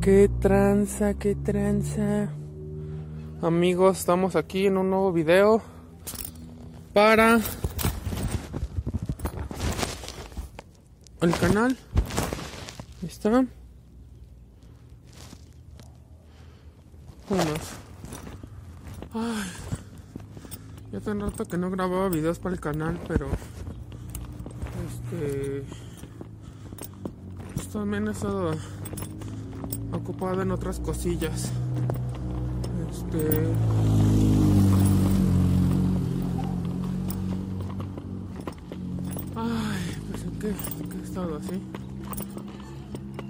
qué 0.00 0.30
tranza, 0.40 1.14
qué 1.14 1.34
tranza. 1.34 2.30
Amigos, 3.42 3.98
estamos 3.98 4.34
aquí 4.34 4.66
en 4.66 4.78
un 4.78 4.90
nuevo 4.90 5.12
video 5.12 5.60
para 6.94 7.38
el 11.20 11.38
canal. 11.38 11.76
Ahí 13.02 13.08
está. 13.08 13.30
Vámonos. 17.28 17.60
Ay, 19.12 19.50
ya 20.92 20.98
hace 20.98 21.14
rato 21.14 21.44
que 21.44 21.58
no 21.58 21.70
grababa 21.70 22.08
videos 22.08 22.38
para 22.38 22.54
el 22.54 22.60
canal, 22.60 22.98
pero 23.06 23.28
este 24.88 25.64
pues 27.54 27.68
también 27.68 28.08
he 28.08 28.12
estado 28.12 28.52
ocupado 29.92 30.42
en 30.42 30.50
otras 30.50 30.80
cosillas. 30.80 31.50
Este 32.90 33.46
Ay, 39.36 39.96
pues 40.10 40.22
en 40.24 40.38
qué, 40.38 40.54
qué 40.90 40.96
he 40.98 41.02
estado 41.02 41.36
así. 41.36 41.62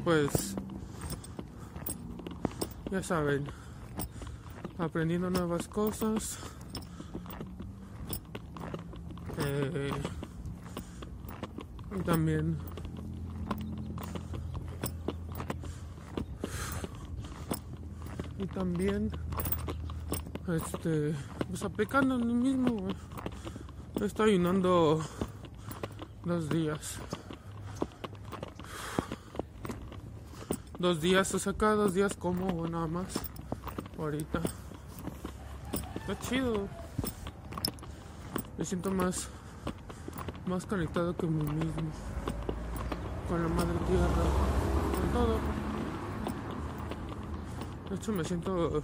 Pues 0.05 0.56
ya 2.91 3.02
saben, 3.02 3.45
aprendiendo 4.78 5.30
nuevas 5.30 5.69
cosas. 5.69 6.38
Eh, 9.38 9.91
y 11.97 12.02
también 12.02 12.58
también 18.54 19.11
este 20.48 21.14
pues 21.48 21.62
aplicando 21.62 22.16
en 22.16 22.27
mí 22.27 22.34
mismo 22.34 22.88
estoy 24.00 24.30
ayunando 24.30 25.00
dos 26.25 26.48
días. 26.48 26.98
Dos 30.78 31.00
días 31.00 31.34
o 31.34 31.38
sea 31.38 31.52
cada 31.52 31.75
dos 31.75 31.94
días 31.94 32.16
como 32.16 32.66
nada 32.66 32.86
más. 32.86 33.14
Ahorita. 33.98 34.41
Está 36.00 36.19
chido. 36.20 36.69
Me 38.56 38.64
siento 38.64 38.91
más 38.91 39.28
más 40.47 40.66
conectado 40.66 41.14
con 41.14 41.36
mí 41.36 41.44
mismo. 41.44 41.91
Con 43.28 43.42
la 43.42 43.48
madre 43.48 43.78
tierra. 43.86 44.25
Con 44.97 45.12
todo 45.12 45.59
de 47.91 47.96
hecho 47.96 48.12
me 48.12 48.24
siento 48.24 48.83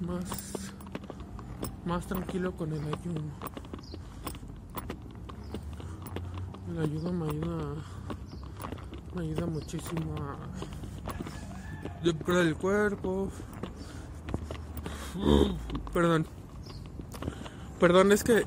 más 0.00 0.52
más 1.84 2.06
tranquilo 2.06 2.52
con 2.52 2.72
el 2.72 2.80
ayuno. 2.80 3.32
El 6.70 6.78
ayuno 6.78 7.12
me 7.12 7.30
ayuda 7.30 7.74
me 9.14 9.22
ayuda 9.22 9.46
muchísimo 9.46 10.14
a 10.16 10.36
depurar 12.04 12.46
el 12.46 12.54
cuerpo. 12.56 13.28
Perdón. 15.92 16.26
Perdón 17.80 18.12
es 18.12 18.22
que 18.22 18.46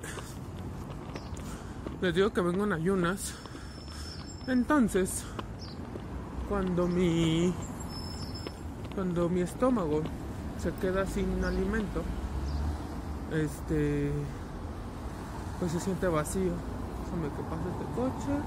les 2.01 2.15
digo 2.15 2.31
que 2.31 2.39
vengo 2.39 2.63
en 2.63 2.71
ayunas. 2.71 3.35
Entonces 4.47 5.25
cuando 6.47 6.87
mi 6.87 7.53
cuando 8.95 9.29
mi 9.29 9.41
estómago 9.41 10.01
se 10.57 10.71
queda 10.73 11.05
sin 11.05 11.43
alimento, 11.43 12.01
este, 13.31 14.11
pues 15.59 15.73
se 15.73 15.79
siente 15.81 16.07
vacío. 16.07 16.53
Déjame 17.03 17.27
que 17.35 17.43
pase 17.43 17.63
este 17.71 17.85
coche. 17.95 18.41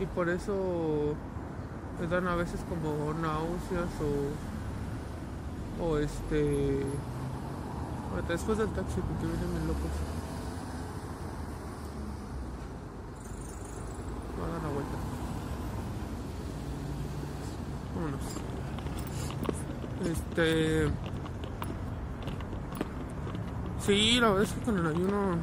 Y 0.00 0.06
por 0.06 0.28
eso 0.28 1.14
me 2.00 2.06
dan 2.08 2.26
a 2.26 2.34
veces 2.34 2.60
como 2.68 3.14
náuseas 3.14 3.90
o, 5.80 5.84
o 5.84 5.98
este, 5.98 6.84
después 8.28 8.58
del 8.58 8.68
taxi 8.68 9.00
porque 9.00 9.26
vienen 9.26 9.66
locos. 9.68 9.90
Voy 14.36 14.48
a 14.48 14.52
dar 14.52 14.62
la 14.62 14.68
vuelta. 14.68 14.96
Vámonos. 17.94 18.42
Este. 20.32 20.88
Sí, 23.80 24.18
la 24.18 24.28
verdad 24.28 24.44
es 24.44 24.52
que 24.52 24.60
con 24.62 24.78
el 24.78 24.86
ayuno. 24.86 25.36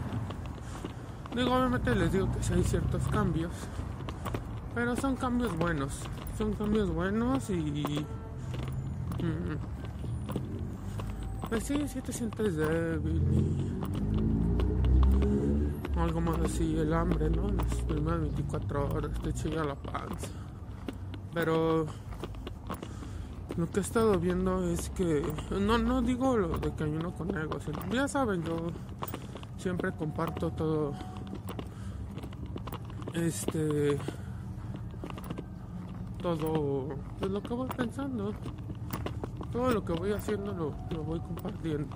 Digo, 1.35 1.53
obviamente 1.55 1.93
les 1.93 2.11
digo 2.11 2.31
que 2.31 2.41
sí 2.41 2.53
hay 2.53 2.63
ciertos 2.63 3.07
cambios. 3.09 3.51
Pero 4.73 4.95
son 4.95 5.15
cambios 5.15 5.55
buenos. 5.57 5.99
Son 6.37 6.53
cambios 6.53 6.89
buenos 6.89 7.51
y. 7.51 8.03
mm, 9.19 9.57
Pues 11.49 11.65
sí, 11.65 11.87
sí 11.87 12.01
te 12.01 12.11
sientes 12.11 12.55
débil 12.55 13.21
y. 13.31 13.69
Algo 15.99 16.21
más 16.21 16.39
así, 16.39 16.79
el 16.79 16.93
hambre, 16.93 17.29
¿no? 17.29 17.51
Las 17.51 17.75
primeras 17.83 18.21
24 18.21 18.89
horas 18.89 19.11
te 19.21 19.33
chilla 19.33 19.63
la 19.65 19.75
panza. 19.75 20.29
Pero 21.33 21.85
lo 23.59 23.67
que 23.69 23.79
he 23.79 23.83
estado 23.83 24.17
viendo 24.17 24.63
es 24.69 24.89
que 24.91 25.21
no 25.51 25.77
no 25.77 26.01
digo 26.01 26.37
lo 26.37 26.57
de 26.57 26.73
que 26.73 26.85
ayuno 26.85 27.13
con 27.13 27.27
sino, 27.27 27.93
ya 27.93 28.07
saben 28.07 28.41
yo 28.43 28.71
siempre 29.57 29.91
comparto 29.91 30.49
todo 30.51 30.93
este 33.13 33.99
todo 36.21 36.89
pues, 37.19 37.31
lo 37.31 37.41
que 37.41 37.53
voy 37.53 37.67
pensando. 37.75 38.33
Todo 39.51 39.71
lo 39.71 39.83
que 39.83 39.93
voy 39.93 40.11
haciendo 40.11 40.53
lo, 40.53 40.75
lo 40.95 41.03
voy 41.03 41.19
compartiendo. 41.19 41.87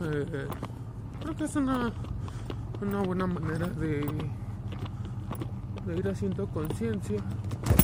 Eh, 0.00 0.48
creo 1.20 1.36
que 1.36 1.44
es 1.44 1.56
una 1.56 1.92
una 2.82 3.02
buena 3.02 3.26
manera 3.26 3.68
de 3.68 4.06
de 5.86 5.96
ir 5.96 6.08
haciendo 6.08 6.46
conciencia 6.48 7.22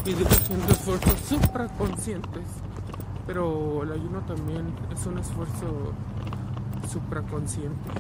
y 0.05 0.15
de 0.15 0.21
ir 0.21 0.27
haciendo 0.29 0.73
esfuerzos 0.73 1.21
supraconscientes. 1.29 2.45
Pero 3.27 3.83
el 3.85 3.93
ayuno 3.93 4.21
también 4.21 4.75
es 4.93 5.07
un 5.07 5.19
esfuerzo 5.19 5.93
supraconsciente. 6.91 7.91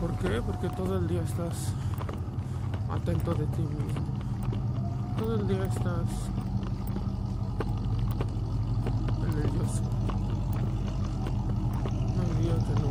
¿Por 0.00 0.12
qué? 0.18 0.42
Porque 0.42 0.68
todo 0.70 0.98
el 0.98 1.08
día 1.08 1.22
estás 1.22 1.72
atento 2.90 3.34
de 3.34 3.46
ti 3.46 3.62
mismo. 3.62 4.02
Todo 5.18 5.36
el 5.36 5.48
día 5.48 5.64
estás 5.64 6.08
nervioso. 9.34 9.82
No 12.16 12.22
hay 12.22 12.32
día 12.42 12.56
que 12.66 12.74
no. 12.82 12.88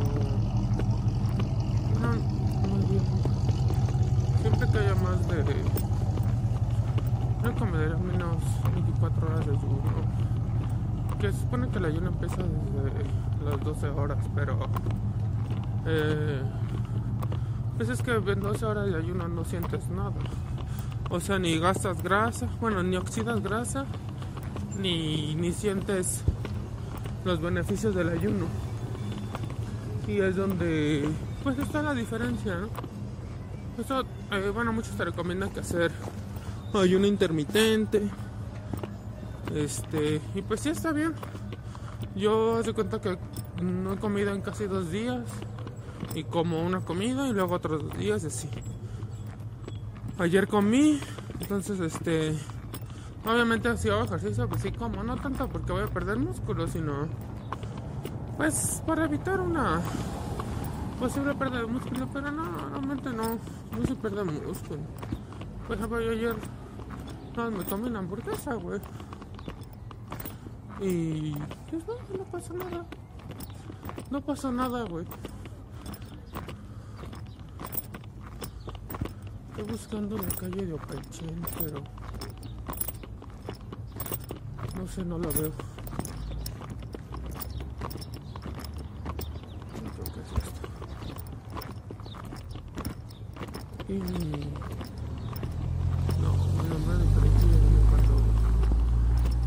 No, 2.00 2.08
no 2.68 2.76
hay 2.76 2.84
día. 2.88 3.02
Siempre 4.40 4.68
que 4.70 4.78
haya 4.78 4.94
más 4.96 5.28
de. 5.28 5.44
No 7.42 7.54
comer 7.56 7.96
menos 7.98 8.42
24 8.74 9.26
horas 9.26 9.46
de 9.46 9.52
ayuno. 9.52 9.92
Que 11.20 11.32
se 11.32 11.40
supone 11.40 11.68
ayuno 12.38 12.44
empieza 12.44 12.82
desde 12.82 13.50
las 13.50 13.64
12 13.64 13.88
horas, 13.88 14.18
pero. 14.34 14.58
Eh, 15.86 16.42
pues 17.76 17.88
es 17.88 18.02
que 18.02 18.12
en 18.12 18.40
12 18.40 18.64
horas 18.64 18.86
de 18.86 18.96
ayuno 18.96 19.28
no 19.28 19.44
sientes 19.44 19.88
nada. 19.88 20.12
O 21.10 21.20
sea, 21.20 21.38
ni 21.38 21.58
gastas 21.58 22.02
grasa, 22.02 22.48
bueno, 22.60 22.82
ni 22.82 22.96
oxidas 22.96 23.42
grasa, 23.42 23.84
ni, 24.78 25.34
ni 25.34 25.52
sientes 25.52 26.22
los 27.24 27.40
beneficios 27.40 27.94
del 27.94 28.08
ayuno. 28.10 28.46
Y 30.06 30.20
es 30.20 30.36
donde, 30.36 31.08
pues 31.42 31.58
está 31.58 31.82
la 31.82 31.94
diferencia, 31.94 32.56
¿no? 32.56 32.68
Eso, 33.82 34.04
eh, 34.30 34.50
bueno, 34.52 34.72
muchos 34.72 34.96
te 34.96 35.04
recomiendan 35.04 35.50
que 35.50 35.60
hacer 35.60 35.92
ayuno 36.74 37.06
intermitente. 37.06 38.08
Este, 39.54 40.20
y 40.34 40.42
pues 40.42 40.60
sí 40.60 40.70
está 40.70 40.92
bien. 40.92 41.14
Yo 42.14 42.56
hace 42.56 42.72
cuenta 42.72 43.00
que 43.00 43.18
no 43.62 43.94
he 43.94 43.96
comido 43.96 44.32
en 44.32 44.42
casi 44.42 44.66
dos 44.66 44.90
días. 44.90 45.24
Y 46.14 46.24
como 46.24 46.62
una 46.62 46.80
comida 46.80 47.28
y 47.28 47.32
luego 47.32 47.54
otros 47.54 47.84
dos 47.84 47.98
días 47.98 48.24
así. 48.24 48.48
Ayer 50.18 50.46
comí, 50.46 51.00
entonces 51.40 51.80
este. 51.80 52.34
Obviamente 53.24 53.76
si 53.78 53.88
hago 53.88 54.04
ejercicio, 54.04 54.48
pues 54.48 54.62
sí 54.62 54.72
como, 54.72 55.02
no 55.02 55.16
tanto 55.16 55.48
porque 55.48 55.72
voy 55.72 55.82
a 55.82 55.86
perder 55.86 56.18
músculo, 56.18 56.66
sino. 56.66 57.08
Pues 58.36 58.82
para 58.86 59.04
evitar 59.04 59.40
una 59.40 59.80
posible 60.98 61.34
pérdida 61.34 61.60
de 61.60 61.66
músculo, 61.66 62.08
pero 62.12 62.30
no, 62.30 62.44
realmente 62.70 63.10
no, 63.10 63.38
no 63.76 63.86
se 63.86 63.94
pierde 63.94 64.24
músculo. 64.24 64.80
Por 65.66 65.76
ejemplo, 65.76 66.00
yo 66.00 66.10
ayer 66.10 66.36
me 67.56 67.64
comí 67.64 67.88
una 67.88 68.00
hamburguesa, 68.00 68.54
güey. 68.54 68.80
Y 70.82 71.32
pues 71.70 71.86
no, 71.86 71.94
no 72.18 72.24
pasó 72.24 72.54
nada. 72.54 72.84
No 74.10 74.20
pasó 74.20 74.50
nada, 74.50 74.84
güey. 74.84 75.06
Estoy 79.50 79.64
buscando 79.72 80.18
la 80.18 80.28
calle 80.28 80.66
de 80.66 80.72
Opelchen, 80.72 81.40
pero 81.58 81.82
no 84.76 84.88
sé, 84.88 85.04
no 85.04 85.18
la 85.18 85.28
veo. 85.28 85.52
Creo 89.94 90.04
que 90.04 90.20
es 90.20 90.32
esto. 90.32 90.62
Y 93.88 93.94
no, 96.22 96.32
mi 96.32 96.68
nombre 96.70 96.94
es 96.94 97.00
diferente 97.02 97.42
ya 97.46 97.58
viene 97.60 97.80
cuando 97.90 98.14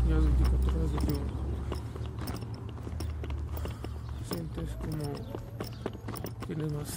ya 0.08 0.16
24 0.18 0.78
horas 0.78 0.92
de 0.92 0.98
yo 1.06 1.18
sientes 4.30 4.70
como 4.76 5.04
tienes 6.46 6.72
más 6.72 6.90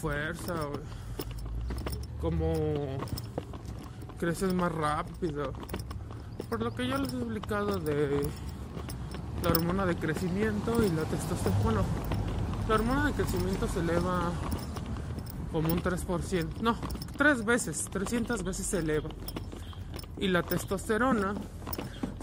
como 2.21 2.53
creces 4.17 4.53
más 4.53 4.71
rápido. 4.71 5.53
Por 6.49 6.61
lo 6.61 6.73
que 6.75 6.87
yo 6.87 6.97
les 6.97 7.13
he 7.13 7.17
explicado 7.17 7.79
de 7.79 8.21
la 9.43 9.49
hormona 9.49 9.85
de 9.85 9.95
crecimiento 9.95 10.83
y 10.83 10.89
la 10.89 11.03
testosterona. 11.03 11.61
Bueno, 11.63 11.83
la 12.67 12.75
hormona 12.75 13.05
de 13.05 13.13
crecimiento 13.13 13.67
se 13.67 13.79
eleva 13.79 14.31
como 15.51 15.71
un 15.71 15.81
3%. 15.81 16.61
No, 16.61 16.77
tres 17.17 17.45
veces, 17.45 17.87
300 17.91 18.43
veces 18.43 18.65
se 18.65 18.79
eleva. 18.79 19.09
Y 20.17 20.27
la 20.27 20.43
testosterona 20.43 21.33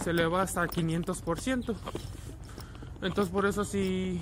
se 0.03 0.11
eleva 0.11 0.43
hasta 0.43 0.67
500%. 0.67 1.75
Entonces 3.03 3.33
por 3.33 3.47
eso 3.47 3.65
si, 3.65 4.21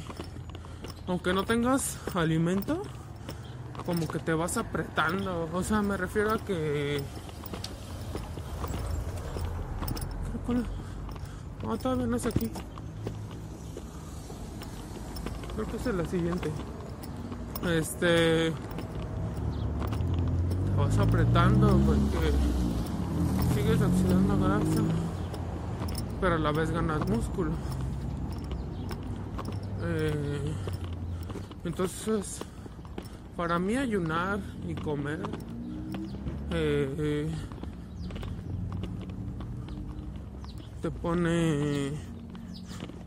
aunque 1.06 1.33
no 1.33 1.45
tengas 1.45 1.99
alimento, 2.15 2.83
como 3.86 4.08
que 4.08 4.19
te 4.19 4.32
vas 4.32 4.56
apretando. 4.56 5.48
O 5.52 5.62
sea, 5.62 5.82
me 5.82 5.96
refiero 5.96 6.32
a 6.32 6.38
que... 6.38 7.00
Creo 10.46 10.62
que... 10.62 11.66
No, 11.66 11.78
todavía 11.78 12.06
no 12.06 12.16
es 12.16 12.26
aquí. 12.26 12.50
Creo 15.54 15.66
que 15.66 15.76
es 15.76 15.86
la 15.86 16.04
siguiente. 16.06 16.50
Este... 17.70 18.50
Te 18.50 18.54
vas 20.76 20.98
apretando 20.98 21.78
porque 21.78 22.32
sigues 23.54 23.81
oxidando 23.81 24.36
grasa, 24.38 24.82
pero 26.20 26.34
a 26.34 26.38
la 26.38 26.52
vez 26.52 26.70
ganas 26.70 27.08
músculo. 27.08 27.52
Eh, 29.82 30.54
entonces, 31.64 32.42
para 33.36 33.58
mí 33.58 33.76
ayunar 33.76 34.40
y 34.69 34.75
comer 34.75 35.20
eh, 36.50 37.28
te 40.81 40.90
pone, 40.90 41.92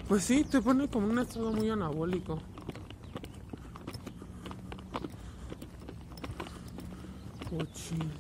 pues 0.08 0.24
sí, 0.24 0.44
te 0.44 0.62
pone 0.62 0.90
como 0.90 1.08
un 1.08 1.20
estado 1.20 1.52
muy 1.52 1.70
anabólico. 1.70 2.40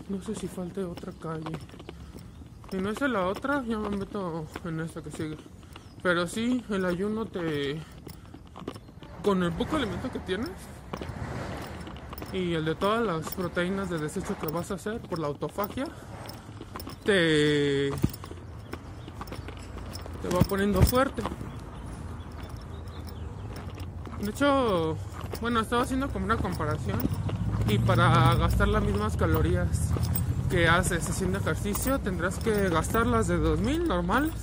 No 0.09 0.21
sé 0.21 0.35
si 0.35 0.47
falte 0.47 0.83
otra 0.83 1.11
calle. 1.11 1.57
Si 2.71 2.77
no 2.77 2.89
es 2.89 3.01
la 3.01 3.27
otra, 3.27 3.63
ya 3.65 3.77
me 3.77 3.89
meto 3.89 4.47
en 4.63 4.79
esta 4.79 5.01
que 5.01 5.11
sigue. 5.11 5.37
Pero 6.01 6.27
sí, 6.27 6.63
el 6.69 6.85
ayuno 6.85 7.25
te... 7.25 7.81
Con 9.23 9.43
el 9.43 9.51
poco 9.51 9.75
alimento 9.75 10.09
que 10.11 10.19
tienes 10.19 10.51
y 12.33 12.53
el 12.53 12.65
de 12.65 12.75
todas 12.75 13.05
las 13.05 13.33
proteínas 13.33 13.89
de 13.89 13.99
desecho 13.99 14.37
que 14.39 14.47
vas 14.47 14.71
a 14.71 14.75
hacer 14.75 14.99
por 15.01 15.19
la 15.19 15.27
autofagia, 15.27 15.85
te... 17.03 17.89
Te 20.21 20.35
va 20.35 20.39
poniendo 20.49 20.81
fuerte. 20.81 21.21
De 24.19 24.31
hecho, 24.31 24.97
bueno, 25.41 25.59
estaba 25.59 25.83
haciendo 25.83 26.09
como 26.09 26.25
una 26.25 26.37
comparación 26.37 26.99
y 27.69 27.77
para 27.79 28.33
gastar 28.35 28.67
las 28.69 28.83
mismas 28.83 29.15
calorías 29.15 29.91
que 30.49 30.67
haces 30.67 31.09
haciendo 31.09 31.39
ejercicio 31.39 31.99
tendrás 31.99 32.39
que 32.39 32.69
gastar 32.69 33.05
las 33.05 33.27
de 33.27 33.37
2000 33.37 33.87
normales 33.87 34.33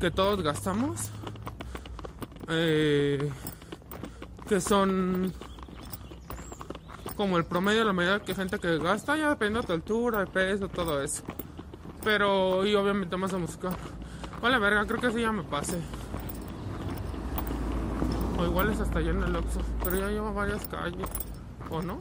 que 0.00 0.10
todos 0.10 0.42
gastamos 0.42 1.10
eh, 2.48 3.30
que 4.48 4.60
son 4.60 5.32
como 7.16 7.38
el 7.38 7.44
promedio 7.44 7.80
de 7.80 7.84
la 7.86 7.92
medida 7.92 8.20
que 8.20 8.34
gente 8.34 8.58
que 8.58 8.78
gasta 8.78 9.16
ya 9.16 9.30
dependiendo 9.30 9.62
de 9.62 9.66
tu 9.66 9.72
altura, 9.72 10.20
de 10.20 10.26
peso, 10.26 10.68
todo 10.68 11.02
eso. 11.02 11.22
Pero 12.04 12.64
y 12.66 12.74
obviamente 12.74 13.16
más 13.16 13.32
a 13.32 13.38
música. 13.38 13.70
Vale 14.40 14.58
verga, 14.58 14.86
creo 14.86 15.00
que 15.00 15.10
sí 15.10 15.22
ya 15.22 15.32
me 15.32 15.42
pase 15.42 15.80
o 18.38 18.44
igual 18.44 18.70
es 18.70 18.80
hasta 18.80 18.98
allá 18.98 19.10
en 19.10 19.22
el 19.22 19.36
Oxxo 19.36 19.60
pero 19.82 19.96
ya 19.96 20.08
llevo 20.08 20.32
varias 20.32 20.66
calles. 20.68 21.08
O 21.70 21.82
no 21.82 21.98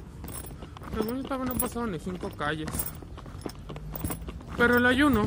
según 0.94 1.18
yo 1.18 1.24
todavía 1.24 1.46
no 1.48 1.54
he 1.54 1.60
pasado 1.60 1.88
ni 1.88 2.00
cinco 2.00 2.30
calles. 2.38 2.70
Pero 4.56 4.78
el 4.78 4.86
ayuno 4.86 5.26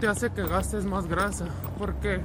te 0.00 0.08
hace 0.08 0.32
que 0.32 0.46
gastes 0.46 0.86
más 0.86 1.06
grasa. 1.06 1.46
porque 1.78 2.18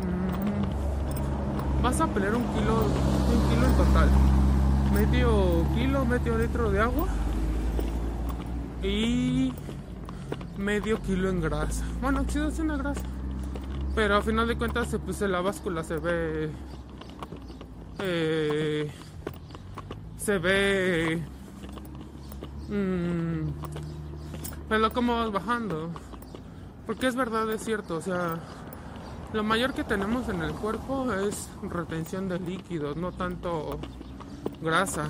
mm, 0.00 1.82
vas 1.82 2.00
a 2.00 2.08
pelear 2.08 2.34
un 2.34 2.44
kilo, 2.54 2.86
un 2.86 3.48
kilo 3.50 3.66
en 3.66 3.76
total. 3.76 4.08
Medio 4.92 5.66
kilo, 5.74 6.04
medio 6.04 6.38
litro 6.38 6.70
de 6.70 6.80
agua 6.80 7.08
y 8.82 9.52
medio 10.56 11.00
kilo 11.02 11.28
en 11.28 11.40
grasa. 11.40 11.84
Bueno, 12.00 12.20
oxidación 12.20 12.68
de 12.68 12.76
grasa. 12.76 13.02
Pero 13.94 14.16
a 14.16 14.22
final 14.22 14.48
de 14.48 14.56
cuentas, 14.56 14.96
pues 15.04 15.20
la 15.22 15.40
báscula 15.40 15.82
se 15.84 15.96
ve. 15.96 16.50
Eh, 17.98 18.90
se 20.16 20.38
ve. 20.38 21.22
Mmm, 22.68 23.50
pero 24.68 24.90
cómo 24.92 25.16
vas 25.16 25.32
bajando. 25.32 25.90
Porque 26.86 27.06
es 27.06 27.14
verdad, 27.14 27.50
es 27.50 27.62
cierto, 27.62 27.96
o 27.96 28.00
sea, 28.00 28.38
lo 29.32 29.44
mayor 29.44 29.72
que 29.72 29.84
tenemos 29.84 30.28
en 30.28 30.42
el 30.42 30.52
cuerpo 30.52 31.12
es 31.12 31.48
retención 31.62 32.28
de 32.28 32.38
líquidos, 32.40 32.96
no 32.96 33.12
tanto 33.12 33.78
grasa. 34.60 35.08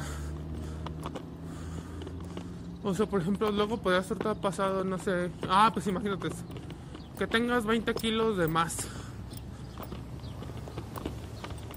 O 2.84 2.94
sea, 2.94 3.06
por 3.06 3.20
ejemplo, 3.20 3.50
luego 3.50 3.76
podría 3.76 4.02
ser 4.02 4.18
todo 4.18 4.34
pasado, 4.34 4.82
no 4.82 4.98
sé. 4.98 5.30
Ah, 5.48 5.70
pues 5.72 5.86
imagínate, 5.86 6.30
que 7.18 7.26
tengas 7.26 7.64
20 7.64 7.94
kilos 7.94 8.36
de 8.36 8.48
más. 8.48 8.88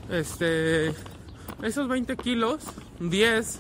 Este, 0.10 0.94
esos 1.62 1.88
20 1.88 2.18
kilos, 2.18 2.64
10 3.00 3.60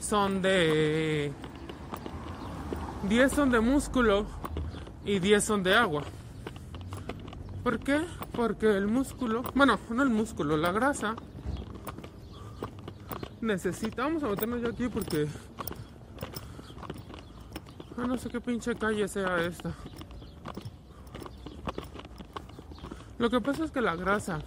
son 0.00 0.42
de 0.42 1.32
10 3.08 3.32
son 3.32 3.50
de 3.50 3.60
músculo 3.60 4.26
y 5.04 5.18
10 5.18 5.44
son 5.44 5.62
de 5.62 5.74
agua. 5.74 6.04
¿Por 7.62 7.78
qué? 7.80 8.00
Porque 8.32 8.76
el 8.76 8.86
músculo, 8.86 9.42
bueno, 9.54 9.78
no 9.90 10.02
el 10.02 10.10
músculo, 10.10 10.56
la 10.56 10.72
grasa 10.72 11.16
necesita, 13.42 14.04
vamos 14.04 14.22
a 14.22 14.28
meternos 14.28 14.62
ya 14.62 14.68
aquí 14.68 14.88
porque 14.88 15.26
ah, 17.98 18.06
no 18.06 18.16
sé 18.16 18.30
qué 18.30 18.40
pinche 18.40 18.74
calle 18.76 19.06
sea 19.08 19.44
esta. 19.44 19.74
Lo 23.18 23.28
que 23.28 23.40
pasa 23.40 23.64
es 23.64 23.70
que 23.70 23.80
la 23.80 23.96
grasa 23.96 24.38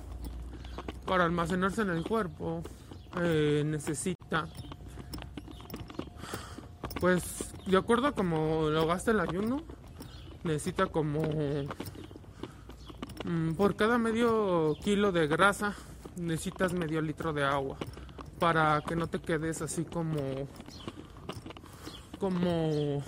para 1.05 1.25
almacenarse 1.25 1.81
en 1.81 1.89
el 1.89 2.03
cuerpo 2.03 2.63
eh, 3.21 3.63
necesita 3.65 4.47
pues 6.99 7.53
de 7.65 7.77
acuerdo 7.77 8.07
a 8.07 8.11
como 8.13 8.69
lo 8.69 8.87
gasta 8.87 9.11
el 9.11 9.19
ayuno, 9.19 9.63
necesita 10.43 10.87
como 10.87 11.21
mm, 13.25 13.53
por 13.55 13.75
cada 13.75 13.97
medio 13.97 14.75
kilo 14.81 15.11
de 15.11 15.27
grasa 15.27 15.75
necesitas 16.15 16.73
medio 16.73 17.01
litro 17.01 17.33
de 17.33 17.43
agua 17.43 17.77
para 18.39 18.82
que 18.82 18.96
no 18.96 19.08
te 19.08 19.20
quedes 19.20 19.62
así 19.62 19.86
como 19.86 20.48
como 22.20 23.04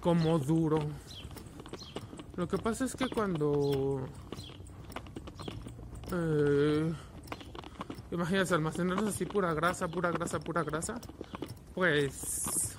como 0.00 0.38
duro. 0.38 0.78
Lo 2.36 2.46
que 2.46 2.58
pasa 2.58 2.84
es 2.84 2.94
que 2.94 3.08
cuando 3.08 4.06
eh, 6.12 6.92
imaginas 8.10 8.52
almacenar 8.52 9.04
así 9.04 9.24
pura 9.26 9.54
grasa, 9.54 9.88
pura 9.88 10.10
grasa, 10.10 10.38
pura 10.38 10.62
grasa, 10.62 11.00
pues 11.74 12.76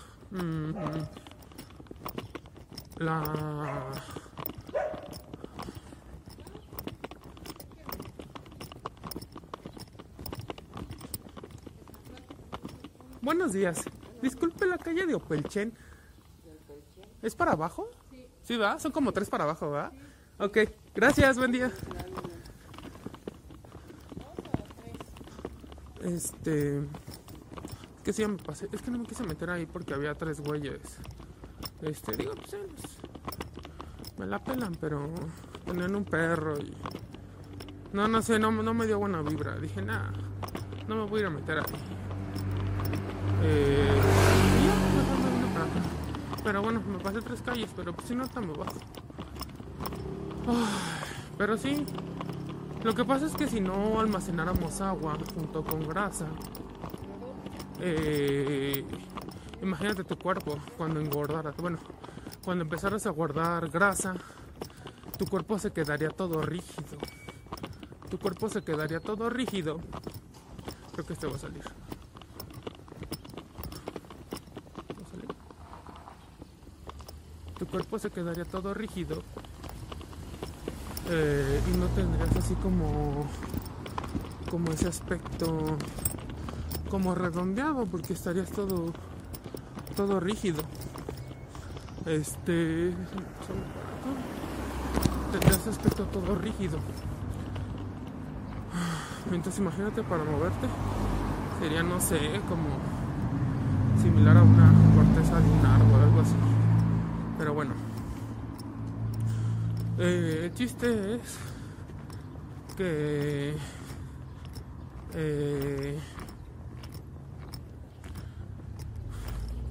la 2.98 3.92
Buenos 13.28 13.52
días. 13.52 13.84
Disculpe 14.22 14.66
la 14.66 14.78
calle 14.78 15.06
de 15.06 15.14
Opelchen. 15.14 15.74
¿Es 17.22 17.36
para 17.36 17.52
abajo? 17.52 17.90
Sí. 18.10 18.26
¿Sí 18.42 18.56
va? 18.56 18.80
Son 18.80 18.94
como 18.94 19.12
tres 19.12 19.30
para 19.30 19.44
abajo, 19.44 19.70
¿va? 19.70 19.92
Ok, 20.40 20.60
gracias, 20.96 21.38
buen 21.38 21.52
día. 21.52 21.70
Este. 26.02 26.84
Que 28.06 28.14
sí, 28.14 28.26
me 28.26 28.38
pasé. 28.38 28.70
Es 28.72 28.82
que 28.82 28.92
no 28.92 29.00
me 29.00 29.06
quise 29.06 29.26
meter 29.26 29.50
ahí 29.50 29.66
porque 29.66 29.94
había 29.94 30.16
tres 30.16 30.40
güeyes. 30.40 30.80
Este, 31.82 32.16
digo, 32.16 32.32
pues, 32.34 32.56
pues 32.78 34.20
me 34.20 34.26
la 34.26 34.42
pelan, 34.42 34.74
pero 34.80 35.14
tenían 35.66 35.94
un 35.98 36.06
perro 36.06 36.58
y. 36.60 36.74
No, 37.92 38.08
no 38.08 38.22
sé, 38.22 38.40
no, 38.40 38.52
no 38.54 38.74
me 38.74 38.88
dio 38.88 39.00
buena 39.00 39.22
vibra. 39.22 39.58
Dije, 39.58 39.82
nada, 39.82 40.14
no 40.88 40.96
me 40.96 41.10
voy 41.10 41.18
a 41.18 41.22
ir 41.24 41.28
a 41.28 41.30
meter 41.32 41.60
ahí. 41.60 41.87
Pero 46.44 46.62
bueno, 46.62 46.82
me 46.90 46.98
pasé 47.00 47.22
tres 47.22 47.42
calles, 47.42 47.70
pero 47.76 47.94
pues 47.94 48.08
si 48.08 48.16
no, 48.16 48.24
está 48.24 48.40
muy 48.40 48.56
bajo. 48.56 48.80
pero 51.38 51.58
sí, 51.58 51.86
lo 52.84 52.96
que 52.96 53.04
pasa 53.04 53.26
es 53.26 53.34
que 53.34 53.48
si 53.48 53.60
no 53.60 54.00
almacenáramos 54.00 54.80
agua 54.80 55.18
junto 55.36 55.64
con 55.64 55.86
grasa, 55.88 56.28
eh, 57.82 58.86
imagínate 59.62 60.06
tu 60.06 60.18
cuerpo 60.18 60.58
cuando 60.78 61.02
engordaras, 61.02 61.58
bueno, 61.58 61.80
cuando 62.46 62.64
empezaras 62.64 63.06
a 63.06 63.10
guardar 63.10 63.70
grasa, 63.70 64.16
tu 65.18 65.26
cuerpo 65.26 65.60
se 65.60 65.72
quedaría 65.72 66.10
todo 66.12 66.42
rígido. 66.42 66.98
Tu 68.10 68.18
cuerpo 68.18 68.48
se 68.48 68.62
quedaría 68.62 69.02
todo 69.02 69.30
rígido. 69.30 69.82
Creo 70.94 71.06
que 71.06 71.12
este 71.12 71.28
va 71.28 71.36
a 71.36 71.40
salir. 71.40 71.64
Cuerpo 77.68 78.00
se 78.00 78.10
quedaría 78.10 78.46
todo 78.46 78.74
rígido 78.74 79.24
eh, 81.10 81.62
y 81.74 81.78
no 81.78 81.88
tendrías 81.88 82.36
así 82.36 82.54
como 82.56 83.26
como 84.50 84.72
ese 84.72 84.88
aspecto 84.88 85.78
como 86.90 87.16
redondeado 87.16 87.86
porque 87.86 88.14
estarías 88.14 88.50
todo 88.52 88.94
todo 89.96 90.20
rígido. 90.20 90.62
Este 92.06 92.94
tendrías 95.32 95.68
aspecto 95.68 96.04
todo 96.06 96.36
rígido. 96.36 96.78
Entonces 99.32 99.60
imagínate 99.60 100.04
para 100.04 100.24
moverte 100.24 100.68
sería 101.60 101.84
no 101.84 102.00
sé 102.00 102.42
como 102.48 102.70
similar 104.02 104.38
a 104.38 104.44
una 104.44 104.72
corteza 104.96 105.40
de 105.40 105.50
un 105.50 105.66
árbol 105.66 106.02
algo 106.02 106.22
así 106.22 106.57
bueno. 107.58 107.74
Eh, 109.98 110.42
el 110.44 110.54
chiste 110.54 111.16
es 111.16 111.40
que 112.78 113.56
eh, 115.16 116.00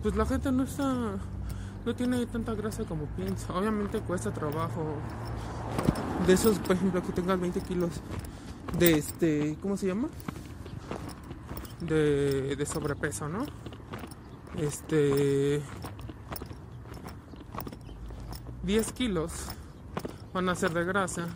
pues 0.02 0.16
la 0.16 0.26
gente 0.26 0.50
no 0.50 0.64
está 0.64 1.14
no 1.84 1.94
tiene 1.94 2.26
tanta 2.26 2.54
grasa 2.54 2.82
como 2.82 3.06
piensa 3.06 3.54
obviamente 3.54 4.00
cuesta 4.00 4.32
trabajo 4.32 4.96
de 6.26 6.32
esos 6.32 6.58
por 6.58 6.74
ejemplo 6.74 7.00
que 7.04 7.12
tengas 7.12 7.38
20 7.38 7.60
kilos 7.60 7.92
de 8.80 8.98
este 8.98 9.56
¿cómo 9.62 9.76
se 9.76 9.86
llama? 9.86 10.08
de, 11.82 12.56
de 12.56 12.66
sobrepeso 12.66 13.28
¿no? 13.28 13.46
este 14.56 15.62
10 18.66 18.92
kilos 18.94 19.32
van 20.35 20.49
a 20.49 20.56
ser 20.56 20.73
de 20.73 20.85
grasa 20.85 21.28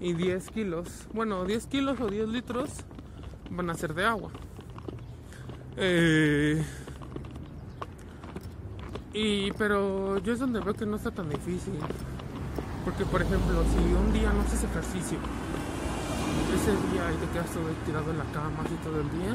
y 0.00 0.12
10 0.12 0.50
kilos, 0.50 1.06
bueno, 1.14 1.46
10 1.46 1.66
kilos 1.66 1.98
o 1.98 2.08
10 2.08 2.28
litros 2.28 2.68
van 3.50 3.70
a 3.70 3.74
ser 3.74 3.94
de 3.94 4.04
agua. 4.04 4.30
Eh, 5.78 6.62
y 9.14 9.50
pero 9.52 10.18
yo 10.18 10.34
es 10.34 10.40
donde 10.40 10.60
veo 10.60 10.74
que 10.74 10.84
no 10.84 10.96
está 10.96 11.10
tan 11.10 11.30
difícil. 11.30 11.72
Porque 12.84 13.06
por 13.06 13.22
ejemplo, 13.22 13.64
si 13.72 13.94
un 13.94 14.12
día 14.12 14.30
no 14.30 14.42
haces 14.42 14.62
ejercicio, 14.64 15.18
ese 16.54 16.72
día 16.92 17.10
y 17.12 17.16
te 17.16 17.32
quedas 17.32 17.50
todo 17.50 17.64
tirado 17.86 18.10
en 18.10 18.18
la 18.18 18.24
cama 18.24 18.62
así 18.62 18.74
todo 18.84 19.00
el 19.00 19.10
día, 19.10 19.34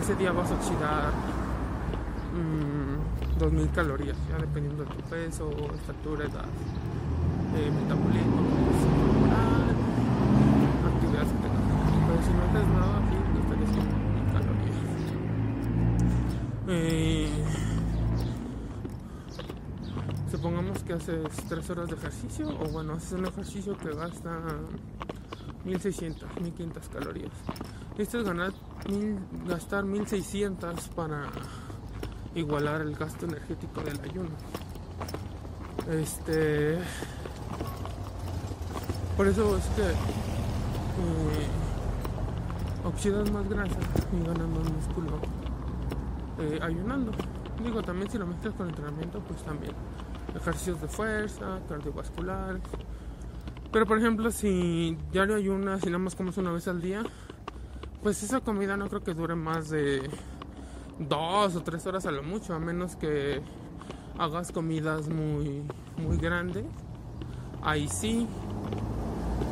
ese 0.00 0.14
día 0.14 0.32
vas 0.32 0.50
a 0.50 0.54
oxidar. 0.54 1.12
Mmm, 2.32 3.27
2000 3.38 3.70
calorías, 3.70 4.16
ya 4.28 4.36
dependiendo 4.38 4.84
de 4.84 4.90
tu 4.90 5.02
peso, 5.08 5.50
estatura, 5.74 6.24
edad, 6.24 6.44
eh, 7.56 7.70
metabolismo, 7.70 8.42
corporal, 8.98 9.76
actividades 10.92 11.28
que 11.28 11.38
tengas. 11.38 11.62
Pero 12.06 12.22
si 12.22 12.30
no 12.32 12.40
haces 12.44 12.68
nada, 12.74 12.96
sí, 13.08 13.16
te 13.32 13.38
estarías 13.40 13.70
100 13.72 13.86
calorías. 14.32 14.78
Eh, 16.68 17.44
supongamos 20.30 20.82
que 20.82 20.92
haces 20.94 21.24
3 21.48 21.70
horas 21.70 21.88
de 21.88 21.94
ejercicio, 21.96 22.48
o 22.48 22.68
bueno, 22.70 22.94
haces 22.94 23.12
un 23.12 23.26
ejercicio 23.26 23.76
que 23.78 23.94
gasta 23.94 24.40
1600, 25.64 26.40
1500 26.40 26.88
calorías. 26.88 27.32
Es 27.96 28.12
ganar, 28.12 28.52
mil, 28.88 29.18
gastar 29.48 29.84
1600 29.84 30.88
para 30.90 31.24
igualar 32.38 32.80
el 32.80 32.94
gasto 32.94 33.26
energético 33.26 33.80
del 33.82 34.00
ayuno. 34.00 34.30
Este. 35.90 36.78
Por 39.16 39.26
eso 39.26 39.56
es 39.56 39.64
que 39.70 39.82
eh, 39.82 41.48
más 43.32 43.48
grasa 43.48 43.78
y 44.12 44.26
ganas 44.26 44.48
más 44.48 44.70
músculo 44.70 45.18
eh, 46.38 46.58
ayunando. 46.62 47.12
Digo, 47.62 47.82
también 47.82 48.10
si 48.10 48.18
lo 48.18 48.26
mezclas 48.26 48.54
con 48.54 48.68
entrenamiento, 48.68 49.20
pues 49.20 49.42
también 49.42 49.72
ejercicios 50.36 50.80
de 50.80 50.88
fuerza, 50.88 51.60
cardiovascular. 51.68 52.60
Pero 53.72 53.86
por 53.86 53.98
ejemplo, 53.98 54.30
si 54.30 54.96
diario 55.12 55.34
ayunas 55.34 55.82
y 55.82 55.86
nada 55.86 55.98
más 55.98 56.14
comes 56.14 56.36
una 56.38 56.52
vez 56.52 56.68
al 56.68 56.80
día, 56.80 57.02
pues 58.02 58.22
esa 58.22 58.40
comida 58.40 58.76
no 58.76 58.88
creo 58.88 59.02
que 59.02 59.14
dure 59.14 59.34
más 59.34 59.68
de 59.68 60.08
dos 60.98 61.56
o 61.56 61.62
tres 61.62 61.86
horas 61.86 62.06
a 62.06 62.10
lo 62.10 62.22
mucho, 62.22 62.54
a 62.54 62.58
menos 62.58 62.96
que 62.96 63.40
hagas 64.18 64.52
comidas 64.52 65.08
muy, 65.08 65.62
muy 65.96 66.16
grandes. 66.18 66.64
Ahí 67.62 67.88
sí. 67.88 68.26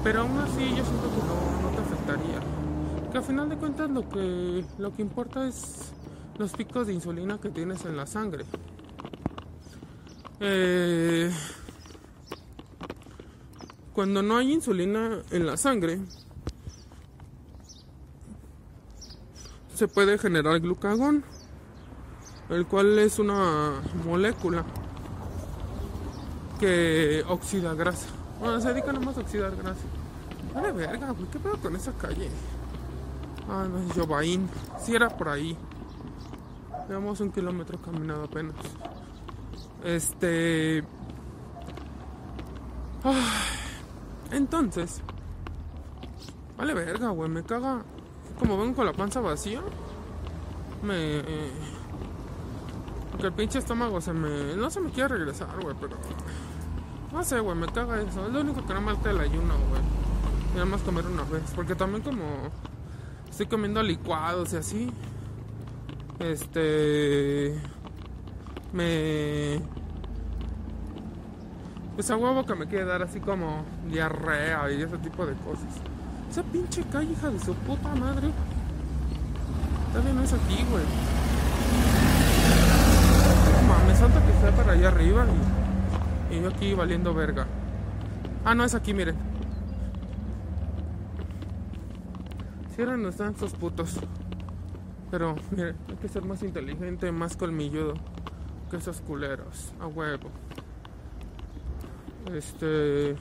Pero 0.03 0.23
aún 0.23 0.38
así 0.38 0.69
yo 0.71 0.85
siento 0.85 1.11
que 1.11 1.62
no, 1.62 1.71
te 1.71 1.83
afectaría. 1.83 3.11
Que 3.11 3.19
al 3.19 3.25
final 3.25 3.49
de 3.49 3.57
cuentas 3.57 3.91
lo 3.91 4.09
que, 4.09 4.65
lo 4.79 4.93
que 4.95 5.03
importa 5.03 5.47
es 5.47 5.93
los 6.38 6.53
picos 6.53 6.87
de 6.87 6.93
insulina 6.93 7.38
que 7.38 7.50
tienes 7.50 7.85
en 7.85 7.97
la 7.97 8.07
sangre. 8.07 8.45
Eh, 10.41 11.31
cuando 13.93 14.23
no 14.23 14.37
hay 14.37 14.53
insulina 14.53 15.23
en 15.31 15.47
la 15.47 15.57
sangre, 15.57 16.00
se 19.75 19.88
puede 19.88 20.19
generar 20.19 20.61
glucagón 20.61 21.25
el 22.50 22.67
cual 22.67 22.99
es 22.99 23.19
una 23.19 23.81
molécula 24.05 24.65
que 26.59 27.25
oxida 27.29 27.75
grasa. 27.75 28.09
Bueno, 28.41 28.61
se 28.61 28.69
dedica 28.69 28.93
nomás 28.93 29.17
a 29.17 29.21
oxidar 29.21 29.55
grasa. 29.57 29.85
Vale 30.55 30.73
verga, 30.73 31.11
güey, 31.11 31.26
¿qué 31.31 31.38
pedo 31.38 31.57
con 31.59 31.76
esa 31.76 31.93
calle? 31.93 32.31
Ah, 33.49 33.67
no 33.71 33.79
es 33.79 33.93
Jovain. 33.93 34.49
Si 34.81 34.95
era 34.95 35.09
por 35.09 35.29
ahí. 35.29 35.57
Llevamos 36.88 37.21
un 37.21 37.31
kilómetro 37.31 37.79
caminado 37.79 38.25
apenas. 38.25 38.55
Este. 39.85 40.83
entonces. 44.31 45.03
Vale 46.57 46.75
verga, 46.75 47.09
güey, 47.11 47.29
me 47.29 47.43
caga. 47.43 47.83
Como 48.38 48.59
vengo 48.59 48.76
con 48.76 48.87
la 48.87 48.93
panza 48.93 49.21
vacía. 49.21 49.61
Me. 50.83 51.23
El 53.26 53.33
pinche 53.33 53.59
estómago 53.59 54.00
se 54.00 54.12
me. 54.12 54.54
No 54.54 54.71
se 54.71 54.80
me 54.80 54.90
quiere 54.90 55.16
regresar, 55.16 55.49
güey, 55.61 55.75
pero. 55.80 55.97
No 57.12 57.25
sé, 57.25 57.40
güey, 57.40 57.56
me 57.56 57.66
caga 57.66 58.00
eso. 58.00 58.25
Es 58.25 58.33
lo 58.33 58.40
único 58.40 58.64
que 58.64 58.73
no 58.73 58.80
me 58.80 58.92
alta 58.92 59.11
el 59.11 59.18
ayuno, 59.18 59.54
güey. 59.68 59.83
Nada 60.54 60.64
más 60.64 60.80
comer 60.83 61.04
una 61.06 61.25
vez. 61.25 61.42
Porque 61.56 61.75
también, 61.75 62.02
como. 62.02 62.23
Estoy 63.28 63.47
comiendo 63.47 63.83
licuados 63.83 64.52
y 64.52 64.56
así. 64.56 64.92
Este. 66.21 67.61
Me. 68.73 69.61
Pues 71.97 72.09
a 72.11 72.16
huevo 72.16 72.47
que 72.47 72.54
me 72.54 72.68
quiere 72.68 72.85
dar 72.85 73.02
así 73.02 73.18
como 73.18 73.64
diarrea 73.90 74.71
y 74.71 74.83
ese 74.83 74.99
tipo 74.99 75.26
de 75.26 75.35
cosas. 75.38 75.80
Esa 76.30 76.45
pinche 76.45 76.85
calle, 76.92 77.11
hija 77.11 77.28
de 77.28 77.40
su 77.40 77.54
puta 77.54 77.92
madre. 77.97 78.30
Todavía 79.90 80.12
no 80.12 80.23
es 80.23 80.33
aquí, 80.33 80.64
güey. 80.71 82.06
Para 84.53 84.73
allá 84.73 84.88
arriba 84.88 85.26
y, 86.31 86.41
yo 86.41 86.49
aquí 86.49 86.75
valiendo 86.75 87.15
verga. 87.15 87.47
Ah, 88.45 88.55
no 88.55 88.65
es 88.65 88.75
aquí, 88.75 88.95
miren. 88.95 89.17
Si 92.75 92.83
eran, 92.83 93.03
no 93.03 93.09
putos. 93.59 93.99
Pero, 95.11 95.37
miren, 95.50 95.76
hay 95.88 95.97
que 95.97 96.09
ser 96.09 96.25
más 96.25 96.43
inteligente, 96.43 97.11
más 97.12 97.37
colmilludo 97.37 97.95
que 98.71 98.76
esos 98.76 99.00
culeros. 99.00 99.73
A 99.81 99.87
huevo. 99.87 100.31
Este. 102.33 103.17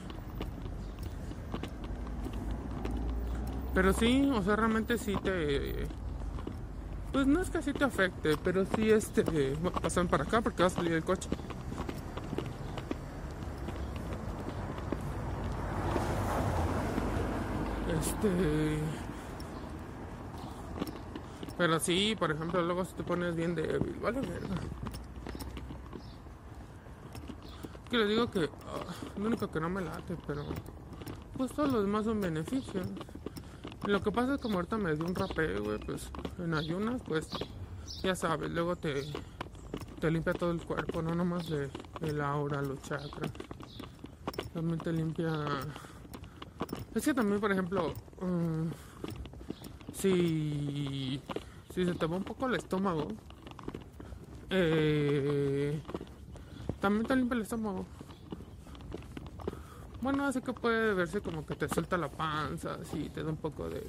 Pero 3.74 3.92
sí, 3.92 4.30
o 4.34 4.42
sea, 4.42 4.56
realmente 4.56 4.98
sí 4.98 5.16
te. 5.22 5.86
Pues 7.16 7.26
no 7.26 7.40
es 7.40 7.48
que 7.48 7.56
así 7.56 7.72
te 7.72 7.82
afecte, 7.82 8.36
pero 8.44 8.66
sí 8.76 8.90
este. 8.90 9.56
Pasan 9.82 10.06
para 10.06 10.24
acá 10.24 10.42
porque 10.42 10.62
va 10.62 10.66
a 10.66 10.70
salir 10.70 10.92
el 10.92 11.02
coche. 11.02 11.30
Este. 17.98 18.78
Pero 21.56 21.80
sí, 21.80 22.14
por 22.18 22.32
ejemplo, 22.32 22.60
luego 22.60 22.84
si 22.84 22.92
te 22.92 23.02
pones 23.02 23.34
bien 23.34 23.54
débil, 23.54 23.98
vale 23.98 24.20
verga. 24.20 24.56
Que 27.88 27.96
les 27.96 28.08
digo 28.10 28.30
que 28.30 28.50
ah, 28.66 28.92
lo 29.16 29.26
único 29.28 29.50
que 29.50 29.58
no 29.58 29.70
me 29.70 29.80
late, 29.80 30.18
pero 30.26 30.44
pues 31.34 31.50
todos 31.52 31.72
los 31.72 31.82
demás 31.82 32.04
son 32.04 32.20
beneficios. 32.20 32.86
Lo 33.84 34.02
que 34.02 34.10
pasa 34.10 34.32
es 34.34 34.36
que 34.38 34.42
como 34.42 34.56
ahorita 34.56 34.78
me 34.78 34.94
dio 34.94 35.04
un 35.04 35.14
rapé, 35.14 35.58
güey, 35.58 35.78
pues 35.78 36.10
en 36.38 36.54
ayunas, 36.54 37.02
pues 37.06 37.28
ya 38.02 38.14
sabes, 38.14 38.50
luego 38.50 38.76
te, 38.76 39.04
te 40.00 40.10
limpia 40.10 40.32
todo 40.32 40.50
el 40.50 40.64
cuerpo, 40.64 41.02
no 41.02 41.14
nomás 41.14 41.48
de, 41.48 41.70
el 42.00 42.20
aura, 42.20 42.62
los 42.62 42.80
chakras. 42.82 43.32
También 44.52 44.78
te 44.78 44.92
limpia. 44.92 45.30
Es 46.94 47.04
que 47.04 47.14
también, 47.14 47.40
por 47.40 47.52
ejemplo, 47.52 47.92
mm, 48.20 48.68
si, 49.92 51.20
si 51.74 51.84
se 51.84 51.94
te 51.94 52.06
va 52.06 52.16
un 52.16 52.24
poco 52.24 52.46
el 52.46 52.54
estómago, 52.56 53.08
eh, 54.50 55.80
también 56.80 57.06
te 57.06 57.16
limpia 57.16 57.36
el 57.36 57.42
estómago. 57.42 57.86
Bueno, 60.00 60.26
así 60.26 60.40
que 60.42 60.52
puede 60.52 60.94
verse 60.94 61.20
como 61.22 61.44
que 61.46 61.54
te 61.56 61.68
suelta 61.68 61.96
la 61.96 62.10
panza, 62.10 62.74
así 62.82 63.08
te 63.10 63.22
da 63.22 63.30
un 63.30 63.36
poco 63.38 63.68
de. 63.68 63.80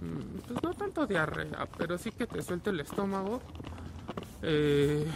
mm, 0.00 0.40
Pues 0.46 0.62
no 0.62 0.74
tanto 0.74 1.06
diarrea, 1.06 1.68
pero 1.78 1.98
sí 1.98 2.10
que 2.12 2.26
te 2.26 2.42
suelte 2.42 2.70
el 2.70 2.80
estómago. 2.80 3.40
Eh, 4.42 5.06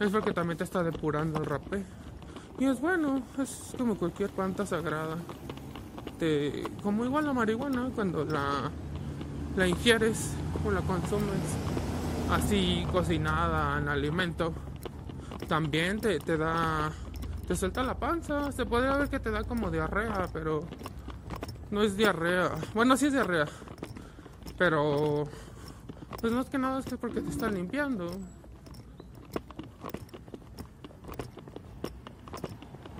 es 0.00 0.10
porque 0.10 0.32
también 0.32 0.58
te 0.58 0.64
está 0.64 0.82
depurando 0.82 1.40
el 1.40 1.46
rapé. 1.46 1.84
Y 2.58 2.66
es 2.66 2.80
bueno, 2.80 3.22
es 3.38 3.74
como 3.78 3.96
cualquier 3.96 4.30
planta 4.30 4.66
sagrada. 4.66 5.16
Te, 6.18 6.64
como 6.82 7.04
igual 7.04 7.26
la 7.26 7.32
marihuana, 7.32 7.90
cuando 7.94 8.24
la, 8.24 8.70
la 9.56 9.68
ingieres 9.68 10.32
o 10.64 10.70
la 10.70 10.82
consumes 10.82 11.58
así 12.30 12.86
cocinada 12.92 13.78
en 13.78 13.88
alimento, 13.88 14.54
también 15.48 16.00
te, 16.00 16.18
te 16.20 16.36
da 16.36 16.92
te 17.50 17.56
suelta 17.56 17.82
la 17.82 17.98
panza. 17.98 18.52
Se 18.52 18.64
puede 18.64 18.96
ver 18.96 19.08
que 19.08 19.18
te 19.18 19.28
da 19.32 19.42
como 19.42 19.72
diarrea, 19.72 20.28
pero 20.32 20.60
no 21.72 21.82
es 21.82 21.96
diarrea. 21.96 22.52
Bueno, 22.74 22.96
sí 22.96 23.06
es 23.06 23.12
diarrea. 23.12 23.46
Pero 24.56 25.26
pues 26.20 26.32
más 26.32 26.48
que 26.48 26.58
nada 26.58 26.78
es 26.78 26.84
que 26.84 26.96
porque 26.96 27.20
te 27.20 27.28
está 27.28 27.48
limpiando. 27.48 28.06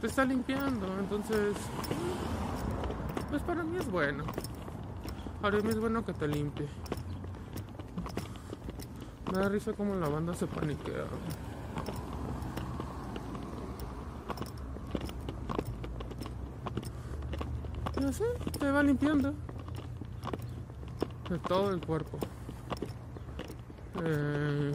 Te 0.00 0.08
está 0.08 0.24
limpiando, 0.24 0.98
entonces 0.98 1.56
pues 3.30 3.42
para 3.42 3.62
mí 3.62 3.76
es 3.78 3.88
bueno. 3.88 4.24
Para 5.40 5.60
mí 5.60 5.68
es 5.68 5.78
bueno 5.78 6.04
que 6.04 6.12
te 6.12 6.26
limpie. 6.26 6.68
Me 9.32 9.38
da 9.38 9.48
risa 9.48 9.74
como 9.74 9.94
la 9.94 10.08
banda 10.08 10.34
se 10.34 10.48
paniquea. 10.48 11.04
Y 18.00 18.04
así 18.04 18.24
te 18.58 18.70
va 18.70 18.82
limpiando 18.82 19.34
de 21.28 21.38
todo 21.40 21.70
el 21.70 21.84
cuerpo. 21.84 22.18
Eh, 24.02 24.72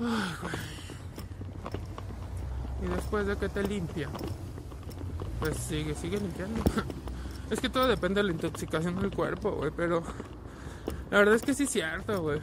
ay, 0.00 0.34
güey. 0.40 0.54
Y 2.82 2.94
después 2.96 3.26
de 3.26 3.36
que 3.36 3.48
te 3.50 3.62
limpia, 3.62 4.08
pues 5.40 5.56
sigue, 5.58 5.94
sigue 5.94 6.18
limpiando. 6.18 6.62
Es 7.50 7.60
que 7.60 7.68
todo 7.68 7.86
depende 7.86 8.22
de 8.22 8.28
la 8.28 8.32
intoxicación 8.32 8.98
del 8.98 9.10
cuerpo, 9.10 9.52
güey, 9.52 9.70
pero 9.76 10.02
la 11.10 11.18
verdad 11.18 11.34
es 11.34 11.42
que 11.42 11.52
sí 11.52 11.64
es 11.64 11.70
cierto, 11.70 12.22
güey. 12.22 12.40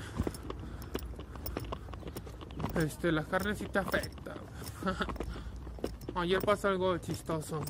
Este, 2.76 3.12
la 3.12 3.24
carne 3.24 3.56
sí 3.56 3.66
te 3.66 3.80
afecta. 3.80 4.36
Ayer 6.16 6.40
pasó 6.44 6.68
algo 6.68 6.96
chistoso. 7.00 7.62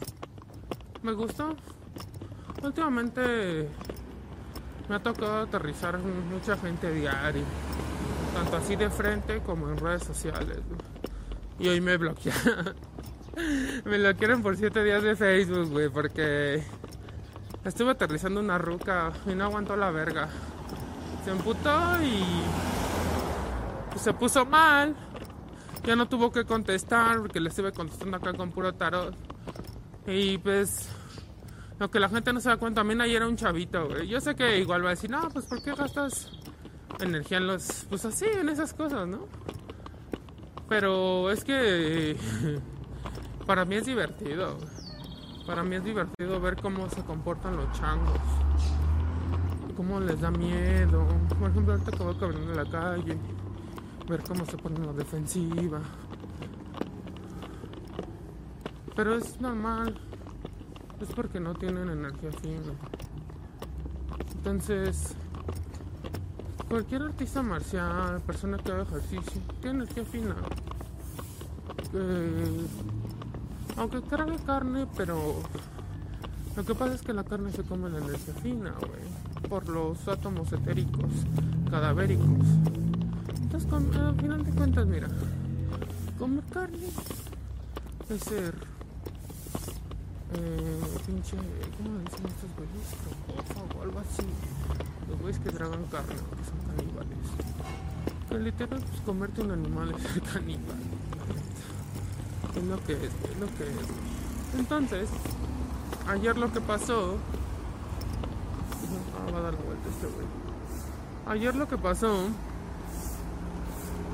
Me 1.02 1.14
gustó. 1.14 1.56
Últimamente 2.62 3.70
me 4.90 4.96
ha 4.96 5.00
tocado 5.00 5.44
aterrizar 5.44 5.98
mucha 5.98 6.58
gente 6.58 6.92
diario. 6.92 7.44
Tanto 8.34 8.58
así 8.58 8.76
de 8.76 8.90
frente 8.90 9.40
como 9.40 9.70
en 9.70 9.78
redes 9.78 10.04
sociales. 10.04 10.60
Y 11.58 11.68
hoy 11.70 11.80
me 11.80 11.98
bloquearon. 11.98 12.76
me 13.86 13.98
bloquearon 13.98 14.42
por 14.42 14.58
7 14.58 14.84
días 14.84 15.04
de 15.04 15.16
Facebook, 15.16 15.70
güey, 15.70 15.90
porque 15.90 16.64
estuve 17.64 17.92
aterrizando 17.92 18.40
una 18.40 18.58
ruca 18.58 19.12
y 19.26 19.36
no 19.36 19.46
aguantó 19.46 19.76
la 19.76 19.92
verga. 19.92 20.30
Se 21.24 21.32
emputó 21.32 22.02
y 22.02 22.24
se 23.98 24.14
puso 24.14 24.46
mal. 24.46 24.96
Ya 25.86 25.96
no 25.96 26.08
tuvo 26.08 26.32
que 26.32 26.46
contestar 26.46 27.20
porque 27.20 27.40
le 27.40 27.50
estuve 27.50 27.72
contestando 27.72 28.18
acá 28.18 28.34
con 28.34 28.52
puro 28.52 28.74
tarot. 28.74 29.29
Y 30.10 30.40
pues, 30.40 30.90
lo 31.78 31.92
que 31.92 32.00
la 32.00 32.10
gente 32.10 32.34
no 32.34 32.42
se 32.42 32.50
da 32.50 32.58
cuenta, 32.58 32.82
también 32.82 33.00
ayer 33.02 33.18
era 33.18 33.28
un 33.28 33.36
chavito, 33.36 33.88
güey. 33.88 34.08
Yo 34.08 34.20
sé 34.20 34.36
que 34.36 34.60
igual 34.60 34.84
va 34.84 34.88
a 34.88 34.92
decir, 34.92 35.10
no, 35.10 35.30
pues 35.30 35.46
¿por 35.46 35.62
qué 35.62 35.74
gastas 35.76 36.32
energía 37.00 37.38
en 37.38 37.48
los, 37.48 37.86
pues 37.90 38.06
así, 38.06 38.26
en 38.26 38.50
esas 38.50 38.74
cosas, 38.74 39.08
¿no? 39.08 39.28
Pero 40.68 41.30
es 41.30 41.44
que 41.44 42.18
para 43.46 43.66
mí 43.66 43.76
es 43.76 43.86
divertido. 43.86 44.58
Para 45.46 45.64
mí 45.64 45.76
es 45.76 45.84
divertido 45.84 46.40
ver 46.40 46.58
cómo 46.58 46.90
se 46.90 47.04
comportan 47.04 47.56
los 47.56 47.72
changos. 47.80 48.20
Cómo 49.78 50.00
les 50.00 50.20
da 50.20 50.32
miedo. 50.32 51.08
Por 51.40 51.50
ejemplo, 51.52 51.74
ahorita 51.74 51.92
que 51.92 52.04
voy 52.04 52.16
caminando 52.16 52.52
en 52.52 52.58
la 52.58 52.70
calle. 52.70 53.18
Ver 54.08 54.24
cómo 54.24 54.46
se 54.46 54.58
ponen 54.58 54.86
la 54.86 54.94
defensiva. 54.94 55.80
Pero 58.96 59.16
es 59.16 59.40
normal. 59.40 60.00
Es 61.02 61.10
porque 61.10 61.40
no 61.40 61.54
tienen 61.54 61.90
energía 61.90 62.32
fina. 62.42 62.74
Entonces, 64.36 65.16
cualquier 66.68 67.04
artista 67.04 67.42
marcial, 67.42 68.22
persona 68.22 68.58
que 68.58 68.72
haga 68.72 68.84
ejercicio, 68.84 69.42
tiene 69.62 69.84
energía 69.84 70.06
fina. 70.06 70.36
Eh, 71.94 72.68
aunque 73.78 74.02
trague 74.02 74.38
carne, 74.46 74.88
pero 74.96 75.42
lo 76.56 76.66
que 76.66 76.76
pasa 76.76 76.94
es 76.96 77.02
que 77.02 77.14
la 77.14 77.24
carne 77.24 77.52
se 77.52 77.64
come 77.64 77.90
la 77.90 78.00
energía 78.00 78.34
fina, 78.36 78.74
güey, 78.80 79.50
por 79.50 79.68
los 79.70 80.08
átomos 80.08 80.52
etéricos, 80.52 81.12
cadavéricos. 81.70 82.48
Entonces, 83.42 83.72
al 83.72 84.16
final 84.16 84.44
de 84.44 84.52
cuentas, 84.52 84.86
mira, 84.86 85.08
comer 86.18 86.44
carne 86.52 86.88
es 88.10 88.22
ser 88.22 88.54
eh, 90.34 90.82
pinche, 91.06 91.38
¿cómo 91.78 91.98
le 91.98 92.04
dicen 92.04 92.26
estos 92.28 92.50
güeyes? 92.56 92.88
Tramposo 93.26 93.78
o 93.78 93.82
algo 93.82 94.00
así. 94.00 94.28
Los 95.10 95.20
güeyes 95.20 95.40
que 95.40 95.50
tragan 95.52 95.84
carne, 95.86 96.14
que 96.14 96.46
son 96.46 96.76
caníbales. 96.76 97.18
Que 98.30 98.40
literal, 98.40 98.82
pues 98.82 99.02
comerte 99.02 99.42
un 99.42 99.52
animal 99.52 99.96
es 99.96 100.22
caníbal. 100.34 100.78
Es 102.56 102.64
lo 102.64 102.84
que 102.84 102.94
es, 102.94 103.04
es 103.04 103.40
lo 103.40 103.48
que 103.58 103.64
es. 103.64 104.60
Entonces, 104.60 105.10
ayer 106.08 106.38
lo 106.38 106.52
que 106.52 106.62
pasó. 106.62 107.18
Ah, 109.18 109.32
va 109.32 109.38
a 109.40 109.42
dar 109.42 109.54
la 109.54 109.60
vuelta 109.60 109.90
este 109.90 110.08
güey. 110.08 110.28
Ayer 111.28 111.56
lo 111.56 111.68
que 111.68 111.78
pasó 111.78 112.28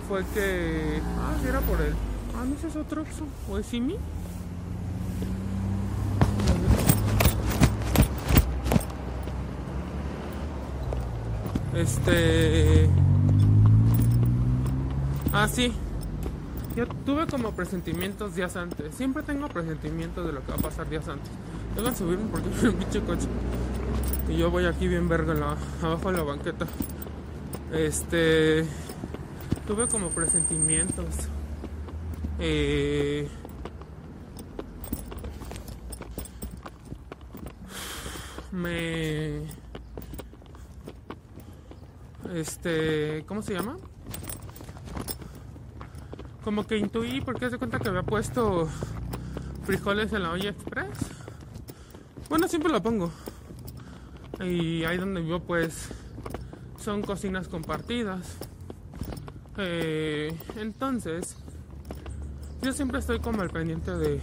fue 0.07 0.23
que. 0.33 1.01
Ah, 1.17 1.35
era 1.47 1.59
por 1.61 1.81
él. 1.81 1.93
Ah, 2.37 2.45
no 2.45 2.57
sé, 2.59 2.67
es 2.67 2.75
otro 2.75 3.01
Oxxo. 3.01 3.25
¿O 3.49 3.57
es 3.57 3.65
Simi? 3.65 3.97
Este. 11.85 12.89
Ah, 15.31 15.47
sí. 15.47 15.71
Yo 16.75 16.87
tuve 16.87 17.27
como 17.27 17.51
presentimientos 17.51 18.33
días 18.33 18.55
antes. 18.55 18.95
Siempre 18.95 19.21
tengo 19.21 19.47
presentimientos 19.49 20.25
de 20.25 20.33
lo 20.33 20.43
que 20.43 20.51
va 20.51 20.57
a 20.57 20.61
pasar 20.61 20.89
días 20.89 21.07
antes. 21.07 21.29
Que 21.75 21.95
subirme 21.95 22.25
porque 22.31 22.49
es 22.55 22.63
un 22.63 22.73
pinche 22.73 23.01
coche. 23.01 23.27
Y 24.27 24.37
yo 24.37 24.49
voy 24.49 24.65
aquí 24.65 24.87
bien 24.87 25.07
verga 25.07 25.35
la, 25.35 25.57
abajo 25.83 26.11
de 26.11 26.17
la 26.17 26.23
banqueta. 26.23 26.65
Este. 27.71 28.65
Tuve 29.67 29.87
como 29.87 30.09
presentimientos. 30.09 31.05
Eh, 32.39 33.27
me. 38.51 39.64
Este. 42.33 43.23
¿Cómo 43.27 43.41
se 43.41 43.53
llama? 43.53 43.77
Como 46.43 46.65
que 46.67 46.77
intuí 46.77 47.21
porque 47.21 47.49
se 47.49 47.57
cuenta 47.57 47.79
que 47.79 47.89
había 47.89 48.03
puesto 48.03 48.69
frijoles 49.63 50.13
en 50.13 50.23
la 50.23 50.31
olla 50.31 50.49
express. 50.49 50.97
Bueno, 52.29 52.47
siempre 52.47 52.71
lo 52.71 52.81
pongo. 52.81 53.11
Y 54.39 54.83
ahí 54.83 54.97
donde 54.97 55.21
vivo, 55.21 55.39
pues 55.39 55.89
son 56.79 57.01
cocinas 57.01 57.47
compartidas. 57.47 58.37
Eh, 59.57 60.37
entonces, 60.57 61.37
yo 62.61 62.73
siempre 62.73 62.99
estoy 62.99 63.19
como 63.19 63.41
al 63.41 63.49
pendiente 63.49 63.91
de 63.95 64.21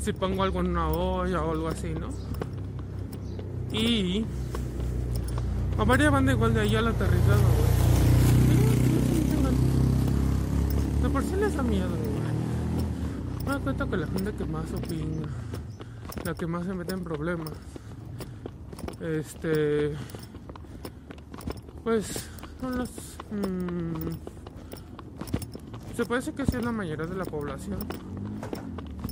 si 0.00 0.12
pongo 0.12 0.42
algo 0.42 0.60
en 0.60 0.68
una 0.68 0.88
olla 0.88 1.42
o 1.42 1.52
algo 1.52 1.68
así, 1.68 1.92
¿no? 1.92 2.08
Y 3.72 4.24
a 5.78 5.84
varias 5.84 6.10
van 6.10 6.28
igual 6.28 6.52
de 6.54 6.60
ahí 6.60 6.74
al 6.74 6.88
aterrizado, 6.88 7.42
güey. 7.56 7.88
De 11.02 11.08
por 11.08 11.22
sí 11.22 11.36
les 11.36 11.54
da 11.54 11.62
miedo, 11.62 11.88
güey. 11.88 12.08
Me 13.46 13.52
da 13.52 13.58
cuenta 13.60 13.86
que 13.86 13.96
la 13.96 14.06
gente 14.08 14.32
que 14.32 14.44
más 14.44 14.72
opina, 14.74 15.28
la 16.24 16.34
que 16.34 16.46
más 16.46 16.66
se 16.66 16.74
mete 16.74 16.94
en 16.94 17.04
problemas, 17.04 17.52
este. 19.00 19.94
Pues 21.84 22.28
son 22.60 22.76
los. 22.76 22.90
Mmm, 23.30 24.10
se 25.96 26.04
puede 26.04 26.20
decir 26.20 26.34
que 26.34 26.44
sí 26.44 26.56
es 26.56 26.64
la 26.64 26.72
mayoría 26.72 27.06
de 27.06 27.16
la 27.16 27.24
población, 27.24 27.78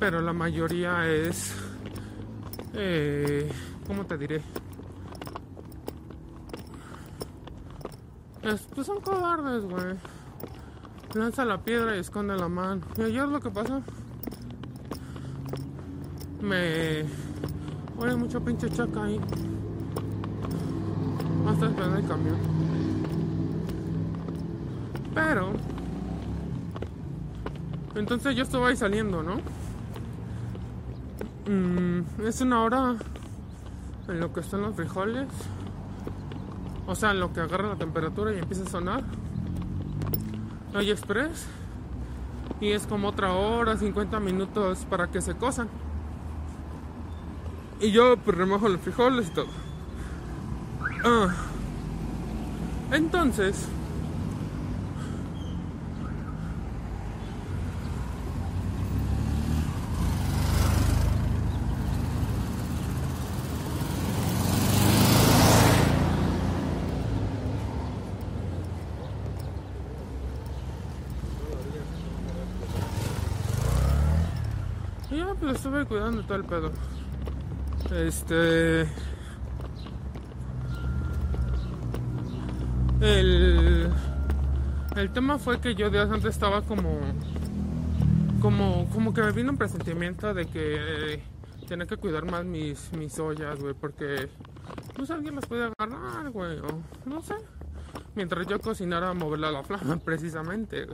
pero 0.01 0.21
la 0.21 0.33
mayoría 0.33 1.09
es. 1.11 1.55
Eh, 2.75 3.51
¿Cómo 3.87 4.05
te 4.05 4.19
diré? 4.19 4.43
Pues 8.77 8.87
son 8.87 9.01
cobardes, 9.01 9.65
güey. 9.65 9.97
Lanza 11.15 11.47
la 11.47 11.57
piedra 11.63 11.97
y 11.97 12.01
esconde 12.01 12.37
la 12.37 12.47
mano. 12.47 12.83
Y 12.99 13.03
ayer 13.03 13.27
lo 13.27 13.41
que 13.41 13.51
pasó. 13.51 13.83
Me. 16.43 17.07
Oye, 17.99 18.15
mucho 18.17 18.45
pinche 18.45 18.69
chaca 18.69 19.05
ahí. 19.05 19.19
Hasta 21.49 21.67
esperando 21.67 21.97
el 21.97 22.07
camión. 22.07 22.37
Pero. 25.15 25.53
Entonces 27.95 28.37
yo 28.37 28.43
estuve 28.43 28.67
ahí 28.67 28.77
saliendo, 28.77 29.23
¿no? 29.23 29.37
Mm, 31.51 32.27
es 32.27 32.43
una 32.43 32.63
hora 32.63 32.97
en 34.07 34.21
lo 34.21 34.35
que 34.35 34.41
están 34.41 34.61
los 34.61 34.77
frijoles. 34.77 35.29
O 36.87 36.95
sea, 36.95 37.15
lo 37.15 37.33
que 37.33 37.41
agarra 37.41 37.69
la 37.69 37.77
temperatura 37.77 38.33
y 38.33 38.39
empieza 38.39 38.65
a 38.65 38.69
sonar. 38.69 39.05
Hay 40.75 40.91
express. 40.91 41.47
Y 42.61 42.71
es 42.71 42.87
como 42.87 43.09
otra 43.09 43.33
hora, 43.33 43.77
50 43.77 44.21
minutos 44.21 44.87
para 44.89 45.09
que 45.09 45.21
se 45.21 45.35
cosan. 45.35 45.69
Y 47.81 47.91
yo 47.91 48.17
pues 48.17 48.37
remojo 48.37 48.69
los 48.69 48.81
frijoles 48.81 49.29
y 49.29 49.31
todo. 49.31 49.49
Ah. 51.05 51.35
Entonces, 52.93 53.69
Pues 75.47 75.59
estuve 75.59 75.85
cuidando 75.85 76.25
todo 76.25 76.35
el 76.39 76.45
pedo. 76.45 76.73
Este. 77.95 78.81
El. 83.01 83.93
El 84.97 85.13
tema 85.13 85.39
fue 85.39 85.61
que 85.61 85.77
yo 85.77 85.89
días 85.89 86.11
antes 86.11 86.31
estaba 86.35 86.63
como. 86.63 86.99
Como, 88.41 88.89
como 88.93 89.15
que 89.15 89.23
me 89.23 89.31
vino 89.31 89.53
un 89.53 89.57
presentimiento 89.57 90.35
de 90.35 90.49
que 90.49 91.23
tenía 91.69 91.87
que 91.87 91.97
cuidar 91.97 92.29
más 92.29 92.45
mis, 92.45 92.93
mis 92.95 93.17
ollas, 93.21 93.61
güey, 93.61 93.75
porque 93.75 94.29
sé, 95.05 95.13
alguien 95.13 95.37
las 95.37 95.47
puede 95.47 95.71
agarrar, 95.79 96.29
güey, 96.31 96.59
no 97.05 97.23
sé. 97.23 97.37
Mientras 98.17 98.49
yo 98.49 98.59
cocinara, 98.59 99.15
moverla 99.15 99.51
a 99.51 99.53
la 99.53 99.63
flama, 99.63 99.97
precisamente, 99.99 100.89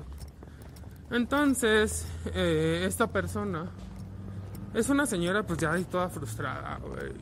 Entonces, 1.11 2.07
eh, 2.35 2.85
esta 2.87 3.07
persona 3.07 3.71
es 4.75 4.89
una 4.89 5.07
señora 5.07 5.43
pues 5.43 5.59
ya 5.59 5.73
ahí 5.73 5.85
toda 5.85 6.09
frustrada, 6.09 6.79
güey. 6.79 7.13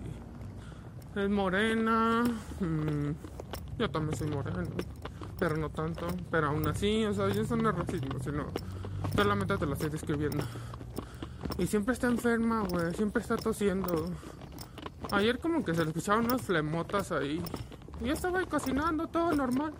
Es 1.17 1.29
morena. 1.29 2.23
Mm, 2.61 3.11
yo 3.79 3.91
también 3.91 4.17
soy 4.17 4.29
morena, 4.29 4.63
pero 5.39 5.57
no 5.57 5.69
tanto. 5.71 6.07
Pero 6.31 6.49
aún 6.49 6.67
así, 6.69 7.05
o 7.05 7.13
sea, 7.13 7.27
eso 7.29 7.57
no 7.57 7.71
es 7.71 7.77
racismo, 7.77 8.21
sino 8.23 8.47
solamente 9.17 9.57
te 9.57 9.67
lo 9.67 9.73
estoy 9.73 9.91
describiendo. 9.91 10.45
Y 11.59 11.67
siempre 11.67 11.95
está 11.95 12.07
enferma, 12.07 12.63
güey. 12.69 12.95
Siempre 12.95 13.23
está 13.23 13.37
tosiendo. 13.37 14.11
Ayer 15.11 15.39
como 15.41 15.65
que 15.65 15.75
se 15.75 15.83
le 15.83 15.89
escuchaban 15.89 16.27
unas 16.27 16.43
flemotas 16.43 17.11
ahí. 17.11 17.43
Y 18.01 18.05
yo 18.05 18.13
estaba 18.13 18.39
ahí 18.39 18.47
cocinando, 18.47 19.09
todo 19.09 19.33
normal. 19.33 19.73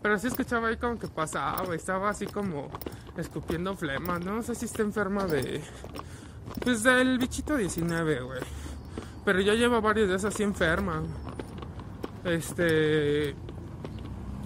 Pero 0.00 0.18
sí 0.18 0.28
escuchaba 0.28 0.68
ahí 0.68 0.76
como 0.76 0.98
que 0.98 1.08
pasaba, 1.08 1.74
estaba 1.74 2.10
así 2.10 2.26
como 2.26 2.70
escupiendo 3.16 3.76
flemas. 3.76 4.24
No 4.24 4.42
sé 4.42 4.54
si 4.54 4.66
está 4.66 4.82
enferma 4.82 5.26
de 5.26 5.60
pues 6.58 6.82
del 6.82 7.18
bichito 7.18 7.56
19, 7.56 8.20
güey. 8.22 8.40
Pero 9.24 9.40
ya 9.40 9.54
lleva 9.54 9.80
varios 9.80 10.08
de 10.08 10.16
esas 10.16 10.34
así 10.34 10.42
enferma. 10.42 11.02
Este. 12.24 13.34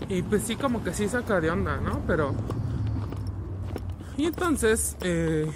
Y 0.08 0.22
pues 0.22 0.42
sí, 0.42 0.56
como 0.56 0.82
que 0.82 0.92
sí 0.92 1.08
saca 1.08 1.40
de 1.40 1.50
onda, 1.50 1.76
¿no? 1.76 2.02
Pero. 2.06 2.34
Y 4.16 4.26
entonces, 4.26 4.96
eh, 5.00 5.50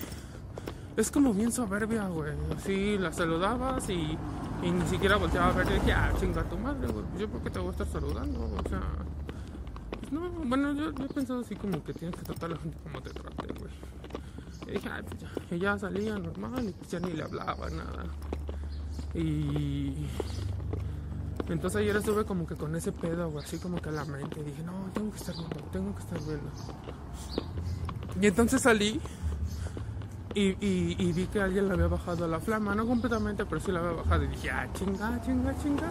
es 0.97 1.11
como 1.11 1.35
bien 1.35 1.53
soberbia, 1.53 2.09
güey. 2.09 2.33
Así 2.57 2.97
la 2.99 3.13
saludabas 3.13 3.89
y, 3.91 4.17
y 4.63 4.71
ni 4.71 4.87
siquiera 4.87 5.17
volteaba 5.17 5.49
a 5.49 5.53
ver. 5.53 5.67
Y 5.71 5.75
dije, 5.75 5.93
ah, 5.93 6.13
chinga 6.19 6.43
tu 6.45 6.57
madre, 6.59 6.87
güey. 6.89 7.05
Yo, 7.19 7.29
¿por 7.29 7.43
qué 7.43 7.51
te 7.51 7.59
voy 7.59 7.69
a 7.69 7.73
estar 7.73 7.87
saludando? 7.87 8.41
O 8.41 8.69
sea. 8.69 8.81
Pues 10.01 10.13
no, 10.13 10.31
bueno, 10.45 10.73
yo, 10.73 10.93
yo 10.93 11.05
he 11.05 11.09
pensado 11.09 11.41
así 11.41 11.57
como 11.57 11.83
que 11.83 11.93
tienes 11.93 12.17
que 12.17 12.23
tratar 12.23 12.51
a 12.51 12.55
la 12.55 12.61
gente 12.61 12.79
como 12.83 13.03
te 13.03 13.11
trate, 13.11 13.53
güey. 13.59 13.73
Y 14.67 14.73
dije, 14.73 14.89
ay, 14.89 15.03
pues 15.03 15.21
ya. 15.21 15.31
Ella 15.51 15.79
salía 15.79 16.19
normal 16.19 16.69
y 16.69 16.73
pues 16.73 16.91
ya 16.91 17.01
ni 17.01 17.13
le 17.13 17.23
hablaba 17.23 17.71
nada. 17.71 18.05
Y 19.15 20.07
entonces 21.49 21.81
ayer 21.81 21.97
estuve 21.97 22.25
como 22.25 22.47
que 22.47 22.57
con 22.57 22.75
ese 22.75 22.93
pedo, 22.93 23.29
o 23.29 23.39
así 23.39 23.59
como 23.59 23.81
que 23.81 23.89
a 23.89 23.93
la 23.93 24.05
mente. 24.05 24.43
Dije, 24.43 24.63
no, 24.63 24.91
tengo 24.93 25.11
que 25.11 25.19
estar 25.19 25.35
viendo, 25.35 25.57
tengo 25.73 25.95
que 25.95 26.03
estar 26.03 26.19
viendo. 26.19 26.51
Y 28.21 28.27
entonces 28.27 28.63
salí 28.63 29.01
y, 30.35 30.57
y, 30.61 31.13
vi 31.13 31.27
que 31.29 31.41
alguien 31.41 31.67
le 31.69 31.75
había 31.75 31.87
bajado 31.87 32.27
la 32.29 32.41
flama, 32.41 32.75
no 32.75 32.87
completamente, 32.87 33.47
pero 33.47 33.61
sí 33.61 33.73
la 33.73 33.81
había 33.81 33.93
bajado. 33.93 34.25
Y 34.25 34.29
dije, 34.29 34.51
ah, 34.51 34.69
chinga, 34.75 35.21
chinga, 35.23 35.57
chinga. 35.63 35.91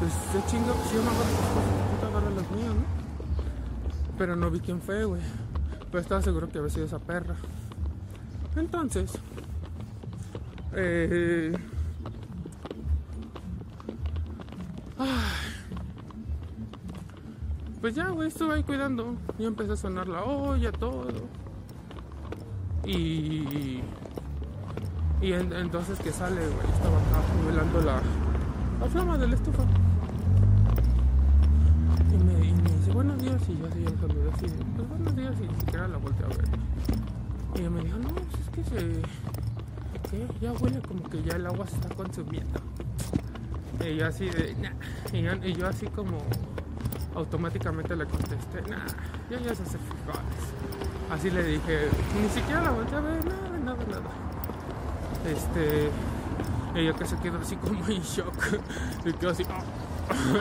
Pues 0.00 0.12
yo 0.34 0.50
chingo, 0.50 0.72
pues 0.72 0.92
yo 0.92 1.02
me 1.02 1.10
agarro 1.10 1.30
las 1.30 1.50
cosas, 1.50 2.00
tú 2.00 2.06
agarras 2.06 2.34
las 2.34 2.50
mías, 2.50 2.74
¿no? 2.74 4.18
Pero 4.18 4.34
no 4.34 4.50
vi 4.50 4.60
quién 4.60 4.80
fue, 4.80 5.04
güey. 5.04 5.20
Pero 5.90 6.00
estaba 6.00 6.22
seguro 6.22 6.48
que 6.48 6.58
había 6.58 6.70
sido 6.70 6.86
esa 6.86 6.98
perra. 6.98 7.36
Entonces, 8.56 9.12
eh, 10.74 11.52
pues 17.80 17.94
ya, 17.94 18.08
güey, 18.10 18.28
estuve 18.28 18.54
ahí 18.54 18.62
cuidando. 18.62 19.14
Ya 19.38 19.46
empecé 19.46 19.72
a 19.72 19.76
sonar 19.76 20.08
la 20.08 20.22
olla, 20.24 20.70
todo. 20.72 21.08
Y. 22.84 23.80
Y 25.22 25.32
en- 25.32 25.52
entonces 25.52 25.98
que 26.00 26.12
sale, 26.12 26.40
güey, 26.40 26.70
estaba 26.72 26.96
acá 26.98 27.84
la, 27.84 28.00
la 28.80 28.86
flama 28.90 29.18
de 29.18 29.28
la 29.28 29.34
estufa. 29.34 29.62
Y 32.10 32.16
me, 32.24 32.34
dice, 32.70 32.90
buenos 32.92 33.18
días, 33.22 33.42
y 33.48 33.56
yo 33.58 33.66
así, 33.66 33.82
yo 33.82 33.90
saludé 34.00 34.30
así, 34.32 34.46
pues 34.76 34.88
buenos 34.88 35.16
días, 35.16 35.34
y 35.40 35.46
ni 35.48 35.54
siquiera 35.60 35.88
la 35.88 35.98
volteé 35.98 36.24
a 36.24 36.28
ver. 36.28 36.48
Y 37.56 37.62
me 37.62 37.82
dijo, 37.82 37.98
no, 37.98 38.08
pues 38.08 38.26
es 38.42 38.50
que 38.50 38.64
se... 38.64 39.02
¿Qué? 40.10 40.26
Ya 40.40 40.52
huele 40.52 40.80
como 40.80 41.02
que 41.08 41.22
ya 41.22 41.36
el 41.36 41.46
agua 41.46 41.66
se 41.66 41.76
está 41.76 41.94
consumiendo. 41.94 42.60
Y 43.84 43.96
yo 43.96 44.06
así 44.06 44.26
de, 44.26 44.54
nah. 44.56 44.72
Y 45.44 45.52
yo, 45.54 45.66
así 45.66 45.86
como 45.86 46.18
automáticamente 47.14 47.96
le 47.96 48.06
contesté, 48.06 48.62
nah, 48.68 48.86
ya 49.30 49.38
ya 49.40 49.54
se 49.54 49.62
hace 49.62 49.78
frijoles. 49.78 51.10
Así 51.10 51.30
le 51.30 51.42
dije, 51.44 51.88
ni 52.22 52.28
siquiera 52.28 52.62
la 52.62 52.70
volteé 52.70 52.96
a 52.98 53.00
ver, 53.00 53.24
nada, 53.24 53.58
nada, 53.64 53.84
nada. 53.90 54.10
Este, 55.26 55.90
ella 56.74 56.92
que 56.94 57.04
se 57.04 57.16
quedó 57.18 57.38
así 57.38 57.56
como 57.56 57.84
en 57.88 58.02
shock. 58.02 58.34
Y 59.04 59.12
quedó 59.14 59.30
así, 59.30 59.44
"Ah". 59.50 59.62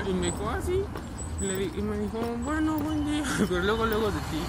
y 0.09 0.13
me 0.13 0.27
dijo, 0.27 0.49
así. 0.49 0.83
di- 1.41 1.71
y 1.77 1.81
me 1.81 1.97
dijo, 1.99 2.19
bueno, 2.43 2.77
buen 2.77 3.05
día. 3.05 3.23
Pero 3.49 3.63
luego, 3.63 3.85
luego 3.85 4.07
de 4.07 4.19
ti. 4.31 4.41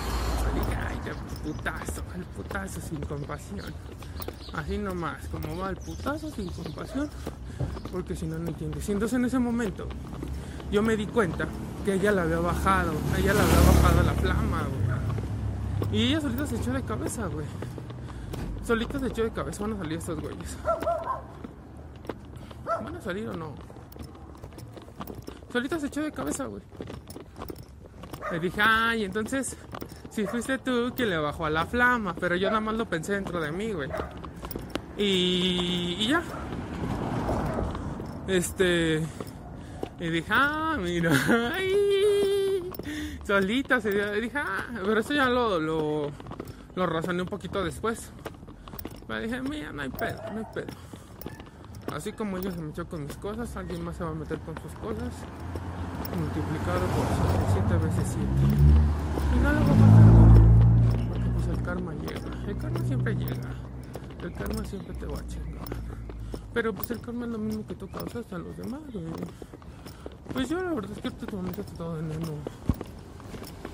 Putazo, 1.52 2.02
el 2.14 2.24
putazo 2.24 2.80
sin 2.80 3.00
compasión. 3.00 3.72
Así 4.54 4.78
nomás, 4.78 5.26
como 5.28 5.56
va 5.56 5.70
el 5.70 5.76
putazo 5.76 6.30
sin 6.30 6.48
compasión. 6.48 7.10
Porque 7.92 8.14
si 8.14 8.26
no, 8.26 8.38
no 8.38 8.48
entiendes. 8.48 8.88
Y 8.88 8.92
entonces 8.92 9.18
en 9.18 9.24
ese 9.24 9.38
momento, 9.38 9.86
yo 10.70 10.82
me 10.82 10.96
di 10.96 11.06
cuenta 11.06 11.46
que 11.84 11.94
ella 11.94 12.12
la 12.12 12.22
había 12.22 12.38
bajado. 12.38 12.92
Ella 13.18 13.34
la 13.34 13.42
había 13.42 13.60
bajado 13.72 14.02
la 14.02 14.12
flama, 14.14 14.62
güey. 14.62 14.80
Y 15.92 16.08
ella 16.08 16.20
solita 16.20 16.46
se 16.46 16.56
echó 16.56 16.72
de 16.72 16.82
cabeza, 16.82 17.26
güey. 17.26 17.46
Solita 18.64 18.98
se 19.00 19.06
echó 19.08 19.24
de 19.24 19.30
cabeza. 19.32 19.62
Van 19.62 19.72
a 19.72 19.78
salir 19.78 19.98
estos 19.98 20.20
güeyes. 20.20 20.56
¿Van 22.64 22.96
a 22.96 23.00
salir 23.00 23.28
o 23.28 23.36
no? 23.36 23.54
Solita 25.52 25.80
se 25.80 25.88
echó 25.88 26.02
de 26.02 26.12
cabeza, 26.12 26.46
güey. 26.46 26.62
Le 28.30 28.38
dije, 28.38 28.60
ay, 28.62 29.04
entonces, 29.04 29.56
si 30.10 30.26
fuiste 30.26 30.58
tú 30.58 30.92
quien 30.94 31.10
le 31.10 31.18
bajó 31.18 31.46
a 31.46 31.50
la 31.50 31.66
flama, 31.66 32.14
pero 32.14 32.36
yo 32.36 32.48
nada 32.48 32.60
más 32.60 32.74
lo 32.74 32.86
pensé 32.86 33.14
dentro 33.14 33.40
de 33.40 33.52
mí, 33.52 33.72
güey. 33.72 33.88
Y, 34.96 35.96
y 36.00 36.08
ya. 36.08 36.22
Este. 38.26 39.02
Y 40.00 40.08
dije, 40.08 40.28
ah, 40.30 40.76
mira, 40.80 41.10
ay, 41.54 42.70
solita 43.24 43.80
se 43.80 43.90
dio. 43.90 44.16
Y 44.16 44.20
dije, 44.22 44.38
ah, 44.38 44.66
pero 44.72 45.00
eso 45.00 45.14
ya 45.14 45.28
lo, 45.28 45.60
lo, 45.60 46.10
lo 46.74 46.86
razoné 46.86 47.22
un 47.22 47.28
poquito 47.28 47.62
después. 47.62 48.12
Pero 49.06 49.20
dije, 49.20 49.42
mira, 49.42 49.72
no 49.72 49.82
hay 49.82 49.90
pedo, 49.90 50.22
no 50.32 50.38
hay 50.38 50.46
pedo. 50.54 50.74
Así 51.94 52.12
como 52.12 52.38
ella 52.38 52.50
se 52.50 52.60
metió 52.60 52.88
con 52.88 53.04
mis 53.04 53.16
cosas, 53.16 53.56
alguien 53.56 53.84
más 53.84 53.96
se 53.96 54.04
va 54.04 54.10
a 54.10 54.14
meter 54.14 54.38
con 54.40 54.54
sus 54.62 54.72
cosas. 54.74 55.12
Multiplicado 56.16 56.80
por 56.96 57.06
7 57.68 57.86
veces 57.86 58.16
7. 58.16 59.09
Pasar, 59.30 59.54
Porque 61.08 61.30
pues 61.30 61.46
el 61.48 61.62
karma 61.62 61.92
llega. 61.94 62.48
El 62.48 62.56
karma 62.58 62.80
siempre 62.80 63.14
llega. 63.14 63.50
El 64.22 64.32
karma 64.34 64.64
siempre 64.64 64.94
te 64.94 65.06
va 65.06 65.18
a 65.18 65.26
chingar. 65.26 65.68
Pero 66.52 66.74
pues 66.74 66.90
el 66.90 67.00
karma 67.00 67.26
es 67.26 67.30
lo 67.30 67.38
mismo 67.38 67.66
que 67.66 67.74
tú 67.74 67.88
causas 67.88 68.32
a 68.32 68.38
los 68.38 68.56
demás, 68.56 68.80
güey. 68.92 69.04
Pues 70.32 70.48
yo 70.48 70.60
la 70.62 70.74
verdad 70.74 70.90
es 70.92 71.00
que 71.00 71.08
últimamente 71.08 71.60
he 71.60 71.64
tratado 71.64 71.96
de 71.96 72.02
no. 72.02 72.34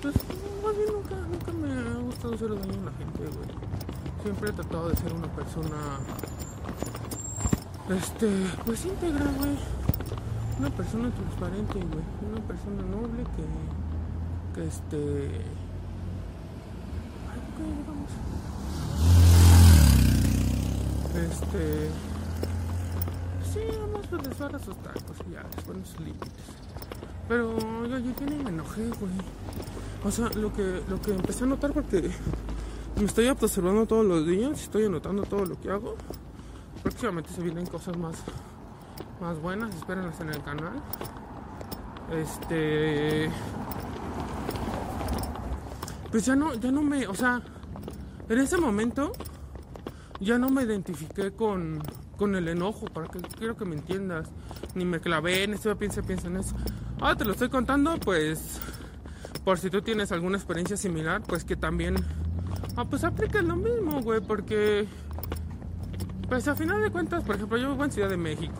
Pues 0.01 0.15
más 0.63 0.77
bien 0.77 0.93
nunca, 0.93 1.15
nunca 1.15 1.51
me 1.53 1.89
ha 1.89 2.01
gustado 2.03 2.35
hacer 2.35 2.49
daño 2.49 2.81
a 2.81 2.85
la 2.85 2.91
gente, 2.91 3.19
güey. 3.19 3.49
Siempre 4.23 4.49
he 4.49 4.53
tratado 4.53 4.89
de 4.89 4.95
ser 4.95 5.13
una 5.13 5.27
persona 5.27 5.77
este, 7.89 8.29
pues 8.65 8.85
íntegra, 8.85 9.25
güey. 9.37 9.57
Una 10.59 10.69
persona 10.69 11.09
transparente, 11.09 11.73
güey. 11.73 12.03
Una 12.29 12.41
persona 12.47 12.81
noble 12.83 13.23
que. 13.35 13.86
Este. 14.57 15.27
Este. 21.15 21.89
Sí, 23.51 23.59
vamos 23.79 24.13
a 24.13 24.27
desfar 24.27 24.55
a 24.55 24.59
sus 24.59 24.75
tacos 24.77 25.17
y 25.27 25.33
ya, 25.33 25.43
les 25.43 25.65
ponen 25.65 25.85
sus 25.85 25.99
límites. 25.99 26.31
Pero 27.27 27.57
yo 27.87 27.97
llegué 27.97 28.35
y 28.35 28.43
me 28.43 28.49
enojé, 28.49 28.87
güey. 28.99 29.11
O 30.03 30.11
sea, 30.11 30.29
lo 30.29 30.53
que, 30.53 30.81
lo 30.87 31.01
que 31.01 31.11
empecé 31.11 31.43
a 31.43 31.47
notar 31.47 31.71
porque 31.73 32.09
me 32.97 33.05
estoy 33.05 33.27
observando 33.27 33.85
todos 33.85 34.05
los 34.05 34.25
días, 34.25 34.61
estoy 34.61 34.85
anotando 34.85 35.23
todo 35.23 35.45
lo 35.45 35.59
que 35.59 35.69
hago 35.71 35.95
próximamente 36.87 37.31
se 37.33 37.41
vienen 37.41 37.65
cosas 37.65 37.97
más, 37.97 38.15
más 39.19 39.39
buenas, 39.41 39.75
espérenlas 39.75 40.19
en 40.21 40.29
el 40.29 40.41
canal. 40.41 40.81
Este. 42.11 43.29
Pues 46.11 46.25
ya 46.25 46.35
no, 46.35 46.53
ya 46.53 46.71
no 46.71 46.81
me. 46.81 47.07
O 47.07 47.13
sea, 47.13 47.41
en 48.29 48.39
ese 48.39 48.57
momento 48.57 49.11
ya 50.19 50.37
no 50.37 50.49
me 50.49 50.63
identifiqué 50.63 51.31
con, 51.31 51.81
con 52.17 52.35
el 52.35 52.47
enojo, 52.47 52.85
para 52.85 53.07
que 53.07 53.19
quiero 53.19 53.55
que 53.55 53.65
me 53.65 53.75
entiendas. 53.75 54.29
Ni 54.75 54.85
me 54.85 54.99
clavé 54.99 55.43
en 55.43 55.53
esto, 55.53 55.75
piensa, 55.77 56.01
piensa 56.01 56.27
en 56.27 56.37
eso. 56.37 56.55
Ahora 56.99 57.15
te 57.15 57.25
lo 57.25 57.31
estoy 57.33 57.49
contando, 57.49 57.97
pues. 57.99 58.59
Por 59.43 59.59
si 59.59 59.69
tú 59.69 59.81
tienes 59.81 60.11
alguna 60.11 60.37
experiencia 60.37 60.77
similar, 60.77 61.21
pues 61.23 61.43
que 61.43 61.55
también. 61.55 61.95
Ah, 62.75 62.85
pues 62.85 63.03
aplica 63.03 63.41
lo 63.41 63.55
mismo, 63.55 64.01
güey, 64.01 64.21
porque. 64.21 64.87
Pues 66.27 66.47
a 66.47 66.55
final 66.55 66.81
de 66.81 66.91
cuentas, 66.91 67.23
por 67.23 67.35
ejemplo, 67.35 67.57
yo 67.57 67.71
vivo 67.71 67.85
en 67.85 67.91
Ciudad 67.91 68.09
de 68.09 68.17
México. 68.17 68.55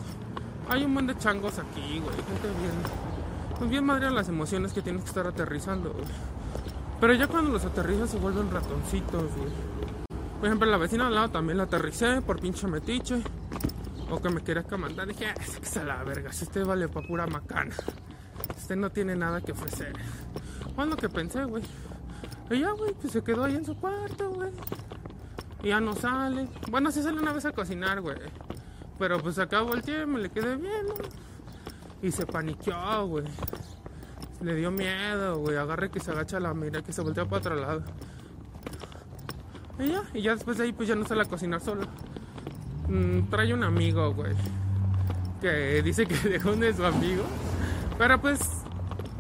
Hay 0.69 0.83
un 0.83 0.93
montón 0.93 1.15
de 1.15 1.21
changos 1.21 1.59
aquí, 1.59 1.99
güey. 1.99 2.15
Gente 2.15 2.47
bien. 2.59 2.71
Pues 3.57 3.69
bien 3.69 3.85
madre 3.85 4.11
las 4.11 4.29
emociones 4.29 4.71
que 4.71 4.81
tienes 4.81 5.03
que 5.03 5.09
estar 5.09 5.27
aterrizando, 5.27 5.91
güey. 5.91 6.05
Pero 6.99 7.13
ya 7.13 7.27
cuando 7.27 7.51
los 7.51 7.63
aterrizas 7.63 8.09
se 8.09 8.17
vuelven 8.17 8.49
ratoncitos, 8.49 9.23
güey. 9.35 9.49
Por 10.39 10.45
ejemplo, 10.47 10.69
la 10.69 10.77
vecina 10.77 11.07
al 11.07 11.15
lado 11.15 11.29
también 11.29 11.57
la 11.57 11.63
aterricé 11.63 12.21
por 12.21 12.39
pinche 12.39 12.67
metiche. 12.67 13.21
O 14.09 14.21
que 14.21 14.29
me 14.29 14.41
quería 14.41 14.63
comandar. 14.63 15.07
Dije, 15.07 15.27
ah, 15.27 15.35
es 15.39 15.59
que 15.59 15.65
se 15.65 15.83
la 15.83 16.03
verga. 16.03 16.31
Si 16.31 16.45
este 16.45 16.63
vale 16.63 16.87
pa' 16.87 17.01
pura 17.01 17.27
macana. 17.27 17.75
Este 18.55 18.75
no 18.75 18.89
tiene 18.89 19.15
nada 19.15 19.41
que 19.41 19.51
ofrecer. 19.51 19.93
Bueno, 20.75 20.95
que 20.95 21.09
pensé, 21.09 21.43
güey. 21.45 21.63
Y 22.49 22.59
ya, 22.59 22.71
güey, 22.71 22.93
pues 22.93 23.13
se 23.13 23.23
quedó 23.23 23.43
ahí 23.43 23.55
en 23.55 23.65
su 23.65 23.75
cuarto, 23.75 24.29
güey. 24.29 24.51
Y 25.63 25.69
ya 25.69 25.79
no 25.79 25.93
sale. 25.93 26.47
Bueno, 26.69 26.91
sí 26.91 27.03
sale 27.03 27.19
una 27.19 27.33
vez 27.33 27.45
a 27.45 27.51
cocinar, 27.51 28.01
güey. 28.01 28.17
Pero 28.97 29.19
pues 29.19 29.37
acá 29.37 29.61
volteé, 29.61 30.05
me 30.05 30.19
le 30.19 30.29
quedé 30.29 30.55
viendo. 30.55 30.95
Y 32.01 32.11
se 32.11 32.25
paniqueó, 32.25 33.05
güey. 33.07 33.25
Le 34.41 34.55
dio 34.55 34.71
miedo, 34.71 35.37
güey. 35.39 35.57
Agarre 35.57 35.89
que 35.89 35.99
se 35.99 36.11
agacha 36.11 36.39
la 36.39 36.53
mira, 36.53 36.81
que 36.81 36.93
se 36.93 37.01
voltea 37.01 37.25
para 37.25 37.37
otro 37.37 37.55
lado. 37.55 37.83
Y 39.79 39.89
ya, 39.89 40.03
y 40.13 40.21
ya 40.21 40.35
después 40.35 40.57
de 40.57 40.65
ahí, 40.65 40.73
pues 40.73 40.87
ya 40.87 40.95
no 40.95 41.05
sale 41.05 41.21
a 41.21 41.25
cocinar 41.25 41.61
solo. 41.61 41.87
Mm, 42.87 43.29
trae 43.29 43.53
un 43.53 43.63
amigo, 43.63 44.13
güey. 44.13 44.33
Que 45.41 45.81
dice 45.81 46.05
que 46.05 46.15
dejó 46.29 46.51
uno 46.51 46.65
de 46.65 46.73
su 46.73 46.85
amigo. 46.85 47.23
Pero 47.97 48.19
pues, 48.21 48.39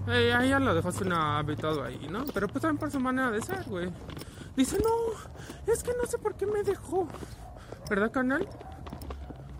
eh, 0.07 0.33
a 0.33 0.43
ella 0.45 0.59
lo 0.59 0.73
dejó 0.73 0.91
sin 0.91 1.11
habitado 1.11 1.83
ahí, 1.83 2.07
¿no? 2.09 2.25
Pero 2.33 2.47
pues 2.47 2.61
también 2.61 2.79
por 2.79 2.91
su 2.91 2.99
manera 2.99 3.31
de 3.31 3.41
ser, 3.41 3.63
güey. 3.67 3.89
Dice, 4.55 4.77
no, 4.79 5.71
es 5.71 5.83
que 5.83 5.91
no 5.99 6.07
sé 6.07 6.17
por 6.17 6.35
qué 6.35 6.45
me 6.45 6.63
dejó. 6.63 7.07
¿Verdad, 7.89 8.11
canal? 8.11 8.47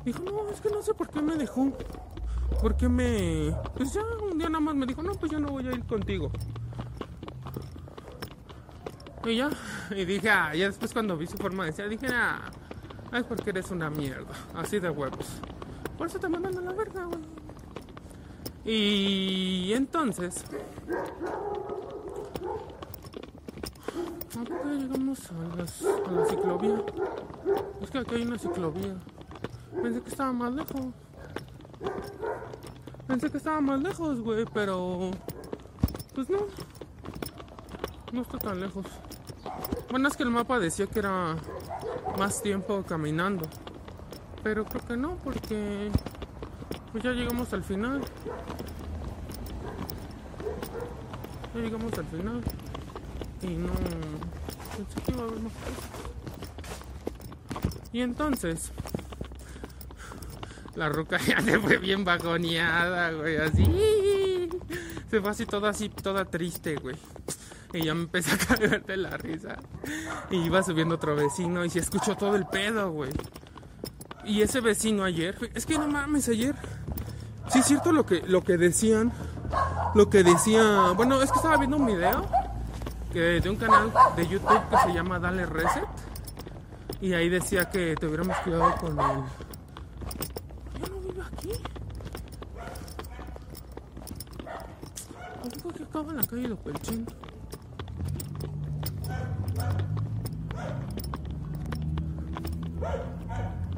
Dijo, 0.05 0.23
no, 0.23 0.49
es 0.51 0.61
que 0.61 0.69
no 0.69 0.81
sé 0.81 0.93
por 0.93 1.09
qué 1.09 1.21
me 1.21 1.35
dejó. 1.35 1.71
¿Por 2.61 2.75
qué 2.75 2.89
me...? 2.89 3.55
Pues 3.75 3.93
ya, 3.93 4.01
un 4.31 4.37
día 4.37 4.49
nada 4.49 4.59
más 4.61 4.75
me 4.75 4.85
dijo, 4.85 5.03
no, 5.03 5.13
pues 5.13 5.31
yo 5.31 5.39
no 5.39 5.49
voy 5.49 5.67
a 5.67 5.71
ir 5.71 5.83
contigo. 5.85 6.31
Y 9.25 9.35
ya, 9.35 9.49
y 9.91 10.05
dije, 10.05 10.29
ah, 10.29 10.55
ya 10.55 10.67
después 10.67 10.93
cuando 10.93 11.17
vi 11.17 11.27
su 11.27 11.37
forma 11.37 11.65
de 11.65 11.73
ser, 11.73 11.89
dije, 11.89 12.07
ah, 12.11 12.49
es 13.13 13.23
porque 13.25 13.49
eres 13.49 13.69
una 13.71 13.89
mierda, 13.89 14.31
así 14.55 14.79
de 14.79 14.89
huevos. 14.89 15.27
Por 15.97 16.07
eso 16.07 16.17
te 16.19 16.29
mandan 16.29 16.57
a 16.57 16.61
la 16.61 16.71
verga, 16.73 17.03
güey. 17.05 17.19
Y 18.63 19.73
entonces... 19.73 20.43
¿A 24.39 24.43
poco 24.43 24.63
ya 24.65 24.71
llegamos 24.73 25.19
a, 25.31 25.55
las- 25.57 25.81
a 25.83 26.11
la 26.11 26.25
ciclovía? 26.25 26.81
Es 27.81 27.89
que 27.91 27.97
aquí 27.97 28.15
hay 28.15 28.21
una 28.21 28.37
ciclovía. 28.37 28.95
Pensé 29.81 30.01
que 30.01 30.09
estaba 30.09 30.31
más 30.31 30.53
lejos. 30.53 30.85
Pensé 33.07 33.31
que 33.31 33.37
estaba 33.37 33.61
más 33.61 33.81
lejos, 33.81 34.19
güey, 34.21 34.45
pero... 34.53 35.11
Pues 36.13 36.29
no. 36.29 36.39
No 38.11 38.21
está 38.21 38.37
tan 38.37 38.59
lejos. 38.59 38.85
Bueno, 39.89 40.07
es 40.07 40.17
que 40.17 40.23
el 40.23 40.29
mapa 40.29 40.59
decía 40.59 40.87
que 40.87 40.99
era 40.99 41.35
más 42.17 42.41
tiempo 42.41 42.83
caminando. 42.83 43.47
Pero 44.43 44.65
creo 44.65 44.85
que 44.85 44.97
no, 44.97 45.15
porque... 45.23 45.89
Pues 46.91 47.03
ya 47.03 47.11
llegamos 47.11 47.53
al 47.53 47.63
final. 47.63 48.01
Ya 51.53 51.61
llegamos 51.61 51.97
al 51.97 52.05
final. 52.05 52.41
Y 53.41 53.47
no... 53.47 53.71
Pensé 54.75 55.01
que 55.05 55.11
iba 55.11 55.21
a 55.21 55.27
haber 55.27 55.39
más 55.39 55.53
cosas. 55.53 56.07
Y 57.93 58.01
entonces, 58.01 58.71
la 60.77 60.89
ruca 60.89 61.17
ya 61.27 61.41
se 61.41 61.59
fue 61.59 61.77
bien 61.77 62.05
vagoneada, 62.05 63.11
güey, 63.11 63.37
así. 63.37 64.49
Se 65.09 65.21
fue 65.21 65.29
así 65.29 65.45
toda 65.45 65.69
así, 65.69 65.89
toda 65.89 66.25
triste, 66.25 66.75
güey. 66.75 66.95
Y 67.73 67.83
ya 67.83 67.93
me 67.93 68.03
empecé 68.03 68.31
a 68.33 68.37
caer 68.37 68.85
de 68.85 68.97
la 68.97 69.17
risa. 69.17 69.57
Y 70.29 70.37
iba 70.37 70.63
subiendo 70.63 70.95
otro 70.95 71.15
vecino 71.15 71.65
y 71.65 71.69
se 71.69 71.79
escuchó 71.79 72.15
todo 72.15 72.35
el 72.35 72.45
pedo, 72.45 72.91
güey. 72.91 73.11
Y 74.25 74.41
ese 74.41 74.61
vecino 74.61 75.03
ayer, 75.03 75.51
es 75.53 75.65
que 75.65 75.77
no 75.77 75.87
mames, 75.87 76.29
ayer. 76.29 76.55
Sí 77.49 77.59
es 77.59 77.65
cierto 77.65 77.91
lo 77.91 78.05
que, 78.05 78.21
lo 78.27 78.43
que 78.43 78.57
decían. 78.57 79.11
Lo 79.95 80.09
que 80.09 80.23
decía. 80.23 80.91
Bueno, 80.95 81.21
es 81.21 81.31
que 81.31 81.37
estaba 81.37 81.57
viendo 81.57 81.77
un 81.77 81.85
video 81.85 82.27
que, 83.13 83.39
de 83.39 83.49
un 83.49 83.55
canal 83.55 83.91
de 84.15 84.27
YouTube 84.27 84.69
que 84.69 84.77
se 84.77 84.93
llama 84.93 85.19
Dale 85.19 85.45
Reset. 85.45 85.87
Y 86.99 87.13
ahí 87.13 87.29
decía 87.29 87.69
que 87.69 87.95
tuviéramos 87.95 88.35
cuidado 88.37 88.75
con 88.75 88.91
el. 88.91 89.23
¿Ya 90.81 90.89
no 90.89 90.99
vive 90.99 91.21
aquí? 91.21 91.51
Que 96.07 96.11
acaba 96.11 96.11
en 96.11 96.17
la 96.17 96.23
calle 96.23 96.47
de 96.47 96.55
Pelchín. 96.55 97.05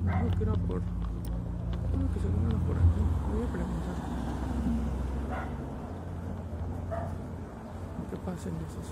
Creo 0.05 0.37
que 0.37 0.43
era 0.43 0.53
por. 0.53 0.81
Creo 1.89 2.07
que 2.13 2.19
se 2.19 2.27
vino 2.27 2.49
por 2.67 2.77
aquí. 2.77 3.01
Voy 3.33 3.43
a 3.43 3.47
preguntar. 3.51 3.95
¿Qué 8.11 8.17
pasa 8.17 8.49
en 8.49 8.55
esos? 8.55 8.85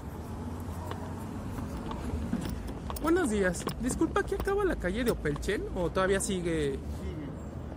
Buenos 3.03 3.29
días. 3.29 3.65
Disculpa, 3.81 4.21
¿aquí 4.21 4.33
acaba 4.35 4.65
la 4.65 4.75
calle 4.77 5.03
de 5.03 5.11
Opelchen 5.11 5.63
o 5.75 5.91
todavía 5.91 6.19
sigue? 6.19 6.79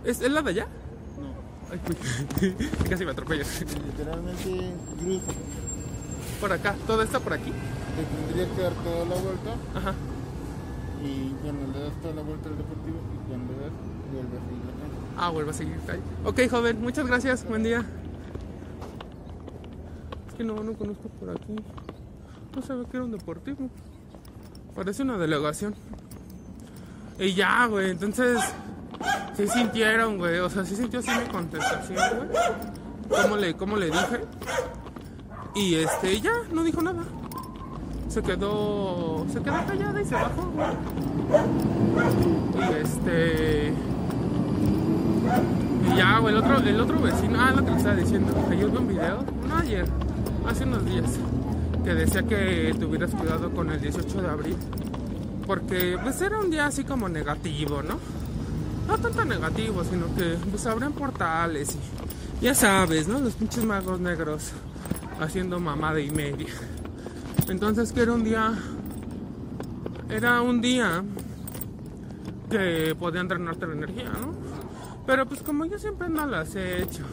¿Es, 0.03 0.21
¿es 0.21 0.31
la 0.31 0.41
de 0.41 0.49
allá? 0.49 0.67
Ay. 1.71 1.79
Casi 2.89 3.05
me 3.05 3.11
atropellas. 3.11 3.61
literalmente 3.61 4.73
cruz. 4.99 5.21
Por 6.39 6.51
acá, 6.51 6.75
todo 6.85 7.01
está 7.01 7.19
por 7.19 7.33
aquí. 7.33 7.51
Te 7.51 8.03
tendría 8.03 8.55
que 8.55 8.61
dar 8.61 8.73
toda 8.83 9.05
la 9.05 9.15
vuelta 9.15 9.55
Ajá. 9.75 9.93
y 11.03 11.29
cuando 11.43 11.71
le 11.71 11.79
das 11.85 12.01
toda 12.01 12.13
la 12.15 12.21
vuelta 12.21 12.49
al 12.49 12.57
deportivo 12.57 12.97
y 13.13 13.27
cuando 13.29 13.53
das 13.53 13.71
vuelve 14.11 14.37
a 14.37 14.41
seguir 14.41 14.65
la 14.65 14.71
calle. 14.73 15.17
Ah, 15.17 15.29
vuelvo 15.29 15.49
a 15.51 15.53
seguir 15.53 15.77
ahí. 15.87 15.99
Ok, 16.25 16.49
joven, 16.49 16.81
muchas 16.81 17.07
gracias. 17.07 17.45
Buen 17.45 17.63
día. 17.63 17.85
Es 20.27 20.33
que 20.35 20.43
no, 20.43 20.61
no 20.63 20.73
conozco 20.73 21.09
por 21.19 21.29
aquí. 21.29 21.55
No 22.55 22.61
sabía 22.61 22.83
que 22.85 22.97
era 22.97 23.05
un 23.05 23.11
deportivo. 23.11 23.69
Parece 24.75 25.03
una 25.03 25.17
delegación. 25.17 25.75
Y 27.19 27.33
ya, 27.33 27.65
güey. 27.67 27.91
Entonces, 27.91 28.39
sí 29.35 29.47
sintieron, 29.47 30.17
güey. 30.17 30.39
O 30.39 30.49
sea, 30.49 30.65
sí 30.65 30.75
sintió 30.75 30.99
así 30.99 31.09
mi 31.11 31.29
contestación, 31.31 31.97
güey. 32.17 32.29
¿Cómo 33.21 33.37
le, 33.37 33.53
cómo 33.55 33.77
le 33.77 33.87
dije? 33.87 34.21
Y 35.55 35.75
este, 35.75 36.21
ya, 36.21 36.31
no 36.51 36.63
dijo 36.63 36.81
nada. 36.81 37.03
Se 38.07 38.21
quedó, 38.21 39.25
se 39.31 39.41
quedó 39.41 39.65
callada 39.65 40.01
y 40.01 40.05
se 40.05 40.15
bajó, 40.15 40.51
güey. 40.53 40.67
Y 42.55 42.73
este. 42.81 43.73
Y 45.85 45.97
ya, 45.97 46.19
güey, 46.19 46.35
el 46.35 46.41
otro, 46.41 46.57
el 46.57 46.79
otro 46.79 46.99
vecino, 46.99 47.39
ah, 47.39 47.51
lo 47.51 47.65
que 47.65 47.71
le 47.71 47.77
estaba 47.77 47.95
diciendo, 47.95 48.33
ayer 48.49 48.69
vi 48.69 48.77
un 48.77 48.87
video, 48.87 49.25
no 49.47 49.57
ayer, 49.57 49.85
hace 50.47 50.63
unos 50.63 50.85
días, 50.85 51.09
que 51.83 51.93
decía 51.93 52.23
que 52.23 52.75
tuvieras 52.79 53.11
cuidado 53.11 53.51
con 53.51 53.71
el 53.71 53.81
18 53.81 54.21
de 54.21 54.29
abril, 54.29 54.57
porque 55.47 55.97
pues 56.01 56.21
era 56.21 56.39
un 56.39 56.49
día 56.49 56.67
así 56.67 56.83
como 56.83 57.09
negativo, 57.09 57.81
¿no? 57.81 57.95
No 58.87 58.97
tanto 58.97 59.23
negativo, 59.25 59.83
sino 59.83 60.13
que 60.15 60.37
pues 60.49 60.65
abren 60.65 60.91
portales 60.93 61.75
y 62.41 62.45
ya 62.45 62.55
sabes, 62.55 63.07
¿no? 63.07 63.19
Los 63.19 63.35
pinches 63.35 63.63
magos 63.63 63.99
negros 63.99 64.51
haciendo 65.19 65.59
mamada 65.59 65.99
y 65.99 66.09
media. 66.11 66.53
Entonces 67.47 67.91
que 67.91 68.01
era 68.01 68.13
un 68.13 68.23
día, 68.23 68.53
era 70.09 70.41
un 70.41 70.61
día 70.61 71.03
que 72.49 72.95
podían 72.99 73.27
drenarte 73.27 73.67
la 73.67 73.73
energía, 73.73 74.09
¿no? 74.09 74.33
Pero 75.05 75.25
pues 75.25 75.41
como 75.41 75.65
yo 75.65 75.77
siempre 75.79 76.07
ando 76.07 76.21
al 76.21 76.33
acecho 76.33 77.03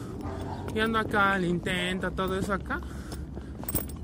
y 0.73 0.79
ando 0.79 0.99
acá 0.99 1.33
al 1.33 1.45
intento, 1.45 2.11
todo 2.11 2.37
eso 2.37 2.53
acá, 2.53 2.81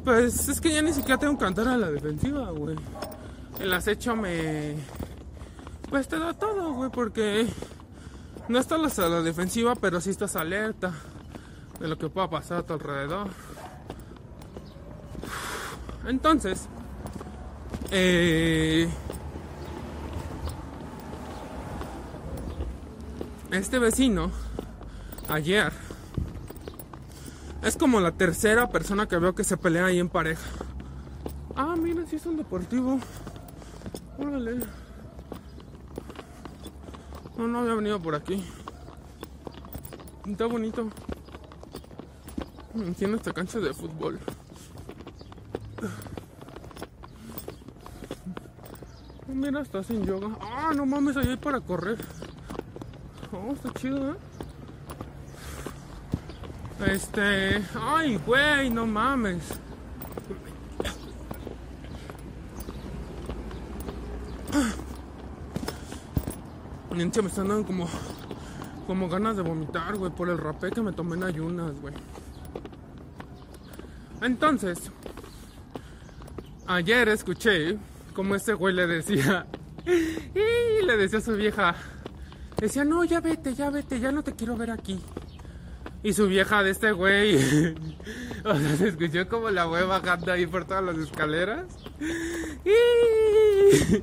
pues 0.03 0.47
es 0.47 0.61
que 0.61 0.73
ya 0.73 0.81
ni 0.81 0.93
siquiera 0.93 1.19
tengo 1.19 1.37
que 1.37 1.45
andar 1.45 1.67
a 1.67 1.77
la 1.77 1.91
defensiva, 1.91 2.49
güey. 2.51 2.75
El 3.59 3.73
acecho 3.73 4.15
me... 4.15 4.75
Pues 5.95 6.09
da 6.09 6.33
todo, 6.33 6.73
güey, 6.73 6.89
porque 6.89 7.47
no 8.49 8.59
estás 8.59 8.99
a 8.99 9.07
la 9.07 9.21
defensiva, 9.21 9.75
pero 9.75 10.01
sí 10.01 10.09
estás 10.09 10.35
alerta 10.35 10.91
de 11.79 11.87
lo 11.87 11.97
que 11.97 12.09
pueda 12.09 12.29
pasar 12.29 12.57
a 12.57 12.63
tu 12.63 12.73
alrededor. 12.73 13.29
Entonces, 16.05 16.67
eh, 17.91 18.89
este 23.51 23.79
vecino 23.79 24.31
ayer 25.29 25.71
es 27.63 27.77
como 27.77 28.01
la 28.01 28.11
tercera 28.11 28.67
persona 28.67 29.07
que 29.07 29.17
veo 29.17 29.33
que 29.33 29.45
se 29.45 29.55
pelea 29.55 29.85
ahí 29.85 29.99
en 29.99 30.09
pareja. 30.09 30.43
Ah, 31.55 31.73
mira, 31.81 32.05
si 32.05 32.17
es 32.17 32.25
un 32.25 32.35
deportivo. 32.35 32.99
Órale. 34.17 34.84
No, 37.37 37.47
no 37.47 37.59
había 37.59 37.73
venido 37.75 38.01
por 38.01 38.15
aquí. 38.15 38.43
Está 40.25 40.45
bonito. 40.45 40.89
Tiene 42.97 43.15
esta 43.15 43.31
cancha 43.31 43.59
de 43.59 43.73
fútbol. 43.73 44.19
Mira, 49.27 49.61
está 49.61 49.83
sin 49.83 50.05
yoga. 50.05 50.29
Ah, 50.41 50.71
no 50.75 50.85
mames, 50.85 51.17
ahí 51.17 51.27
hay 51.27 51.37
para 51.37 51.59
correr. 51.59 51.97
Oh, 53.31 53.53
está 53.53 53.71
chido, 53.73 54.11
¿eh? 54.11 54.15
Este. 56.87 57.63
Ay, 57.79 58.17
güey, 58.25 58.69
no 58.69 58.85
mames. 58.85 59.43
Me 66.95 67.03
están 67.03 67.49
dando 67.49 67.65
como. 67.65 67.89
Como 68.87 69.09
ganas 69.09 69.35
de 69.35 69.41
vomitar, 69.41 69.97
güey, 69.97 70.11
por 70.11 70.29
el 70.29 70.37
rapé 70.37 70.69
que 70.69 70.79
me 70.79 70.93
tomé 70.93 71.15
en 71.17 71.23
ayunas, 71.23 71.73
güey. 71.81 71.93
Entonces. 74.21 74.91
Ayer 76.67 77.09
escuché 77.09 77.77
como 78.13 78.35
este 78.35 78.53
güey 78.53 78.73
le 78.73 78.87
decía. 78.87 79.45
Y 79.85 80.83
le 80.83 80.97
decía 80.97 81.19
a 81.19 81.21
su 81.21 81.35
vieja. 81.35 81.75
Decía, 82.57 82.83
no, 82.83 83.03
ya 83.03 83.19
vete, 83.19 83.53
ya 83.53 83.69
vete, 83.69 83.99
ya 83.99 84.11
no 84.11 84.23
te 84.23 84.33
quiero 84.33 84.57
ver 84.57 84.71
aquí. 84.71 84.99
Y 86.01 86.13
su 86.13 86.27
vieja 86.27 86.63
de 86.63 86.71
este 86.71 86.91
güey. 86.91 87.35
o 88.45 88.55
sea, 88.55 88.77
se 88.77 88.87
escuchó 88.87 89.27
como 89.27 89.51
la 89.51 89.65
güey 89.65 89.85
bajando 89.85 90.31
ahí 90.31 90.47
por 90.47 90.65
todas 90.65 90.83
las 90.83 90.97
escaleras. 90.97 91.65
Y, 92.65 94.01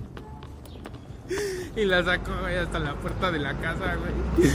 y 1.76 1.84
la 1.84 2.04
sacó 2.04 2.32
güey, 2.40 2.56
hasta 2.56 2.78
la 2.78 2.94
puerta 2.94 3.30
de 3.30 3.38
la 3.38 3.54
casa, 3.54 3.96
güey. 3.96 4.50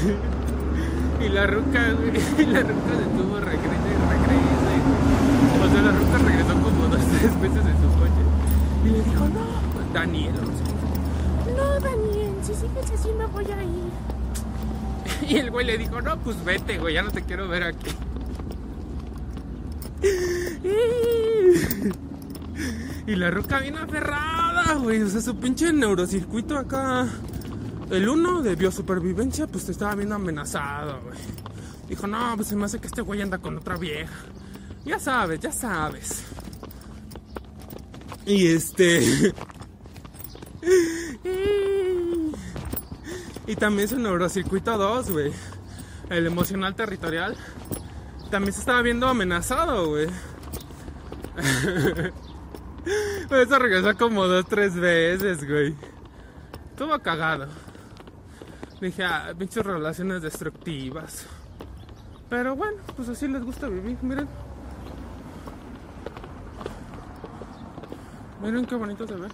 y 1.25 1.29
la 1.29 1.47
ruca, 1.47 1.91
güey. 1.93 2.11
Y 2.37 2.45
la 2.45 2.61
ruca 2.61 2.91
se 2.97 3.17
tuvo 3.17 3.39
regresa 3.39 3.87
y 3.87 3.97
regresa. 4.09 4.57
O 5.63 5.69
sea, 5.71 5.81
la 5.81 5.91
ruca 5.91 6.17
regresó 6.17 6.53
como 6.53 6.87
dos, 6.87 7.01
tres 7.19 7.41
veces 7.41 7.65
en 7.65 7.77
su 7.81 7.89
coche. 7.99 8.23
Y 8.85 8.89
le 8.89 9.01
dijo, 9.03 9.27
no, 9.29 9.93
Daniel. 9.93 10.35
o 10.37 10.45
no 10.45 10.57
sé 10.57 10.63
cómo 10.63 10.79
se 10.79 11.51
llama, 11.51 11.57
No, 11.57 11.79
Daniel, 11.79 12.31
si 12.43 12.53
sigues 12.53 12.91
así 12.91 13.09
me 13.17 13.25
voy 13.25 13.45
a 13.45 13.63
ir. 13.63 15.29
Y 15.29 15.37
el 15.37 15.51
güey 15.51 15.65
le 15.65 15.77
dijo, 15.77 16.01
no, 16.01 16.17
pues 16.19 16.43
vete, 16.45 16.77
güey, 16.77 16.93
ya 16.93 17.01
no 17.01 17.11
te 17.11 17.23
quiero 17.23 17.47
ver 17.47 17.63
aquí. 17.63 17.91
Y 23.07 23.15
la 23.15 23.31
ruca 23.31 23.59
bien 23.59 23.77
aferrada, 23.77 24.73
güey. 24.75 25.01
O 25.01 25.09
sea, 25.09 25.21
su 25.21 25.39
pinche 25.39 25.71
neurocircuito 25.71 26.57
acá. 26.57 27.07
El 27.89 28.09
uno 28.09 28.41
de 28.41 28.55
biosupervivencia, 28.55 29.47
pues 29.47 29.69
estaba 29.69 29.95
viendo 29.95 30.15
amenazado, 30.15 30.99
güey. 31.03 31.17
Dijo, 31.87 32.05
no, 32.05 32.33
pues 32.35 32.49
se 32.49 32.57
me 32.57 32.65
hace 32.65 32.79
que 32.79 32.87
este 32.87 33.01
güey 33.01 33.21
anda 33.21 33.37
con 33.37 33.57
otra 33.57 33.77
vieja. 33.77 34.13
Ya 34.83 34.99
sabes, 34.99 35.39
ya 35.39 35.53
sabes. 35.53 36.23
Y 38.25 38.47
este. 38.47 39.33
Y 43.47 43.55
también 43.55 43.87
su 43.87 43.97
neurocircuito 43.97 44.77
2, 44.77 45.11
güey. 45.11 45.31
El 46.09 46.27
emocional 46.27 46.75
territorial. 46.75 47.37
También 48.29 48.51
se 48.51 48.59
estaba 48.59 48.81
viendo 48.81 49.07
amenazado, 49.07 49.87
güey. 49.87 50.07
Eso 53.29 53.59
regresó 53.59 53.97
como 53.97 54.25
dos, 54.25 54.45
tres 54.45 54.75
veces, 54.75 55.47
güey. 55.47 55.75
Estuvo 56.71 56.97
cagado. 56.99 57.47
Dije, 58.79 59.03
ah, 59.03 59.33
pinches 59.37 59.65
relaciones 59.65 60.21
destructivas. 60.21 61.25
Pero 62.29 62.55
bueno, 62.55 62.81
pues 62.95 63.09
así 63.09 63.27
les 63.27 63.43
gusta 63.43 63.67
vivir, 63.67 63.97
miren. 64.01 64.27
Miren 68.41 68.65
qué 68.65 68.75
bonito 68.75 69.07
se 69.07 69.15
ve. 69.15 69.27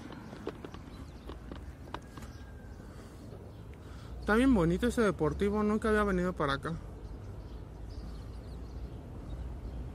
Está 4.21 4.35
bien 4.35 4.53
bonito 4.53 4.87
ese 4.87 5.01
deportivo, 5.01 5.61
nunca 5.63 5.89
había 5.89 6.05
venido 6.05 6.31
para 6.31 6.53
acá. 6.53 6.73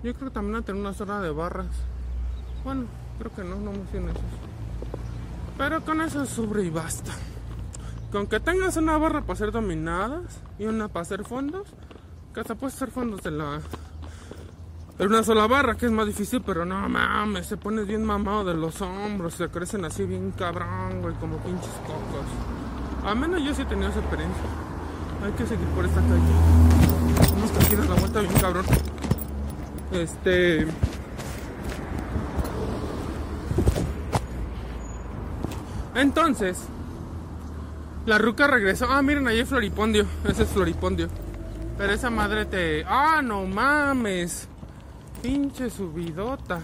Yo 0.03 0.15
creo 0.15 0.29
que 0.29 0.35
también 0.35 0.57
va 0.57 0.59
a 0.59 0.63
tener 0.63 0.81
una 0.81 0.93
zona 0.93 1.23
de 1.23 1.31
barras. 1.31 1.75
Bueno, 2.63 2.87
creo 3.19 3.35
que 3.35 3.45
no, 3.45 3.57
no 3.57 3.73
me 3.73 3.99
en 3.99 4.09
eso. 4.09 4.21
Pero 5.57 5.85
con 5.85 6.01
eso 6.01 6.25
sobre 6.25 6.65
y 6.65 6.71
basta. 6.71 7.13
Con 8.13 8.27
que 8.27 8.41
tengas 8.41 8.77
una 8.77 8.97
barra 8.97 9.23
para 9.23 9.39
ser 9.39 9.53
dominadas 9.53 10.41
y 10.59 10.65
una 10.65 10.89
para 10.89 11.03
hacer 11.03 11.25
fondos, 11.25 11.69
que 12.33 12.41
hasta 12.41 12.55
puedes 12.55 12.77
hacer 12.77 12.91
fondos 12.91 13.23
de 13.23 13.33
la. 13.33 13.61
En 14.99 15.07
una 15.09 15.23
sola 15.23 15.47
barra, 15.47 15.77
que 15.77 15.87
es 15.87 15.93
más 15.93 16.07
difícil, 16.07 16.43
pero 16.45 16.65
no 16.65 16.89
mames, 16.89 17.47
se 17.47 17.57
pone 17.57 17.85
bien 17.85 18.05
mamado 18.05 18.45
de 18.45 18.55
los 18.55 18.81
hombros, 18.81 19.35
se 19.35 19.49
crecen 19.49 19.85
así 19.85 20.05
bien 20.05 20.33
cabrón, 20.33 21.03
güey, 21.03 21.15
como 21.17 21.37
pinches 21.39 21.71
cocos. 21.87 22.27
Al 23.05 23.17
menos 23.17 23.43
yo 23.45 23.55
sí 23.55 23.63
he 23.63 23.67
tenido 23.67 23.91
esa 23.91 24.01
experiencia. 24.01 24.43
Hay 25.25 25.33
que 25.33 25.47
seguir 25.47 25.67
por 25.69 25.85
esta 25.85 26.01
calle. 26.01 27.33
Vamos 27.33 27.51
que 27.69 27.77
la 27.77 27.95
vuelta 27.95 28.21
bien 28.21 28.35
cabrón. 28.41 28.65
Este. 29.93 30.67
Entonces, 35.99 36.59
la 38.07 38.19
ruca 38.19 38.47
regresó. 38.47 38.87
Ah, 38.89 39.03
miren, 39.03 39.27
ahí 39.27 39.39
hay 39.41 39.45
floripondio. 39.45 40.07
Ese 40.25 40.45
es 40.45 40.49
floripondio. 40.49 41.09
Pero 41.77 41.93
esa 41.93 42.09
madre 42.09 42.45
te. 42.45 42.85
Ah, 42.87 43.21
no 43.23 43.45
mames. 43.47 44.47
Pinche 45.23 45.69
subidota. 45.71 46.61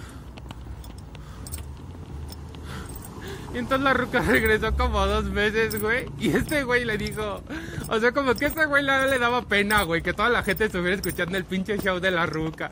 Y 3.52 3.58
entonces 3.58 3.84
la 3.84 3.92
ruca 3.92 4.20
regresó 4.26 4.76
como 4.76 5.04
dos 5.06 5.32
veces, 5.32 5.80
güey. 5.80 6.06
Y 6.18 6.30
este 6.30 6.62
güey 6.62 6.84
le 6.84 6.96
dijo. 6.96 7.42
O 7.88 7.98
sea, 7.98 8.12
como 8.12 8.34
que 8.36 8.46
este 8.46 8.66
güey 8.66 8.84
le, 8.84 9.08
le 9.08 9.18
daba 9.18 9.42
pena, 9.42 9.82
güey. 9.82 10.00
Que 10.00 10.12
toda 10.12 10.28
la 10.28 10.44
gente 10.44 10.66
estuviera 10.66 10.94
escuchando 10.94 11.36
el 11.36 11.44
pinche 11.44 11.76
show 11.78 11.98
de 11.98 12.12
la 12.12 12.26
ruca. 12.26 12.70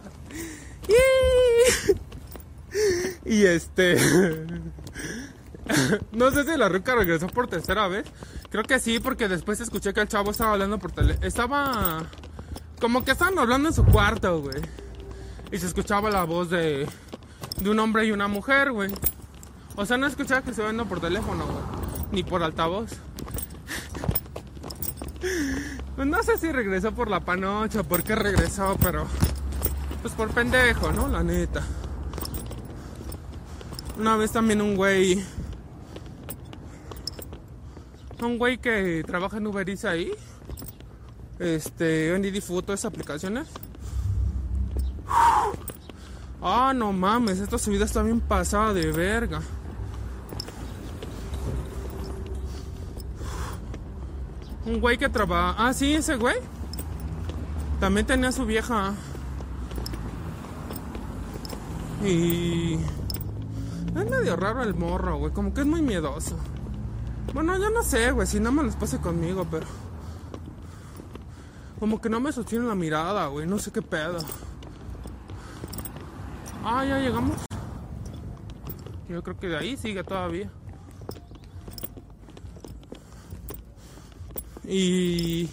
Y, 3.26 3.30
y 3.34 3.46
este. 3.46 3.96
no 6.12 6.30
sé 6.30 6.44
si 6.44 6.56
la 6.56 6.68
ruca 6.68 6.94
regresó 6.94 7.26
por 7.28 7.48
tercera 7.48 7.88
vez. 7.88 8.06
Creo 8.50 8.64
que 8.64 8.78
sí, 8.78 9.00
porque 9.00 9.28
después 9.28 9.60
escuché 9.60 9.92
que 9.92 10.00
el 10.00 10.08
chavo 10.08 10.30
estaba 10.30 10.52
hablando 10.52 10.78
por 10.78 10.92
teléfono. 10.92 11.26
Estaba. 11.26 12.04
Como 12.80 13.04
que 13.04 13.12
estaban 13.12 13.38
hablando 13.38 13.68
en 13.68 13.74
su 13.74 13.84
cuarto, 13.84 14.40
güey. 14.40 14.60
Y 15.50 15.58
se 15.58 15.66
escuchaba 15.66 16.10
la 16.10 16.24
voz 16.24 16.50
de. 16.50 16.88
De 17.60 17.70
un 17.70 17.78
hombre 17.78 18.04
y 18.06 18.12
una 18.12 18.28
mujer, 18.28 18.72
güey. 18.72 18.90
O 19.76 19.86
sea, 19.86 19.96
no 19.96 20.06
escuchaba 20.06 20.42
que 20.42 20.52
se 20.52 20.60
hablando 20.60 20.86
por 20.86 21.00
teléfono, 21.00 21.46
güey. 21.46 22.06
Ni 22.12 22.22
por 22.22 22.42
altavoz. 22.42 22.90
Pues 25.96 26.06
no 26.08 26.22
sé 26.22 26.36
si 26.38 26.50
regresó 26.50 26.92
por 26.92 27.08
la 27.08 27.20
panocha 27.20 27.80
o 27.80 27.84
por 27.84 28.02
qué 28.02 28.14
regresó, 28.14 28.76
pero. 28.82 29.06
Pues 30.02 30.14
por 30.14 30.30
pendejo, 30.30 30.92
¿no? 30.92 31.08
La 31.08 31.22
neta. 31.22 31.62
Una 33.98 34.16
vez 34.16 34.32
también 34.32 34.60
un 34.60 34.74
güey. 34.74 35.22
Un 38.22 38.38
güey 38.38 38.58
que 38.58 39.02
trabaja 39.04 39.38
en 39.38 39.46
Uber 39.48 39.68
Eats 39.68 39.84
ahí. 39.84 40.12
Este, 41.40 42.14
en 42.14 42.22
Didi 42.22 42.40
Food, 42.40 42.70
esas 42.70 42.84
aplicaciones. 42.84 43.48
Ah, 46.40 46.72
no 46.74 46.92
mames, 46.92 47.40
esta 47.40 47.58
subida 47.58 47.84
está 47.84 48.02
bien 48.02 48.20
pasada 48.20 48.72
de 48.72 48.92
verga. 48.92 49.40
Un 54.66 54.80
güey 54.80 54.96
que 54.98 55.08
trabaja. 55.08 55.56
Ah, 55.58 55.72
sí, 55.72 55.94
ese 55.94 56.16
güey. 56.16 56.36
También 57.80 58.06
tenía 58.06 58.30
su 58.30 58.46
vieja. 58.46 58.94
Y. 62.04 62.74
Es 63.96 64.10
medio 64.10 64.36
raro 64.36 64.62
el 64.62 64.74
morro, 64.74 65.18
güey. 65.18 65.32
Como 65.32 65.52
que 65.52 65.62
es 65.62 65.66
muy 65.66 65.82
miedoso. 65.82 66.36
Bueno, 67.32 67.56
yo 67.58 67.70
no 67.70 67.82
sé, 67.82 68.10
güey. 68.10 68.26
Si 68.26 68.40
no 68.40 68.52
me 68.52 68.62
los 68.62 68.76
pase 68.76 68.98
conmigo, 68.98 69.46
pero. 69.50 69.66
Como 71.78 72.00
que 72.00 72.08
no 72.08 72.20
me 72.20 72.32
sostiene 72.32 72.66
la 72.66 72.74
mirada, 72.74 73.26
güey. 73.26 73.46
No 73.46 73.58
sé 73.58 73.72
qué 73.72 73.82
pedo. 73.82 74.18
Ah, 76.64 76.84
ya 76.84 76.98
llegamos. 76.98 77.36
Yo 79.08 79.22
creo 79.22 79.38
que 79.38 79.48
de 79.48 79.56
ahí 79.56 79.76
sigue 79.76 80.04
todavía. 80.04 80.50
Y. 84.64 85.50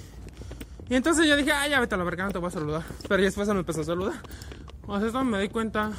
Y 0.89 0.95
entonces 0.95 1.27
yo 1.27 1.35
dije, 1.35 1.51
ah, 1.51 1.67
ya 1.67 1.79
vete 1.79 1.95
a 1.95 1.97
la 1.97 2.03
verga, 2.03 2.25
no 2.25 2.31
te 2.31 2.39
voy 2.39 2.47
a 2.47 2.51
saludar. 2.51 2.83
Pero 3.07 3.17
ya 3.17 3.25
después 3.25 3.47
me 3.47 3.59
empezó 3.59 3.81
a 3.81 3.85
saludar. 3.85 4.21
O 4.87 4.97
sea, 4.97 5.07
esto 5.07 5.23
me 5.23 5.39
di 5.39 5.49
cuenta 5.49 5.91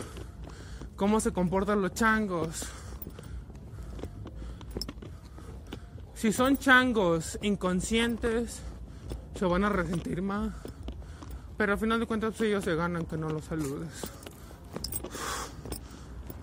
cómo 0.97 1.21
se 1.21 1.33
comportan 1.33 1.81
los 1.81 1.95
changos. 1.95 2.67
Si 6.21 6.33
son 6.33 6.59
changos 6.59 7.39
inconscientes, 7.41 8.61
se 9.39 9.45
van 9.47 9.65
a 9.65 9.71
resentir 9.71 10.21
más. 10.21 10.53
Pero 11.57 11.73
al 11.73 11.79
final 11.79 11.99
de 11.99 12.05
cuentas 12.05 12.35
pues, 12.37 12.51
ellos 12.51 12.63
se 12.63 12.75
ganan 12.75 13.07
que 13.07 13.17
no 13.17 13.31
los 13.31 13.47
saludes. 13.47 13.89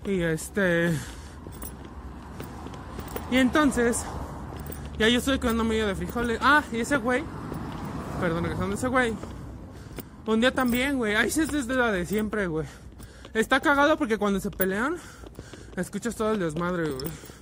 Y 0.04 0.20
este... 0.22 0.92
Y 3.30 3.36
entonces, 3.36 4.02
ya 4.98 5.08
yo 5.08 5.20
estoy 5.20 5.38
quedando 5.38 5.62
medio 5.62 5.86
de 5.86 5.94
frijoles. 5.94 6.40
Ah, 6.42 6.64
y 6.72 6.80
ese 6.80 6.96
güey, 6.96 7.22
perdón, 8.20 8.70
de 8.70 8.74
ese 8.74 8.88
güey. 8.88 9.14
Un 10.26 10.40
día 10.40 10.52
también, 10.52 10.98
güey. 10.98 11.14
Ay, 11.14 11.28
es 11.28 11.52
desde 11.52 11.74
la 11.76 11.92
de 11.92 12.04
siempre, 12.04 12.48
güey. 12.48 12.66
Está 13.32 13.60
cagado 13.60 13.96
porque 13.96 14.18
cuando 14.18 14.40
se 14.40 14.50
pelean, 14.50 14.96
escuchas 15.76 16.16
todo 16.16 16.32
el 16.32 16.40
desmadre, 16.40 16.90
güey. 16.90 17.37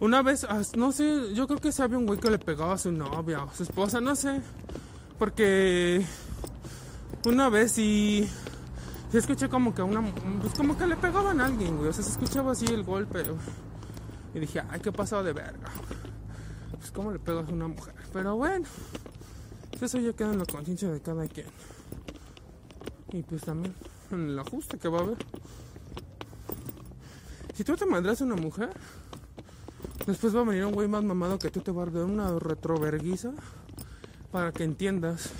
Una 0.00 0.22
vez, 0.22 0.46
no 0.76 0.92
sé, 0.92 1.34
yo 1.34 1.46
creo 1.46 1.60
que 1.60 1.72
se 1.72 1.82
había 1.82 1.98
un 1.98 2.06
güey 2.06 2.18
que 2.18 2.30
le 2.30 2.38
pegaba 2.38 2.72
a 2.72 2.78
su 2.78 2.90
novia 2.90 3.44
o 3.44 3.54
su 3.54 3.64
esposa, 3.64 4.00
no 4.00 4.16
sé. 4.16 4.40
Porque 5.18 6.02
una 7.26 7.50
vez 7.50 7.72
sí, 7.72 8.26
escuché 9.12 9.50
como 9.50 9.74
que 9.74 9.82
una, 9.82 10.02
pues 10.40 10.54
como 10.54 10.78
que 10.78 10.86
le 10.86 10.96
pegaban 10.96 11.40
a 11.42 11.46
alguien, 11.46 11.76
güey. 11.76 11.90
O 11.90 11.92
sea, 11.92 12.02
se 12.02 12.12
escuchaba 12.12 12.52
así 12.52 12.64
el 12.64 12.82
golpe. 12.82 13.22
Y 14.34 14.38
dije, 14.40 14.62
ay, 14.70 14.80
qué 14.80 14.90
pasado 14.90 15.22
de 15.22 15.34
verga. 15.34 15.70
Pues 16.78 16.90
cómo 16.90 17.12
le 17.12 17.18
pegas 17.18 17.46
a 17.46 17.52
una 17.52 17.68
mujer. 17.68 17.94
Pero 18.10 18.36
bueno, 18.36 18.64
eso 19.78 19.98
ya 19.98 20.14
queda 20.14 20.32
en 20.32 20.38
la 20.38 20.46
conciencia 20.46 20.90
de 20.90 21.00
cada 21.02 21.28
quien. 21.28 21.46
Y 23.12 23.22
pues 23.22 23.42
también 23.42 23.74
en 24.10 24.30
el 24.30 24.38
ajuste 24.38 24.78
que 24.78 24.88
va 24.88 25.00
a 25.00 25.02
haber. 25.02 25.18
Si 27.54 27.64
tú 27.64 27.76
te 27.76 27.84
mandras 27.84 28.22
a 28.22 28.24
una 28.24 28.36
mujer, 28.36 28.70
después 30.10 30.34
va 30.34 30.40
a 30.40 30.44
venir 30.44 30.64
un 30.64 30.72
güey 30.72 30.88
más 30.88 31.04
mamado 31.04 31.38
que 31.38 31.50
tú 31.50 31.60
te 31.60 31.70
va 31.70 31.84
a 31.84 31.86
dar 31.86 32.04
una 32.04 32.38
retroverguiza 32.38 33.32
para 34.30 34.52
que 34.52 34.64
entiendas 34.64 35.30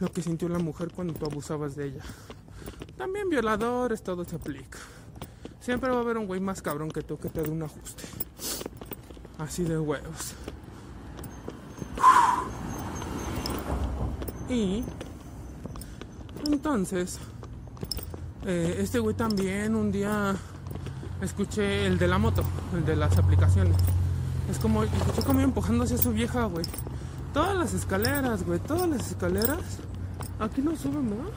lo 0.00 0.10
que 0.10 0.22
sintió 0.22 0.48
la 0.48 0.58
mujer 0.58 0.90
cuando 0.90 1.14
tú 1.14 1.26
abusabas 1.26 1.76
de 1.76 1.86
ella. 1.86 2.02
También 2.96 3.28
violadores, 3.28 4.02
todo 4.02 4.24
se 4.24 4.36
aplica. 4.36 4.78
Siempre 5.60 5.90
va 5.90 5.98
a 5.98 6.00
haber 6.00 6.18
un 6.18 6.26
güey 6.26 6.40
más 6.40 6.62
cabrón 6.62 6.90
que 6.90 7.02
tú 7.02 7.18
que 7.18 7.28
te 7.28 7.42
dé 7.42 7.50
un 7.50 7.62
ajuste. 7.62 8.04
Así 9.38 9.64
de 9.64 9.78
huevos. 9.78 10.34
Y 14.48 14.84
entonces, 16.46 17.18
eh, 18.46 18.76
este 18.78 18.98
güey 18.98 19.14
también 19.14 19.74
un 19.74 19.90
día 19.90 20.36
escuché 21.24 21.86
el 21.86 21.98
de 21.98 22.06
la 22.06 22.18
moto, 22.18 22.44
el 22.74 22.84
de 22.84 22.96
las 22.96 23.16
aplicaciones. 23.18 23.76
Es 24.50 24.58
como, 24.58 24.84
escuché 24.84 25.22
como 25.22 25.40
empujando 25.40 25.84
hacia 25.84 25.98
su 25.98 26.12
vieja, 26.12 26.44
güey. 26.44 26.64
Todas 27.32 27.56
las 27.56 27.74
escaleras, 27.74 28.44
güey, 28.44 28.60
todas 28.60 28.88
las 28.88 29.10
escaleras. 29.10 29.58
Aquí 30.38 30.62
no 30.62 30.76
suben, 30.76 31.10
¿verdad? 31.10 31.32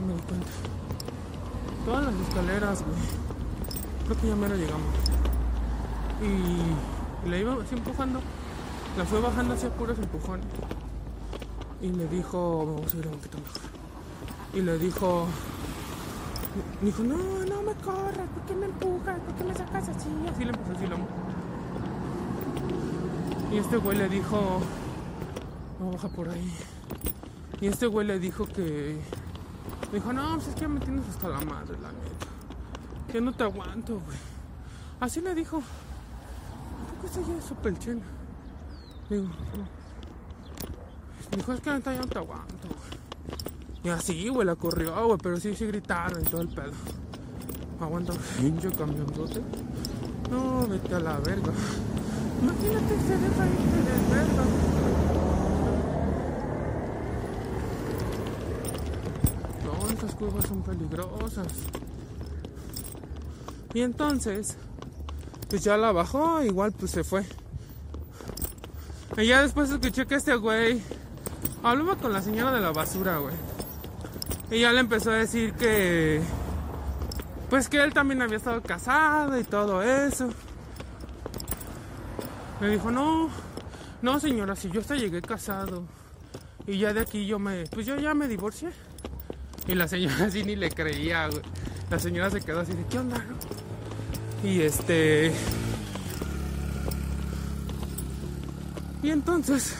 No 0.00 0.06
me 0.06 0.14
di 0.14 0.22
cuenta. 0.22 0.46
Todas 1.84 2.04
las 2.04 2.14
escaleras, 2.28 2.82
güey. 2.82 2.96
Creo 4.04 4.20
que 4.20 4.28
ya 4.28 4.36
mero 4.36 4.56
llegamos. 4.56 4.94
Y 6.20 7.28
le 7.28 7.40
iba 7.40 7.54
así 7.54 7.74
empujando. 7.74 8.20
La 8.98 9.04
fue 9.04 9.20
bajando 9.20 9.54
hacia 9.54 9.70
puros 9.70 9.98
empujones. 9.98 10.46
Y 11.80 11.90
le 11.90 12.06
dijo, 12.08 12.66
vamos 12.66 12.92
a 12.92 12.96
ir 12.96 13.06
un 13.06 13.14
poquito 13.14 13.38
mejor. 13.38 13.60
Y 14.54 14.60
le 14.60 14.78
dijo, 14.78 15.26
me 16.80 16.86
dijo, 16.86 17.02
no, 17.02 17.16
no 17.16 17.62
me 17.62 17.74
corras, 17.74 18.28
¿por 18.34 18.42
qué 18.46 18.54
me 18.54 18.66
empujas? 18.66 19.18
¿Por 19.20 19.34
qué 19.34 19.44
me 19.44 19.54
sacas 19.54 19.88
así? 19.88 20.08
Así 20.30 20.44
le 20.44 20.50
empezó 20.50 20.72
así 20.72 20.86
lo 20.86 20.96
Y 23.52 23.58
este 23.58 23.76
güey 23.78 23.96
le 23.96 24.08
dijo, 24.08 24.60
no 25.80 25.92
baja 25.92 26.08
por 26.08 26.28
ahí. 26.28 26.52
Y 27.60 27.66
este 27.68 27.86
güey 27.86 28.06
le 28.06 28.18
dijo 28.18 28.46
que, 28.46 28.98
dijo, 29.92 30.12
no, 30.12 30.34
pues 30.34 30.48
es 30.48 30.54
que 30.54 30.62
ya 30.62 30.68
me 30.68 30.80
tienes 30.80 31.08
hasta 31.08 31.28
la 31.28 31.40
madre, 31.40 31.76
la 31.80 31.92
neta. 31.92 32.26
Que 33.10 33.20
no 33.20 33.32
te 33.32 33.44
aguanto, 33.44 33.94
güey. 33.94 34.18
Así 35.00 35.20
le 35.20 35.34
dijo. 35.34 35.62
¿Por 37.00 37.10
qué 37.10 37.20
esa 37.20 37.28
ya 37.28 37.38
es 37.38 37.44
súper 37.44 37.78
chena? 37.78 38.02
Digo, 39.08 39.24
no. 39.24 39.82
Dijo, 41.36 41.52
es 41.52 41.60
que 41.60 41.66
ya 41.66 41.78
no 41.78 42.06
te 42.06 42.18
aguanto, 42.18 42.68
güey. 42.68 43.01
Y 43.84 43.88
así, 43.88 44.28
güey, 44.28 44.46
la 44.46 44.54
corrió, 44.54 45.06
güey, 45.06 45.18
pero 45.20 45.38
sí, 45.38 45.54
sí 45.56 45.66
gritaron 45.66 46.22
y 46.22 46.24
todo 46.24 46.42
el 46.42 46.48
pedo. 46.48 46.72
Aguanta, 47.80 48.12
pinche 48.40 48.70
camionzote. 48.70 49.40
No, 50.30 50.66
vete 50.68 50.94
a 50.94 51.00
la 51.00 51.18
verga. 51.18 51.52
Imagínate 52.40 52.94
que 52.94 53.00
se 53.00 53.18
deja 53.18 53.46
irte 53.46 53.78
de 53.82 54.14
verga. 54.14 54.44
No, 59.64 59.90
estas 59.90 60.14
curvas 60.14 60.46
son 60.46 60.62
peligrosas. 60.62 61.48
Y 63.74 63.80
entonces, 63.80 64.56
pues 65.48 65.64
ya 65.64 65.76
la 65.76 65.90
bajó, 65.90 66.42
igual 66.44 66.72
pues 66.72 66.92
se 66.92 67.02
fue. 67.02 67.24
Y 69.16 69.26
ya 69.26 69.42
después 69.42 69.70
escuché 69.70 70.06
que 70.06 70.14
este 70.14 70.36
güey 70.36 70.80
hablaba 71.62 71.96
con 71.96 72.12
la 72.12 72.22
señora 72.22 72.52
de 72.52 72.60
la 72.60 72.70
basura, 72.70 73.18
güey. 73.18 73.34
Y 74.52 74.60
ya 74.60 74.70
le 74.70 74.80
empezó 74.80 75.10
a 75.10 75.14
decir 75.14 75.54
que, 75.54 76.20
pues 77.48 77.70
que 77.70 77.82
él 77.82 77.94
también 77.94 78.20
había 78.20 78.36
estado 78.36 78.60
casado 78.60 79.40
y 79.40 79.44
todo 79.44 79.82
eso. 79.82 80.28
Me 82.60 82.68
dijo, 82.68 82.90
no, 82.90 83.30
no 84.02 84.20
señora, 84.20 84.54
si 84.54 84.70
yo 84.70 84.82
hasta 84.82 84.94
llegué 84.94 85.22
casado. 85.22 85.84
Y 86.66 86.76
ya 86.76 86.92
de 86.92 87.00
aquí 87.00 87.24
yo 87.24 87.38
me, 87.38 87.64
pues 87.68 87.86
yo 87.86 87.96
ya 87.96 88.12
me 88.12 88.28
divorcié. 88.28 88.68
Y 89.66 89.74
la 89.74 89.88
señora 89.88 90.24
así 90.26 90.44
ni 90.44 90.54
le 90.54 90.70
creía, 90.70 91.28
güey. 91.28 91.40
La 91.90 91.98
señora 91.98 92.30
se 92.30 92.42
quedó 92.42 92.60
así 92.60 92.74
de, 92.74 92.84
¿qué 92.84 92.98
onda? 92.98 93.16
no?". 93.16 94.48
Y 94.48 94.60
este... 94.60 95.32
Y 99.02 99.10
entonces, 99.10 99.74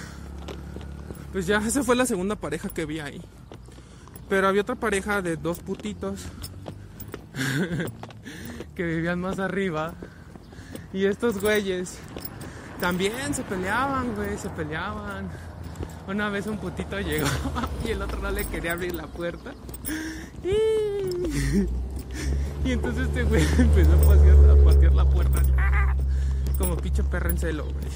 pues 1.31 1.47
ya 1.47 1.59
esa 1.59 1.83
fue 1.83 1.95
la 1.95 2.07
segunda 2.07 2.37
pareja 2.37 2.71
que 2.71 2.87
vi 2.87 3.01
ahí. 3.01 3.21
Pero 4.29 4.49
había 4.49 4.63
otra 4.63 4.75
pareja 4.75 5.23
de 5.23 5.37
dos 5.37 5.61
putitos 5.61 6.25
que 8.75 8.83
vivían 8.83 9.21
más 9.21 9.39
arriba. 9.39 9.95
Y 10.93 11.07
estos 11.07 11.41
güeyes 11.41 11.99
también 12.81 13.35
se 13.35 13.43
peleaban, 13.43 14.15
güey, 14.15 14.37
se 14.37 14.49
peleaban. 14.51 15.31
Una 16.09 16.29
vez 16.29 16.47
un 16.47 16.59
putito 16.59 16.99
llegó 17.01 17.29
y 17.87 17.91
el 17.91 18.03
otro 18.03 18.19
no 18.21 18.31
le 18.31 18.45
quería 18.47 18.73
abrir 18.73 18.95
la 18.95 19.07
puerta. 19.07 19.53
Y, 20.43 21.69
y 22.69 22.73
entonces 22.73 23.09
este 23.09 23.23
güey 23.25 23.43
empezó 23.59 23.93
a 23.93 24.01
patear, 24.01 24.51
a 24.51 24.65
patear 24.65 24.93
la 24.95 25.09
puerta. 25.09 25.43
Como 26.59 26.77
pinche 26.77 27.03
perro 27.05 27.31
en 27.31 27.39
celo, 27.39 27.65
güey. 27.65 27.87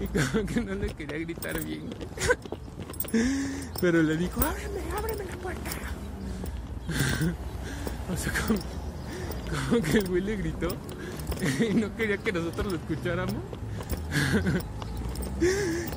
Y 0.00 0.06
como 0.06 0.46
que 0.46 0.60
no 0.60 0.74
le 0.74 0.92
quería 0.94 1.18
gritar 1.18 1.62
bien. 1.62 1.90
Pero 3.80 4.02
le 4.02 4.16
dijo, 4.16 4.40
ábreme, 4.40 4.80
ábreme 4.96 5.24
la 5.24 5.36
puerta. 5.36 5.70
O 8.12 8.16
sea, 8.16 8.32
como, 8.46 8.58
como 9.70 9.82
que 9.82 9.98
el 9.98 10.08
güey 10.08 10.20
le 10.20 10.36
gritó 10.36 10.68
y 11.60 11.72
no 11.72 11.96
quería 11.96 12.18
que 12.18 12.32
nosotros 12.32 12.72
lo 12.72 12.78
escucháramos. 12.78 13.36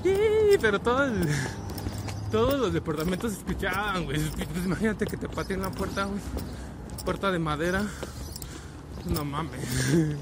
Y, 0.03 0.57
pero 0.59 0.80
todo 0.80 1.07
todos 2.32 2.59
los 2.59 2.74
departamentos 2.74 3.32
se 3.32 3.38
escuchaban, 3.39 4.05
güey. 4.05 4.20
Pues 4.20 4.66
imagínate 4.66 5.05
que 5.05 5.18
te 5.18 5.30
pateen 5.30 5.61
la 5.61 5.72
puerta, 5.72 6.05
güey. 6.05 6.20
Puerta 7.03 7.32
de 7.32 7.39
madera. 7.39 7.84
No 9.05 9.24
mames. 9.24 9.61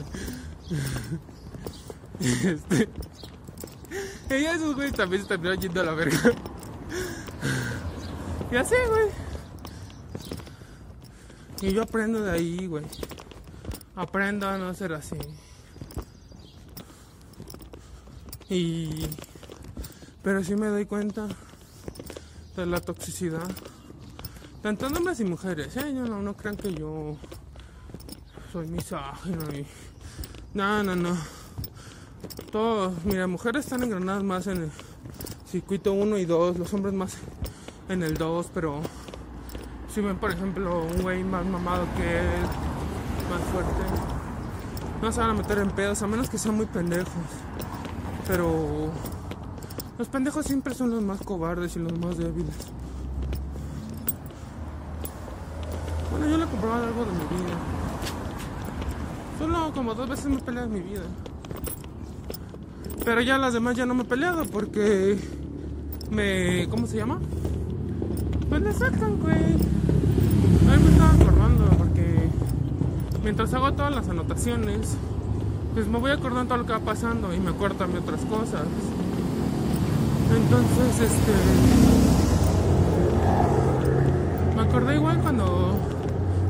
Este. 2.20 2.88
Y 4.30 4.46
esos 4.46 4.76
güeyes 4.76 4.94
también 4.94 5.24
se 5.24 5.28
terminaron 5.28 5.60
yendo 5.60 5.82
a 5.82 5.84
la 5.84 5.94
verga. 5.94 6.20
Y 8.54 8.56
así, 8.56 8.76
güey. 8.88 9.10
Y 11.64 11.74
yo 11.74 11.82
aprendo 11.82 12.22
de 12.22 12.30
ahí, 12.30 12.68
güey. 12.68 12.86
Aprendo 13.96 14.48
a 14.48 14.60
no 14.60 14.72
ser 14.76 14.94
así. 14.94 15.16
Y. 18.52 19.08
Pero 20.22 20.44
sí 20.44 20.56
me 20.56 20.68
doy 20.68 20.86
cuenta 20.86 21.28
de 22.56 22.68
la 22.68 22.80
toxicidad. 22.80 23.50
Tanto 24.62 24.86
hombres 24.86 25.20
y 25.20 25.26
mujeres, 25.26 25.76
¿eh? 25.78 25.92
No, 25.92 26.22
no 26.22 26.38
crean 26.38 26.56
que 26.56 26.76
yo 26.76 27.18
soy 28.52 28.68
misógino 28.68 29.52
y. 29.52 29.66
No, 30.54 30.84
no, 30.84 30.96
no. 30.96 31.18
Todos, 32.52 33.04
mira, 33.04 33.26
mujeres 33.26 33.66
están 33.66 33.82
engranadas 33.82 34.24
más 34.24 34.46
en 34.46 34.62
el 34.62 34.72
circuito 35.50 35.94
1 35.94 36.20
y 36.20 36.26
2, 36.26 36.60
los 36.60 36.72
hombres 36.76 36.94
más 36.94 37.18
en 37.94 38.04
el 38.04 38.16
2, 38.16 38.50
pero 38.54 38.82
si 39.94 40.02
ven, 40.02 40.18
por 40.18 40.32
ejemplo, 40.32 40.84
un 40.84 41.02
güey 41.02 41.24
más 41.24 41.46
mamado 41.46 41.86
que 41.96 42.20
él, 42.20 42.42
más 43.30 43.42
fuerte, 43.52 43.72
no 45.02 45.12
se 45.12 45.20
van 45.20 45.30
a 45.30 45.34
meter 45.34 45.60
en 45.60 45.70
pedos, 45.72 46.02
a 46.02 46.08
menos 46.08 46.30
que 46.30 46.38
sean 46.38 46.56
muy 46.56 46.66
pendejos. 46.66 47.14
Pero 48.28 48.90
los 49.98 50.08
pendejos 50.08 50.46
siempre 50.46 50.74
son 50.74 50.92
los 50.92 51.04
más 51.04 51.22
cobardes 51.22 51.76
y 51.76 51.80
los 51.80 51.98
más 52.00 52.18
débiles. 52.18 52.56
Bueno, 56.10 56.28
yo 56.28 56.38
le 56.38 56.44
he 56.44 56.48
comprobado 56.48 56.86
algo 56.86 57.06
de 57.06 57.12
mi 57.12 57.44
vida. 57.44 57.58
Solo 59.38 59.74
como 59.74 59.94
dos 59.94 60.10
veces 60.10 60.26
me 60.26 60.36
he 60.36 60.40
peleado 60.40 60.68
en 60.68 60.74
mi 60.74 60.80
vida. 60.80 61.04
Pero 63.04 63.22
ya 63.22 63.38
las 63.38 63.54
demás 63.54 63.76
ya 63.76 63.86
no 63.86 63.94
me 63.94 64.04
he 64.04 64.06
peleado 64.06 64.46
porque 64.46 65.20
me. 66.10 66.68
¿Cómo 66.70 66.88
se 66.88 66.98
llama? 66.98 67.20
Pues 68.54 68.62
le 68.66 68.72
sacan, 68.72 69.18
güey. 69.20 69.36
A 69.36 70.78
mí 70.78 70.84
me 70.84 70.92
estaba 70.92 71.14
acordando 71.14 71.66
porque 71.76 72.30
mientras 73.24 73.52
hago 73.56 73.74
todas 73.74 73.96
las 73.96 74.08
anotaciones, 74.08 74.96
pues 75.74 75.88
me 75.88 75.98
voy 75.98 76.12
acordando 76.12 76.50
todo 76.50 76.58
lo 76.60 76.66
que 76.68 76.74
va 76.74 76.80
pasando 76.80 77.34
y 77.34 77.40
me 77.40 77.50
acuerdo 77.50 77.84
otras 77.86 78.22
cosas. 78.26 78.62
Entonces, 80.36 81.00
este. 81.00 81.34
Me 84.56 84.62
acordé 84.62 84.98
igual 84.98 85.18
cuando 85.24 85.76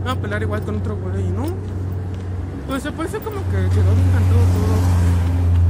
me 0.04 0.12
a 0.12 0.16
pelear 0.16 0.42
igual 0.42 0.62
con 0.64 0.76
otro 0.80 0.98
güey, 0.98 1.30
¿no? 1.30 1.46
Pues 2.68 2.84
se 2.84 2.92
parece 2.92 3.20
como 3.20 3.38
que 3.38 3.74
quedó 3.74 3.96
bien 3.96 4.12
cantado 4.12 4.42
todo. 4.52 4.76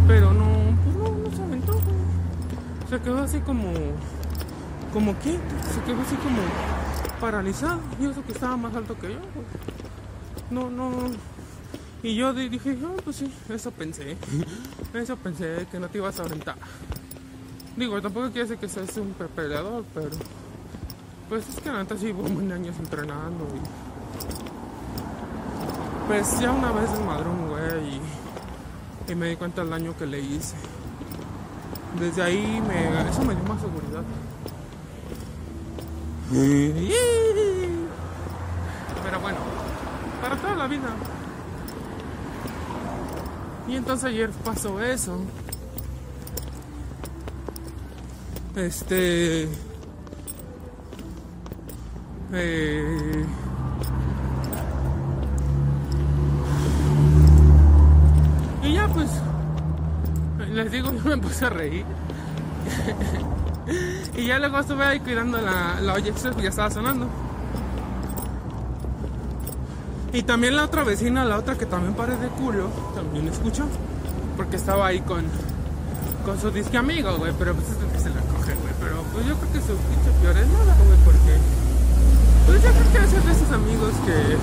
Pero 0.07 0.33
no, 0.33 0.47
pues 0.83 0.95
no, 0.95 1.29
no 1.29 1.35
se 1.37 1.43
aventó, 1.43 1.73
güey. 1.73 2.89
Se 2.89 2.99
quedó 3.01 3.21
así 3.21 3.37
como. 3.41 3.71
Como 4.93 5.13
quieto, 5.15 5.41
se 5.73 5.81
quedó 5.81 6.01
así 6.01 6.15
como 6.17 6.37
paralizado. 7.19 7.79
Y 7.99 8.05
eso 8.05 8.23
que 8.23 8.31
estaba 8.33 8.55
más 8.57 8.75
alto 8.75 8.95
que 8.99 9.13
yo. 9.13 9.19
No, 10.51 10.69
no. 10.69 10.91
Y 12.03 12.15
yo 12.15 12.33
di- 12.33 12.49
dije, 12.49 12.77
ah, 12.85 13.01
pues 13.03 13.15
sí, 13.17 13.33
eso 13.49 13.71
pensé. 13.71 14.17
Eso 14.93 15.15
pensé 15.17 15.65
que 15.71 15.79
no 15.79 15.87
te 15.87 15.97
ibas 15.97 16.19
a 16.19 16.23
aventar. 16.23 16.55
Digo, 17.75 17.99
tampoco 17.99 18.27
quiere 18.27 18.41
decir 18.47 18.57
que 18.59 18.69
seas 18.69 18.95
un 18.97 19.13
pe- 19.13 19.25
peleador, 19.25 19.83
pero. 19.95 20.09
Pues 21.29 21.49
es 21.49 21.55
que 21.61 21.71
la 21.71 21.79
neta 21.79 21.97
sí 21.97 22.05
llevo 22.07 22.21
un 22.23 22.51
años 22.51 22.75
entrenando 22.77 23.47
y. 23.55 23.59
Pues 26.07 26.39
ya 26.39 26.51
una 26.51 26.71
vez 26.71 26.91
desmadró 26.91 27.31
un 27.31 27.47
güey 27.49 27.95
y, 29.07 29.11
y 29.11 29.15
me 29.15 29.29
di 29.29 29.35
cuenta 29.35 29.61
del 29.61 29.71
daño 29.71 29.95
que 29.97 30.05
le 30.05 30.19
hice. 30.19 30.55
Desde 31.99 32.21
ahí 32.21 32.61
me, 32.67 33.09
eso 33.09 33.21
me 33.23 33.33
dio 33.33 33.43
más 33.45 33.61
seguridad. 33.61 34.03
Pero 39.03 39.19
bueno, 39.21 39.37
para 40.21 40.35
toda 40.37 40.55
la 40.55 40.67
vida. 40.67 40.89
Y 43.67 43.75
entonces 43.75 44.05
ayer 44.05 44.29
pasó 44.43 44.81
eso. 44.81 45.19
Este. 48.55 49.47
Eh, 52.33 53.25
y 58.63 58.73
ya 58.73 58.87
pues. 58.89 59.09
Les 60.51 60.71
digo, 60.71 60.91
yo 61.03 61.03
me 61.03 61.17
puse 61.17 61.45
a 61.45 61.49
reír. 61.49 61.85
y 64.23 64.27
ya 64.27 64.39
luego 64.39 64.57
estuve 64.59 64.85
ahí 64.85 65.01
cuidando 65.01 65.37
la, 65.41 65.81
la 65.81 65.93
olla 65.95 66.13
ya 66.41 66.49
estaba 66.49 66.71
sonando. 66.71 67.07
Y 70.13 70.23
también 70.23 70.55
la 70.55 70.63
otra 70.63 70.85
vecina, 70.85 71.25
la 71.25 71.37
otra 71.37 71.57
que 71.57 71.65
también 71.65 71.93
parece 71.93 72.27
culo, 72.27 72.69
también 72.95 73.27
escuchó. 73.27 73.65
porque 74.37 74.55
estaba 74.55 74.87
ahí 74.87 75.01
con, 75.01 75.25
con 76.23 76.39
su 76.39 76.51
disque 76.51 76.77
amigo, 76.77 77.17
güey, 77.17 77.33
pero 77.37 77.53
pues 77.53 77.67
es 77.67 77.75
que 77.75 77.99
se 77.99 78.09
la 78.11 78.21
coge, 78.21 78.53
güey. 78.55 78.73
Pero 78.79 79.03
pues 79.11 79.25
yo 79.27 79.35
creo 79.35 79.51
que 79.51 79.59
su 79.59 79.75
pinche 79.75 80.11
peor 80.21 80.37
es 80.37 80.47
nada, 80.47 80.77
güey, 80.85 80.99
porque 81.03 81.37
pues 82.45 82.63
yo 82.63 82.69
creo 82.69 82.91
que 82.93 82.97
es 82.99 83.25
de 83.25 83.31
esos 83.31 83.51
amigos 83.51 83.91
que 84.05 84.37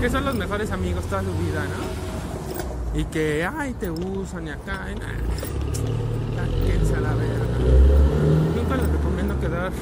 que 0.00 0.10
son 0.10 0.24
los 0.24 0.34
mejores 0.36 0.70
amigos 0.70 1.04
toda 1.06 1.22
su 1.22 1.32
vida, 1.38 1.64
¿no? 1.64 3.00
Y 3.00 3.04
que, 3.06 3.44
ay, 3.44 3.74
te 3.74 3.90
usan 3.90 4.46
y 4.46 4.50
acá, 4.50 4.86
y 4.92 4.98
nada. 4.98 5.14
A 6.94 7.00
la 7.00 7.12
verga. 7.14 7.43
Nunca 8.56 8.76
les 8.76 8.88
recomiendo 8.88 9.40
quedar, 9.40 9.72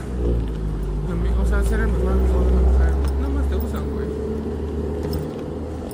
o 1.42 1.46
sea, 1.46 1.62
ser 1.64 1.80
el 1.80 1.88
mejor 1.88 2.12
amigo 2.12 2.40
de 2.40 2.52
una. 2.52 3.20
Nada 3.20 3.34
más 3.34 3.48
te 3.48 3.56
usan, 3.56 3.90
güey. 3.90 4.06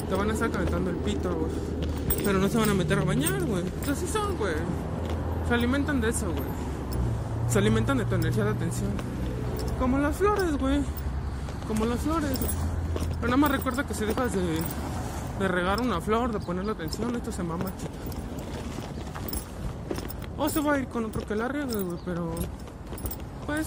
Te 0.08 0.14
van 0.14 0.30
a 0.30 0.32
estar 0.32 0.50
calentando 0.50 0.90
el 0.90 0.96
pito, 0.96 1.34
güey. 1.34 1.50
Pero 2.24 2.38
no 2.38 2.48
se 2.48 2.58
van 2.58 2.70
a 2.70 2.74
meter 2.74 2.98
a 2.98 3.04
bañar, 3.04 3.42
güey. 3.44 3.64
Así 3.90 4.06
son, 4.06 4.36
güey. 4.36 4.54
Se 5.48 5.54
alimentan 5.54 6.00
de 6.00 6.10
eso, 6.10 6.26
güey. 6.26 6.48
Se 7.48 7.58
alimentan 7.58 7.98
de 7.98 8.04
tu 8.04 8.14
energía 8.14 8.44
de 8.44 8.50
atención. 8.50 8.90
Como 9.78 9.98
las 9.98 10.16
flores, 10.16 10.58
güey. 10.58 10.80
Como 11.66 11.86
las 11.86 12.00
flores. 12.00 12.38
Pero 13.20 13.26
nada 13.28 13.36
más 13.36 13.50
recuerda 13.50 13.86
que 13.86 13.94
si 13.94 14.04
dejas 14.04 14.32
de, 14.32 14.60
de 15.40 15.48
regar 15.48 15.80
una 15.80 16.00
flor, 16.00 16.32
de 16.32 16.40
ponerle 16.40 16.72
atención, 16.72 17.14
esto 17.16 17.32
se 17.32 17.42
mama 17.42 17.72
chica. 17.78 17.87
O 20.38 20.48
se 20.48 20.60
va 20.60 20.74
a 20.74 20.78
ir 20.78 20.86
con 20.86 21.04
otro 21.04 21.26
que 21.26 21.34
la 21.34 21.48
riegue, 21.48 21.74
pero. 22.04 22.32
Pues. 23.44 23.66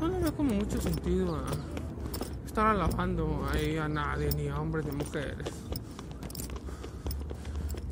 No, 0.00 0.08
no, 0.08 0.12
le 0.12 0.24
veo 0.24 0.34
como 0.34 0.54
mucho 0.54 0.80
sentido 0.80 1.38
estar 2.44 2.66
alabando 2.66 3.48
ahí 3.52 3.78
a 3.78 3.88
nadie, 3.88 4.28
ni 4.36 4.48
a 4.48 4.60
hombres 4.60 4.84
ni 4.86 4.92
mujeres. 4.92 5.48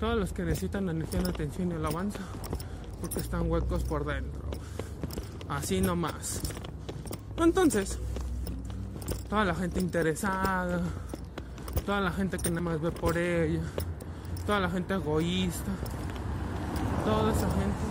Todos 0.00 0.18
los 0.18 0.32
que 0.32 0.42
necesitan 0.42 0.88
energía, 0.88 1.20
atención 1.20 1.70
y 1.70 1.74
alabanza, 1.74 2.20
porque 3.00 3.20
están 3.20 3.48
huecos 3.48 3.84
por 3.84 4.04
dentro. 4.04 4.40
Así 5.48 5.80
nomás. 5.80 6.40
Entonces, 7.36 7.98
toda 9.28 9.44
la 9.44 9.54
gente 9.54 9.78
interesada, 9.80 10.82
toda 11.86 12.00
la 12.00 12.10
gente 12.10 12.36
que 12.36 12.50
nada 12.50 12.62
más 12.62 12.80
ve 12.80 12.90
por 12.90 13.16
ella, 13.16 13.62
toda 14.50 14.58
la 14.62 14.70
gente 14.70 14.94
egoísta, 14.94 15.70
toda 17.04 17.30
esa 17.30 17.46
gente, 17.50 17.84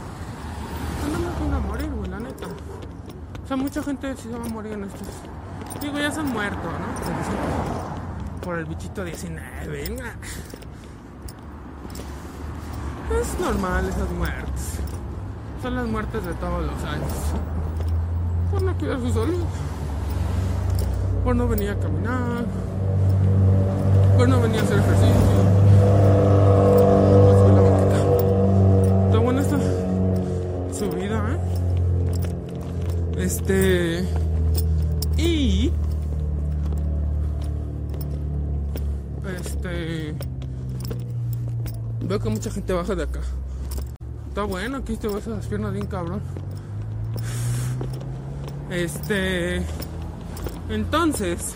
me 1.07 1.47
van 1.47 1.53
a 1.53 1.65
morir, 1.65 1.89
güey, 1.89 2.11
la 2.11 2.19
neta. 2.19 2.47
O 2.47 3.47
sea, 3.47 3.55
mucha 3.55 3.81
gente 3.81 4.13
sí 4.17 4.23
se 4.23 4.37
va 4.37 4.45
a 4.45 4.49
morir 4.49 4.73
en 4.73 4.83
estos. 4.83 5.07
Digo, 5.79 5.97
ya 5.97 6.11
se 6.11 6.19
han 6.19 6.33
muerto, 6.33 6.57
¿no? 6.57 8.41
Por 8.41 8.59
el 8.59 8.65
bichito 8.65 9.05
19, 9.05 9.67
venga. 9.67 10.15
Es 13.21 13.39
normal 13.39 13.87
esas 13.87 14.09
muertes. 14.09 14.79
Son 15.61 15.75
las 15.75 15.87
muertes 15.87 16.25
de 16.25 16.33
todos 16.33 16.65
los 16.65 16.83
años 16.83 17.13
por 18.51 18.61
no 18.63 18.77
cuidar 18.77 18.99
su 18.99 19.13
salud, 19.13 19.45
por 21.23 21.37
no 21.37 21.47
venir 21.47 21.69
a 21.69 21.79
caminar, 21.79 22.43
por 24.17 24.27
no 24.27 24.41
venir 24.41 24.59
a 24.59 24.63
hacer 24.63 24.79
ejercicio. 24.79 25.68
Este. 33.29 34.03
Y. 35.15 35.71
Este. 39.37 40.15
Veo 42.01 42.19
que 42.19 42.29
mucha 42.29 42.49
gente 42.49 42.73
baja 42.73 42.95
de 42.95 43.03
acá. 43.03 43.19
Está 44.29 44.41
bueno, 44.45 44.77
aquí 44.77 44.97
te 44.97 45.07
vas 45.07 45.27
a 45.27 45.29
las 45.29 45.45
piernas 45.45 45.73
bien 45.73 45.85
cabrón. 45.85 46.23
Este. 48.71 49.57
Entonces. 50.67 51.53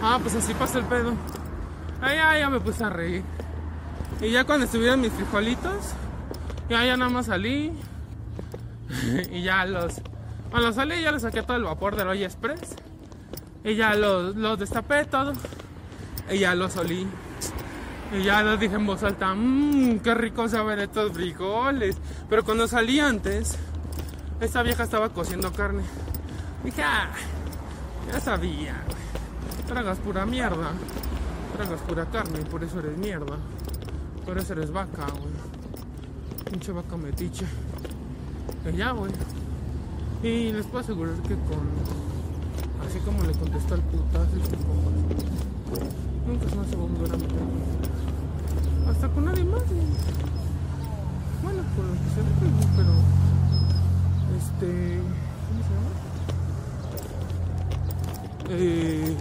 Ah, 0.00 0.20
pues 0.22 0.36
así 0.36 0.54
pasa 0.54 0.78
el 0.78 0.84
pedo. 0.84 1.14
Ahí 2.00 2.18
ya, 2.18 2.38
ya 2.38 2.50
me 2.50 2.60
puse 2.60 2.84
a 2.84 2.88
reír. 2.88 3.24
Y 4.20 4.30
ya 4.30 4.44
cuando 4.44 4.66
estuvieron 4.66 5.00
mis 5.00 5.12
frijolitos, 5.12 5.92
ya, 6.70 6.84
ya 6.84 6.96
nada 6.96 7.10
más 7.10 7.26
salí. 7.26 7.72
y 9.30 9.42
ya 9.42 9.66
los. 9.66 10.00
Cuando 10.50 10.72
salí 10.72 11.02
ya 11.02 11.12
les 11.12 11.22
saqué 11.22 11.42
todo 11.42 11.56
el 11.56 11.64
vapor 11.64 11.96
del 11.96 12.08
Olla 12.08 12.26
Express. 12.26 12.76
Y 13.64 13.74
ya 13.74 13.94
los, 13.94 14.34
los 14.36 14.58
destapé 14.58 15.04
todo. 15.04 15.32
Y 16.30 16.38
ya 16.38 16.54
los 16.54 16.76
olí. 16.76 17.06
Y 18.12 18.22
ya 18.22 18.42
lo 18.42 18.56
dije 18.56 18.74
en 18.74 18.86
voz 18.86 19.02
alta, 19.02 19.34
mmm, 19.34 19.98
qué 19.98 20.14
rico 20.14 20.48
saber 20.48 20.78
estos 20.80 21.12
frijoles. 21.12 21.96
Pero 22.28 22.44
cuando 22.44 22.66
salí 22.66 22.98
antes, 22.98 23.56
esta 24.40 24.62
vieja 24.62 24.84
estaba 24.84 25.10
cociendo 25.10 25.52
carne. 25.52 25.82
Dije, 26.64 26.82
ah, 26.82 27.10
ya 28.12 28.20
sabía, 28.20 28.82
Tragas 29.68 29.98
pura 29.98 30.26
mierda. 30.26 30.72
Tragas 31.56 31.80
pura 31.82 32.04
carne 32.06 32.40
y 32.40 32.44
por 32.44 32.64
eso 32.64 32.80
eres 32.80 32.96
mierda. 32.96 33.36
Por 34.26 34.36
eso 34.36 34.52
eres 34.54 34.72
vaca, 34.72 35.06
güey. 35.12 35.59
Pinche 36.44 36.72
vaca 36.72 36.96
metiche. 36.96 37.46
Y 38.72 38.76
ya, 38.76 38.92
güey. 38.92 39.12
Y 40.22 40.52
les 40.52 40.66
puedo 40.66 40.84
asegurar 40.84 41.14
que 41.22 41.34
con. 41.34 41.68
Así 42.86 42.98
como 43.00 43.22
le 43.22 43.32
contestó 43.32 43.74
al 43.74 43.82
putazo 43.82 44.36
este 44.42 44.56
compa. 44.56 44.90
Nunca 46.26 46.48
se 46.48 46.56
me 46.56 46.62
hace 46.62 46.74
a 46.74 46.78
meter 46.78 47.50
hasta 48.90 49.08
con 49.08 49.24
nadie 49.24 49.44
más. 49.44 49.62
Bueno, 51.42 51.62
con 51.74 51.86
lo 51.86 51.92
que 51.94 52.10
se 52.14 52.20
ve, 52.20 52.30
pero. 52.76 52.92
Este. 54.36 55.00
¿Cómo 55.48 55.62
se 55.64 55.70
llama? 55.74 55.92
Eh. 58.50 59.16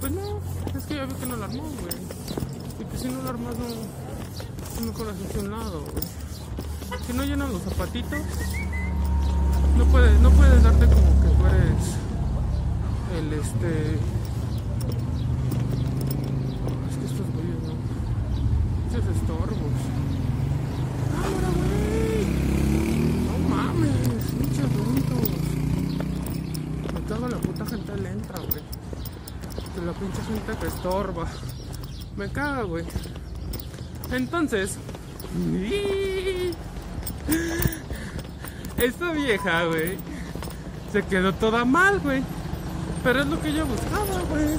Pues 0.00 0.12
no, 0.12 0.40
es 0.78 0.84
que 0.86 0.94
ya 0.94 1.04
vi 1.06 1.14
que 1.14 1.26
no 1.26 1.36
la 1.36 1.46
armó, 1.46 1.62
güey. 1.62 1.96
Y 2.80 2.84
que 2.84 2.98
si 2.98 3.08
no 3.08 3.22
la 3.22 3.30
armas, 3.30 3.58
no. 3.58 4.05
Es 4.76 5.42
un 5.42 5.50
lado, 5.50 5.80
güey. 5.90 6.04
Si 7.06 7.12
no 7.14 7.24
llenan 7.24 7.50
los 7.50 7.62
zapatitos, 7.62 8.20
no 9.78 9.84
puedes, 9.86 10.20
no 10.20 10.30
puedes 10.30 10.62
darte 10.62 10.86
como 10.86 11.22
que 11.22 11.28
tú 11.28 11.46
eres 11.46 11.96
el 13.16 13.32
este 13.32 13.98
estorbos. 19.16 19.58
¡Ahora, 21.16 21.48
güey! 21.56 22.24
No 23.24 23.34
mames, 23.48 24.24
pinches 24.38 24.70
tontos. 24.76 25.30
Me 26.92 27.00
cago 27.08 27.28
la 27.28 27.38
puta 27.38 27.66
gente 27.66 27.96
lenta, 27.96 28.34
güey. 28.38 28.62
Que 29.74 29.80
la 29.86 29.92
pinche 29.92 30.22
gente 30.22 30.52
que 30.60 30.66
estorba. 30.66 31.26
Me 32.16 32.28
caga, 32.30 32.62
güey. 32.62 32.84
Entonces. 34.10 34.76
Esta 38.78 39.12
vieja, 39.12 39.64
güey. 39.64 39.96
Se 40.92 41.02
quedó 41.02 41.32
toda 41.34 41.64
mal, 41.64 42.00
güey. 42.00 42.22
Pero 43.02 43.20
es 43.20 43.26
lo 43.26 43.40
que 43.40 43.52
yo 43.52 43.66
buscaba, 43.66 44.20
güey. 44.30 44.58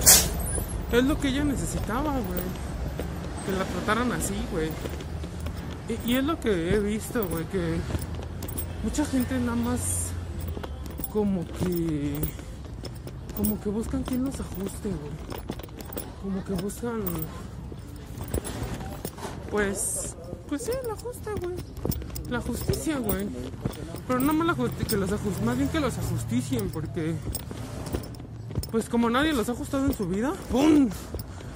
Es 0.91 1.03
lo 1.03 1.19
que 1.19 1.33
yo 1.33 1.43
necesitaba, 1.43 2.11
güey 2.11 2.67
que 3.47 3.53
la 3.53 3.63
trataran 3.63 4.11
así, 4.11 4.35
güey. 4.51 4.69
Y, 6.05 6.15
es 6.15 6.23
lo 6.23 6.37
que 6.37 6.75
he 6.75 6.79
visto, 6.79 7.25
güey, 7.29 7.45
que 7.45 7.77
mucha 8.83 9.05
gente 9.05 9.39
nada 9.39 9.55
más 9.55 10.07
como 11.13 11.45
que 11.47 12.19
como 13.37 13.59
que 13.61 13.69
buscan 13.69 14.03
quien 14.03 14.25
los 14.25 14.37
ajuste, 14.37 14.89
güey. 14.89 15.13
Como 16.21 16.43
que 16.43 16.53
buscan 16.61 17.03
pues 19.57 20.15
pues 20.47 20.61
sí, 20.61 20.71
el 20.83 20.91
ajuste, 20.91 21.31
güey. 21.41 21.55
La 22.29 22.39
justicia, 22.39 22.99
güey. 22.99 23.27
Pero 24.07 24.19
no 24.19 24.31
más 24.31 24.45
la 24.45 24.85
que 24.87 24.97
los 24.97 25.11
ajusten, 25.11 25.45
más 25.45 25.57
bien 25.57 25.67
que 25.69 25.79
los 25.79 25.97
ajusticien 25.97 26.69
porque 26.69 27.15
pues 28.71 28.87
como 28.87 29.09
nadie 29.09 29.33
los 29.33 29.49
ha 29.49 29.53
ajustado 29.53 29.87
en 29.87 29.93
su 29.95 30.07
vida, 30.07 30.31
¡pum! 30.51 30.89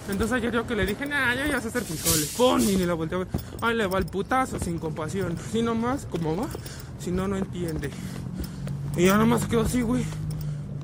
Entonces 0.10 0.32
ayer 0.32 0.52
yo 0.52 0.66
que 0.66 0.76
le 0.76 0.88
dije, 0.88 1.06
nah, 1.06 1.36
ya 1.36 1.46
ya 1.46 1.62
sé 1.62 1.68
hacer 1.68 1.84
frijoles. 1.84 2.34
¡Pum! 2.36 2.60
Y 2.62 2.76
ni 2.76 2.86
la 2.88 2.96
volteé 2.96 3.18
a 3.18 3.20
ver. 3.20 3.28
Ahí 3.62 3.76
le 3.76 3.86
va 3.86 4.00
el 4.00 4.08
putazo 4.08 4.58
sin 4.60 4.80
compasión. 4.80 5.38
Si 5.52 5.62
nomás, 5.62 6.08
como 6.08 6.36
va, 6.36 6.48
si 7.00 7.12
no, 7.12 7.28
no 7.28 7.38
entiende. 7.38 7.92
Y 8.98 9.06
ya 9.06 9.18
nomás 9.18 9.46
quedó 9.46 9.62
así, 9.62 9.82
güey. 9.82 10.04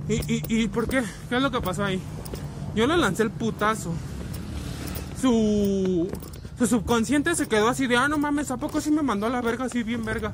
¿Y, 0.07 0.13
y, 0.31 0.43
¿Y 0.49 0.67
por 0.67 0.87
qué? 0.87 1.03
¿Qué 1.29 1.37
es 1.37 1.41
lo 1.41 1.49
que 1.49 1.61
pasó 1.61 1.83
ahí? 1.83 1.99
Yo 2.75 2.85
le 2.85 2.95
lancé 2.95 3.23
el 3.23 3.31
putazo. 3.31 3.91
Su, 5.19 6.07
su 6.57 6.65
subconsciente 6.65 7.35
se 7.35 7.47
quedó 7.47 7.67
así 7.67 7.85
de, 7.87 7.97
ah, 7.97 8.07
no 8.07 8.17
mames, 8.17 8.49
¿a 8.49 8.57
poco 8.57 8.81
sí 8.81 8.89
me 8.89 9.03
mandó 9.03 9.27
a 9.27 9.29
la 9.29 9.41
verga 9.41 9.65
así 9.65 9.83
bien 9.83 10.03
verga? 10.03 10.33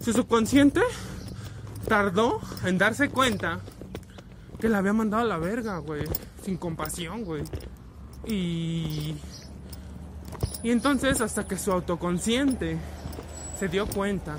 Su 0.00 0.12
subconsciente 0.12 0.80
tardó 1.88 2.40
en 2.64 2.78
darse 2.78 3.08
cuenta 3.08 3.60
que 4.60 4.68
la 4.68 4.78
había 4.78 4.92
mandado 4.92 5.22
a 5.22 5.26
la 5.26 5.38
verga, 5.38 5.78
güey. 5.78 6.04
Sin 6.42 6.56
compasión, 6.56 7.24
güey. 7.24 7.44
Y. 8.26 9.16
Y 10.62 10.70
entonces, 10.70 11.20
hasta 11.20 11.46
que 11.46 11.56
su 11.56 11.72
autoconsciente 11.72 12.78
se 13.58 13.68
dio 13.68 13.86
cuenta 13.86 14.36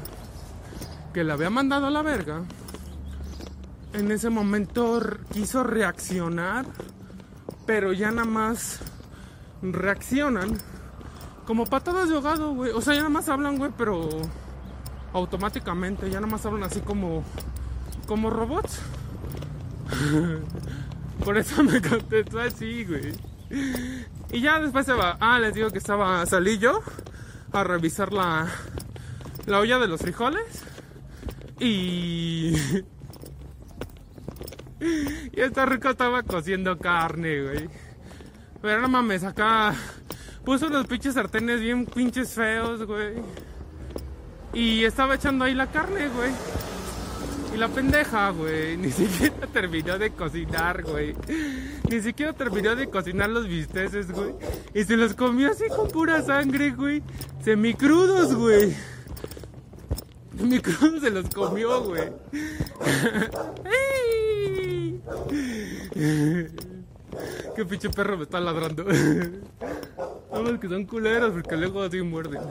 que 1.14 1.24
la 1.24 1.34
había 1.34 1.50
mandado 1.50 1.88
a 1.88 1.90
la 1.92 2.02
verga, 2.02 2.44
en 3.94 4.12
ese 4.12 4.30
momento 4.30 5.02
quiso 5.32 5.64
reaccionar, 5.64 6.66
pero 7.66 7.94
ya 7.94 8.12
nada 8.12 8.26
más 8.26 8.80
reaccionan 9.62 10.58
como 11.46 11.66
patadas 11.66 12.10
de 12.10 12.16
ahogado, 12.16 12.54
güey. 12.54 12.72
O 12.72 12.82
sea, 12.82 12.94
ya 12.94 13.00
nada 13.00 13.10
más 13.10 13.30
hablan, 13.30 13.58
güey, 13.58 13.72
pero 13.78 14.08
automáticamente, 15.14 16.10
ya 16.10 16.20
nada 16.20 16.32
más 16.32 16.46
hablan 16.46 16.64
así 16.64 16.82
como 16.82 17.24
como 18.08 18.30
robots. 18.30 18.82
Por 21.24 21.38
eso 21.38 21.64
me 21.64 21.82
contestó 21.82 22.40
así, 22.40 22.86
güey. 22.86 23.14
Y 24.32 24.42
ya 24.42 24.60
después 24.60 24.86
se 24.86 24.94
va. 24.94 25.18
Ah, 25.20 25.40
les 25.40 25.54
digo 25.54 25.70
que 25.70 25.78
estaba. 25.78 26.26
Salí 26.26 26.58
yo 26.58 26.82
a 27.52 27.64
revisar 27.64 28.14
la, 28.14 28.48
la 29.46 29.60
olla 29.60 29.80
de 29.80 29.88
los 29.88 30.02
frijoles. 30.02 30.64
Y. 31.60 32.56
y 34.80 35.42
esta 35.42 35.66
rico 35.66 35.90
estaba 35.90 36.24
cociendo 36.24 36.78
carne, 36.78 37.44
güey. 37.44 37.70
Pero 38.62 38.82
no 38.82 38.90
mames, 38.90 39.24
acá 39.24 39.74
puso 40.44 40.68
unos 40.68 40.88
pinches 40.88 41.14
sartenes 41.14 41.62
bien 41.62 41.86
pinches 41.86 42.34
feos, 42.34 42.86
güey. 42.86 43.16
Y 44.54 44.84
estaba 44.84 45.16
echando 45.16 45.46
ahí 45.46 45.54
la 45.54 45.68
carne, 45.68 46.10
güey. 46.10 46.32
Y 47.54 47.58
la 47.58 47.68
pendeja, 47.68 48.30
güey, 48.30 48.78
ni 48.82 48.92
siquiera 48.92 49.48
terminó 49.48 49.98
de 49.98 50.12
cocinar, 50.12 50.84
güey. 50.84 51.16
Ni 51.90 52.02
siquiera 52.02 52.34
terminó 52.34 52.76
de 52.76 52.90
cocinar 52.90 53.30
los 53.30 53.48
bisteces, 53.48 54.12
güey. 54.12 54.36
Y 54.74 54.84
se 54.84 54.98
los 54.98 55.14
comió 55.14 55.52
así 55.52 55.68
con 55.70 55.88
pura 55.90 56.22
sangre, 56.22 56.72
güey. 56.72 57.02
Semicrudos, 57.44 58.36
güey. 58.36 58.76
Semicrudos 60.38 61.02
se 61.02 61.10
los 61.10 61.30
comió, 61.30 61.84
güey. 61.84 62.12
Qué 67.56 67.66
pinche 67.66 67.90
perro 67.90 68.18
me 68.18 68.24
está 68.24 68.40
ladrando. 68.40 68.86
Vamos 70.32 70.60
que 70.60 70.70
son 70.70 70.86
culeros 70.86 71.32
porque 71.32 71.58
luego 71.58 71.82
así 71.82 72.02
muerden. 72.02 72.42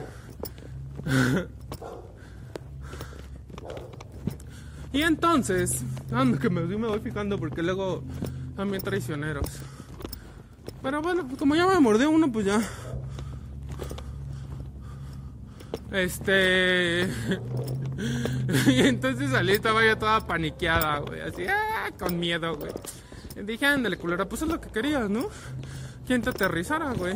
Y 4.91 5.03
entonces, 5.03 5.83
ando 6.11 6.39
que 6.39 6.49
me, 6.49 6.61
me 6.61 6.87
voy 6.87 6.99
fijando 6.99 7.37
porque 7.37 7.61
luego 7.61 8.03
también 8.55 8.81
traicioneros. 8.81 9.45
Pero 10.81 11.01
bueno, 11.01 11.27
como 11.37 11.55
ya 11.55 11.67
me 11.67 11.79
mordió 11.79 12.09
uno, 12.09 12.31
pues 12.31 12.45
ya. 12.45 12.61
Este. 15.91 17.03
y 18.67 18.79
entonces 18.79 19.31
salí, 19.31 19.53
estaba 19.53 19.85
ya 19.85 19.97
toda 19.97 20.25
paniqueada, 20.25 20.99
güey. 20.99 21.21
Así, 21.21 21.45
¡ah! 21.47 21.91
con 21.97 22.19
miedo, 22.19 22.55
güey. 22.55 22.71
Dije, 23.43 23.65
ándale, 23.65 23.97
culera, 23.97 24.27
pues 24.27 24.41
es 24.41 24.47
lo 24.47 24.59
que 24.59 24.69
querías, 24.69 25.09
¿no? 25.09 25.27
¿Quién 26.05 26.21
te 26.21 26.29
aterrizara, 26.29 26.93
güey? 26.93 27.15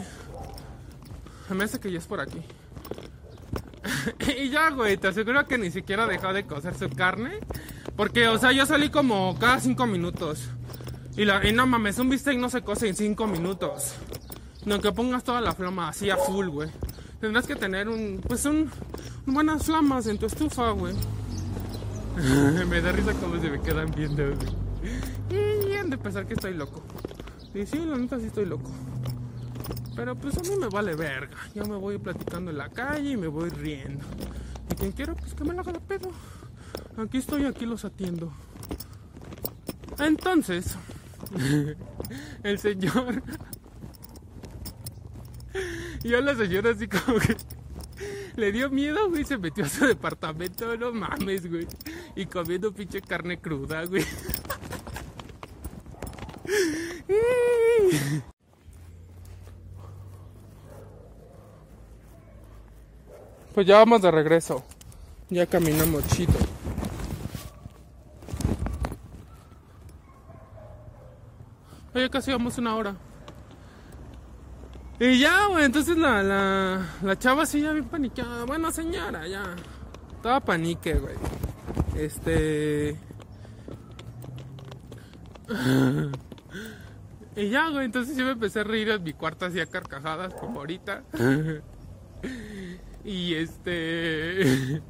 Me 1.50 1.66
hace 1.66 1.80
que 1.80 1.92
ya 1.92 2.00
es 2.00 2.08
por 2.08 2.20
aquí. 2.20 2.42
y 4.38 4.50
ya, 4.50 4.70
güey, 4.70 4.98
te 4.98 5.08
aseguro 5.08 5.46
que 5.46 5.58
ni 5.58 5.72
siquiera 5.72 6.08
dejó 6.08 6.34
de 6.34 6.46
cocer 6.46 6.76
su 6.76 6.90
carne. 6.90 7.40
Porque, 7.96 8.28
o 8.28 8.38
sea, 8.38 8.52
yo 8.52 8.66
salí 8.66 8.90
como 8.90 9.38
cada 9.40 9.60
cinco 9.60 9.86
minutos. 9.86 10.50
Y, 11.16 11.26
la, 11.26 11.48
y 11.48 11.54
no 11.54 11.68
mames, 11.68 12.00
un 12.00 12.10
bistec 12.10 12.38
no 12.38 12.50
se 12.50 12.62
cose 12.62 12.88
en 12.88 12.96
cinco 12.96 13.28
minutos. 13.28 13.94
No, 14.66 14.80
que 14.80 14.92
pongas 14.92 15.24
toda 15.24 15.42
la 15.42 15.54
flama 15.54 15.90
así 15.90 16.10
a 16.10 16.18
full, 16.18 16.48
güey. 16.48 16.70
Tendrás 17.20 17.46
que 17.46 17.56
tener 17.56 17.88
un, 17.88 18.22
pues 18.26 18.46
un, 18.46 18.70
buenas 19.26 19.66
flamas 19.66 20.08
en 20.08 20.18
tu 20.18 20.26
estufa, 20.26 20.72
güey. 20.72 20.96
me 22.68 22.82
da 22.82 22.92
risa 22.92 23.14
como 23.14 23.40
se 23.40 23.50
me 23.50 23.62
quedan 23.62 23.92
viendo, 23.96 24.24
güey. 24.24 24.63
Y 25.34 25.90
de 25.90 25.98
pensar 25.98 26.28
que 26.28 26.34
estoy 26.34 26.54
loco. 26.54 26.84
Y 27.54 27.66
sí, 27.66 27.78
la 27.80 27.98
neta 27.98 28.20
sí 28.20 28.26
estoy 28.26 28.46
loco. 28.46 28.72
Pero 29.96 30.16
pues 30.16 30.38
a 30.38 30.42
mí 30.42 30.56
me 30.60 30.68
vale 30.68 30.96
verga. 30.96 31.38
Yo 31.54 31.66
me 31.66 31.76
voy 31.76 31.98
platicando 31.98 32.52
en 32.52 32.58
la 32.58 32.70
calle 32.70 33.12
y 33.12 33.18
me 33.18 33.28
voy 33.28 33.50
riendo. 33.50 34.06
Y 34.72 34.76
quien 34.76 34.92
quiera, 34.92 35.14
pues 35.14 35.34
que 35.34 35.44
me 35.44 35.54
la 35.54 35.62
haga 35.62 35.74
la 35.74 35.80
pedo. 35.80 36.12
Aquí 36.98 37.18
estoy, 37.18 37.46
aquí 37.46 37.66
los 37.66 37.86
atiendo. 37.86 38.32
Entonces, 40.00 40.78
el 42.44 42.60
señor. 42.60 43.24
y 46.04 46.14
a 46.14 46.22
la 46.22 46.36
señora 46.36 46.72
así 46.72 46.88
como 46.88 47.20
que. 47.20 47.36
Le 48.36 48.52
dio 48.52 48.72
miedo, 48.72 49.10
güey, 49.10 49.24
se 49.24 49.38
metió 49.38 49.64
a 49.64 49.70
su 49.70 49.86
departamento, 49.86 50.76
no 50.76 50.92
mames, 50.92 51.48
güey. 51.48 51.68
Y 52.16 52.26
comiendo 52.26 52.74
pinche 52.74 53.00
carne 53.00 53.40
cruda, 53.40 53.86
güey. 53.86 54.04
Pues 63.54 63.68
ya 63.68 63.78
vamos 63.78 64.02
de 64.02 64.10
regreso. 64.10 64.64
Ya 65.30 65.46
caminamos 65.46 66.08
chido. 66.08 66.34
Oye, 71.94 72.10
casi 72.10 72.32
vamos 72.32 72.58
una 72.58 72.76
hora. 72.76 72.96
Y 75.00 75.20
ya, 75.20 75.48
güey, 75.48 75.66
entonces 75.66 75.98
la, 75.98 76.24
la, 76.24 76.82
la 77.04 77.20
chava 77.20 77.46
sí 77.46 77.62
ya 77.62 77.74
bien 77.74 77.86
paniqueada. 77.86 78.46
Bueno, 78.46 78.72
señora, 78.72 79.28
ya. 79.28 79.44
Estaba 80.16 80.40
panique, 80.40 80.96
güey. 80.96 81.16
Este. 81.96 82.98
Y 87.36 87.50
ya, 87.50 87.70
güey, 87.70 87.86
entonces 87.86 88.16
yo 88.16 88.26
me 88.26 88.32
empecé 88.32 88.60
a 88.60 88.64
reír 88.64 88.90
en 88.90 89.04
mi 89.04 89.14
cuarto 89.14 89.46
así 89.46 89.60
a 89.60 89.66
carcajadas, 89.66 90.34
como 90.36 90.60
ahorita. 90.60 91.04
y 93.04 93.34
este. 93.34 94.44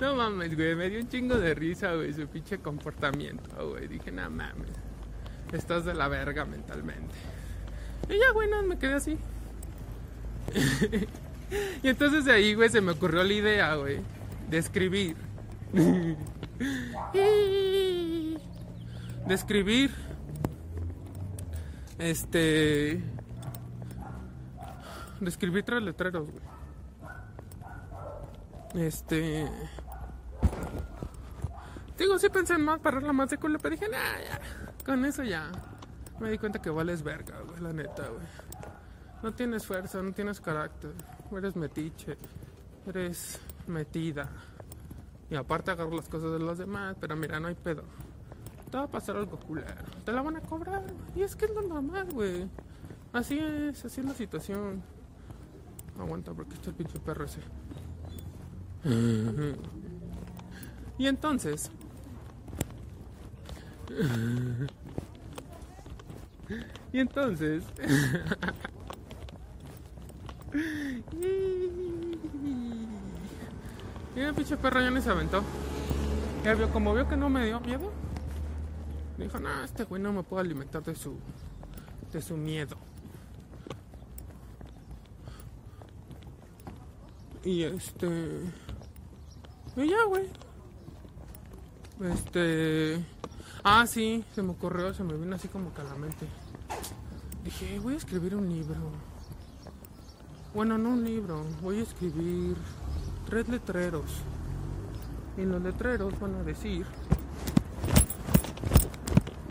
no 0.00 0.14
mames, 0.14 0.54
güey, 0.54 0.76
me 0.76 0.90
dio 0.90 1.00
un 1.00 1.08
chingo 1.08 1.36
de 1.36 1.54
risa, 1.54 1.94
güey, 1.94 2.12
su 2.12 2.26
pinche 2.28 2.58
comportamiento, 2.58 3.70
güey. 3.70 3.88
Dije, 3.88 4.12
no 4.12 4.30
mames, 4.30 4.70
estás 5.52 5.84
de 5.84 5.94
la 5.94 6.08
verga 6.08 6.44
mentalmente. 6.44 7.14
Y 8.08 8.18
ya, 8.18 8.30
güey, 8.32 8.48
no, 8.48 8.62
me 8.62 8.78
quedé 8.78 8.94
así. 8.94 9.18
y 11.82 11.88
entonces 11.88 12.24
de 12.24 12.32
ahí, 12.32 12.54
güey, 12.54 12.68
se 12.68 12.80
me 12.80 12.92
ocurrió 12.92 13.24
la 13.24 13.32
idea, 13.32 13.74
güey, 13.74 14.00
de 14.48 14.58
escribir. 14.58 15.16
de 19.26 19.34
escribir. 19.34 19.90
Este. 21.98 23.02
De 25.20 25.28
escribir 25.28 25.64
tres 25.64 25.82
letreros, 25.82 26.30
güey. 26.30 26.44
Este. 28.86 29.50
Digo, 31.98 32.18
sí 32.18 32.28
pensé 32.28 32.54
en 32.54 32.62
más, 32.64 32.78
pararla 32.78 33.12
más 33.12 33.30
de 33.30 33.38
culo, 33.38 33.58
pero 33.58 33.74
dije, 33.74 33.88
nah, 33.88 34.20
ya. 34.24 34.40
Con 34.84 35.04
eso 35.04 35.24
ya. 35.24 35.50
Me 36.20 36.30
di 36.30 36.38
cuenta 36.38 36.60
que 36.60 36.70
vales 36.70 37.02
verga, 37.02 37.40
güey, 37.40 37.60
la 37.60 37.72
neta, 37.72 38.06
güey. 38.08 38.26
No 39.22 39.32
tienes 39.32 39.66
fuerza, 39.66 40.00
no 40.00 40.12
tienes 40.12 40.40
carácter. 40.40 40.92
Eres 41.36 41.56
metiche. 41.56 42.16
Eres 42.86 43.40
metida. 43.66 44.28
Y 45.30 45.34
aparte 45.34 45.72
agarro 45.72 45.96
las 45.96 46.08
cosas 46.08 46.32
de 46.32 46.38
los 46.38 46.56
demás, 46.58 46.96
pero 47.00 47.16
mira, 47.16 47.40
no 47.40 47.48
hay 47.48 47.54
pedo. 47.56 47.82
Te 48.70 48.76
va 48.76 48.84
a 48.84 48.88
pasar 48.88 49.16
algo 49.16 49.36
culero. 49.38 49.66
Te 50.04 50.12
la 50.12 50.22
van 50.22 50.36
a 50.36 50.40
cobrar. 50.40 50.84
Y 51.16 51.22
es 51.22 51.34
que 51.34 51.46
es 51.46 51.54
lo 51.54 51.62
normal, 51.62 52.06
güey. 52.12 52.48
Así 53.12 53.36
es, 53.38 53.84
así 53.84 54.00
es 54.00 54.06
la 54.06 54.14
situación. 54.14 54.82
Aguanta 55.98 56.32
porque 56.34 56.54
está 56.54 56.70
el 56.70 56.76
pinche 56.76 57.00
perro 57.00 57.24
ese. 57.24 57.40
y 60.98 61.06
entonces. 61.06 61.72
y 66.92 67.00
entonces. 67.00 67.64
y 74.14 74.20
el 74.20 74.34
pinche 74.34 74.58
perro 74.58 74.80
ya 74.80 74.90
ni 74.90 75.00
se 75.00 75.10
aventó. 75.10 75.42
Ya 76.44 76.54
vio, 76.54 76.70
como 76.70 76.94
vio 76.94 77.08
que 77.08 77.16
no 77.16 77.28
me 77.28 77.44
dio 77.46 77.58
miedo, 77.60 77.90
dijo, 79.24 79.38
no, 79.38 79.64
este 79.64 79.84
güey 79.84 80.00
no 80.00 80.12
me 80.12 80.22
puedo 80.22 80.40
alimentar 80.40 80.82
de 80.82 80.94
su, 80.94 81.16
de 82.12 82.22
su 82.22 82.36
miedo. 82.36 82.76
Y 87.44 87.62
este. 87.62 88.08
Y 89.76 89.88
ya, 89.88 90.04
güey. 90.06 90.28
Este. 92.02 93.04
Ah, 93.64 93.86
sí, 93.86 94.24
se 94.34 94.42
me 94.42 94.50
ocurrió, 94.50 94.92
se 94.94 95.02
me 95.04 95.14
vino 95.14 95.34
así 95.34 95.48
como 95.48 95.72
que 95.72 95.80
a 95.80 95.84
la 95.84 95.94
mente. 95.94 96.26
Dije, 97.44 97.78
voy 97.80 97.94
a 97.94 97.96
escribir 97.96 98.34
un 98.34 98.48
libro. 98.48 98.76
Bueno, 100.54 100.78
no 100.78 100.90
un 100.90 101.04
libro, 101.04 101.44
voy 101.62 101.78
a 101.78 101.82
escribir 101.82 102.56
tres 103.26 103.48
letreros. 103.48 104.10
Y 105.36 105.42
los 105.42 105.62
letreros 105.62 106.18
van 106.20 106.34
a 106.34 106.42
decir. 106.42 106.86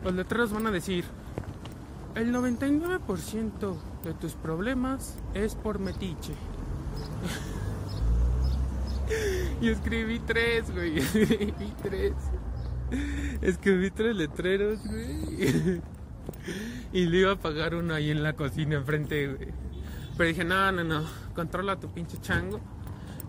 Los 0.08 0.16
letreros 0.16 0.54
van 0.54 0.66
a 0.68 0.72
decir. 0.72 1.04
El 2.16 2.34
99% 2.34 3.76
de 4.06 4.14
tus 4.14 4.36
problemas 4.36 5.18
es 5.34 5.54
por 5.54 5.80
metiche. 5.80 6.32
y 9.62 9.68
escribí 9.68 10.20
tres, 10.20 10.74
güey. 10.74 10.98
Escribí 11.00 11.74
tres. 11.84 12.14
Escribí 13.42 13.92
tres 13.92 14.16
letreros, 14.16 14.80
güey. 14.88 15.82
y 16.94 17.06
le 17.08 17.18
iba 17.18 17.34
a 17.34 17.36
pagar 17.36 17.76
uno 17.76 17.94
ahí 17.94 18.10
en 18.10 18.24
la 18.24 18.32
cocina 18.32 18.76
enfrente, 18.76 19.28
güey. 19.28 19.50
Pero 20.16 20.30
dije, 20.30 20.46
no, 20.46 20.72
no, 20.72 20.86
no. 20.86 21.04
Controla 21.36 21.78
tu 21.82 21.90
pinche 21.90 22.18
chango. 22.22 22.62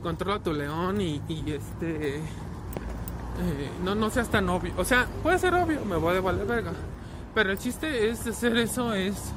Controla 0.01 0.41
tu 0.41 0.53
león 0.53 1.01
y, 1.01 1.21
y 1.29 1.43
este. 1.51 2.21
Eh, 3.41 3.71
no, 3.85 3.95
no 3.95 4.11
seas 4.11 4.29
tan 4.29 4.49
obvio. 4.49 4.73
O 4.77 4.85
sea, 4.85 5.07
puede 5.23 5.39
ser 5.39 5.55
obvio, 5.55 5.85
me 5.85 5.97
voy 5.97 6.15
de 6.15 6.21
valer 6.21 6.47
verga. 6.47 6.73
Pero 7.35 7.53
el 7.53 7.59
chiste 7.59 8.11
es 8.11 8.27
hacer 8.27 8.57
eso 8.57 8.93
es 8.95 9.33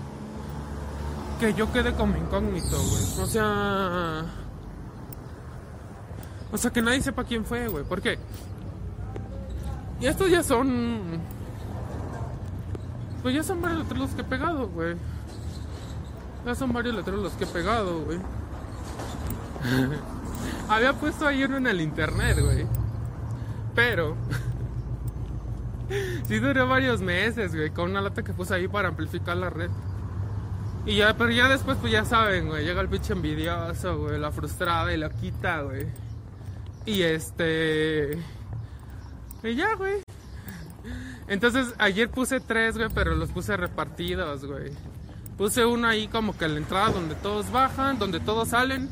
que 1.39 1.53
yo 1.53 1.71
quede 1.71 1.93
como 1.93 2.17
incógnito, 2.17 2.77
güey. 2.77 3.03
O 3.19 3.25
sea. 3.25 4.25
O 6.51 6.57
sea, 6.57 6.71
que 6.71 6.81
nadie 6.81 7.01
sepa 7.01 7.23
quién 7.23 7.45
fue, 7.45 7.67
güey. 7.67 7.83
¿Por 7.83 8.01
qué? 8.01 8.17
Y 9.99 10.07
estos 10.07 10.29
ya 10.29 10.41
son. 10.41 11.19
Pues 13.21 13.35
ya 13.35 13.43
son 13.43 13.61
varios 13.61 13.81
letreros 13.81 14.07
los 14.07 14.15
que 14.15 14.21
he 14.21 14.25
pegado, 14.25 14.67
güey. 14.69 14.95
Ya 16.45 16.55
son 16.55 16.73
varios 16.73 16.95
letreros 16.95 17.21
los 17.21 17.33
que 17.33 17.43
he 17.43 17.47
pegado, 17.47 18.01
güey. 18.03 18.19
Había 20.69 20.93
puesto 20.93 21.27
ahí 21.27 21.43
uno 21.43 21.57
en 21.57 21.67
el 21.67 21.81
internet, 21.81 22.39
güey. 22.39 22.80
Pero. 23.75 24.15
sí 26.27 26.39
duró 26.39 26.67
varios 26.67 27.01
meses, 27.01 27.55
güey. 27.55 27.69
Con 27.69 27.91
una 27.91 28.01
lata 28.01 28.23
que 28.23 28.33
puse 28.33 28.55
ahí 28.55 28.67
para 28.67 28.89
amplificar 28.89 29.37
la 29.37 29.49
red. 29.49 29.69
Y 30.85 30.97
ya, 30.97 31.15
pero 31.15 31.29
ya 31.29 31.47
después, 31.47 31.77
pues 31.79 31.91
ya 31.91 32.05
saben, 32.05 32.47
güey. 32.47 32.65
Llega 32.65 32.81
el 32.81 32.89
pinche 32.89 33.13
envidioso, 33.13 33.97
güey. 33.99 34.19
La 34.19 34.31
frustrada 34.31 34.91
y 34.93 34.97
la 34.97 35.09
quita, 35.09 35.61
güey. 35.61 35.87
Y 36.85 37.03
este. 37.03 38.17
Y 39.43 39.55
ya, 39.55 39.75
güey. 39.75 40.01
Entonces, 41.27 41.73
ayer 41.77 42.09
puse 42.09 42.39
tres, 42.39 42.77
güey, 42.77 42.89
pero 42.93 43.15
los 43.15 43.29
puse 43.29 43.55
repartidos, 43.55 44.45
güey. 44.45 44.71
Puse 45.37 45.65
uno 45.65 45.87
ahí 45.87 46.07
como 46.07 46.37
que 46.37 46.45
en 46.45 46.53
la 46.55 46.59
entrada 46.59 46.89
donde 46.89 47.15
todos 47.15 47.51
bajan, 47.51 47.97
donde 47.97 48.19
todos 48.19 48.49
salen 48.49 48.89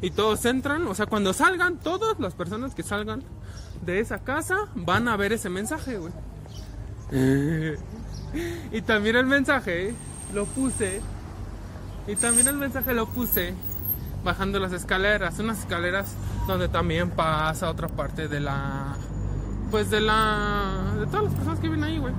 y 0.00 0.10
todos 0.10 0.44
entran. 0.44 0.86
O 0.86 0.94
sea, 0.94 1.06
cuando 1.06 1.32
salgan, 1.32 1.78
todas 1.78 2.18
las 2.18 2.34
personas 2.34 2.74
que 2.74 2.82
salgan 2.82 3.22
de 3.82 4.00
esa 4.00 4.18
casa 4.18 4.68
van 4.74 5.08
a 5.08 5.16
ver 5.16 5.32
ese 5.32 5.50
mensaje, 5.50 5.98
güey. 5.98 6.12
y 8.72 8.82
también 8.82 9.16
el 9.16 9.26
mensaje 9.26 9.94
lo 10.32 10.46
puse. 10.46 11.00
Y 12.06 12.16
también 12.16 12.48
el 12.48 12.56
mensaje 12.56 12.94
lo 12.94 13.06
puse 13.06 13.54
bajando 14.24 14.58
las 14.58 14.72
escaleras. 14.72 15.38
Unas 15.38 15.60
escaleras 15.60 16.14
donde 16.46 16.68
también 16.68 17.10
pasa 17.10 17.68
otra 17.68 17.88
parte 17.88 18.28
de 18.28 18.40
la. 18.40 18.96
Pues 19.70 19.90
de 19.90 20.00
la. 20.00 20.94
De 20.98 21.06
todas 21.06 21.24
las 21.24 21.34
personas 21.34 21.58
que 21.60 21.68
viven 21.68 21.84
ahí, 21.84 21.98
güey. 21.98 22.14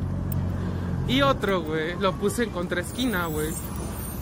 Y 1.08 1.22
otro, 1.22 1.62
güey, 1.62 2.00
lo 2.00 2.14
puse 2.14 2.44
en 2.44 2.52
contraesquina, 2.52 3.26
güey. 3.26 3.50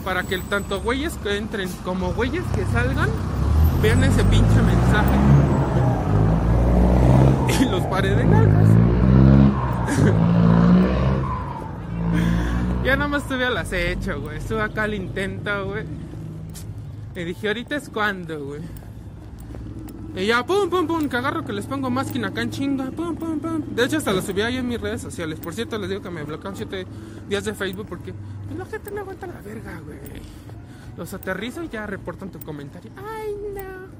Para 0.04 0.24
que 0.24 0.38
tanto 0.38 0.80
güeyes 0.80 1.14
que 1.18 1.36
entren 1.36 1.70
como 1.84 2.12
güeyes 2.12 2.44
que 2.56 2.64
salgan 2.66 3.08
vean 3.80 4.02
ese 4.02 4.24
pinche 4.24 4.62
mensaje. 4.62 5.51
Los 7.72 7.82
paré 7.86 8.14
de 8.14 8.22
nalgas. 8.22 8.68
ya 12.84 12.96
nada 12.96 13.08
más 13.08 13.22
estuve 13.22 13.46
al 13.46 13.56
acecho, 13.56 14.20
güey. 14.20 14.36
Estuve 14.36 14.60
acá 14.60 14.82
al 14.82 14.92
intento, 14.92 15.64
güey. 15.64 15.86
Y 17.16 17.24
dije, 17.24 17.48
ahorita 17.48 17.76
es 17.76 17.88
cuando, 17.88 18.44
güey. 18.44 18.60
Y 20.16 20.26
ya, 20.26 20.44
pum, 20.44 20.68
pum, 20.68 20.86
pum, 20.86 21.08
que 21.08 21.16
agarro 21.16 21.46
que 21.46 21.54
les 21.54 21.64
pongo 21.64 21.88
máquina 21.88 22.28
acá 22.28 22.42
en 22.42 22.50
chinga, 22.50 22.90
pum, 22.90 23.16
pum, 23.16 23.40
pum. 23.40 23.62
De 23.74 23.86
hecho, 23.86 23.96
hasta 23.96 24.12
lo 24.12 24.20
subí 24.20 24.42
ahí 24.42 24.58
en 24.58 24.68
mis 24.68 24.78
redes 24.78 25.00
sociales. 25.00 25.40
Por 25.40 25.54
cierto, 25.54 25.78
les 25.78 25.88
digo 25.88 26.02
que 26.02 26.10
me 26.10 26.24
bloquean 26.24 26.54
7 26.54 26.86
días 27.26 27.46
de 27.46 27.54
Facebook 27.54 27.86
porque 27.88 28.12
pues, 28.12 28.58
la 28.58 28.66
gente 28.66 28.90
no 28.90 29.00
aguanta 29.00 29.26
la 29.26 29.40
verga, 29.40 29.80
güey. 29.82 29.96
Los 30.98 31.14
aterrizo 31.14 31.64
y 31.64 31.70
ya 31.70 31.86
reportan 31.86 32.30
tu 32.30 32.38
comentario. 32.40 32.90
Ay, 32.98 33.34
no. 33.54 33.90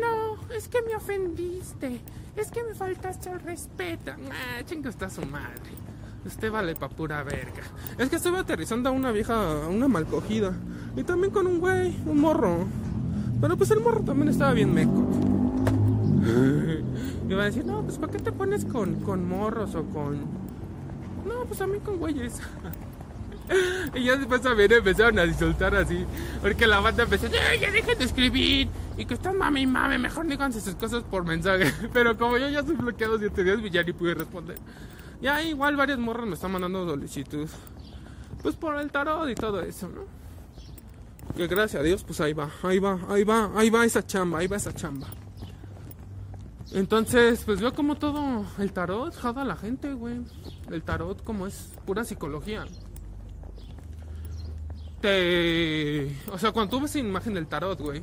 No, 0.00 0.15
es 0.56 0.68
que 0.68 0.82
me 0.82 0.94
ofendiste. 0.94 2.00
Es 2.36 2.50
que 2.50 2.62
me 2.64 2.74
faltaste 2.74 3.30
el 3.30 3.40
respeto. 3.40 4.12
Ah, 4.30 4.62
chinga 4.64 4.90
está 4.90 5.08
su 5.08 5.24
madre. 5.26 5.72
Usted 6.24 6.50
vale 6.50 6.74
pa' 6.74 6.88
pura 6.88 7.22
verga. 7.22 7.62
Es 7.98 8.08
que 8.08 8.16
estuve 8.16 8.38
aterrizando 8.38 8.88
a 8.88 8.92
una 8.92 9.12
vieja, 9.12 9.64
a 9.64 9.68
una 9.68 9.88
mal 9.88 10.06
cogida. 10.06 10.52
Y 10.96 11.04
también 11.04 11.32
con 11.32 11.46
un 11.46 11.60
güey, 11.60 11.96
un 12.04 12.20
morro. 12.20 12.66
Pero 13.40 13.56
pues 13.56 13.70
el 13.70 13.80
morro 13.80 14.00
también 14.00 14.28
estaba 14.28 14.52
bien 14.52 14.72
meco. 14.74 15.06
Y 17.28 17.34
va 17.34 17.42
a 17.42 17.46
decir, 17.46 17.64
no, 17.64 17.82
pues 17.82 17.98
¿para 17.98 18.12
qué 18.12 18.20
te 18.20 18.30
pones 18.30 18.64
con, 18.64 19.00
con 19.00 19.28
morros 19.28 19.74
o 19.74 19.82
con... 19.86 20.20
No, 21.26 21.44
pues 21.48 21.60
a 21.60 21.66
mí 21.66 21.78
con 21.80 21.98
güeyes. 21.98 22.40
Y 23.94 24.04
ya 24.04 24.16
después 24.16 24.42
también 24.42 24.72
empezaron 24.72 25.18
a 25.18 25.24
insultar 25.24 25.74
así. 25.74 26.04
Porque 26.42 26.66
la 26.66 26.80
banda 26.80 27.04
empezó, 27.04 27.28
ya, 27.28 27.70
dejen 27.70 27.98
de 27.98 28.04
escribir. 28.04 28.68
Y 28.96 29.04
que 29.04 29.14
están 29.14 29.38
mami 29.38 29.62
y 29.62 29.66
mami, 29.66 29.98
mejor 29.98 30.26
díganse 30.26 30.60
sus 30.60 30.74
cosas 30.74 31.02
por 31.04 31.24
mensaje. 31.24 31.72
Pero 31.92 32.16
como 32.16 32.38
yo 32.38 32.48
ya 32.48 32.62
soy 32.62 32.76
bloqueado 32.76 33.18
siete 33.18 33.44
días, 33.44 33.58
ya 33.70 33.82
ni 33.82 33.92
pude 33.92 34.14
responder. 34.14 34.58
Ya 35.20 35.42
igual 35.42 35.76
varios 35.76 35.98
morros 35.98 36.26
me 36.26 36.34
están 36.34 36.52
mandando 36.52 36.86
solicitud. 36.88 37.48
Pues 38.42 38.54
por 38.54 38.78
el 38.78 38.90
tarot 38.90 39.28
y 39.28 39.34
todo 39.34 39.60
eso, 39.62 39.88
¿no? 39.88 40.04
Que 41.34 41.46
gracias 41.46 41.80
a 41.80 41.84
Dios, 41.84 42.04
pues 42.04 42.20
ahí 42.20 42.32
va, 42.32 42.50
ahí 42.62 42.78
va, 42.78 42.98
ahí 43.08 43.24
va, 43.24 43.50
ahí 43.56 43.68
va 43.68 43.84
esa 43.84 44.06
chamba, 44.06 44.38
ahí 44.38 44.46
va 44.46 44.56
esa 44.56 44.72
chamba. 44.72 45.08
Entonces, 46.72 47.42
pues 47.44 47.60
veo 47.60 47.72
como 47.74 47.96
todo 47.96 48.44
el 48.58 48.72
tarot 48.72 49.14
jada 49.14 49.42
a 49.42 49.44
la 49.44 49.56
gente, 49.56 49.92
güey. 49.94 50.20
El 50.70 50.82
tarot 50.82 51.22
como 51.22 51.46
es 51.46 51.72
pura 51.84 52.04
psicología. 52.04 52.64
Te... 55.06 56.10
O 56.32 56.36
sea, 56.36 56.50
cuando 56.50 56.68
tú 56.68 56.82
ves 56.82 56.96
la 56.96 57.00
imagen 57.02 57.34
del 57.34 57.46
tarot, 57.46 57.78
güey. 57.80 58.02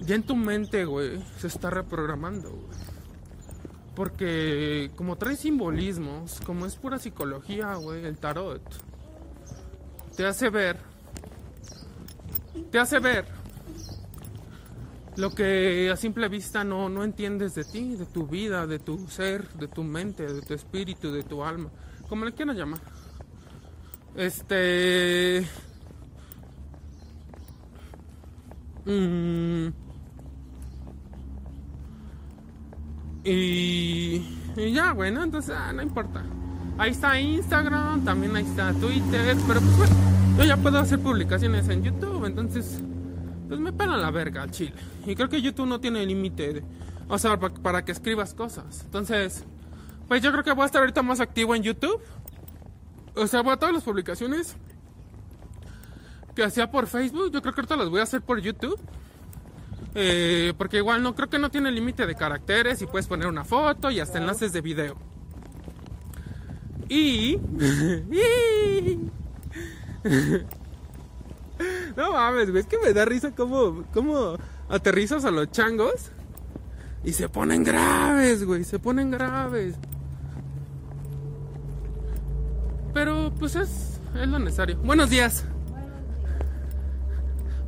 Ya 0.00 0.16
en 0.16 0.24
tu 0.24 0.34
mente, 0.34 0.84
güey, 0.84 1.22
se 1.38 1.46
está 1.46 1.70
reprogramando, 1.70 2.50
güey. 2.50 2.66
Porque 3.94 4.90
como 4.96 5.14
trae 5.18 5.36
simbolismos, 5.36 6.40
como 6.44 6.66
es 6.66 6.74
pura 6.74 6.98
psicología, 6.98 7.76
güey, 7.76 8.04
el 8.04 8.18
tarot. 8.18 8.62
Te 10.16 10.26
hace 10.26 10.50
ver. 10.50 10.78
Te 12.72 12.80
hace 12.80 12.98
ver 12.98 13.24
lo 15.14 15.30
que 15.30 15.88
a 15.88 15.96
simple 15.96 16.28
vista 16.28 16.64
no, 16.64 16.88
no 16.88 17.04
entiendes 17.04 17.54
de 17.54 17.62
ti, 17.62 17.94
de 17.94 18.06
tu 18.06 18.26
vida, 18.26 18.66
de 18.66 18.80
tu 18.80 19.06
ser, 19.06 19.48
de 19.50 19.68
tu 19.68 19.84
mente, 19.84 20.26
de 20.26 20.42
tu 20.42 20.52
espíritu, 20.52 21.12
de 21.12 21.22
tu 21.22 21.44
alma, 21.44 21.70
como 22.08 22.24
le 22.24 22.32
quieran 22.32 22.56
llamar. 22.56 22.80
Este. 24.16 25.46
mm, 28.84 29.68
y, 33.24 34.20
ya, 34.72 34.92
bueno, 34.92 35.22
entonces 35.22 35.54
ah, 35.56 35.72
no 35.72 35.82
importa. 35.82 36.24
Ahí 36.78 36.90
está 36.90 37.20
Instagram, 37.20 38.04
también 38.04 38.34
ahí 38.34 38.44
está 38.44 38.72
Twitter, 38.72 39.36
pero 39.46 39.60
pues 39.60 39.76
bueno, 39.76 39.94
yo 40.38 40.44
ya 40.44 40.56
puedo 40.56 40.78
hacer 40.78 40.98
publicaciones 40.98 41.68
en 41.68 41.82
YouTube, 41.84 42.24
entonces 42.24 42.80
pues 43.48 43.60
me 43.60 43.72
pelan 43.72 44.00
la 44.00 44.10
verga 44.10 44.42
al 44.42 44.50
chile. 44.50 44.74
Y 45.06 45.14
creo 45.14 45.28
que 45.28 45.40
YouTube 45.42 45.66
no 45.66 45.80
tiene 45.80 46.04
límite, 46.04 46.62
o 47.08 47.18
sea, 47.18 47.38
pa- 47.38 47.50
para, 47.50 47.84
que 47.84 47.92
escribas 47.92 48.34
cosas. 48.34 48.82
Entonces, 48.84 49.44
pues 50.08 50.22
yo 50.22 50.32
creo 50.32 50.42
que 50.42 50.52
voy 50.52 50.62
a 50.62 50.66
estar 50.66 50.80
ahorita 50.80 51.02
más 51.02 51.20
activo 51.20 51.54
en 51.54 51.62
YouTube. 51.62 52.00
O 53.14 53.26
sea, 53.26 53.42
voy 53.42 53.52
a 53.52 53.56
todas 53.56 53.74
las 53.74 53.84
publicaciones 53.84 54.56
que 56.34 56.44
hacía 56.44 56.70
por 56.70 56.86
Facebook, 56.86 57.30
yo 57.30 57.42
creo 57.42 57.54
que 57.54 57.60
ahorita 57.60 57.76
las 57.76 57.90
voy 57.90 58.00
a 58.00 58.04
hacer 58.04 58.22
por 58.22 58.40
YouTube. 58.40 58.78
Eh, 59.94 60.54
porque 60.56 60.78
igual 60.78 61.02
no 61.02 61.14
creo 61.14 61.28
que 61.28 61.38
no 61.38 61.50
tiene 61.50 61.70
límite 61.70 62.06
de 62.06 62.14
caracteres 62.14 62.80
y 62.80 62.86
puedes 62.86 63.06
poner 63.06 63.26
una 63.26 63.44
foto 63.44 63.90
y 63.90 64.00
hasta 64.00 64.18
enlaces 64.18 64.52
de 64.52 64.60
video. 64.62 64.96
Y... 66.88 67.36
no 71.96 72.12
mames, 72.12 72.50
güey, 72.50 72.62
es 72.62 72.66
que 72.66 72.78
me 72.78 72.92
da 72.92 73.04
risa 73.04 73.34
cómo, 73.34 73.84
cómo 73.92 74.36
aterrizas 74.68 75.24
a 75.24 75.30
los 75.30 75.50
changos 75.50 76.10
Y 77.04 77.12
se 77.12 77.28
ponen 77.28 77.62
graves, 77.62 78.44
güey, 78.44 78.64
se 78.64 78.78
ponen 78.78 79.10
graves. 79.10 79.76
Pero 82.92 83.32
pues 83.38 83.56
es, 83.56 84.00
es 84.20 84.28
lo 84.28 84.38
necesario. 84.38 84.76
Buenos 84.78 85.10
días. 85.10 85.44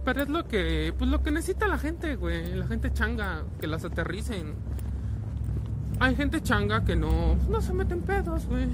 Pero 0.05 0.22
es 0.22 0.29
lo 0.29 0.47
que, 0.47 0.93
pues 0.99 1.11
lo 1.11 1.22
que 1.22 1.31
necesita 1.31 1.66
la 1.66 1.79
gente, 1.79 2.16
güey. 2.16 2.55
La 2.55 2.66
gente 2.66 2.93
changa, 2.93 3.45
que 3.59 3.66
las 3.66 3.85
aterricen. 3.85 4.55
Hay 5.99 6.14
gente 6.14 6.43
changa 6.43 6.85
que 6.85 6.95
no, 6.95 7.37
no 7.49 7.62
se 7.62 7.72
meten 7.72 8.03
pedos, 8.03 8.47
güey. 8.47 8.66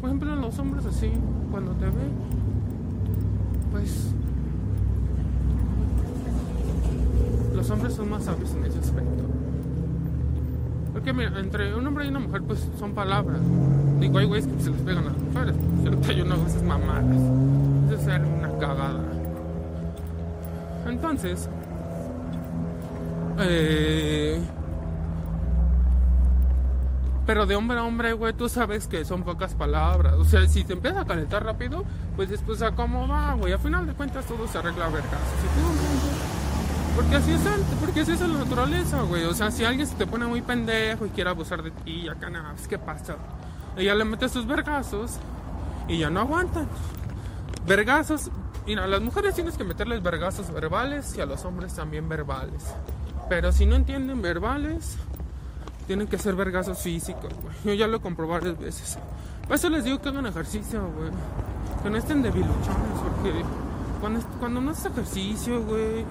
Por 0.00 0.10
ejemplo, 0.10 0.34
los 0.34 0.58
hombres 0.58 0.84
así, 0.86 1.12
cuando 1.50 1.72
te 1.72 1.84
ven, 1.84 2.12
pues 3.70 4.12
los 7.54 7.70
hombres 7.70 7.94
son 7.94 8.10
más 8.10 8.24
sabios 8.24 8.52
en 8.54 8.64
ese 8.64 8.78
aspecto. 8.78 9.37
Mira, 11.12 11.38
entre 11.38 11.74
un 11.74 11.86
hombre 11.86 12.04
y 12.04 12.08
una 12.08 12.20
mujer, 12.20 12.42
pues 12.42 12.68
son 12.78 12.92
palabras. 12.94 13.40
Digo, 13.98 14.18
hay 14.18 14.26
güeyes 14.26 14.46
que 14.46 14.62
se 14.62 14.70
les 14.70 14.80
pegan 14.82 15.04
a 15.04 15.10
las 15.10 15.18
mujeres. 15.18 15.54
Cierto, 15.82 16.08
hay 16.08 16.20
unas 16.20 16.44
veces 16.44 16.62
mamadas. 16.62 17.04
Es 17.92 18.00
ser 18.02 18.20
una 18.24 18.50
cagada. 18.58 19.04
Entonces, 20.86 21.48
eh, 23.40 24.40
pero 27.26 27.46
de 27.46 27.56
hombre 27.56 27.78
a 27.78 27.84
hombre, 27.84 28.12
güey, 28.14 28.32
tú 28.32 28.48
sabes 28.48 28.86
que 28.86 29.04
son 29.04 29.22
pocas 29.22 29.54
palabras. 29.54 30.14
O 30.14 30.24
sea, 30.24 30.46
si 30.46 30.64
te 30.64 30.72
empieza 30.72 31.02
a 31.02 31.04
calentar 31.04 31.44
rápido, 31.44 31.84
pues 32.16 32.30
después 32.30 32.62
a 32.62 32.72
cómo 32.72 33.06
va, 33.06 33.34
güey. 33.34 33.52
A 33.52 33.58
final 33.58 33.86
de 33.86 33.92
cuentas 33.92 34.24
todo 34.26 34.46
se 34.48 34.58
arregla 34.58 34.86
a 34.86 34.88
vergas. 34.88 35.20
Porque 36.98 37.14
así 37.14 37.30
es 37.30 37.46
el, 37.46 37.60
porque 37.78 38.00
así 38.00 38.10
es 38.10 38.20
la 38.20 38.38
naturaleza, 38.38 39.02
güey. 39.02 39.24
O 39.26 39.32
sea, 39.32 39.52
si 39.52 39.64
alguien 39.64 39.86
se 39.86 39.94
te 39.94 40.04
pone 40.04 40.26
muy 40.26 40.42
pendejo 40.42 41.06
y 41.06 41.10
quiere 41.10 41.30
abusar 41.30 41.62
de 41.62 41.70
ti, 41.70 42.08
acá 42.08 42.28
nada, 42.28 42.50
pues 42.56 42.66
qué 42.66 42.76
pasa. 42.76 43.14
Y 43.76 43.84
ya 43.84 43.94
le 43.94 44.04
metes 44.04 44.32
sus 44.32 44.48
vergazos 44.48 45.12
y 45.86 45.98
ya 45.98 46.10
no 46.10 46.18
aguantan. 46.18 46.66
Vergazos, 47.68 48.32
mira, 48.66 48.82
a 48.82 48.88
las 48.88 49.00
mujeres 49.00 49.36
tienes 49.36 49.56
que 49.56 49.62
meterles 49.62 50.02
vergazos 50.02 50.52
verbales 50.52 51.14
y 51.16 51.20
a 51.20 51.26
los 51.26 51.44
hombres 51.44 51.72
también 51.72 52.08
verbales. 52.08 52.64
Pero 53.28 53.52
si 53.52 53.64
no 53.64 53.76
entienden 53.76 54.20
verbales, 54.20 54.96
tienen 55.86 56.08
que 56.08 56.18
ser 56.18 56.34
vergazos 56.34 56.78
físicos, 56.78 57.32
güey. 57.32 57.54
Yo 57.62 57.74
ya 57.74 57.86
lo 57.86 58.02
comprobé 58.02 58.32
varias 58.32 58.58
veces. 58.58 58.98
Por 59.46 59.54
eso 59.54 59.70
les 59.70 59.84
digo 59.84 60.00
que 60.00 60.08
hagan 60.08 60.26
ejercicio, 60.26 60.90
güey. 60.96 61.10
Que 61.80 61.90
no 61.90 61.96
estén 61.96 62.22
debiluchones, 62.22 62.98
porque 63.04 63.44
cuando, 64.00 64.20
cuando 64.40 64.60
no 64.60 64.72
haces 64.72 64.86
ejercicio, 64.86 65.62
güey. 65.62 66.04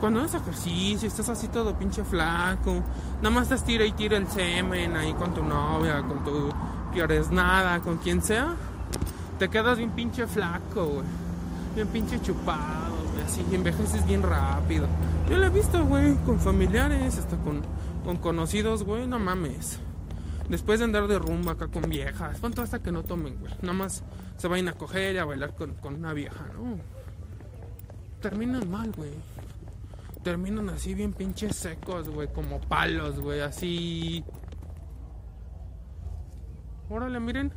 Cuando 0.00 0.20
haces 0.20 0.42
ejercicio, 0.42 1.08
estás 1.08 1.28
así 1.30 1.48
todo 1.48 1.78
pinche 1.78 2.04
flaco. 2.04 2.82
Nada 3.22 3.30
más 3.34 3.48
te 3.48 3.56
tira 3.58 3.84
y 3.84 3.92
tira 3.92 4.18
el 4.18 4.28
semen 4.28 4.94
ahí 4.96 5.14
con 5.14 5.32
tu 5.32 5.42
novia, 5.42 6.02
con 6.02 6.22
tu 6.22 6.50
quieres 6.92 7.30
nada, 7.30 7.80
con 7.80 7.96
quien 7.98 8.22
sea. 8.22 8.54
Te 9.38 9.48
quedas 9.48 9.78
bien 9.78 9.90
pinche 9.90 10.26
flaco, 10.26 10.86
güey. 10.86 11.06
Bien 11.74 11.88
pinche 11.88 12.20
chupado, 12.20 12.94
güey. 13.12 13.24
Así, 13.24 13.44
envejeces 13.52 14.06
bien 14.06 14.22
rápido. 14.22 14.86
Yo 15.28 15.38
lo 15.38 15.46
he 15.46 15.50
visto, 15.50 15.84
güey, 15.84 16.14
con 16.24 16.40
familiares, 16.40 17.18
hasta 17.18 17.36
con, 17.38 17.62
con 18.04 18.18
conocidos, 18.18 18.84
güey, 18.84 19.06
no 19.06 19.18
mames. 19.18 19.78
Después 20.48 20.78
de 20.78 20.84
andar 20.84 21.08
de 21.08 21.18
rumba 21.18 21.52
acá 21.52 21.68
con 21.68 21.88
viejas, 21.88 22.38
¿cuánto 22.40 22.62
hasta 22.62 22.80
que 22.80 22.92
no 22.92 23.02
tomen, 23.02 23.38
güey? 23.40 23.52
Nada 23.62 23.72
más 23.72 24.04
se 24.36 24.46
vayan 24.46 24.68
a 24.68 24.74
coger 24.74 25.16
y 25.16 25.18
a 25.18 25.24
bailar 25.24 25.54
con, 25.54 25.74
con 25.74 25.94
una 25.94 26.12
vieja, 26.12 26.46
¿no? 26.54 26.78
Terminan 28.20 28.70
mal, 28.70 28.92
güey. 28.96 29.10
Terminan 30.26 30.70
así 30.70 30.92
bien 30.92 31.12
pinches 31.12 31.54
secos, 31.54 32.08
güey, 32.08 32.26
como 32.26 32.60
palos, 32.60 33.20
güey, 33.20 33.42
así. 33.42 34.24
Órale, 36.90 37.20
miren. 37.20 37.52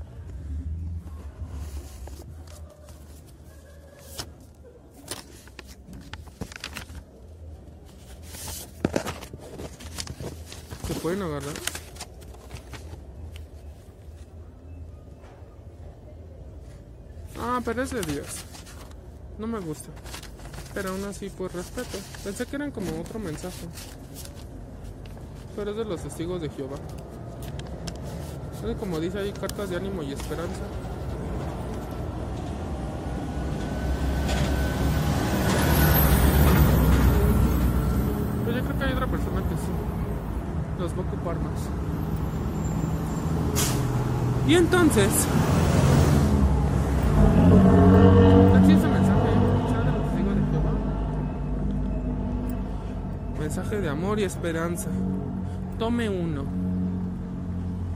pueden 11.02 11.24
agarrar. 11.24 11.54
Ah, 17.40 17.62
pero 17.66 17.82
es 17.82 17.90
de 17.90 18.02
Dios. 18.02 18.44
No 19.40 19.48
me 19.48 19.60
gusta. 19.60 19.90
Pero 20.74 20.90
aún 20.90 21.04
así, 21.06 21.30
pues 21.30 21.52
respeto. 21.54 21.98
Pensé 22.24 22.46
que 22.46 22.56
eran 22.56 22.72
como 22.72 23.00
otro 23.02 23.20
mensaje. 23.20 23.68
Pero 25.56 25.72
es 25.72 25.78
de 25.78 25.86
los 25.86 26.02
testigos 26.02 26.42
de 26.42 26.50
Jehová. 26.50 26.78
Es 28.68 28.78
como 28.78 29.00
dice 29.00 29.20
ahí, 29.20 29.32
cartas 29.32 29.70
de 29.70 29.78
ánimo 29.78 30.04
y 30.04 30.12
esperanza. 30.12 30.62
Pues 38.44 38.56
yo 38.56 38.64
creo 38.64 38.78
que 38.78 38.84
hay 38.84 38.94
otra 38.94 39.08
persona 39.08 39.42
que 39.42 39.56
sí 39.56 39.72
los 40.80 40.94
va 40.94 40.98
a 40.98 41.02
ocupar 41.02 41.36
más. 41.40 41.60
Y 44.48 44.56
entonces, 44.56 45.10
Mensaje 53.70 53.84
de 53.84 53.90
amor 53.90 54.20
y 54.20 54.24
esperanza. 54.24 54.90
Tome 55.78 56.10
uno. 56.10 56.44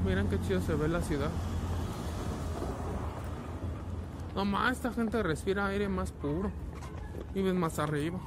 Miren 0.06 0.28
qué 0.28 0.40
chido 0.42 0.62
se 0.62 0.76
ve 0.76 0.88
la 0.88 1.02
ciudad. 1.02 1.32
No 4.36 4.46
más, 4.46 4.74
esta 4.74 4.94
gente 4.94 5.24
respira 5.24 5.66
aire 5.66 5.90
más 5.90 6.12
puro. 6.12 6.52
Ves 7.34 7.56
más 7.56 7.80
arriba. 7.80 8.20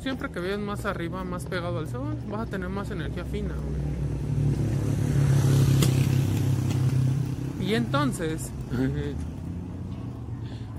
siempre 0.00 0.30
que 0.30 0.40
vayas 0.40 0.58
más 0.58 0.86
arriba, 0.86 1.22
más 1.24 1.44
pegado 1.44 1.80
al 1.80 1.86
sol, 1.86 2.16
vas 2.30 2.48
a 2.48 2.50
tener 2.50 2.70
más 2.70 2.90
energía 2.90 3.26
fina, 3.26 3.54
Y 7.60 7.74
entonces, 7.74 8.50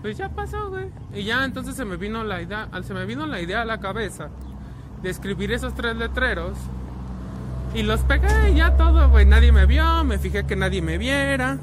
pues 0.01 0.17
ya 0.17 0.29
pasó, 0.29 0.69
güey. 0.69 0.89
Y 1.13 1.23
ya 1.23 1.43
entonces 1.45 1.75
se 1.75 1.85
me 1.85 1.97
vino 1.97 2.23
la 2.23 2.41
idea, 2.41 2.69
se 2.83 2.93
me 2.93 3.05
vino 3.05 3.25
la 3.25 3.41
idea 3.41 3.61
a 3.61 3.65
la 3.65 3.79
cabeza 3.79 4.29
de 5.01 5.09
escribir 5.09 5.51
esos 5.51 5.73
tres 5.73 5.95
letreros 5.95 6.57
y 7.73 7.83
los 7.83 8.01
pegué 8.01 8.51
y 8.51 8.55
ya 8.55 8.75
todo, 8.75 9.09
güey. 9.09 9.25
Nadie 9.25 9.51
me 9.51 9.65
vio, 9.65 10.03
me 10.03 10.17
fijé 10.17 10.45
que 10.45 10.55
nadie 10.55 10.81
me 10.81 10.97
viera. 10.97 11.57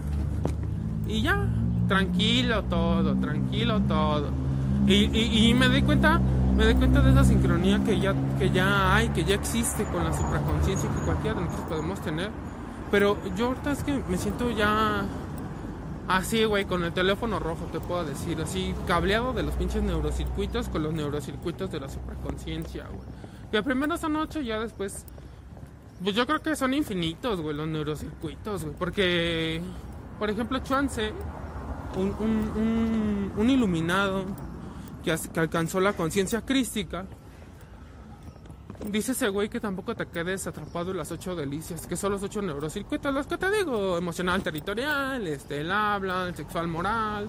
Y 1.07 1.23
ya, 1.23 1.47
tranquilo 1.87 2.65
todo, 2.65 3.15
tranquilo 3.17 3.81
todo. 3.83 4.31
Y, 4.87 5.49
y 5.49 5.55
me 5.55 5.69
di 5.69 5.83
cuenta 5.83 6.21
me 6.59 6.65
doy 6.65 6.75
cuenta 6.75 7.01
de 7.01 7.13
esa 7.13 7.23
sincronía 7.23 7.79
que 7.85 8.01
ya, 8.01 8.13
que 8.37 8.51
ya 8.51 8.93
hay, 8.93 9.11
que 9.11 9.23
ya 9.23 9.37
existe 9.37 9.85
con 9.85 10.03
la 10.03 10.13
supraconciencia 10.13 10.91
que 10.91 11.05
cualquiera 11.05 11.37
de 11.39 11.45
nosotros 11.45 11.69
podemos 11.69 12.01
tener. 12.01 12.31
Pero 12.91 13.17
yo 13.37 13.47
ahorita 13.47 13.71
es 13.71 13.85
que 13.85 14.03
me 14.09 14.19
siento 14.19 14.51
ya 14.51 15.05
así, 16.09 16.45
güey, 16.45 16.65
con 16.65 16.83
el 16.85 16.93
teléfono 16.93 17.39
rojo, 17.39 17.67
te 17.71 17.81
puedo 17.81 18.05
decir, 18.05 18.41
así, 18.41 18.75
cableado 18.87 19.33
de 19.33 19.43
los 19.43 19.55
pinches 19.55 19.83
neurocircuitos 19.83 20.69
con 20.69 20.83
los 20.83 20.93
neurocircuitos 20.93 21.71
de 21.71 21.81
la 21.81 21.89
supraconciencia, 21.89 22.87
güey. 22.89 23.07
Que 23.53 23.63
primero 23.63 23.95
esa 23.95 24.09
noche, 24.09 24.45
ya 24.45 24.59
después, 24.61 25.05
pues 26.03 26.15
yo 26.15 26.27
creo 26.27 26.41
que 26.41 26.57
son 26.57 26.75
infinitos, 26.75 27.41
güey, 27.41 27.55
los 27.55 27.69
neurocircuitos, 27.69 28.65
güey. 28.65 28.77
Porque, 28.77 29.61
por 30.19 30.31
ejemplo, 30.31 30.59
Chuanse, 30.61 31.13
un, 31.97 33.33
un, 33.37 33.51
iluminado, 33.51 34.25
que, 35.03 35.17
alcanzó 35.39 35.81
la 35.81 35.93
conciencia 35.95 36.43
crística, 36.43 37.07
dice 38.87 39.13
ese 39.13 39.29
güey 39.29 39.49
que 39.49 39.61
tampoco 39.61 39.95
te 39.95 40.07
quedes 40.07 40.47
atrapado 40.47 40.93
en 40.93 40.97
las 40.97 41.11
ocho 41.11 41.35
delicias, 41.35 41.87
que 41.87 41.97
son 41.97 42.13
los 42.13 42.23
ocho 42.23 42.43
neurocircuitos, 42.43 43.13
los 43.13 43.27
que 43.27 43.39
te 43.39 43.51
digo, 43.51 43.99
emocional 43.99 44.43
territorial, 44.43 45.27
este, 45.27 45.61
el 45.61 45.71
habla, 45.71 46.29
el 46.29 46.35
sexual 46.35 46.69
moral, 46.69 47.29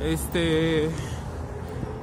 este, 0.00 0.88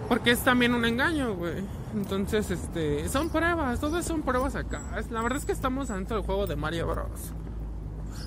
porque 0.07 0.31
es 0.31 0.39
también 0.39 0.73
un 0.73 0.85
engaño, 0.85 1.35
güey. 1.35 1.63
Entonces, 1.95 2.51
este, 2.51 3.09
son 3.09 3.29
pruebas, 3.29 3.79
todas 3.79 4.05
son 4.05 4.21
pruebas 4.21 4.55
acá. 4.55 4.81
La 5.09 5.21
verdad 5.21 5.39
es 5.39 5.45
que 5.45 5.51
estamos 5.51 5.87
dentro 5.87 6.17
del 6.17 6.25
juego 6.25 6.45
de 6.45 6.55
Mario 6.55 6.87
Bros. 6.87 7.33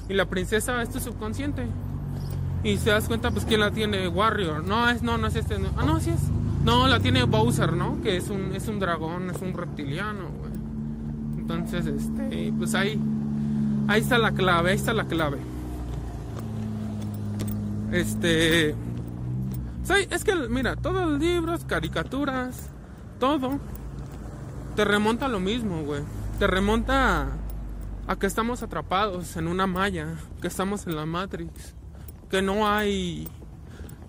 Y 0.08 0.14
la 0.14 0.26
princesa 0.26 0.82
es 0.82 0.90
subconsciente. 1.02 1.66
Y 2.64 2.76
se 2.78 2.90
das 2.90 3.06
cuenta, 3.06 3.30
pues, 3.30 3.44
quién 3.44 3.60
la 3.60 3.70
tiene, 3.70 4.08
Warrior. 4.08 4.64
No, 4.64 4.88
es, 4.88 5.02
no, 5.02 5.18
no 5.18 5.26
es 5.28 5.36
este. 5.36 5.56
Ah, 5.76 5.84
no, 5.84 6.00
sí 6.00 6.10
es. 6.10 6.20
No, 6.64 6.86
la 6.86 7.00
tiene 7.00 7.24
Bowser, 7.24 7.72
¿no? 7.72 8.00
Que 8.02 8.16
es 8.16 8.30
un, 8.30 8.54
es 8.54 8.68
un 8.68 8.78
dragón, 8.78 9.30
es 9.30 9.42
un 9.42 9.52
reptiliano, 9.52 10.28
güey. 10.38 10.52
Entonces, 11.38 11.86
este, 11.86 12.52
pues 12.56 12.74
ahí, 12.74 13.00
ahí 13.88 14.00
está 14.00 14.16
la 14.18 14.32
clave, 14.32 14.70
ahí 14.70 14.76
está 14.76 14.92
la 14.92 15.06
clave. 15.06 15.38
Este, 17.90 18.76
es 20.10 20.24
que, 20.24 20.34
mira, 20.48 20.76
todos 20.76 21.10
los 21.10 21.20
libros, 21.20 21.64
caricaturas, 21.64 22.70
todo 23.18 23.58
te 24.76 24.84
remonta 24.84 25.26
a 25.26 25.28
lo 25.28 25.40
mismo, 25.40 25.82
güey. 25.82 26.02
Te 26.38 26.46
remonta 26.46 27.22
a, 27.22 27.28
a 28.06 28.16
que 28.16 28.26
estamos 28.26 28.62
atrapados 28.62 29.36
en 29.36 29.48
una 29.48 29.66
malla, 29.66 30.14
que 30.40 30.46
estamos 30.46 30.86
en 30.86 30.94
la 30.94 31.06
Matrix, 31.06 31.74
que 32.30 32.40
no 32.40 32.68
hay 32.68 33.28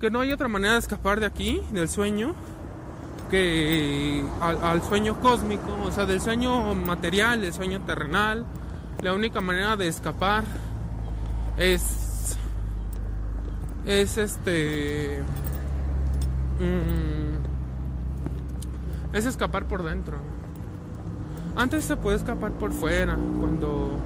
que 0.04 0.12
no 0.12 0.20
hay 0.20 0.34
otra 0.34 0.50
manera 0.50 0.74
de 0.74 0.80
escapar 0.80 1.22
de 1.22 1.26
aquí, 1.26 1.62
del 1.72 1.88
sueño, 1.88 2.36
que 3.32 4.22
al, 4.42 4.82
sueño 4.82 5.18
cósmico, 5.22 5.78
o 5.82 5.92
sea, 5.92 6.06
del 6.06 6.20
sueño 6.20 6.76
material, 6.76 7.40
del 7.40 7.54
sueño 7.54 7.80
terrenal. 7.86 8.46
La 9.02 9.14
única 9.14 9.40
manera 9.40 9.78
de 9.78 9.88
escapar 9.88 10.44
es 11.56 12.36
es 13.86 14.18
este 14.18 15.24
mm, 16.60 17.38
es 19.16 19.26
escapar 19.26 19.70
por 19.70 19.84
dentro. 19.84 20.18
Antes 21.56 21.86
se 21.86 21.96
puede 21.96 22.18
escapar 22.18 22.52
por 22.52 22.74
fuera, 22.74 23.16
cuando 23.40 23.98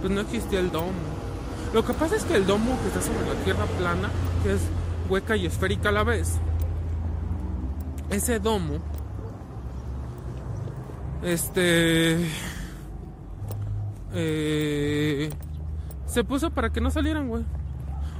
pues 0.00 0.10
no 0.10 0.22
existía 0.22 0.60
el 0.60 0.72
domo. 0.72 0.92
Lo 1.74 1.84
que 1.84 1.92
pasa 1.92 2.16
es 2.16 2.24
que 2.24 2.36
el 2.36 2.46
domo 2.46 2.78
que 2.80 2.88
está 2.88 3.02
sobre 3.02 3.28
la 3.28 3.34
tierra 3.44 3.66
plana, 3.66 4.08
que 4.42 4.54
es 4.54 4.62
hueca 5.12 5.36
y 5.36 5.44
esférica 5.44 5.90
a 5.90 5.92
la 5.92 6.04
vez, 6.04 6.38
ese 8.08 8.38
domo, 8.38 8.78
este, 11.22 12.16
eh, 14.14 15.30
se 16.06 16.24
puso 16.24 16.50
para 16.50 16.70
que 16.70 16.80
no 16.80 16.90
salieran, 16.90 17.28
güey. 17.28 17.44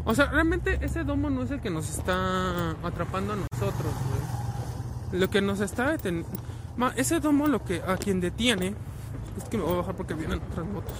O 0.05 0.15
sea, 0.15 0.27
realmente 0.27 0.79
ese 0.83 1.03
domo 1.03 1.31
no 1.31 1.43
es 1.43 1.51
el 1.51 1.63
que 1.63 1.71
nos 1.71 1.89
está 1.89 2.73
atrapando 2.83 3.33
a 3.33 3.37
nosotros, 3.37 3.93
güey. 4.09 5.21
Lo 5.21 5.31
que 5.31 5.41
nos 5.41 5.61
está 5.61 5.93
deteniendo... 5.93 6.29
Ese 6.97 7.21
domo 7.21 7.47
lo 7.47 7.65
que 7.65 7.83
a 7.87 7.97
quien 7.97 8.21
detiene... 8.21 8.75
Es 9.39 9.45
que 9.45 9.57
me 9.57 9.65
voy 9.65 9.75
a 9.75 9.77
bajar 9.77 9.95
porque 9.95 10.15
vienen 10.15 10.41
otras 10.51 10.67
motos. 10.67 10.95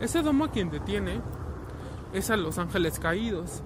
Ese 0.00 0.22
domo 0.22 0.46
a 0.46 0.50
quien 0.50 0.70
detiene 0.70 1.20
es 2.12 2.30
a 2.30 2.36
los 2.36 2.58
ángeles 2.58 2.98
caídos. 2.98 3.62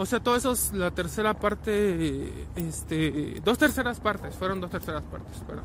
O 0.00 0.06
sea, 0.06 0.20
todo 0.20 0.36
eso 0.36 0.52
es 0.52 0.72
la 0.74 0.92
tercera 0.92 1.34
parte, 1.34 2.46
este, 2.54 3.40
dos 3.44 3.58
terceras 3.58 3.98
partes, 3.98 4.36
fueron 4.36 4.60
dos 4.60 4.70
terceras 4.70 5.02
partes, 5.02 5.42
pero, 5.44 5.60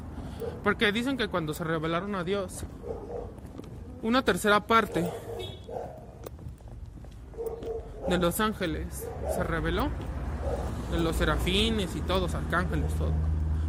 porque 0.63 0.91
dicen 0.91 1.17
que 1.17 1.27
cuando 1.27 1.53
se 1.53 1.63
revelaron 1.63 2.15
a 2.15 2.23
Dios, 2.23 2.63
una 4.01 4.23
tercera 4.23 4.65
parte 4.65 5.07
de 8.09 8.17
los 8.17 8.39
ángeles 8.39 9.07
se 9.35 9.43
reveló, 9.43 9.89
de 10.91 10.99
los 10.99 11.15
serafines 11.15 11.95
y 11.95 12.01
todos, 12.01 12.33
arcángeles, 12.33 12.91
todo. 12.95 13.13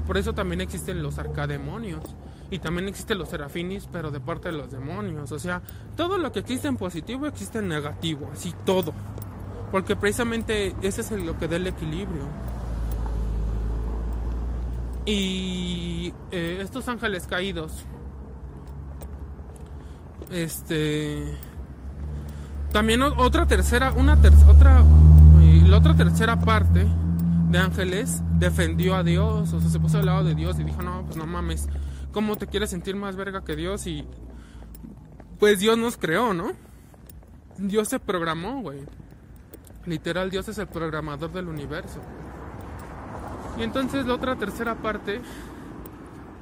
Por 0.06 0.16
eso 0.16 0.32
también 0.32 0.62
existen 0.62 1.02
los 1.02 1.18
arcademonios. 1.18 2.00
Y 2.50 2.58
también 2.58 2.88
existen 2.88 3.18
los 3.18 3.30
serafines, 3.30 3.88
pero 3.90 4.10
de 4.10 4.20
parte 4.20 4.50
de 4.50 4.56
los 4.56 4.70
demonios. 4.70 5.32
O 5.32 5.38
sea, 5.38 5.62
todo 5.96 6.18
lo 6.18 6.30
que 6.30 6.40
existe 6.40 6.68
en 6.68 6.76
positivo 6.76 7.26
existe 7.26 7.58
en 7.58 7.68
negativo. 7.68 8.30
Así 8.32 8.54
todo. 8.64 8.92
Porque 9.70 9.96
precisamente 9.96 10.74
ese 10.82 11.00
es 11.00 11.10
lo 11.10 11.38
que 11.38 11.48
da 11.48 11.56
el 11.56 11.66
equilibrio. 11.66 12.24
Y 15.06 16.12
eh, 16.30 16.58
estos 16.62 16.88
ángeles 16.88 17.26
caídos. 17.26 17.84
Este. 20.30 21.22
También 22.72 23.02
otra 23.02 23.46
tercera. 23.46 23.92
Una 23.92 24.20
ter 24.20 24.32
otra. 24.48 24.82
La 25.66 25.78
otra 25.78 25.94
tercera 25.94 26.38
parte 26.38 26.86
de 27.50 27.58
ángeles 27.58 28.22
defendió 28.38 28.94
a 28.94 29.02
Dios. 29.02 29.52
O 29.52 29.60
sea, 29.60 29.70
se 29.70 29.78
puso 29.78 29.98
al 29.98 30.06
lado 30.06 30.24
de 30.24 30.34
Dios 30.34 30.58
y 30.58 30.64
dijo: 30.64 30.82
No, 30.82 31.04
pues 31.04 31.16
no 31.16 31.26
mames. 31.26 31.68
¿Cómo 32.12 32.36
te 32.36 32.46
quieres 32.46 32.70
sentir 32.70 32.96
más 32.96 33.16
verga 33.16 33.44
que 33.44 33.56
Dios? 33.56 33.86
Y. 33.86 34.06
Pues 35.38 35.58
Dios 35.58 35.76
nos 35.76 35.96
creó, 35.98 36.32
¿no? 36.32 36.52
Dios 37.58 37.88
se 37.88 37.98
programó, 37.98 38.62
güey. 38.62 38.80
Literal, 39.87 40.30
Dios 40.30 40.49
es 40.49 40.59
el 40.59 40.66
programador 40.66 41.32
del 41.32 41.49
universo. 41.49 42.01
Y 43.59 43.62
entonces 43.62 44.07
la 44.07 44.14
otra 44.14 44.37
tercera 44.37 44.74
parte 44.74 45.20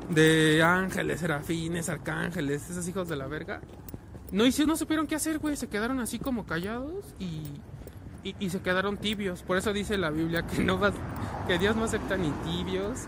de 0.08 0.62
ángeles, 0.62 1.20
serafines, 1.20 1.88
arcángeles, 1.88 2.70
esos 2.70 2.86
hijos 2.88 3.08
de 3.08 3.16
la 3.16 3.26
verga, 3.26 3.60
no 4.30 4.46
hicieron, 4.46 4.70
no 4.70 4.76
supieron 4.76 5.06
qué 5.06 5.14
hacer, 5.14 5.38
güey. 5.38 5.56
Se 5.56 5.68
quedaron 5.68 6.00
así 6.00 6.18
como 6.18 6.46
callados 6.46 7.04
y, 7.18 7.42
y, 8.38 8.50
se 8.50 8.60
quedaron 8.60 8.96
tibios. 8.96 9.42
Por 9.42 9.58
eso 9.58 9.72
dice 9.72 9.98
la 9.98 10.10
Biblia 10.10 10.42
que 10.46 10.64
no 10.64 10.78
va, 10.78 10.92
que 11.46 11.58
Dios 11.58 11.76
no 11.76 11.84
acepta 11.84 12.16
ni 12.16 12.30
tibios. 12.30 13.06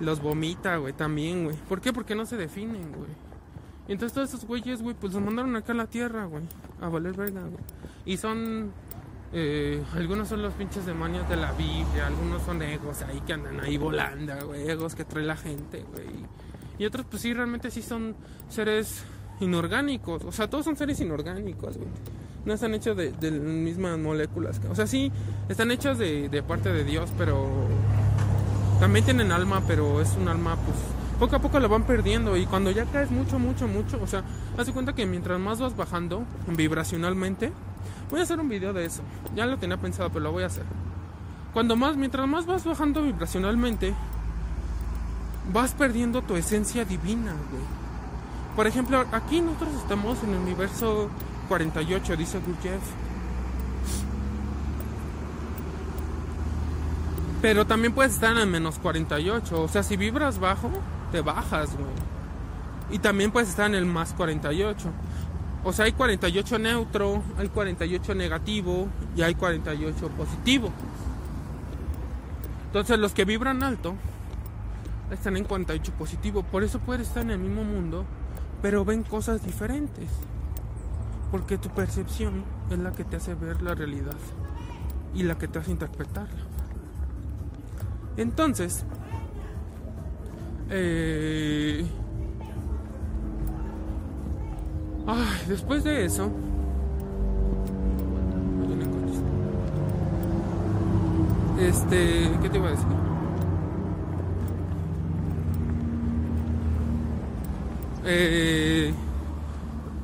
Los 0.00 0.20
vomita, 0.20 0.76
güey, 0.76 0.92
también, 0.92 1.44
güey. 1.44 1.56
¿Por 1.68 1.80
qué? 1.80 1.92
Porque 1.92 2.14
no 2.14 2.26
se 2.26 2.36
definen, 2.36 2.92
güey. 2.92 3.10
Entonces 3.88 4.12
todos 4.12 4.28
esos 4.28 4.44
güeyes, 4.44 4.82
güey, 4.82 4.94
pues 4.94 5.12
los 5.12 5.22
mandaron 5.22 5.56
acá 5.56 5.72
a 5.72 5.76
la 5.76 5.86
tierra, 5.86 6.26
güey. 6.26 6.44
A 6.80 6.88
valer 6.88 7.14
verga, 7.14 7.40
güey. 7.40 7.64
Y 8.04 8.16
son 8.16 8.72
eh, 9.32 9.82
algunos 9.94 10.28
son 10.28 10.42
los 10.42 10.54
pinches 10.54 10.86
demonios 10.86 11.28
de 11.28 11.36
la 11.36 11.52
Biblia, 11.52 12.06
algunos 12.06 12.42
son 12.42 12.62
egos 12.62 13.02
ahí 13.02 13.20
que 13.26 13.34
andan 13.34 13.60
ahí 13.60 13.76
volando, 13.76 14.34
güey, 14.46 14.68
egos 14.68 14.94
que 14.94 15.04
trae 15.04 15.24
la 15.24 15.36
gente, 15.36 15.84
güey. 15.92 16.06
Y 16.78 16.86
otros, 16.86 17.06
pues 17.10 17.22
sí, 17.22 17.34
realmente 17.34 17.70
sí 17.70 17.82
son 17.82 18.14
seres 18.48 19.04
inorgánicos, 19.40 20.24
o 20.24 20.32
sea, 20.32 20.48
todos 20.48 20.64
son 20.64 20.76
seres 20.76 21.00
inorgánicos, 21.00 21.76
güey. 21.76 21.88
No 22.44 22.54
están 22.54 22.72
hechos 22.72 22.96
de, 22.96 23.12
de 23.12 23.30
mismas 23.32 23.98
moléculas, 23.98 24.60
o 24.70 24.74
sea, 24.74 24.86
sí, 24.86 25.12
están 25.48 25.70
hechos 25.70 25.98
de, 25.98 26.30
de 26.30 26.42
parte 26.42 26.72
de 26.72 26.84
Dios, 26.84 27.10
pero 27.18 27.46
también 28.80 29.04
tienen 29.04 29.32
alma, 29.32 29.62
pero 29.66 30.00
es 30.00 30.16
un 30.16 30.28
alma, 30.28 30.56
pues, 30.56 30.76
poco 31.18 31.36
a 31.36 31.40
poco 31.40 31.58
lo 31.60 31.68
van 31.68 31.82
perdiendo 31.82 32.36
y 32.36 32.46
cuando 32.46 32.70
ya 32.70 32.84
caes 32.86 33.10
mucho, 33.10 33.38
mucho, 33.38 33.66
mucho, 33.66 34.00
o 34.00 34.06
sea, 34.06 34.22
haz 34.56 34.70
cuenta 34.70 34.94
que 34.94 35.04
mientras 35.04 35.38
más 35.38 35.60
vas 35.60 35.76
bajando 35.76 36.24
vibracionalmente, 36.56 37.52
Voy 38.10 38.20
a 38.20 38.22
hacer 38.22 38.40
un 38.40 38.48
video 38.48 38.72
de 38.72 38.84
eso. 38.84 39.02
Ya 39.34 39.46
lo 39.46 39.58
tenía 39.58 39.76
pensado, 39.76 40.08
pero 40.08 40.20
lo 40.20 40.32
voy 40.32 40.42
a 40.42 40.46
hacer. 40.46 40.64
Cuando 41.52 41.76
más, 41.76 41.96
mientras 41.96 42.26
más 42.26 42.46
vas 42.46 42.64
bajando 42.64 43.02
vibracionalmente, 43.02 43.94
vas 45.52 45.72
perdiendo 45.72 46.22
tu 46.22 46.36
esencia 46.36 46.84
divina, 46.84 47.32
güey. 47.50 47.62
Por 48.56 48.66
ejemplo, 48.66 49.04
aquí 49.12 49.40
nosotros 49.40 49.74
estamos 49.74 50.22
en 50.24 50.30
el 50.30 50.38
universo 50.38 51.08
48, 51.48 52.16
dice 52.16 52.40
Gurdjieff. 52.40 52.82
Pero 57.40 57.66
también 57.66 57.92
puedes 57.92 58.14
estar 58.14 58.32
en 58.32 58.38
el 58.38 58.48
menos 58.48 58.78
48. 58.78 59.62
O 59.62 59.68
sea, 59.68 59.82
si 59.82 59.96
vibras 59.96 60.38
bajo, 60.40 60.70
te 61.12 61.20
bajas, 61.20 61.70
güey. 61.76 61.90
Y 62.90 62.98
también 62.98 63.30
puedes 63.30 63.48
estar 63.48 63.66
en 63.66 63.76
el 63.76 63.86
más 63.86 64.12
48. 64.14 64.88
O 65.64 65.72
sea, 65.72 65.86
hay 65.86 65.92
48 65.92 66.58
neutro, 66.58 67.22
hay 67.36 67.48
48 67.48 68.14
negativo 68.14 68.88
y 69.16 69.22
hay 69.22 69.34
48 69.34 70.08
positivo. 70.10 70.70
Entonces 72.66 72.98
los 72.98 73.12
que 73.12 73.24
vibran 73.24 73.62
alto 73.62 73.94
están 75.10 75.36
en 75.36 75.44
48 75.44 75.92
positivo. 75.92 76.42
Por 76.42 76.62
eso 76.62 76.78
pueden 76.78 77.02
estar 77.02 77.22
en 77.22 77.30
el 77.30 77.38
mismo 77.38 77.64
mundo, 77.64 78.04
pero 78.62 78.84
ven 78.84 79.02
cosas 79.02 79.44
diferentes. 79.44 80.08
Porque 81.30 81.58
tu 81.58 81.68
percepción 81.70 82.44
es 82.70 82.78
la 82.78 82.92
que 82.92 83.04
te 83.04 83.16
hace 83.16 83.34
ver 83.34 83.60
la 83.62 83.74
realidad 83.74 84.16
y 85.14 85.22
la 85.24 85.36
que 85.36 85.48
te 85.48 85.58
hace 85.58 85.70
interpretarla. 85.70 86.40
Entonces, 88.16 88.84
eh, 90.70 91.86
Ay, 95.10 95.40
después 95.48 95.84
de 95.84 96.04
eso. 96.04 96.30
Este, 101.58 102.30
¿qué 102.42 102.50
te 102.50 102.58
iba 102.58 102.68
a 102.68 102.70
decir? 102.72 102.86
Eh, 108.04 108.92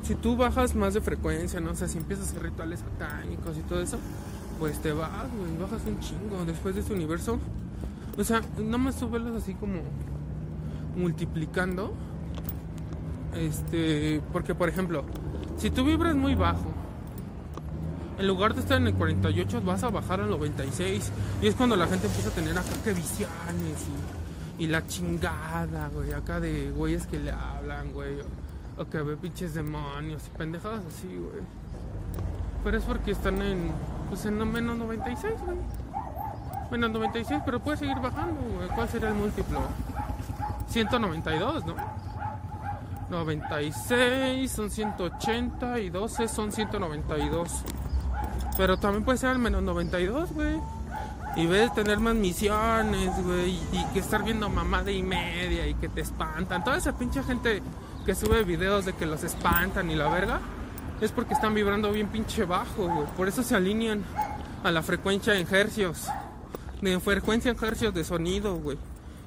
si 0.01 0.15
tú 0.15 0.35
bajas 0.37 0.73
más 0.73 0.95
de 0.95 1.01
frecuencia, 1.01 1.59
no 1.59 1.69
o 1.71 1.75
sea, 1.75 1.87
si 1.87 1.99
empiezas 1.99 2.25
a 2.25 2.29
hacer 2.31 2.41
rituales 2.41 2.79
satánicos 2.79 3.59
y 3.59 3.61
todo 3.61 3.81
eso, 3.81 3.99
pues 4.59 4.79
te 4.79 4.91
vas, 4.91 5.29
güey, 5.37 5.55
bajas 5.61 5.83
un 5.85 5.99
chingo 5.99 6.43
después 6.47 6.73
de 6.73 6.81
este 6.81 6.95
universo. 6.95 7.37
O 8.17 8.23
sea, 8.23 8.41
no 8.57 8.79
más 8.79 8.95
tú 8.95 9.07
así 9.37 9.53
como 9.53 9.81
multiplicando 10.95 11.93
este, 13.35 14.21
porque 14.31 14.55
por 14.55 14.69
ejemplo, 14.69 15.03
si 15.57 15.69
tú 15.69 15.85
vibras 15.85 16.15
muy 16.15 16.35
bajo, 16.35 16.73
en 18.17 18.27
lugar 18.27 18.53
de 18.53 18.61
estar 18.61 18.77
en 18.77 18.87
el 18.87 18.93
48 18.93 19.61
vas 19.61 19.83
a 19.83 19.89
bajar 19.89 20.21
al 20.21 20.29
96 20.29 21.11
y 21.41 21.47
es 21.47 21.55
cuando 21.55 21.75
la 21.75 21.85
gente 21.87 22.07
empieza 22.07 22.29
a 22.29 22.31
tener 22.31 22.57
acá 22.57 22.71
que 22.83 22.93
visiones 22.93 23.85
y, 24.57 24.67
la 24.67 24.87
chingada, 24.87 25.89
güey, 25.93 26.13
acá 26.13 26.39
de 26.39 26.71
güeyes 26.71 27.05
que 27.07 27.19
le 27.19 27.31
hablan, 27.31 27.91
güey, 27.91 28.15
o, 28.77 28.85
que 28.85 28.99
ve 28.99 29.17
pinches 29.17 29.53
demonios 29.53 30.23
y 30.27 30.37
pendejadas 30.37 30.81
así, 30.85 31.07
güey. 31.07 31.43
Pero 32.63 32.77
es 32.77 32.83
porque 32.85 33.11
están 33.11 33.41
en, 33.41 33.71
pues 34.07 34.25
en 34.25 34.37
menos 34.49 34.77
96, 34.77 35.33
güey. 35.45 35.57
Menos 36.71 36.91
96, 36.91 37.41
pero 37.45 37.59
puede 37.59 37.77
seguir 37.77 37.99
bajando, 37.99 38.41
güey. 38.55 38.69
¿Cuál 38.69 38.87
sería 38.87 39.09
el 39.09 39.15
múltiplo? 39.15 39.59
192, 40.69 41.65
¿no? 41.65 41.75
96 43.09 44.51
son 44.51 44.69
180 44.69 45.79
y 45.79 45.89
12 45.89 46.27
son 46.27 46.51
192. 46.51 47.51
Pero 48.57 48.77
también 48.77 49.03
puede 49.03 49.17
ser 49.17 49.29
al 49.29 49.39
menos 49.39 49.63
92, 49.63 50.31
güey. 50.33 50.59
Y 51.35 51.47
ves 51.47 51.73
tener 51.73 51.99
más 51.99 52.15
misiones, 52.15 53.11
güey. 53.23 53.59
Y 53.71 53.85
que 53.93 53.99
estar 53.99 54.23
viendo 54.23 54.49
mamada 54.49 54.91
y 54.91 55.03
media 55.03 55.67
y 55.67 55.73
que 55.75 55.89
te 55.89 56.01
espantan. 56.01 56.63
Toda 56.63 56.77
esa 56.77 56.97
pinche 56.97 57.21
gente 57.23 57.61
que 58.05 58.15
sube 58.15 58.43
videos 58.43 58.85
de 58.85 58.93
que 58.93 59.05
los 59.05 59.23
espantan 59.23 59.91
y 59.91 59.95
la 59.95 60.07
verga. 60.07 60.39
Es 61.01 61.11
porque 61.11 61.33
están 61.33 61.53
vibrando 61.53 61.91
bien 61.91 62.07
pinche 62.07 62.45
bajo, 62.45 62.87
güey. 62.87 63.07
Por 63.17 63.27
eso 63.27 63.43
se 63.43 63.55
alinean 63.55 64.03
a 64.63 64.71
la 64.71 64.81
frecuencia 64.81 65.35
en 65.35 65.53
hercios. 65.53 66.07
De 66.81 66.99
frecuencia 66.99 67.51
en 67.51 67.57
hercios 67.61 67.93
de 67.93 68.03
sonido, 68.03 68.55
güey. 68.55 68.77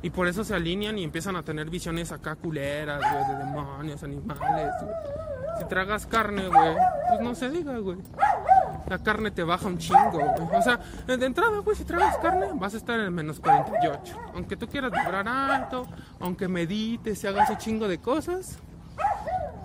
Y 0.03 0.11
por 0.11 0.29
eso 0.29 0.45
se 0.45 0.55
alinean 0.55 0.99
y 0.99 1.05
empiezan 1.05 1.37
a 1.37 1.43
tener 1.43 1.71
visiones 1.71 2.13
acá 2.13 2.37
culeras, 2.37 3.01
güey, 3.01 3.29
de 3.29 3.45
demonios, 3.45 4.03
animales, 4.03 4.73
güey. 4.81 4.95
Si 5.59 5.65
tragas 5.65 6.07
carne, 6.07 6.47
güey, 6.47 6.77
pues 7.09 7.21
no 7.21 7.35
se 7.35 7.51
diga, 7.51 7.79
güey. 7.79 7.99
La 8.87 8.99
carne 8.99 9.33
te 9.33 9.43
baja 9.43 9.67
un 9.67 9.77
chingo, 9.77 10.13
güey. 10.13 10.57
O 10.57 10.63
sea, 10.63 10.79
de 11.07 11.27
entrada, 11.27 11.59
güey, 11.59 11.77
si 11.77 11.85
tragas 11.85 12.17
carne, 12.19 12.47
vas 12.55 12.75
a 12.75 12.77
estar 12.77 12.99
en 13.01 13.07
el 13.07 13.11
menos 13.11 13.41
48. 13.41 14.17
Aunque 14.35 14.57
tú 14.57 14.69
quieras 14.69 14.93
vibrar 14.93 15.27
alto, 15.27 15.87
aunque 16.21 16.47
medites 16.47 17.25
y 17.25 17.27
hagas 17.27 17.51
un 17.51 17.59
chingo 17.59 17.89
de 17.89 17.99
cosas, 17.99 18.59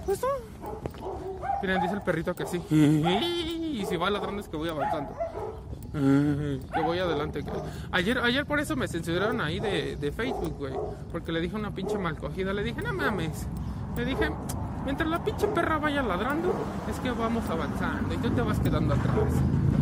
pues 0.05 0.19
no. 0.21 0.27
Miren, 1.61 1.81
dice 1.81 1.93
el 1.93 2.01
perrito 2.01 2.35
que 2.35 2.45
sí. 2.47 2.57
Y 2.71 3.85
si 3.87 3.97
va 3.97 4.09
ladrando 4.09 4.41
es 4.41 4.47
que 4.47 4.57
voy 4.57 4.69
avanzando. 4.69 5.15
Que 5.93 6.81
voy 6.83 6.97
adelante. 6.97 7.43
Ayer, 7.91 8.17
ayer 8.17 8.45
por 8.45 8.59
eso 8.59 8.75
me 8.75 8.87
censuraron 8.87 9.39
ahí 9.41 9.59
de, 9.59 9.95
de 9.95 10.11
Facebook, 10.11 10.55
güey. 10.57 10.73
Porque 11.11 11.31
le 11.31 11.39
dije 11.39 11.55
una 11.55 11.71
pinche 11.71 11.97
mal 11.97 12.17
cogida. 12.17 12.51
Le 12.51 12.63
dije, 12.63 12.81
no 12.81 12.93
mames. 12.93 13.47
Le 13.95 14.05
dije, 14.05 14.31
mientras 14.85 15.07
la 15.07 15.23
pinche 15.23 15.47
perra 15.47 15.77
vaya 15.77 16.01
ladrando, 16.01 16.53
es 16.89 16.99
que 16.99 17.11
vamos 17.11 17.47
avanzando 17.49 18.13
y 18.13 18.17
tú 18.17 18.29
te 18.31 18.41
vas 18.41 18.59
quedando 18.59 18.95
atrás. 18.95 19.33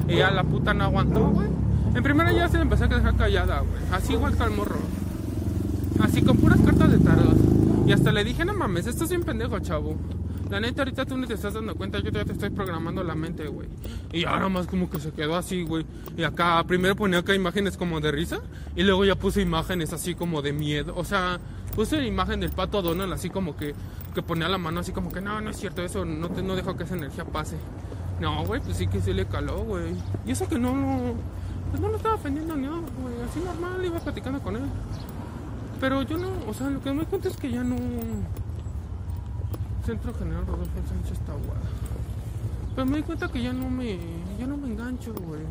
Y 0.07 0.17
ya 0.17 0.31
la 0.31 0.43
puta 0.43 0.73
no 0.73 0.83
aguantó, 0.83 1.29
güey. 1.29 1.47
En 1.95 2.03
primera 2.03 2.31
ya 2.31 2.47
se 2.49 2.57
me 2.57 2.63
empezó 2.63 2.85
a 2.85 2.89
quedar 2.89 3.15
callada, 3.15 3.59
güey. 3.59 3.81
Así 3.91 4.13
igual 4.13 4.35
que 4.35 4.43
al 4.43 4.51
morro. 4.51 4.79
Así 6.01 6.21
con 6.21 6.37
puras 6.37 6.59
cartas 6.59 6.91
de 6.91 6.99
tarot. 6.99 7.37
Y 7.87 7.93
hasta 7.93 8.11
le 8.11 8.23
dije, 8.23 8.43
no 8.43 8.53
mames, 8.53 8.87
estás 8.87 9.09
bien 9.09 9.23
pendejo, 9.23 9.59
chavo. 9.59 9.95
La 10.51 10.59
neta, 10.59 10.81
ahorita 10.81 11.05
tú 11.05 11.15
no 11.15 11.25
te 11.25 11.35
estás 11.35 11.53
dando 11.53 11.73
cuenta, 11.75 11.99
yo 11.99 12.11
ya 12.11 12.25
te 12.25 12.33
estoy 12.33 12.49
programando 12.49 13.01
la 13.05 13.15
mente, 13.15 13.47
güey. 13.47 13.69
Y 14.11 14.25
ahora 14.25 14.49
más 14.49 14.67
como 14.67 14.89
que 14.89 14.99
se 14.99 15.11
quedó 15.11 15.37
así, 15.37 15.63
güey. 15.63 15.85
Y 16.17 16.23
acá, 16.23 16.61
primero 16.67 16.93
ponía 16.93 17.19
acá 17.19 17.33
imágenes 17.33 17.77
como 17.77 18.01
de 18.01 18.11
risa. 18.11 18.41
Y 18.75 18.83
luego 18.83 19.05
ya 19.05 19.15
puse 19.15 19.41
imágenes 19.41 19.93
así 19.93 20.13
como 20.13 20.41
de 20.41 20.51
miedo. 20.51 20.93
O 20.97 21.05
sea, 21.05 21.39
puse 21.73 22.05
imagen 22.05 22.41
del 22.41 22.49
pato 22.49 22.81
Donald 22.81 23.13
así 23.13 23.29
como 23.29 23.55
que, 23.55 23.73
que 24.13 24.21
ponía 24.21 24.49
la 24.49 24.57
mano 24.57 24.81
así 24.81 24.91
como 24.91 25.09
que 25.09 25.21
no, 25.21 25.39
no 25.39 25.51
es 25.51 25.55
cierto, 25.57 25.83
eso 25.83 26.03
no, 26.03 26.27
te, 26.27 26.41
no 26.41 26.57
dejo 26.57 26.75
que 26.75 26.83
esa 26.83 26.97
energía 26.97 27.23
pase. 27.23 27.55
No, 28.19 28.45
güey, 28.45 28.59
pues 28.59 28.75
sí 28.75 28.87
que 28.87 28.99
sí 28.99 29.13
le 29.13 29.27
caló, 29.27 29.59
güey. 29.59 29.93
Y 30.25 30.31
eso 30.31 30.49
que 30.49 30.59
no, 30.59 30.75
no, 30.75 31.13
pues 31.69 31.81
no 31.81 31.87
lo 31.87 31.95
estaba 31.95 32.15
ofendiendo 32.15 32.57
ni 32.57 32.67
nada, 32.67 32.81
güey. 33.01 33.15
Así 33.25 33.39
normal, 33.39 33.85
iba 33.85 33.99
platicando 34.01 34.41
con 34.41 34.57
él. 34.57 34.63
Pero 35.79 36.01
yo 36.01 36.17
no, 36.17 36.29
o 36.45 36.53
sea, 36.53 36.69
lo 36.69 36.81
que 36.81 36.91
me 36.91 37.05
doy 37.05 37.21
es 37.23 37.37
que 37.37 37.49
ya 37.49 37.63
no. 37.63 37.77
Centro 39.85 40.13
General 40.13 40.45
Rodolfo 40.45 40.79
Sánchez 40.87 41.19
Tahuada. 41.25 41.61
Pero 42.75 42.85
me 42.87 42.97
di 42.97 43.03
cuenta 43.03 43.27
que 43.27 43.41
ya 43.41 43.51
no 43.51 43.69
me, 43.69 43.97
ya 44.39 44.47
no 44.47 44.57
me 44.57 44.67
engancho, 44.67 45.13
güey, 45.13 45.41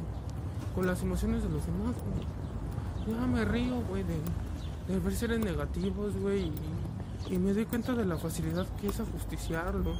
con 0.75 0.87
las 0.87 1.03
emociones 1.03 1.43
de 1.43 1.49
los 1.49 1.65
demás, 1.67 1.95
güey. 1.97 3.17
Ya 3.19 3.27
me 3.27 3.45
río, 3.45 3.81
güey, 3.89 4.05
de, 4.05 4.17
de 4.89 4.99
ver 5.01 5.15
seres 5.15 5.41
negativos, 5.41 6.17
güey, 6.17 6.53
y, 7.29 7.39
me 7.39 7.53
doy 7.53 7.67
cuenta 7.67 7.93
de 7.95 8.07
la 8.07 8.17
facilidad 8.17 8.67
que 8.81 8.89
es 8.89 9.01
ajusticiarlo, 9.01 9.95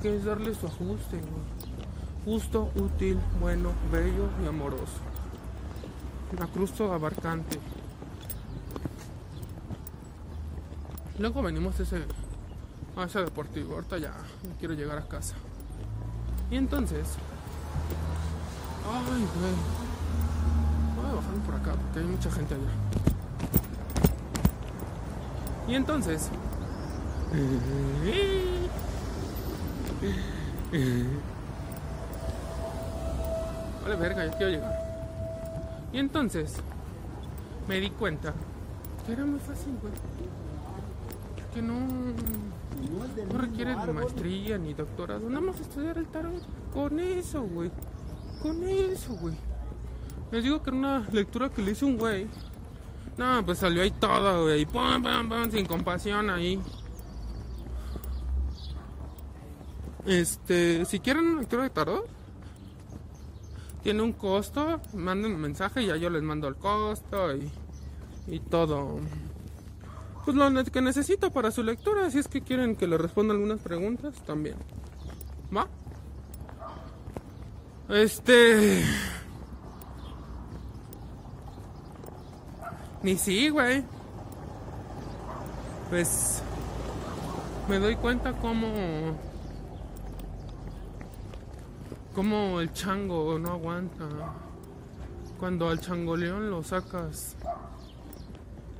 que 0.00 0.16
es 0.16 0.24
darle 0.24 0.54
su 0.54 0.66
ajuste, 0.66 1.18
güey. 1.18 1.58
Justo, 2.24 2.70
útil, 2.76 3.18
bueno, 3.40 3.72
bello 3.90 4.28
y 4.42 4.46
amoroso. 4.46 5.00
Acrusto 6.40 6.92
abarcante. 6.92 7.58
Luego 11.18 11.42
venimos 11.42 11.78
a 11.80 11.82
ese, 11.82 12.04
a 13.02 13.06
ese 13.06 13.20
deportivo. 13.20 13.74
Ahorita 13.74 13.98
ya 13.98 14.12
quiero 14.58 14.74
llegar 14.74 14.98
a 14.98 15.06
casa. 15.06 15.34
Y 16.50 16.56
entonces. 16.56 17.06
Ay, 18.86 19.26
güey. 19.38 19.54
Voy 20.96 21.06
a 21.10 21.14
bajarme 21.14 21.40
por 21.44 21.54
acá 21.54 21.72
porque 21.72 22.00
hay 22.00 22.06
mucha 22.06 22.30
gente 22.30 22.54
allá. 22.54 22.72
Y 25.68 25.74
entonces. 25.74 26.30
Vale, 33.82 33.96
verga, 33.96 34.26
ya 34.26 34.36
quiero 34.36 34.52
llegar. 34.52 34.72
Y 35.92 35.98
entonces. 35.98 36.56
Me 37.68 37.80
di 37.80 37.90
cuenta 37.90 38.32
que 39.04 39.12
era 39.12 39.26
muy 39.26 39.38
fácil, 39.40 39.76
güey. 39.82 39.92
Que 41.52 41.60
no. 41.60 41.74
No 43.32 43.38
requiere 43.38 43.74
de 43.74 43.92
maestría 43.92 44.58
ni 44.58 44.74
doctorado. 44.74 45.28
Nada 45.28 45.40
más 45.40 45.60
estudiar 45.60 45.98
el 45.98 46.06
tarot. 46.06 46.42
Con 46.72 46.98
eso, 47.00 47.42
güey. 47.42 47.70
Con 48.42 48.62
eso, 48.68 49.14
güey. 49.14 49.34
Les 50.30 50.44
digo 50.44 50.62
que 50.62 50.70
era 50.70 50.78
una 50.78 51.08
lectura 51.10 51.48
que 51.48 51.62
le 51.62 51.72
hizo 51.72 51.86
un 51.86 51.98
güey. 51.98 52.26
No, 53.16 53.44
pues 53.44 53.58
salió 53.58 53.82
ahí 53.82 53.90
todo, 53.90 54.44
güey. 54.44 54.64
Pum, 54.66 55.02
pum, 55.02 55.28
pum, 55.28 55.50
sin 55.50 55.66
compasión 55.66 56.30
ahí. 56.30 56.60
Este, 60.06 60.84
si 60.84 61.00
quieren 61.00 61.26
una 61.26 61.40
lectura 61.40 61.64
de 61.64 61.70
tarot, 61.70 62.06
tiene 63.82 64.02
un 64.02 64.12
costo. 64.12 64.80
Manden 64.94 65.34
un 65.34 65.40
mensaje 65.40 65.82
y 65.82 65.86
ya 65.86 65.96
yo 65.96 66.10
les 66.10 66.22
mando 66.22 66.48
el 66.48 66.56
costo 66.56 67.34
y, 67.34 67.50
y 68.28 68.40
todo 68.40 69.00
pues 70.28 70.36
lo 70.36 70.64
que 70.64 70.82
necesito 70.82 71.30
para 71.30 71.50
su 71.50 71.62
lectura. 71.62 72.10
Si 72.10 72.18
es 72.18 72.28
que 72.28 72.42
quieren 72.42 72.76
que 72.76 72.86
le 72.86 72.98
responda 72.98 73.32
algunas 73.32 73.60
preguntas, 73.60 74.14
también. 74.26 74.56
¿Va? 75.56 75.66
Este. 77.88 78.84
Ni 83.02 83.16
sí, 83.16 83.48
güey. 83.48 83.82
Pues. 85.88 86.42
Me 87.66 87.78
doy 87.78 87.96
cuenta 87.96 88.34
cómo. 88.34 89.16
Cómo 92.14 92.60
el 92.60 92.70
chango 92.74 93.38
no 93.38 93.52
aguanta. 93.52 94.04
Cuando 95.40 95.70
al 95.70 95.80
changoleón 95.80 96.50
lo 96.50 96.62
sacas 96.62 97.34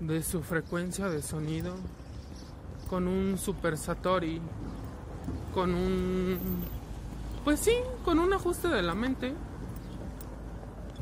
de 0.01 0.23
su 0.23 0.43
frecuencia 0.43 1.09
de 1.09 1.23
sonido 1.23 1.75
con 2.89 3.09
un 3.09 3.37
super 3.39 3.77
satori 3.77 4.41
con 5.53 5.75
un 5.75 6.39
pues 7.45 7.61
sí 7.61 7.75
con 8.05 8.19
un 8.19 8.33
ajuste 8.33 8.69
de 8.69 8.83
la 8.83 8.95
mente 8.95 9.35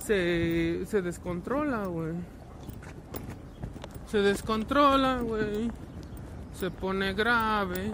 se, 0.07 0.87
se 0.87 1.03
descontrola 1.03 1.87
güey. 1.87 2.15
Se 4.07 4.19
descontrola 4.19 5.19
güey. 5.21 5.71
Se 6.55 6.71
pone 6.71 7.13
grave. 7.13 7.93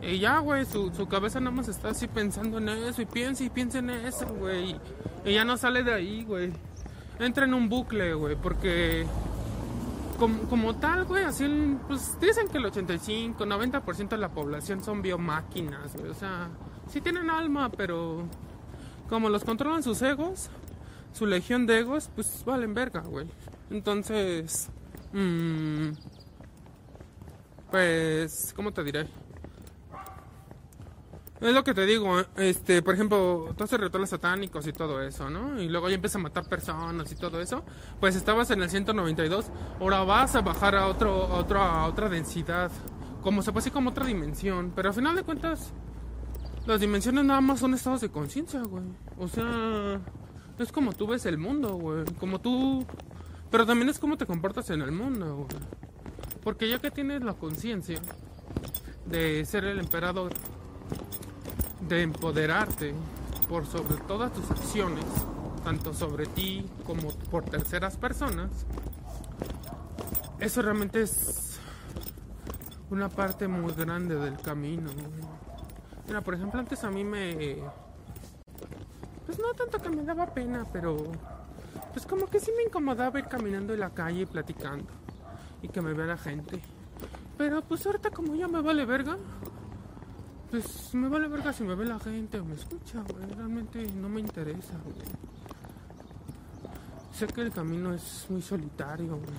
Y 0.00 0.18
ya 0.18 0.38
güey 0.38 0.64
su, 0.64 0.92
su 0.94 1.06
cabeza 1.06 1.40
nada 1.40 1.54
más 1.54 1.68
está 1.68 1.90
así 1.90 2.08
pensando 2.08 2.58
en 2.58 2.70
eso 2.70 3.02
y 3.02 3.06
piensa 3.06 3.44
y 3.44 3.50
piensa 3.50 3.78
en 3.78 3.90
eso 3.90 4.26
güey. 4.26 4.76
Y 5.24 5.34
ya 5.34 5.44
no 5.44 5.56
sale 5.58 5.82
de 5.82 5.92
ahí 5.92 6.24
güey. 6.24 6.52
Entra 7.18 7.44
en 7.44 7.52
un 7.52 7.68
bucle 7.68 8.14
güey 8.14 8.36
porque 8.36 9.06
como, 10.22 10.42
como 10.48 10.76
tal, 10.76 11.04
güey, 11.04 11.24
así, 11.24 11.42
el- 11.42 11.78
pues 11.88 12.16
dicen 12.20 12.46
que 12.48 12.58
el 12.58 12.66
85, 12.66 13.44
90% 13.44 14.14
de 14.14 14.18
la 14.18 14.28
población 14.30 14.82
son 14.84 15.02
biomáquinas, 15.02 15.96
güey. 15.96 16.10
O 16.10 16.14
sea, 16.14 16.48
sí 16.88 17.00
tienen 17.00 17.28
alma, 17.28 17.70
pero 17.70 18.22
como 19.08 19.28
los 19.28 19.42
controlan 19.42 19.82
sus 19.82 20.00
egos, 20.02 20.48
su 21.12 21.26
legión 21.26 21.66
de 21.66 21.80
egos, 21.80 22.08
pues 22.14 22.44
valen 22.46 22.72
verga, 22.72 23.00
güey. 23.00 23.26
Entonces, 23.68 24.68
mm, 25.12 25.88
pues, 27.72 28.52
¿cómo 28.54 28.72
te 28.72 28.84
diré? 28.84 29.08
Es 31.42 31.52
lo 31.52 31.64
que 31.64 31.74
te 31.74 31.84
digo, 31.84 32.20
este, 32.36 32.82
por 32.82 32.94
ejemplo, 32.94 33.52
tú 33.56 33.64
haces 33.64 33.80
rituales 33.80 34.10
satánicos 34.10 34.64
y 34.68 34.72
todo 34.72 35.02
eso, 35.02 35.28
¿no? 35.28 35.60
Y 35.60 35.68
luego 35.68 35.88
ya 35.88 35.96
empiezas 35.96 36.16
a 36.16 36.22
matar 36.22 36.48
personas 36.48 37.10
y 37.10 37.16
todo 37.16 37.40
eso. 37.40 37.64
Pues 37.98 38.14
estabas 38.14 38.52
en 38.52 38.62
el 38.62 38.70
192, 38.70 39.46
ahora 39.80 40.04
vas 40.04 40.36
a 40.36 40.40
bajar 40.40 40.76
a 40.76 40.86
otro, 40.86 41.10
a 41.10 41.38
otro, 41.38 41.60
a 41.60 41.86
otra 41.86 42.08
densidad, 42.08 42.70
como 43.22 43.42
se 43.42 43.50
puede 43.50 43.62
decir 43.62 43.72
como 43.72 43.90
otra 43.90 44.06
dimensión. 44.06 44.72
Pero 44.76 44.90
al 44.90 44.94
final 44.94 45.16
de 45.16 45.24
cuentas, 45.24 45.72
las 46.64 46.80
dimensiones 46.80 47.24
nada 47.24 47.40
más 47.40 47.58
son 47.58 47.74
estados 47.74 48.02
de 48.02 48.08
conciencia, 48.08 48.62
güey. 48.62 48.84
O 49.18 49.26
sea, 49.26 50.00
es 50.60 50.70
como 50.70 50.92
tú 50.92 51.08
ves 51.08 51.26
el 51.26 51.38
mundo, 51.38 51.74
güey. 51.74 52.04
Como 52.20 52.40
tú, 52.40 52.86
pero 53.50 53.66
también 53.66 53.88
es 53.88 53.98
como 53.98 54.16
te 54.16 54.26
comportas 54.26 54.70
en 54.70 54.80
el 54.80 54.92
mundo, 54.92 55.34
güey. 55.38 55.62
Porque 56.44 56.68
ya 56.68 56.78
que 56.78 56.92
tienes 56.92 57.24
la 57.24 57.34
conciencia 57.34 58.00
de 59.06 59.44
ser 59.44 59.64
el 59.64 59.80
emperador, 59.80 60.32
de 61.88 62.02
empoderarte 62.02 62.94
por 63.48 63.66
sobre 63.66 63.96
todas 64.08 64.32
tus 64.32 64.50
acciones, 64.50 65.04
tanto 65.64 65.92
sobre 65.94 66.26
ti 66.26 66.66
como 66.86 67.10
por 67.30 67.44
terceras 67.44 67.96
personas, 67.96 68.50
eso 70.38 70.60
realmente 70.60 71.02
es 71.02 71.60
una 72.90 73.08
parte 73.08 73.46
muy 73.46 73.72
grande 73.74 74.16
del 74.16 74.36
camino. 74.38 74.90
Mira, 76.06 76.20
por 76.20 76.34
ejemplo, 76.34 76.58
antes 76.58 76.82
a 76.84 76.90
mí 76.90 77.04
me... 77.04 77.58
Pues 79.24 79.38
no 79.38 79.54
tanto 79.54 79.78
que 79.78 79.88
me 79.88 80.02
daba 80.02 80.26
pena, 80.26 80.66
pero... 80.72 80.96
Pues 81.92 82.06
como 82.06 82.26
que 82.26 82.40
sí 82.40 82.50
me 82.56 82.64
incomodaba 82.64 83.18
ir 83.18 83.26
caminando 83.26 83.72
en 83.72 83.80
la 83.80 83.90
calle 83.90 84.22
y 84.22 84.26
platicando. 84.26 84.88
Y 85.62 85.68
que 85.68 85.80
me 85.80 85.92
vea 85.92 86.06
la 86.06 86.16
gente. 86.16 86.60
Pero 87.38 87.62
pues 87.62 87.86
ahorita 87.86 88.10
como 88.10 88.34
ya 88.34 88.48
me 88.48 88.60
vale 88.60 88.84
verga. 88.84 89.16
Pues 90.52 90.92
me 90.92 91.08
vale 91.08 91.28
verga 91.28 91.50
si 91.50 91.64
me 91.64 91.74
ve 91.74 91.86
la 91.86 91.98
gente 91.98 92.38
o 92.38 92.44
me 92.44 92.54
escucha, 92.56 93.02
güey. 93.08 93.24
Realmente 93.34 93.90
no 93.92 94.10
me 94.10 94.20
interesa, 94.20 94.74
güey. 94.84 94.96
Sé 97.10 97.26
que 97.26 97.40
el 97.40 97.50
camino 97.50 97.94
es 97.94 98.26
muy 98.28 98.42
solitario, 98.42 99.16
güey. 99.16 99.38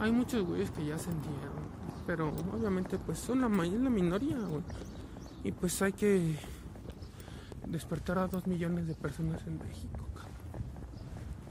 Hay 0.00 0.10
muchos 0.10 0.46
güeyes 0.46 0.70
que 0.70 0.86
ya 0.86 0.96
se 0.96 1.10
entierran. 1.10 1.66
Pero 2.06 2.32
obviamente 2.54 2.96
pues 2.96 3.18
son 3.18 3.42
la, 3.42 3.48
la 3.50 3.90
minoría, 3.90 4.38
güey. 4.38 4.62
Y 5.44 5.52
pues 5.52 5.82
hay 5.82 5.92
que 5.92 6.38
despertar 7.66 8.18
a 8.18 8.28
dos 8.28 8.46
millones 8.46 8.86
de 8.86 8.94
personas 8.94 9.46
en 9.46 9.58
México. 9.58 10.08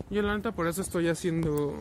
Yo 0.09 0.23
la 0.23 0.35
neta 0.35 0.51
por 0.51 0.65
eso 0.65 0.81
estoy 0.81 1.09
haciendo... 1.09 1.75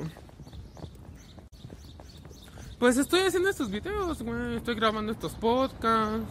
Pues 2.79 2.99
estoy 2.99 3.21
haciendo 3.21 3.49
estos 3.49 3.71
videos, 3.71 4.23
güey. 4.23 4.57
Estoy 4.57 4.75
grabando 4.75 5.13
estos 5.13 5.33
podcasts. 5.33 6.29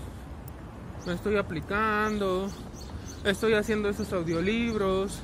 Me 1.05 1.13
estoy 1.13 1.37
aplicando. 1.37 2.49
Estoy 3.23 3.53
haciendo 3.53 3.89
esos 3.89 4.11
audiolibros. 4.13 5.19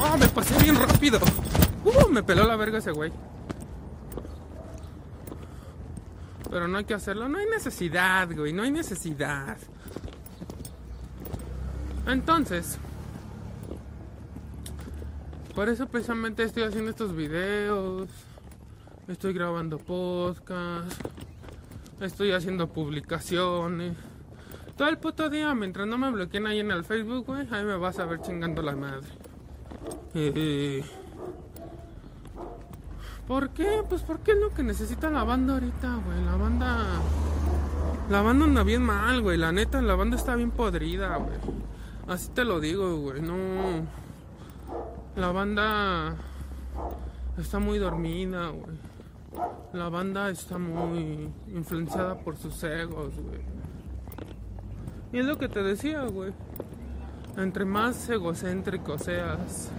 ¡Oh, 0.00 0.16
me 0.16 0.28
pasé 0.28 0.62
bien 0.62 0.76
rápido! 0.76 1.18
¡Uh! 1.84 2.08
Me 2.10 2.22
peló 2.22 2.44
la 2.44 2.56
verga 2.56 2.78
ese 2.78 2.92
güey. 2.92 3.12
Pero 6.50 6.68
no 6.68 6.78
hay 6.78 6.84
que 6.84 6.94
hacerlo. 6.94 7.28
No 7.28 7.38
hay 7.38 7.46
necesidad, 7.46 8.28
güey. 8.34 8.52
No 8.52 8.62
hay 8.62 8.70
necesidad. 8.70 9.56
Entonces, 12.06 12.78
por 15.54 15.68
eso 15.68 15.86
precisamente 15.88 16.44
estoy 16.44 16.62
haciendo 16.62 16.90
estos 16.90 17.14
videos. 17.14 18.08
Estoy 19.08 19.32
grabando 19.32 19.78
podcast. 19.78 20.92
Estoy 22.00 22.32
haciendo 22.32 22.68
publicaciones. 22.68 23.96
Todo 24.76 24.88
el 24.88 24.98
puto 24.98 25.28
día, 25.28 25.54
mientras 25.54 25.88
no 25.88 25.98
me 25.98 26.10
bloqueen 26.10 26.46
ahí 26.46 26.60
en 26.60 26.70
el 26.70 26.84
Facebook, 26.84 27.26
güey, 27.26 27.48
ahí 27.50 27.64
me 27.64 27.76
vas 27.76 27.98
a 27.98 28.04
ver 28.04 28.20
chingando 28.20 28.62
la 28.62 28.76
madre. 28.76 29.08
Eh, 30.14 30.84
¿Por 33.26 33.50
qué? 33.50 33.82
Pues 33.88 34.02
porque 34.02 34.32
es 34.32 34.38
lo 34.38 34.54
que 34.54 34.62
necesita 34.62 35.10
la 35.10 35.24
banda 35.24 35.54
ahorita, 35.54 36.00
güey. 36.04 36.24
La 36.24 36.36
banda. 36.36 36.86
La 38.08 38.22
banda 38.22 38.44
anda 38.46 38.62
bien 38.62 38.82
mal, 38.82 39.20
güey. 39.20 39.36
La 39.36 39.52
neta, 39.52 39.82
la 39.82 39.96
banda 39.96 40.16
está 40.16 40.34
bien 40.34 40.50
podrida, 40.50 41.16
güey. 41.16 41.36
Así 42.06 42.30
te 42.30 42.44
lo 42.44 42.58
digo, 42.58 42.96
güey. 43.00 43.20
No. 43.20 43.86
La 45.16 45.30
banda. 45.30 46.16
Está 47.36 47.58
muy 47.58 47.78
dormida, 47.78 48.48
güey. 48.48 48.87
La 49.72 49.88
banda 49.88 50.30
está 50.30 50.58
muy 50.58 51.28
influenciada 51.54 52.18
por 52.18 52.36
sus 52.36 52.62
egos, 52.64 53.12
güey. 53.16 53.40
Y 55.12 55.18
es 55.18 55.26
lo 55.26 55.38
que 55.38 55.48
te 55.48 55.62
decía, 55.62 56.02
güey. 56.04 56.32
Entre 57.36 57.64
más 57.64 58.08
egocéntrico 58.08 58.98
seas, 58.98 59.70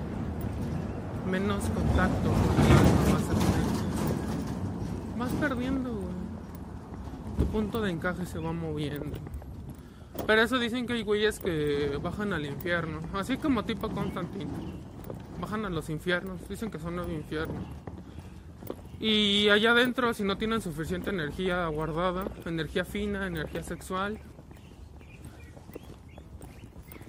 menos 1.29 1.63
contacto 1.65 2.29
vas 3.11 3.23
a 3.23 3.33
tener. 3.39 3.69
Vas 5.17 5.31
perdiendo, 5.33 5.91
güey. 5.91 6.09
Tu 7.37 7.45
punto 7.45 7.81
de 7.81 7.91
encaje 7.91 8.25
se 8.25 8.39
va 8.39 8.53
moviendo. 8.53 9.17
Pero 10.25 10.41
eso 10.41 10.59
dicen 10.59 10.85
que 10.85 10.93
hay 10.93 11.03
güeyes 11.03 11.39
que 11.39 11.99
bajan 12.01 12.33
al 12.33 12.45
infierno. 12.45 12.99
Así 13.13 13.37
como 13.37 13.65
tipo 13.65 13.89
Constantino. 13.89 14.51
Bajan 15.41 15.65
a 15.65 15.69
los 15.69 15.89
infiernos. 15.89 16.47
Dicen 16.47 16.69
que 16.69 16.79
son 16.79 16.95
nueve 16.95 17.13
infiernos. 17.13 17.65
Y 18.99 19.49
allá 19.49 19.71
adentro, 19.71 20.13
si 20.13 20.23
no 20.23 20.37
tienen 20.37 20.61
suficiente 20.61 21.09
energía 21.09 21.65
guardada, 21.67 22.27
energía 22.45 22.83
fina, 22.83 23.27
energía 23.27 23.63
sexual, 23.63 24.19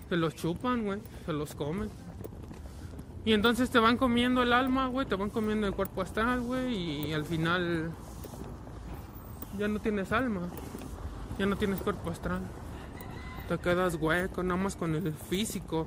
se 0.08 0.16
los 0.16 0.34
chupan, 0.34 0.84
güey. 0.84 1.00
Se 1.26 1.32
los 1.32 1.54
comen. 1.54 1.90
Y 3.24 3.32
entonces 3.32 3.70
te 3.70 3.78
van 3.78 3.96
comiendo 3.96 4.42
el 4.42 4.52
alma, 4.52 4.88
güey, 4.88 5.06
te 5.06 5.14
van 5.14 5.30
comiendo 5.30 5.66
el 5.66 5.74
cuerpo 5.74 6.00
astral, 6.00 6.40
güey, 6.40 7.08
y 7.08 7.12
al 7.12 7.24
final 7.24 7.90
ya 9.58 9.68
no 9.68 9.78
tienes 9.78 10.10
alma, 10.10 10.48
ya 11.38 11.44
no 11.44 11.56
tienes 11.56 11.80
cuerpo 11.80 12.10
astral. 12.10 12.40
Te 13.48 13.58
quedas 13.58 13.96
hueco, 13.96 14.42
nada 14.42 14.60
más 14.60 14.74
con 14.74 14.94
el 14.94 15.12
físico. 15.12 15.86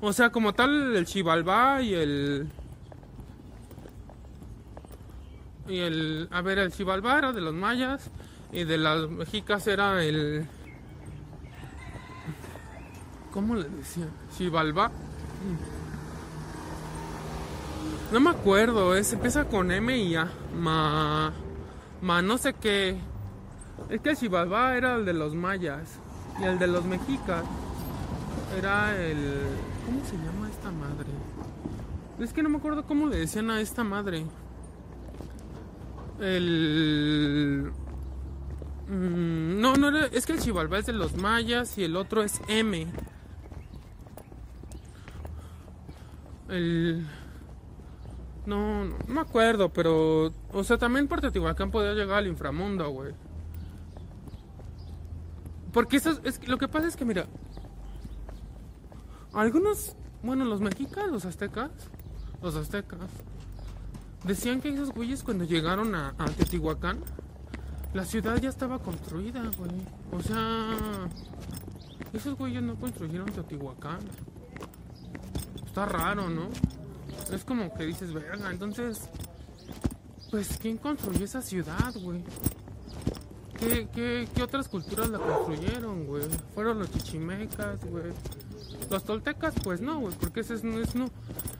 O 0.00 0.12
sea, 0.12 0.30
como 0.30 0.54
tal, 0.54 0.96
el 0.96 1.06
chivalba 1.06 1.82
y 1.82 1.94
el. 1.94 2.48
Y 5.68 5.78
el. 5.78 6.28
A 6.30 6.40
ver, 6.42 6.58
el 6.58 6.72
chivalba 6.72 7.18
era 7.18 7.32
de 7.32 7.40
los 7.40 7.54
mayas, 7.54 8.10
y 8.52 8.64
de 8.64 8.78
las 8.78 9.08
mexicas 9.08 9.66
era 9.66 10.02
el. 10.04 10.46
¿Cómo 13.32 13.54
le 13.54 13.68
decían? 13.68 14.10
Chivalba. 14.36 14.90
No 18.12 18.20
me 18.20 18.30
acuerdo, 18.30 18.94
es, 18.94 19.12
empieza 19.12 19.44
con 19.44 19.70
M 19.70 19.96
y 19.96 20.14
A. 20.16 20.30
Ma. 20.54 21.32
Ma, 22.00 22.22
no 22.22 22.38
sé 22.38 22.54
qué. 22.54 22.96
Es 23.90 24.00
que 24.00 24.10
el 24.10 24.16
Chivalba 24.16 24.76
era 24.76 24.94
el 24.94 25.04
de 25.04 25.12
los 25.12 25.34
mayas. 25.34 25.98
Y 26.40 26.44
el 26.44 26.58
de 26.58 26.66
los 26.66 26.84
mexicas 26.84 27.44
era 28.56 28.96
el. 28.96 29.42
¿Cómo 29.84 30.04
se 30.04 30.16
llama 30.16 30.48
esta 30.48 30.70
madre? 30.70 31.06
Es 32.20 32.32
que 32.32 32.42
no 32.42 32.48
me 32.48 32.58
acuerdo 32.58 32.84
cómo 32.84 33.06
le 33.06 33.18
decían 33.18 33.50
a 33.50 33.60
esta 33.60 33.84
madre. 33.84 34.24
El. 36.20 37.72
Mm, 38.88 39.60
no, 39.60 39.74
no 39.74 39.88
era. 39.88 40.06
Es 40.06 40.26
que 40.26 40.32
el 40.32 40.40
Chivalba 40.40 40.78
es 40.78 40.86
de 40.86 40.92
los 40.92 41.16
mayas 41.16 41.76
y 41.78 41.84
el 41.84 41.96
otro 41.96 42.22
es 42.22 42.40
M. 42.48 42.86
El. 46.48 47.06
No, 48.46 48.84
no, 48.84 48.96
me 49.08 49.20
acuerdo, 49.20 49.72
pero. 49.72 50.32
O 50.52 50.64
sea, 50.64 50.78
también 50.78 51.08
por 51.08 51.20
Teotihuacán 51.20 51.70
podía 51.70 51.92
llegar 51.92 52.18
al 52.18 52.26
inframundo, 52.26 52.88
güey. 52.90 53.12
Porque 55.72 55.98
eso 55.98 56.18
es, 56.24 56.46
Lo 56.48 56.56
que 56.56 56.68
pasa 56.68 56.86
es 56.86 56.96
que, 56.96 57.04
mira. 57.04 57.26
Algunos. 59.34 59.96
Bueno, 60.22 60.44
los 60.44 60.60
mexicas, 60.60 61.10
los 61.10 61.26
aztecas. 61.26 61.70
Los 62.40 62.56
aztecas. 62.56 63.10
Decían 64.24 64.60
que 64.60 64.70
esos 64.70 64.90
güeyes 64.90 65.22
cuando 65.22 65.44
llegaron 65.44 65.94
a, 65.94 66.14
Teotihuacán. 66.36 67.00
La 67.94 68.04
ciudad 68.04 68.36
ya 68.40 68.48
estaba 68.48 68.78
construida, 68.78 69.42
güey. 69.56 69.70
O 70.12 70.20
sea. 70.22 71.08
Esos 72.12 72.36
güeyes 72.36 72.62
no 72.62 72.76
construyeron 72.76 73.30
Teotihuacán. 73.32 74.00
Está 75.66 75.86
raro, 75.86 76.28
¿no? 76.28 76.48
es 77.32 77.44
como 77.44 77.72
que 77.74 77.84
dices, 77.86 78.12
verga, 78.12 78.50
entonces, 78.50 79.08
pues, 80.30 80.58
¿quién 80.60 80.76
construyó 80.76 81.24
esa 81.24 81.42
ciudad, 81.42 81.92
güey? 81.94 82.22
¿Qué, 83.58 83.88
qué, 83.92 84.28
qué 84.34 84.42
otras 84.42 84.68
culturas 84.68 85.08
la 85.08 85.18
construyeron, 85.18 86.06
güey? 86.06 86.24
Fueron 86.54 86.78
los 86.78 86.90
chichimecas, 86.90 87.84
güey. 87.84 88.12
Los 88.90 89.04
toltecas, 89.04 89.54
pues 89.62 89.80
no, 89.80 89.98
güey, 90.00 90.14
porque 90.18 90.40
ese 90.40 90.54
no 90.62 90.78
es, 90.78 90.94
no, 90.94 91.06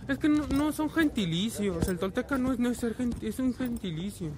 es 0.07 0.19
que 0.19 0.29
no, 0.29 0.73
son 0.73 0.91
gentilicios. 0.91 1.89
El 1.89 1.99
tolteca 1.99 2.39
no 2.39 2.53
es, 2.53 2.59
no 2.59 2.69
es 2.69 2.79
ser 2.79 2.95
es 3.23 3.39
un 3.39 3.55
gentilicio. 3.55 4.31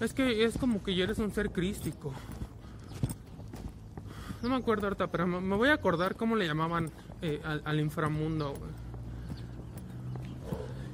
Es 0.00 0.12
que 0.12 0.44
es 0.44 0.56
como 0.58 0.82
que 0.82 0.94
ya 0.94 1.04
eres 1.04 1.18
un 1.18 1.32
ser 1.32 1.50
crístico. 1.50 2.12
No 4.42 4.50
me 4.50 4.56
acuerdo 4.56 4.86
ahorita, 4.86 5.08
pero 5.08 5.26
me 5.26 5.56
voy 5.56 5.70
a 5.70 5.74
acordar 5.74 6.14
cómo 6.14 6.36
le 6.36 6.46
llamaban 6.46 6.90
eh, 7.20 7.40
al, 7.44 7.62
al 7.64 7.80
inframundo, 7.80 8.54
güey. 8.54 8.70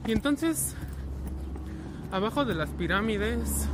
Y 0.07 0.13
entonces, 0.13 0.75
abajo 2.11 2.45
de 2.45 2.55
las 2.55 2.71
pirámides 2.71 3.69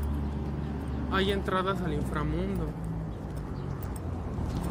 hay 1.13 1.33
entradas 1.33 1.81
al 1.83 1.93
inframundo. 1.93 2.69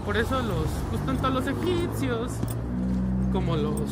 Por 0.06 0.18
eso 0.18 0.42
los, 0.42 0.68
pues 0.90 1.06
tanto 1.06 1.30
los 1.30 1.46
egipcios 1.48 2.32
como 3.34 3.58
los, 3.58 3.92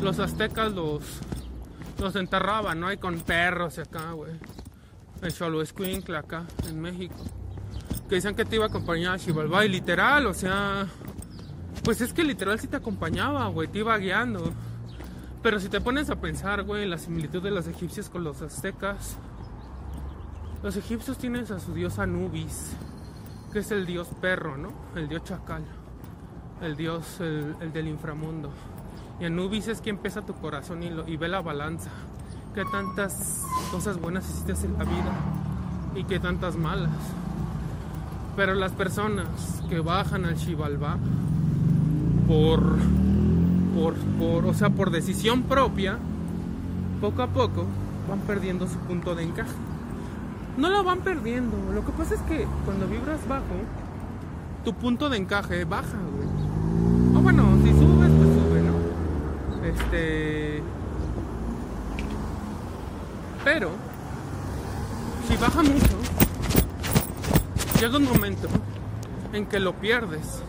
los 0.00 0.18
aztecas 0.18 0.72
los, 0.72 1.02
los 1.98 2.16
enterraban, 2.16 2.80
¿no? 2.80 2.86
Hay 2.86 2.96
con 2.96 3.20
perros 3.20 3.78
acá, 3.78 4.12
güey. 4.12 4.32
En 5.22 5.30
Cholo 5.30 5.62
Escuincle, 5.62 6.16
acá, 6.16 6.44
en 6.68 6.80
México. 6.80 7.14
Que 8.08 8.16
decían 8.16 8.34
que 8.34 8.44
te 8.44 8.56
iba 8.56 8.66
a 8.66 8.68
acompañar 8.68 9.14
a 9.14 9.18
Xibalbá 9.18 9.64
literal, 9.64 10.26
o 10.26 10.34
sea. 10.34 10.86
Pues 11.84 12.00
es 12.00 12.12
que 12.12 12.24
literal 12.24 12.58
sí 12.58 12.66
te 12.66 12.76
acompañaba, 12.76 13.46
güey, 13.48 13.68
te 13.68 13.80
iba 13.80 13.96
guiando. 13.98 14.52
Pero 15.42 15.60
si 15.60 15.68
te 15.68 15.80
pones 15.80 16.10
a 16.10 16.16
pensar, 16.16 16.62
güey, 16.64 16.88
la 16.88 16.98
similitud 16.98 17.42
de 17.42 17.50
los 17.50 17.66
egipcios 17.68 18.08
con 18.08 18.24
los 18.24 18.42
aztecas. 18.42 19.18
Los 20.62 20.76
egipcios 20.76 21.18
tienen 21.18 21.44
a 21.52 21.58
su 21.60 21.74
dios 21.74 21.98
Anubis, 21.98 22.72
que 23.52 23.60
es 23.60 23.70
el 23.70 23.86
dios 23.86 24.08
perro, 24.20 24.56
¿no? 24.56 24.70
El 24.94 25.08
dios 25.08 25.22
chacal. 25.24 25.64
El 26.62 26.76
dios, 26.76 27.20
el, 27.20 27.54
el 27.60 27.72
del 27.72 27.88
inframundo. 27.88 28.50
Y 29.20 29.26
Anubis 29.26 29.68
es 29.68 29.80
quien 29.80 29.98
pesa 29.98 30.22
tu 30.22 30.34
corazón 30.34 30.82
y, 30.82 30.90
lo- 30.90 31.06
y 31.06 31.16
ve 31.16 31.28
la 31.28 31.40
balanza. 31.40 31.90
Qué 32.54 32.64
tantas 32.64 33.42
cosas 33.70 34.00
buenas 34.00 34.28
hiciste 34.28 34.52
en 34.66 34.72
la 34.78 34.84
vida 34.84 35.12
y 35.94 36.04
qué 36.04 36.18
tantas 36.18 36.56
malas. 36.56 36.90
Pero 38.34 38.54
las 38.54 38.72
personas 38.72 39.28
que 39.68 39.80
bajan 39.80 40.24
al 40.24 40.36
Xibalbá 40.38 40.96
por, 42.26 42.60
por, 43.74 43.94
por, 44.18 44.46
o 44.46 44.54
sea, 44.54 44.70
por 44.70 44.90
decisión 44.90 45.42
propia, 45.44 45.98
poco 47.00 47.22
a 47.22 47.28
poco 47.28 47.66
van 48.08 48.20
perdiendo 48.20 48.66
su 48.66 48.78
punto 48.78 49.14
de 49.14 49.24
encaje. 49.24 49.52
No 50.56 50.70
lo 50.70 50.82
van 50.84 51.00
perdiendo. 51.00 51.56
Lo 51.72 51.84
que 51.84 51.92
pasa 51.92 52.14
es 52.14 52.20
que 52.22 52.46
cuando 52.64 52.86
vibras 52.86 53.26
bajo, 53.28 53.44
tu 54.64 54.74
punto 54.74 55.08
de 55.08 55.18
encaje 55.18 55.64
baja, 55.64 55.98
güey. 56.14 57.16
O 57.16 57.20
bueno, 57.20 57.56
si 57.62 57.70
subes, 57.70 58.10
pues 58.10 58.28
sube, 58.34 58.62
¿no? 58.62 59.66
Este. 59.66 60.62
Pero, 63.44 63.70
si 65.28 65.36
baja 65.36 65.62
mucho, 65.62 65.96
llega 67.80 67.96
un 67.96 68.04
momento 68.04 68.48
en 69.32 69.46
que 69.46 69.60
lo 69.60 69.74
pierdes. 69.74 70.42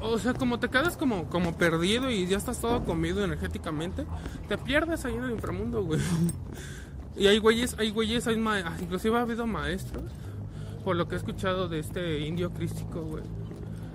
O, 0.00 0.18
sea, 0.18 0.34
como 0.34 0.58
te 0.58 0.68
quedas 0.68 0.96
como, 0.96 1.24
como 1.30 1.56
perdido 1.56 2.10
y 2.10 2.26
ya 2.26 2.36
estás 2.36 2.60
todo 2.60 2.84
comido 2.84 3.24
energéticamente, 3.24 4.04
te 4.48 4.58
pierdes 4.58 5.04
ahí 5.04 5.14
en 5.14 5.24
el 5.24 5.30
inframundo, 5.30 5.82
güey. 5.82 6.00
Y 7.16 7.26
hay 7.28 7.38
güeyes, 7.38 7.76
hay 7.78 7.90
güeyes, 7.90 8.26
hay 8.26 8.36
ma- 8.36 8.76
inclusive 8.80 9.16
ha 9.16 9.22
habido 9.22 9.46
maestros, 9.46 10.04
por 10.84 10.96
lo 10.96 11.08
que 11.08 11.14
he 11.14 11.18
escuchado 11.18 11.68
de 11.68 11.78
este 11.78 12.20
indio 12.20 12.50
crístico, 12.50 13.02
güey. 13.02 13.22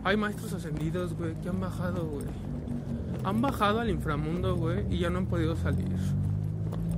Hay 0.03 0.18
maestros 0.18 0.53
ascendidos, 0.53 1.14
güey, 1.14 1.34
que 1.41 1.49
han 1.49 1.60
bajado, 1.60 2.06
güey. 2.06 2.26
Han 3.23 3.41
bajado 3.41 3.80
al 3.80 3.89
inframundo, 3.91 4.56
güey, 4.56 4.85
y 4.93 4.98
ya 4.99 5.10
no 5.11 5.19
han 5.19 5.27
podido 5.27 5.56
salir. 5.56 5.88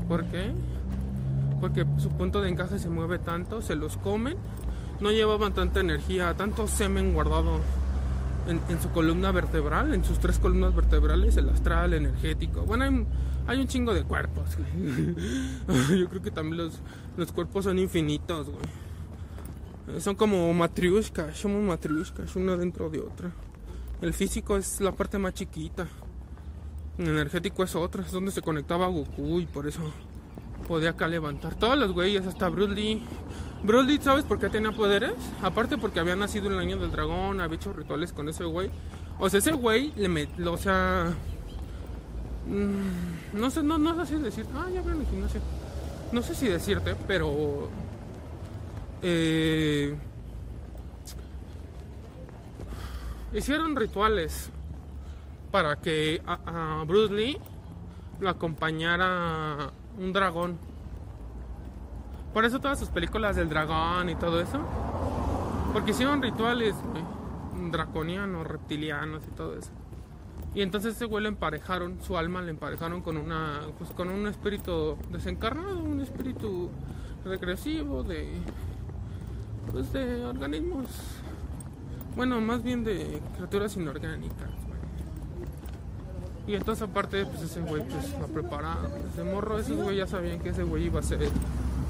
¿Por 0.08 0.24
qué? 0.26 0.52
Porque 1.60 1.86
su 1.98 2.10
punto 2.10 2.42
de 2.42 2.50
encaje 2.50 2.80
se 2.80 2.90
mueve 2.90 3.20
tanto, 3.20 3.62
se 3.62 3.76
los 3.76 3.98
comen, 3.98 4.38
no 5.02 5.12
llevaban 5.12 5.54
tanta 5.54 5.82
energía, 5.82 6.34
tanto 6.36 6.68
semen 6.68 7.14
guardado 7.14 7.60
en, 8.48 8.62
en 8.70 8.82
su 8.82 8.90
columna 8.92 9.32
vertebral, 9.32 9.94
en 9.94 10.06
sus 10.06 10.20
tres 10.20 10.40
columnas 10.40 10.74
vertebrales, 10.74 11.36
el 11.36 11.50
astral, 11.50 11.94
el 11.94 12.06
energético. 12.06 12.62
Bueno, 12.62 12.86
hay, 12.86 13.06
hay 13.48 13.60
un 13.60 13.68
chingo 13.68 13.94
de 13.94 14.04
cuerpos. 14.04 14.58
Yo 15.90 16.10
creo 16.10 16.22
que 16.22 16.32
también 16.32 16.58
los, 16.58 16.80
los 17.18 17.32
cuerpos 17.32 17.66
son 17.66 17.80
infinitos, 17.80 18.50
güey. 18.50 20.02
Son 20.02 20.16
como 20.16 20.54
matriushkas, 20.54 21.38
somos 21.38 21.62
matriushkas, 21.62 22.36
una 22.36 22.56
dentro 22.56 22.90
de 22.90 23.02
otra. 23.02 23.32
El 24.02 24.14
físico 24.14 24.58
es 24.58 24.80
la 24.80 24.94
parte 24.94 25.18
más 25.18 25.34
chiquita. 25.34 25.88
El 26.98 27.10
energético 27.10 27.64
es 27.64 27.76
otra, 27.76 28.04
es 28.04 28.12
donde 28.12 28.32
se 28.32 28.42
conectaba 28.42 28.88
Goku 28.88 29.40
y 29.40 29.46
por 29.46 29.68
eso 29.68 29.82
podía 30.68 30.92
acá 30.92 31.08
levantar. 31.08 31.56
Todos 31.56 31.78
los 31.78 31.92
güeyes, 31.92 32.26
hasta 32.26 32.50
Bruce 32.50 32.74
Lee. 32.74 33.04
Bruce 33.64 33.88
Lee, 33.88 34.00
¿sabes 34.02 34.24
por 34.24 34.40
qué 34.40 34.50
tenía 34.50 34.72
poderes? 34.72 35.14
Aparte 35.42 35.78
porque 35.78 36.00
había 36.00 36.16
nacido 36.16 36.48
en 36.48 36.54
el 36.54 36.60
año 36.60 36.78
del 36.78 36.92
dragón, 36.92 37.42
había 37.42 37.58
hecho 37.58 37.74
rituales 37.74 38.14
con 38.14 38.30
ese 38.30 38.46
güey. 38.46 38.70
O 39.20 39.30
sea, 39.30 39.40
ese 39.40 39.52
güey 39.52 39.92
le 39.96 40.08
metió, 40.10 40.54
o 40.54 40.58
sea... 40.58 41.14
mm, 42.48 43.40
No 43.40 43.50
sé, 43.50 43.64
no, 43.64 43.78
no 43.78 43.96
sé 44.06 44.16
si 44.16 44.22
decir... 44.22 44.46
Ah, 44.56 44.68
ya 44.74 44.82
veo 44.82 45.00
el 45.00 45.06
gimnasio. 45.08 45.42
No 46.12 46.22
sé 46.22 46.36
si 46.36 46.48
decirte, 46.48 46.96
pero... 47.08 47.70
Eh, 49.02 49.96
hicieron 53.34 53.76
rituales 53.76 54.50
para 55.52 55.76
que 55.76 56.22
a, 56.26 56.84
Bruce 56.88 57.14
Lee 57.14 57.38
lo 58.20 58.30
acompañara 58.30 59.72
un 59.98 60.14
dragón. 60.14 60.58
Por 62.34 62.46
eso 62.46 62.60
todas 62.60 62.80
sus 62.80 62.90
películas 62.90 63.36
del 63.36 63.50
dragón 63.50 64.10
y 64.10 64.16
todo 64.16 64.42
eso. 64.42 64.60
Porque 65.74 65.92
hicieron 65.92 66.22
rituales 66.22 66.76
güey, 66.76 67.04
draconianos, 67.72 68.48
reptilianos 68.48 69.24
y 69.28 69.32
todo 69.32 69.56
eso. 69.58 69.72
Y 70.56 70.62
entonces 70.62 70.96
ese 70.96 71.06
güey 71.06 71.24
le 71.24 71.30
emparejaron, 71.30 72.00
su 72.02 72.18
alma 72.18 72.42
le 72.42 72.52
emparejaron 72.52 73.02
con 73.02 73.18
una 73.18 73.62
pues 73.78 73.90
con 73.92 74.10
un 74.10 74.28
espíritu 74.28 74.98
desencarnado, 75.12 75.84
un 75.84 76.00
espíritu 76.00 76.70
regresivo 77.26 78.04
de 78.04 78.34
pues 79.72 79.92
de 79.94 80.24
organismos. 80.26 80.86
Bueno, 82.16 82.40
más 82.42 82.62
bien 82.62 82.84
de 82.84 83.20
criaturas 83.36 83.76
inorgánicas. 83.76 84.50
Y 86.46 86.56
entonces 86.56 86.88
aparte, 86.88 87.26
pues 87.26 87.42
ese 87.42 87.62
güey 87.62 87.82
pues 87.88 88.14
lo 88.20 88.28
prepararon. 88.28 88.92
Desde 89.06 89.24
morro, 89.24 89.58
esos 89.58 89.78
güey 89.78 89.98
ya 89.98 90.08
sabían 90.08 90.40
que 90.40 90.50
ese 90.50 90.64
güey 90.64 90.86
iba 90.86 91.00
a 91.00 91.04
ser 91.04 91.28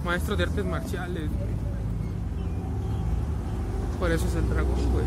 maestro 0.06 0.35
de 0.35 0.44
artes 0.44 0.64
marciales. 0.64 1.30
Por 3.99 4.11
eso 4.11 4.26
es 4.27 4.35
el 4.35 4.48
dragón, 4.49 4.91
güey. 4.91 5.06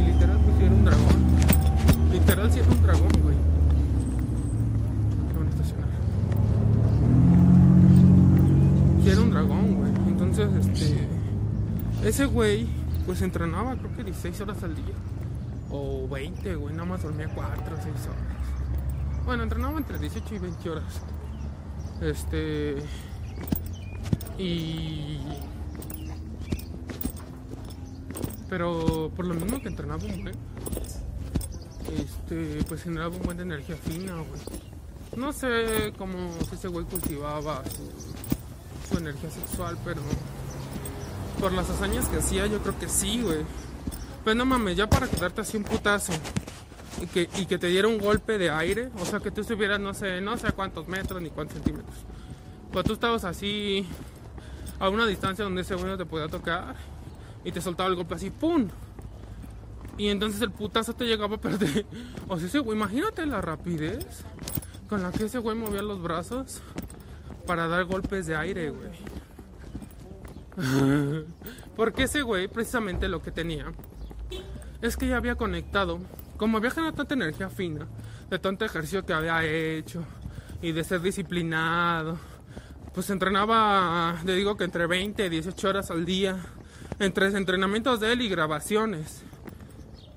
Y 0.00 0.12
literal, 0.12 0.38
pues 0.38 0.60
era 0.60 0.74
un 0.74 0.84
dragón. 0.84 1.75
Literal, 2.12 2.52
sí 2.52 2.58
era 2.60 2.68
un 2.68 2.82
dragón, 2.82 3.12
güey. 3.22 3.36
Que 5.28 5.38
van 5.38 5.46
a 5.46 5.50
estacionar. 5.50 5.88
Sí 9.02 9.10
era 9.10 9.20
un 9.20 9.30
dragón, 9.30 9.74
güey. 9.74 9.90
Entonces, 10.08 10.48
este. 10.66 11.08
Ese 12.04 12.26
güey, 12.26 12.66
pues 13.04 13.22
entrenaba 13.22 13.74
creo 13.76 13.94
que 13.96 14.04
16 14.04 14.40
horas 14.42 14.62
al 14.62 14.76
día. 14.76 14.94
O 15.70 16.08
20, 16.08 16.54
güey. 16.56 16.74
Nada 16.74 16.86
más 16.86 17.02
dormía 17.02 17.28
4 17.34 17.52
o 17.52 17.82
6 17.82 17.86
horas. 18.06 19.24
Bueno, 19.24 19.42
entrenaba 19.42 19.76
entre 19.78 19.98
18 19.98 20.34
y 20.34 20.38
20 20.38 20.70
horas. 20.70 21.02
Este. 22.00 22.76
Y. 24.38 25.18
Pero 28.48 29.10
por 29.16 29.26
lo 29.26 29.34
mismo 29.34 29.60
que 29.60 29.68
entrenaba 29.68 30.04
un 30.04 30.22
buen. 30.22 30.34
Este, 31.94 32.64
pues 32.64 32.82
generaba 32.82 33.14
un 33.14 33.22
buen 33.22 33.36
de 33.36 33.44
energía 33.44 33.76
fina, 33.76 34.14
güey. 34.14 34.40
No 35.16 35.32
sé 35.32 35.92
cómo 35.96 36.36
ese 36.52 36.68
güey 36.68 36.84
cultivaba 36.84 37.62
su, 38.90 38.98
energía 38.98 39.30
sexual, 39.30 39.78
pero. 39.84 40.00
Por 41.40 41.52
las 41.52 41.68
hazañas 41.68 42.08
que 42.08 42.16
hacía, 42.16 42.46
yo 42.46 42.60
creo 42.60 42.78
que 42.78 42.88
sí, 42.88 43.20
güey. 43.22 43.44
Pero 44.24 44.34
no 44.34 44.46
mames, 44.46 44.76
ya 44.76 44.88
para 44.88 45.06
quedarte 45.06 45.42
así 45.42 45.56
un 45.56 45.64
putazo 45.64 46.12
y 47.00 47.06
que, 47.06 47.28
y 47.36 47.46
que 47.46 47.58
te 47.58 47.66
diera 47.68 47.88
un 47.88 47.98
golpe 47.98 48.38
de 48.38 48.50
aire, 48.50 48.90
o 48.98 49.04
sea 49.04 49.20
que 49.20 49.30
tú 49.30 49.42
estuvieras 49.42 49.78
no 49.78 49.94
sé, 49.94 50.20
no 50.20 50.36
sé 50.38 50.50
cuántos 50.52 50.88
metros 50.88 51.20
ni 51.22 51.30
cuántos 51.30 51.54
centímetros. 51.54 51.96
Pues 52.72 52.84
tú 52.84 52.94
estabas 52.94 53.24
así 53.24 53.86
a 54.78 54.88
una 54.88 55.06
distancia 55.06 55.44
donde 55.44 55.62
ese 55.62 55.74
güey 55.74 55.86
no 55.86 55.96
te 55.96 56.06
podía 56.06 56.28
tocar 56.28 56.74
y 57.44 57.52
te 57.52 57.60
soltaba 57.60 57.88
el 57.88 57.96
golpe 57.96 58.14
así, 58.14 58.30
¡pum! 58.30 58.68
Y 59.98 60.08
entonces 60.08 60.40
el 60.42 60.50
putazo 60.50 60.94
te 60.94 61.04
llegaba 61.04 61.36
a 61.36 61.40
perder. 61.40 61.86
O 62.28 62.36
sea, 62.38 62.48
ese 62.48 62.58
güey, 62.58 62.76
imagínate 62.76 63.24
la 63.24 63.40
rapidez 63.40 64.24
con 64.88 65.02
la 65.02 65.12
que 65.12 65.26
ese 65.26 65.38
güey 65.38 65.56
movía 65.56 65.82
los 65.82 66.02
brazos 66.02 66.60
para 67.46 67.68
dar 67.68 67.84
golpes 67.84 68.26
de 68.26 68.36
aire, 68.36 68.70
güey. 68.70 68.90
Porque 71.76 72.04
ese 72.04 72.22
güey, 72.22 72.48
precisamente 72.48 73.08
lo 73.08 73.22
que 73.22 73.30
tenía, 73.30 73.72
es 74.82 74.96
que 74.96 75.08
ya 75.08 75.16
había 75.16 75.36
conectado, 75.36 76.00
como 76.36 76.58
había 76.58 76.70
generado 76.70 76.96
tanta 76.96 77.14
energía 77.14 77.48
fina, 77.48 77.86
de 78.30 78.38
tanto 78.38 78.64
ejercicio 78.64 79.04
que 79.04 79.12
había 79.12 79.44
hecho 79.44 80.04
y 80.62 80.72
de 80.72 80.82
ser 80.82 81.00
disciplinado, 81.00 82.18
pues 82.94 83.10
entrenaba, 83.10 84.16
le 84.24 84.34
digo 84.34 84.56
que 84.56 84.64
entre 84.64 84.86
20 84.86 85.26
y 85.26 85.28
18 85.28 85.68
horas 85.68 85.90
al 85.90 86.04
día, 86.04 86.38
entre 86.98 87.26
entrenamientos 87.26 88.00
de 88.00 88.12
él 88.12 88.22
y 88.22 88.28
grabaciones. 88.28 89.22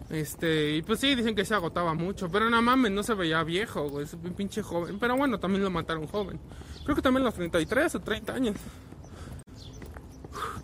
Este, 0.10 0.76
y 0.76 0.82
pues 0.82 1.00
sí, 1.00 1.14
dicen 1.14 1.36
que 1.36 1.46
se 1.46 1.54
agotaba 1.54 1.94
mucho, 1.94 2.30
pero 2.30 2.50
no 2.50 2.62
mames, 2.62 2.92
no 2.92 3.04
se 3.04 3.14
veía 3.14 3.44
viejo, 3.44 3.88
güey, 3.90 4.06
es 4.06 4.14
un 4.14 4.34
pinche 4.34 4.64
joven. 4.64 4.98
Pero 5.00 5.16
bueno, 5.16 5.40
también 5.40 5.64
lo 5.64 5.70
mataron 5.70 6.08
joven. 6.08 6.40
Creo 6.84 6.96
que 6.96 7.02
también 7.02 7.24
los 7.24 7.36
33 7.36 7.96
o 7.96 8.00
30 8.00 8.34
años. 8.34 8.56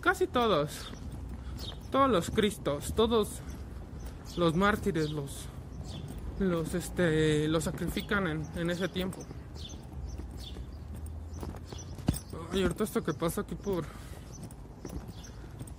Casi 0.00 0.26
todos. 0.26 0.90
Todos 1.90 2.10
los 2.10 2.30
cristos, 2.30 2.94
todos 2.94 3.40
los 4.36 4.54
mártires, 4.56 5.10
los 5.10 5.46
los 6.38 6.74
este 6.74 7.48
los 7.48 7.64
sacrifican 7.64 8.26
en, 8.26 8.46
en 8.56 8.70
ese 8.70 8.88
tiempo. 8.88 9.18
Y 12.52 12.62
ahorita 12.62 12.84
esto 12.84 13.02
que 13.02 13.12
pasa 13.12 13.42
aquí 13.42 13.54
por, 13.54 13.84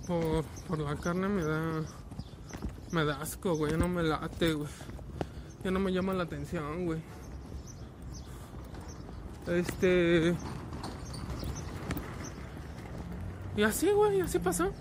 por, 0.06 0.44
por 0.66 0.78
la 0.78 0.94
carne 0.96 1.28
me 1.28 1.42
da, 1.42 1.82
me 2.92 3.04
da 3.04 3.20
asco, 3.20 3.54
güey. 3.56 3.72
Ya 3.72 3.78
no 3.78 3.88
me 3.88 4.02
late, 4.02 4.54
güey. 4.54 4.68
Ya 5.64 5.70
no 5.70 5.80
me 5.80 5.92
llama 5.92 6.14
la 6.14 6.24
atención, 6.24 6.86
güey. 6.86 7.00
Este. 9.46 10.36
Y 13.56 13.62
así, 13.62 13.90
güey, 13.90 14.20
así 14.20 14.38
pasó. 14.38 14.72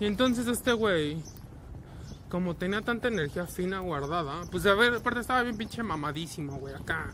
Y 0.00 0.06
entonces 0.06 0.46
este 0.46 0.72
güey, 0.72 1.22
como 2.28 2.54
tenía 2.54 2.82
tanta 2.82 3.08
energía 3.08 3.46
fina 3.46 3.80
guardada, 3.80 4.42
pues 4.50 4.64
a 4.66 4.74
ver, 4.74 4.94
aparte 4.94 5.20
estaba 5.20 5.42
bien 5.42 5.56
pinche 5.56 5.82
mamadísimo, 5.82 6.58
güey, 6.58 6.74
acá. 6.74 7.12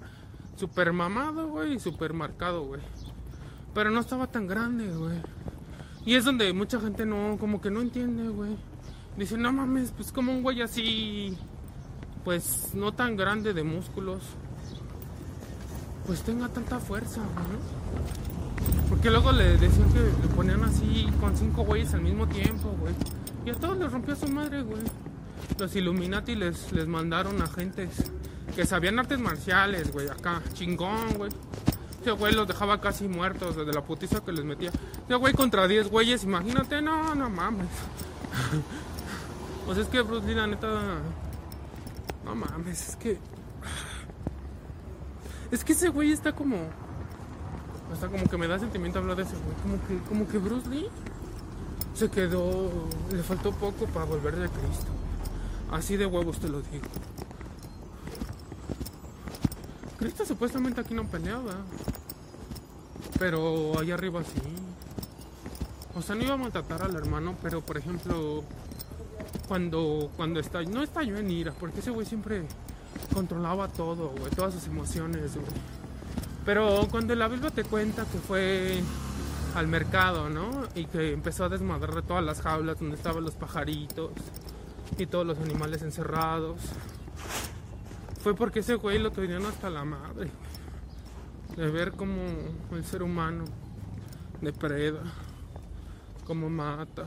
Super 0.56 0.92
mamado, 0.92 1.48
güey, 1.48 1.74
y 1.74 1.80
super 1.80 2.12
marcado, 2.12 2.64
güey. 2.64 2.82
Pero 3.74 3.90
no 3.90 4.00
estaba 4.00 4.26
tan 4.26 4.46
grande, 4.46 4.88
güey. 4.88 5.22
Y 6.06 6.14
es 6.14 6.24
donde 6.24 6.52
mucha 6.52 6.80
gente 6.80 7.06
no, 7.06 7.36
como 7.38 7.60
que 7.60 7.70
no 7.70 7.80
entiende, 7.80 8.28
güey. 8.28 8.56
Dice, 9.16 9.38
no 9.38 9.52
mames, 9.52 9.92
pues 9.92 10.12
como 10.12 10.32
un 10.32 10.42
güey 10.42 10.60
así, 10.60 11.36
pues 12.24 12.70
no 12.74 12.92
tan 12.92 13.16
grande 13.16 13.54
de 13.54 13.62
músculos, 13.62 14.22
pues 16.06 16.22
tenga 16.22 16.48
tanta 16.48 16.78
fuerza, 16.78 17.20
güey. 17.20 17.84
Porque 18.88 19.10
luego 19.10 19.32
le 19.32 19.56
decían 19.56 19.92
que 19.92 20.00
le 20.00 20.34
ponían 20.34 20.62
así 20.64 21.06
con 21.20 21.36
cinco 21.36 21.64
güeyes 21.64 21.94
al 21.94 22.02
mismo 22.02 22.26
tiempo, 22.26 22.74
güey. 22.80 22.94
Y 23.46 23.50
a 23.50 23.54
todos 23.54 23.78
les 23.78 23.90
rompió 23.90 24.16
su 24.16 24.28
madre, 24.28 24.62
güey. 24.62 24.82
Los 25.58 25.74
Illuminati 25.76 26.34
les, 26.34 26.72
les 26.72 26.86
mandaron 26.86 27.40
agentes 27.40 28.10
que 28.54 28.66
sabían 28.66 28.98
artes 28.98 29.18
marciales, 29.18 29.92
güey, 29.92 30.08
acá. 30.08 30.42
Chingón, 30.54 31.14
güey. 31.16 31.30
Ese 32.04 32.12
güey 32.12 32.34
los 32.34 32.46
dejaba 32.46 32.82
casi 32.82 33.08
muertos 33.08 33.56
desde 33.56 33.72
la 33.72 33.80
putiza 33.80 34.22
que 34.22 34.30
les 34.30 34.44
metía. 34.44 34.70
Ese 35.08 35.14
güey 35.14 35.32
contra 35.32 35.66
10 35.66 35.88
güeyes, 35.88 36.22
imagínate, 36.24 36.82
no, 36.82 37.14
no 37.14 37.30
mames. 37.30 37.66
pues 39.64 39.78
es 39.78 39.86
que 39.86 40.02
Bruce 40.02 40.26
Lee, 40.26 40.34
la 40.34 40.46
neta. 40.46 40.68
No 42.22 42.34
mames, 42.34 42.90
es 42.90 42.96
que. 42.96 43.18
Es 45.50 45.64
que 45.64 45.72
ese 45.72 45.88
güey 45.88 46.12
está 46.12 46.32
como. 46.32 46.58
Hasta 47.90 48.08
como 48.08 48.26
que 48.26 48.36
me 48.36 48.48
da 48.48 48.58
sentimiento 48.58 48.98
hablar 48.98 49.16
de 49.16 49.22
ese 49.22 49.36
güey. 49.36 49.56
Como 49.62 49.88
que, 49.88 50.06
como 50.06 50.28
que 50.28 50.36
Bruce 50.36 50.68
Lee 50.68 50.90
se 51.94 52.10
quedó. 52.10 52.70
Le 53.12 53.22
faltó 53.22 53.50
poco 53.52 53.86
para 53.86 54.04
volver 54.04 54.36
de 54.36 54.50
Cristo. 54.50 54.92
Así 55.72 55.96
de 55.96 56.04
huevos 56.04 56.38
te 56.38 56.50
lo 56.50 56.60
digo. 56.60 56.84
Cristo 59.98 60.24
supuestamente 60.24 60.80
aquí 60.80 60.94
no 60.94 61.04
peleaba. 61.04 61.54
Pero 63.18 63.78
allá 63.78 63.94
arriba 63.94 64.22
sí. 64.22 64.40
O 65.96 66.02
sea, 66.02 66.14
no 66.14 66.24
iba 66.24 66.34
a 66.34 66.36
maltratar 66.36 66.82
al 66.82 66.96
hermano, 66.96 67.36
pero 67.42 67.60
por 67.60 67.78
ejemplo, 67.78 68.42
cuando, 69.46 70.10
cuando 70.16 70.40
estalló, 70.40 70.70
no 70.70 70.82
estalló 70.82 71.16
en 71.18 71.30
ira, 71.30 71.52
porque 71.52 71.80
ese 71.80 71.90
güey 71.90 72.04
siempre 72.04 72.42
controlaba 73.12 73.68
todo, 73.68 74.08
güey, 74.10 74.30
todas 74.32 74.54
sus 74.54 74.66
emociones, 74.66 75.34
güey. 75.34 75.46
Pero 76.44 76.88
cuando 76.90 77.14
la 77.14 77.28
Biblia 77.28 77.50
te 77.50 77.64
cuenta 77.64 78.04
que 78.04 78.18
fue 78.18 78.82
al 79.54 79.68
mercado, 79.68 80.28
¿no? 80.28 80.50
Y 80.74 80.86
que 80.86 81.12
empezó 81.12 81.44
a 81.44 81.48
desmadrar 81.48 82.02
todas 82.02 82.24
las 82.24 82.42
jaulas 82.42 82.78
donde 82.80 82.96
estaban 82.96 83.24
los 83.24 83.34
pajaritos 83.34 84.10
y 84.98 85.06
todos 85.06 85.26
los 85.26 85.38
animales 85.38 85.82
encerrados. 85.82 86.56
Fue 88.24 88.34
porque 88.34 88.60
ese 88.60 88.76
güey 88.76 88.98
lo 88.98 89.10
tenían 89.10 89.44
hasta 89.44 89.68
la 89.68 89.84
madre. 89.84 90.30
De 91.58 91.70
ver 91.70 91.92
cómo 91.92 92.22
el 92.72 92.82
ser 92.82 93.02
humano 93.02 93.44
depreda, 94.40 95.02
cómo 96.26 96.48
mata, 96.48 97.04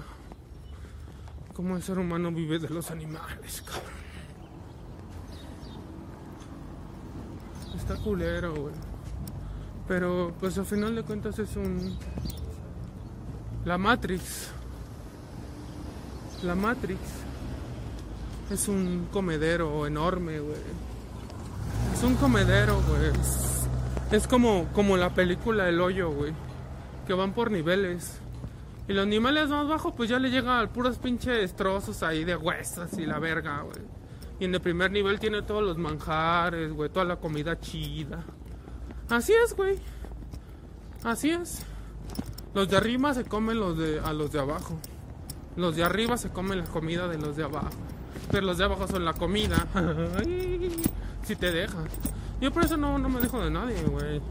cómo 1.56 1.76
el 1.76 1.82
ser 1.82 1.98
humano 1.98 2.32
vive 2.32 2.60
de 2.60 2.70
los 2.70 2.92
animales, 2.92 3.64
cabrón. 3.64 3.98
Está 7.76 7.96
culero, 7.96 8.54
güey. 8.54 8.76
Pero 9.88 10.36
pues 10.40 10.56
al 10.60 10.68
final 10.68 10.94
de 10.94 11.02
cuentas 11.02 11.40
es 11.40 11.56
un... 11.56 11.98
La 13.66 13.80
Matrix. 13.80 14.52
La 16.44 16.54
Matrix 16.54 17.00
es 18.52 18.68
un 18.68 19.08
comedero 19.12 19.88
enorme, 19.88 20.42
güey. 20.42 20.87
Es 21.94 22.04
un 22.04 22.16
comedero, 22.16 22.82
güey. 22.88 23.12
Es, 24.12 24.28
como, 24.28 24.68
como 24.74 24.98
la 24.98 25.14
película 25.14 25.68
El 25.68 25.82
Hoyo, 25.82 26.12
güey. 26.12 26.34
Que 27.06 27.14
van 27.14 27.34
por 27.34 27.52
niveles. 27.52 28.20
Y 28.88 28.94
los 28.94 29.08
niveles 29.08 29.50
más 29.50 29.68
bajos, 29.68 29.94
pues 29.96 30.10
ya 30.10 30.20
le 30.20 30.30
llegan 30.30 30.70
puros 30.70 30.98
pinches 30.98 31.56
trozos 31.56 32.04
ahí 32.04 32.24
de 32.24 32.36
huesos 32.36 32.98
y 32.98 33.06
la 33.06 33.20
verga, 33.20 33.62
güey. 33.62 33.86
Y 34.40 34.46
en 34.46 34.54
el 34.54 34.62
primer 34.62 34.92
nivel 34.92 35.20
tiene 35.20 35.42
todos 35.42 35.64
los 35.64 35.78
manjares, 35.78 36.72
güey. 36.72 36.90
Toda 36.90 37.06
la 37.06 37.16
comida 37.18 37.60
chida. 37.60 38.24
Así 39.10 39.34
es, 39.34 39.56
güey. 39.56 39.78
Así 41.04 41.32
es. 41.32 41.64
Los 42.54 42.70
de 42.70 42.78
arriba 42.78 43.14
se 43.14 43.26
comen 43.26 43.60
los 43.60 43.78
de, 43.78 44.00
a 44.00 44.14
los 44.14 44.32
de 44.32 44.40
abajo. 44.40 44.80
Los 45.56 45.76
de 45.76 45.84
arriba 45.84 46.18
se 46.18 46.30
comen 46.30 46.60
la 46.60 46.66
comida 46.66 47.08
de 47.08 47.18
los 47.18 47.36
de 47.36 47.44
abajo. 47.44 47.70
Pero 48.32 48.46
los 48.46 48.58
de 48.58 48.66
abajo 48.66 48.88
son 48.88 49.06
la 49.06 49.14
comida. 49.14 49.68
si 51.28 51.36
te 51.36 51.52
dejas. 51.52 51.86
Yo 52.40 52.52
por 52.52 52.64
eso 52.64 52.78
no, 52.78 52.98
no 52.98 53.10
me 53.10 53.20
dejo 53.20 53.44
de 53.44 53.52
nadie, 53.52 53.82
güey. 53.84 54.22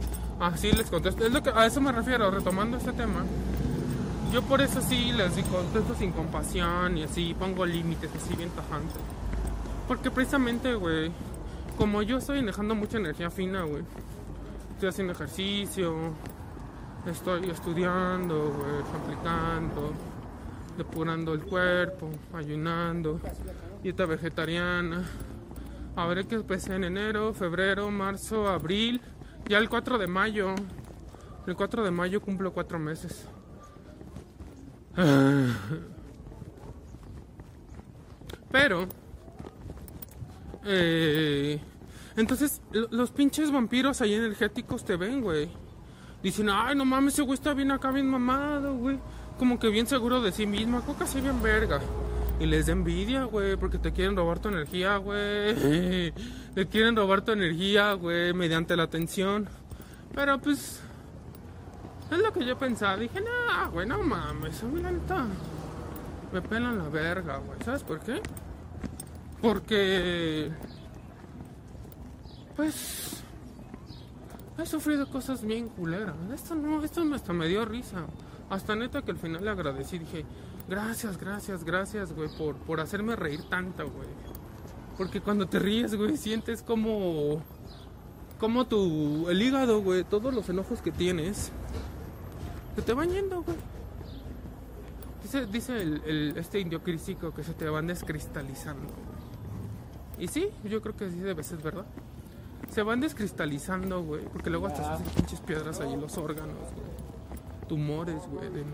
Así 0.40 0.72
les 0.72 0.88
contesto. 0.88 1.24
Es 1.24 1.32
lo 1.32 1.42
que, 1.42 1.50
a 1.50 1.66
eso 1.66 1.80
me 1.80 1.92
refiero, 1.92 2.30
retomando 2.30 2.76
este 2.76 2.92
tema. 2.92 3.24
Yo 4.32 4.42
por 4.42 4.60
eso 4.60 4.80
sí 4.80 5.12
les 5.12 5.32
contesto 5.46 5.94
sin 5.94 6.12
compasión 6.12 6.98
y 6.98 7.04
así 7.04 7.34
pongo 7.38 7.64
límites 7.64 8.10
así 8.14 8.34
bien 8.34 8.50
tajantes. 8.50 8.96
Porque 9.86 10.10
precisamente, 10.10 10.74
güey, 10.74 11.12
como 11.76 12.02
yo 12.02 12.18
estoy 12.18 12.42
dejando 12.44 12.74
mucha 12.74 12.98
energía 12.98 13.30
fina, 13.30 13.62
güey. 13.62 13.82
Estoy 14.74 14.88
haciendo 14.88 15.12
ejercicio, 15.12 16.12
estoy 17.06 17.50
estudiando, 17.50 18.52
güey, 18.58 19.02
aplicando, 19.02 19.92
depurando 20.76 21.32
el 21.32 21.40
cuerpo, 21.40 22.10
ayunando, 22.34 23.20
dieta 23.82 24.06
vegetariana. 24.06 25.04
Ver 26.04 26.26
qué 26.26 26.34
empecé 26.36 26.74
en 26.74 26.84
enero, 26.84 27.32
febrero, 27.34 27.90
marzo, 27.90 28.46
abril, 28.46 29.00
ya 29.48 29.58
el 29.58 29.68
4 29.68 29.98
de 29.98 30.06
mayo. 30.06 30.54
El 31.46 31.56
4 31.56 31.82
de 31.82 31.90
mayo 31.90 32.20
cumplo 32.20 32.52
cuatro 32.52 32.78
meses. 32.78 33.26
Pero, 38.50 38.86
eh, 40.64 41.60
entonces 42.16 42.62
los 42.70 43.10
pinches 43.10 43.50
vampiros 43.50 44.00
ahí 44.00 44.14
energéticos 44.14 44.84
te 44.84 44.96
ven, 44.96 45.20
güey. 45.20 45.50
Dicen, 46.22 46.48
ay, 46.50 46.76
no 46.76 46.84
mames, 46.84 47.14
ese 47.14 47.22
güey 47.22 47.34
está 47.34 47.52
bien 47.52 47.72
acá, 47.72 47.90
bien 47.90 48.08
mamado, 48.08 48.74
güey. 48.76 48.98
Como 49.38 49.58
que 49.58 49.68
bien 49.68 49.86
seguro 49.86 50.22
de 50.22 50.32
sí 50.32 50.46
mismo, 50.46 50.80
coca 50.82 51.04
así 51.04 51.20
bien 51.20 51.42
verga. 51.42 51.80
Y 52.38 52.46
les 52.46 52.66
da 52.66 52.72
envidia, 52.72 53.24
güey, 53.24 53.56
porque 53.56 53.78
te 53.78 53.92
quieren 53.92 54.14
robar 54.14 54.38
tu 54.38 54.48
energía, 54.48 54.98
güey. 54.98 56.12
te 56.54 56.66
quieren 56.66 56.94
robar 56.94 57.22
tu 57.22 57.32
energía, 57.32 57.94
güey, 57.94 58.34
mediante 58.34 58.76
la 58.76 58.82
atención. 58.82 59.48
Pero 60.14 60.38
pues, 60.38 60.82
es 62.10 62.18
lo 62.18 62.32
que 62.32 62.44
yo 62.44 62.58
pensaba. 62.58 62.96
Dije, 62.96 63.20
no, 63.20 63.70
güey, 63.70 63.86
no 63.86 64.02
mames, 64.02 64.62
a 64.62 64.66
mí 64.66 64.82
la 64.82 64.90
neta 64.92 65.26
me 66.32 66.42
pelan 66.42 66.78
la 66.78 66.88
verga, 66.88 67.38
güey. 67.38 67.58
¿Sabes 67.64 67.82
por 67.82 68.00
qué? 68.00 68.20
Porque, 69.40 70.50
pues, 72.54 73.22
he 74.58 74.66
sufrido 74.66 75.08
cosas 75.08 75.44
bien 75.44 75.68
culeras. 75.68 76.14
Esto 76.34 76.54
no, 76.54 76.82
esto 76.84 77.02
hasta 77.14 77.32
me 77.32 77.48
dio 77.48 77.64
risa. 77.64 78.04
Hasta 78.50 78.76
neta 78.76 79.02
que 79.02 79.10
al 79.10 79.18
final 79.18 79.44
le 79.44 79.50
agradecí. 79.50 79.98
Dije, 79.98 80.24
gracias, 80.68 81.16
gracias, 81.18 81.64
gracias, 81.64 82.12
güey, 82.12 82.28
por, 82.36 82.56
por 82.56 82.80
hacerme 82.80 83.16
reír 83.16 83.42
tanto, 83.48 83.84
güey. 83.90 84.08
Porque 84.98 85.20
cuando 85.20 85.46
te 85.46 85.58
ríes, 85.58 85.94
güey, 85.94 86.16
sientes 86.16 86.62
como, 86.62 87.42
como 88.40 88.66
tu, 88.66 89.28
el 89.28 89.40
hígado, 89.42 89.82
güey, 89.82 90.04
todos 90.04 90.32
los 90.34 90.48
enojos 90.48 90.80
que 90.82 90.90
tienes 90.92 91.52
se 92.74 92.82
te 92.82 92.92
van 92.94 93.10
yendo, 93.10 93.42
güey. 93.42 93.56
Dice, 95.22 95.46
dice 95.46 95.82
el, 95.82 96.02
el- 96.06 96.36
este 96.38 96.60
indio 96.60 96.82
crístico 96.82 97.32
que 97.34 97.42
se 97.42 97.52
te 97.52 97.68
van 97.68 97.86
descristalizando. 97.88 98.82
güey. 98.84 100.24
Y 100.24 100.28
sí, 100.28 100.48
yo 100.64 100.80
creo 100.80 100.96
que 100.96 101.10
sí 101.10 101.18
debe 101.18 101.42
ser 101.42 101.58
verdad. 101.58 101.84
Se 102.70 102.82
van 102.82 103.00
descristalizando, 103.00 104.02
güey. 104.02 104.24
Porque 104.24 104.50
luego 104.50 104.66
hasta 104.68 104.84
se 104.84 104.90
hacen 104.90 105.06
pinches 105.14 105.40
piedras 105.40 105.80
ahí 105.80 105.96
los 105.96 106.16
órganos, 106.16 106.56
güey. 106.56 107.66
Tumores, 107.68 108.22
güey, 108.28 108.50
de. 108.50 108.64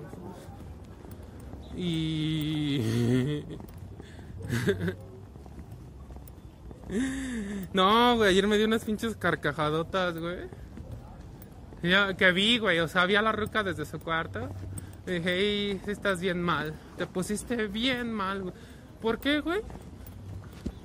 Y. 1.76 3.44
No, 7.72 8.16
güey, 8.16 8.30
ayer 8.30 8.46
me 8.46 8.58
dio 8.58 8.66
unas 8.66 8.84
pinches 8.84 9.16
carcajadotas, 9.16 10.18
güey. 10.18 10.40
Ya, 11.82 12.14
que 12.14 12.30
vi, 12.32 12.58
güey, 12.58 12.80
o 12.80 12.88
sea, 12.88 13.06
vi 13.06 13.14
a 13.16 13.22
la 13.22 13.32
ruca 13.32 13.62
desde 13.62 13.86
su 13.86 13.98
cuarto. 13.98 14.50
Y 15.06 15.12
dije, 15.12 15.32
"Ey, 15.38 15.80
estás 15.86 16.20
bien 16.20 16.42
mal. 16.42 16.74
Te 16.98 17.06
pusiste 17.06 17.66
bien 17.66 18.12
mal, 18.12 18.42
güey. 18.42 18.54
¿Por 19.00 19.18
qué, 19.18 19.40
güey? 19.40 19.62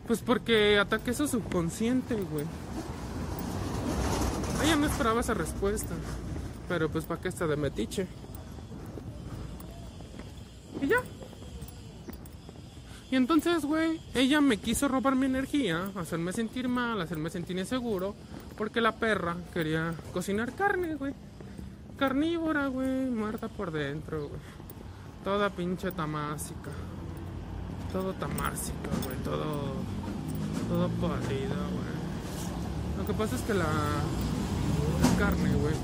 Pues 0.07 0.21
porque 0.21 0.79
ataqué 0.79 1.13
su 1.13 1.27
subconsciente, 1.27 2.15
güey. 2.15 2.45
Ella 4.63 4.75
no 4.77 4.87
esperaba 4.87 5.19
esa 5.19 5.33
respuesta. 5.33 5.93
Pero 6.67 6.89
pues 6.89 7.05
para 7.05 7.21
qué 7.21 7.27
está 7.27 7.45
de 7.45 7.57
metiche. 7.57 8.07
Y 10.81 10.87
ya. 10.87 10.97
Y 13.09 13.15
entonces, 13.15 13.63
güey, 13.63 14.01
ella 14.13 14.41
me 14.41 14.57
quiso 14.57 14.87
robar 14.89 15.15
mi 15.15 15.27
energía, 15.27 15.91
hacerme 15.95 16.33
sentir 16.33 16.67
mal, 16.67 16.99
hacerme 16.99 17.29
sentir 17.29 17.57
inseguro, 17.57 18.15
porque 18.57 18.81
la 18.81 18.95
perra 18.97 19.37
quería 19.53 19.93
cocinar 20.11 20.53
carne, 20.53 20.95
güey. 20.95 21.13
Carnívora, 21.97 22.67
güey, 22.67 23.09
muerta 23.09 23.47
por 23.47 23.71
dentro, 23.71 24.27
güey. 24.27 24.41
Toda 25.23 25.49
pinche 25.49 25.91
tamásica. 25.91 26.69
Todo 27.93 28.13
tamásica, 28.13 28.89
güey, 29.05 29.17
todo. 29.23 29.73
Todo 30.67 30.89
podrido, 30.89 31.55
güey. 31.55 32.97
Lo 32.97 33.05
que 33.05 33.13
pasa 33.13 33.37
es 33.37 33.41
que 33.43 33.53
la, 33.53 33.63
la 33.63 35.17
carne, 35.17 35.55
güey, 35.55 35.75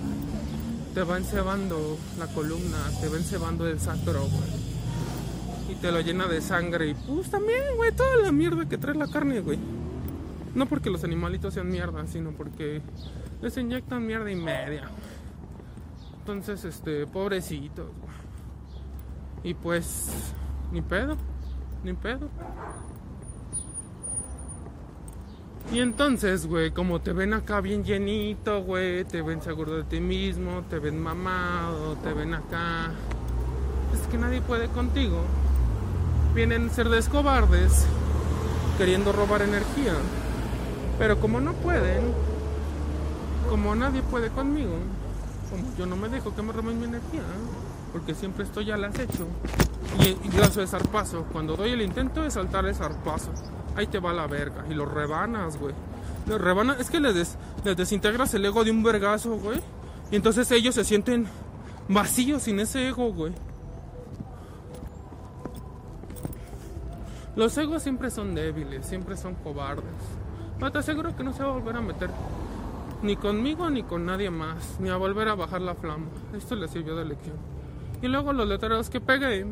te 0.93 1.03
va 1.03 1.17
encebando 1.17 1.97
la 2.19 2.27
columna, 2.27 2.79
te 2.99 3.07
va 3.07 3.15
encebando 3.15 3.65
el 3.65 3.79
sacro, 3.79 4.27
güey 4.27 4.72
te 5.83 5.91
lo 5.91 5.99
llena 5.99 6.27
de 6.27 6.39
sangre. 6.39 6.91
Y 6.91 6.93
pues 6.93 7.29
también, 7.29 7.61
güey, 7.75 7.91
toda 7.91 8.15
la 8.15 8.31
mierda 8.31 8.69
que 8.69 8.77
trae 8.77 8.95
la 8.95 9.05
carne, 9.05 9.41
güey. 9.41 9.59
No 10.55 10.65
porque 10.65 10.89
los 10.89 11.03
animalitos 11.03 11.55
sean 11.55 11.67
mierda, 11.67 12.07
sino 12.07 12.31
porque 12.31 12.81
les 13.41 13.57
inyectan 13.57 14.07
mierda 14.07 14.31
y 14.31 14.35
media. 14.37 14.89
Entonces, 16.19 16.63
este, 16.63 17.05
pobrecitos, 17.05 17.87
güey. 17.99 19.51
Y 19.51 19.53
pues, 19.55 20.09
ni 20.71 20.81
pedo, 20.81 21.17
ni 21.83 21.91
pedo. 21.91 22.29
Y 25.73 25.79
entonces, 25.79 26.47
güey, 26.47 26.71
como 26.71 27.01
te 27.01 27.11
ven 27.11 27.33
acá 27.33 27.59
bien 27.59 27.83
llenito, 27.83 28.63
güey, 28.63 29.03
te 29.03 29.21
ven 29.21 29.41
seguro 29.41 29.75
de 29.75 29.83
ti 29.83 29.99
mismo, 29.99 30.63
te 30.69 30.79
ven 30.79 30.97
mamado, 30.97 31.97
te 31.97 32.13
ven 32.13 32.35
acá. 32.35 32.89
Es 33.93 34.07
que 34.07 34.17
nadie 34.17 34.39
puede 34.39 34.69
contigo 34.69 35.25
vienen 36.33 36.69
cerdes 36.69 37.09
cobardes 37.09 37.85
queriendo 38.77 39.11
robar 39.11 39.41
energía. 39.41 39.93
Pero 40.97 41.19
como 41.19 41.39
no 41.39 41.53
pueden, 41.53 42.13
como 43.49 43.75
nadie 43.75 44.01
puede 44.01 44.29
conmigo, 44.29 44.73
como 45.49 45.75
yo 45.77 45.85
no 45.85 45.95
me 45.95 46.09
dejo 46.09 46.35
que 46.35 46.41
me 46.41 46.53
roben 46.53 46.79
mi 46.79 46.85
energía, 46.85 47.23
porque 47.91 48.13
siempre 48.13 48.43
estoy 48.43 48.71
al 48.71 48.83
acecho. 48.83 49.27
Y, 49.99 50.17
y 50.27 50.31
lazo 50.37 50.61
de 50.61 50.67
zarpazo. 50.67 51.25
Cuando 51.31 51.55
doy 51.55 51.71
el 51.71 51.81
intento 51.81 52.21
de 52.23 52.31
saltar 52.31 52.65
el 52.65 52.75
zarpazo, 52.75 53.31
ahí 53.75 53.87
te 53.87 53.99
va 53.99 54.13
la 54.13 54.27
verga. 54.27 54.65
Y 54.69 54.73
los 54.73 54.91
rebanas, 54.91 55.57
güey. 55.59 55.73
Los 56.27 56.39
rebanas, 56.39 56.79
es 56.79 56.89
que 56.89 56.99
les, 56.99 57.13
des, 57.13 57.37
les 57.63 57.75
desintegras 57.75 58.33
el 58.33 58.45
ego 58.45 58.63
de 58.63 58.71
un 58.71 58.81
vergazo, 58.81 59.31
güey. 59.37 59.59
Y 60.11 60.15
entonces 60.15 60.49
ellos 60.51 60.75
se 60.75 60.83
sienten 60.83 61.27
vacíos 61.89 62.43
sin 62.43 62.59
ese 62.59 62.87
ego, 62.87 63.11
güey. 63.11 63.33
Los 67.35 67.57
egos 67.57 67.83
siempre 67.83 68.11
son 68.11 68.35
débiles, 68.35 68.85
siempre 68.85 69.17
son 69.17 69.35
cobardes. 69.35 69.83
Pero 70.59 70.71
te 70.71 70.77
aseguro 70.79 71.15
que 71.15 71.23
no 71.23 71.33
se 71.33 71.43
va 71.43 71.49
a 71.49 71.53
volver 71.53 71.77
a 71.77 71.81
meter 71.81 72.09
ni 73.03 73.17
conmigo 73.17 73.69
ni 73.69 73.83
con 73.83 74.05
nadie 74.05 74.31
más, 74.31 74.79
ni 74.79 74.89
a 74.89 74.95
volver 74.95 75.27
a 75.27 75.35
bajar 75.35 75.61
la 75.61 75.75
flama. 75.75 76.05
Esto 76.35 76.55
le 76.55 76.67
sirvió 76.69 76.95
de 76.95 77.05
lección. 77.05 77.35
Y 78.01 78.07
luego 78.07 78.33
los 78.33 78.47
letreros 78.47 78.89
que 78.89 79.01
pegué, 79.01 79.45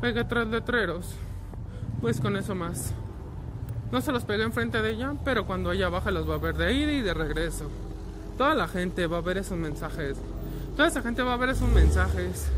pegué 0.00 0.24
tres 0.24 0.48
letreros, 0.48 1.14
pues 2.00 2.20
con 2.20 2.36
eso 2.36 2.54
más. 2.54 2.92
No 3.92 4.00
se 4.00 4.10
los 4.10 4.24
pegué 4.24 4.42
enfrente 4.42 4.82
de 4.82 4.90
ella, 4.90 5.14
pero 5.24 5.46
cuando 5.46 5.70
ella 5.70 5.88
baja 5.88 6.10
los 6.10 6.28
va 6.28 6.34
a 6.34 6.38
ver 6.38 6.56
de 6.56 6.72
ida 6.72 6.92
y 6.92 7.02
de 7.02 7.14
regreso. 7.14 7.70
Toda 8.36 8.54
la 8.54 8.66
gente 8.66 9.06
va 9.06 9.18
a 9.18 9.22
ver 9.22 9.38
esos 9.38 9.56
mensajes. 9.56 10.18
Toda 10.74 10.88
esa 10.88 11.02
gente 11.02 11.22
va 11.22 11.34
a 11.34 11.38
ver 11.38 11.50
esos 11.50 11.70
mensajes. 11.70 12.48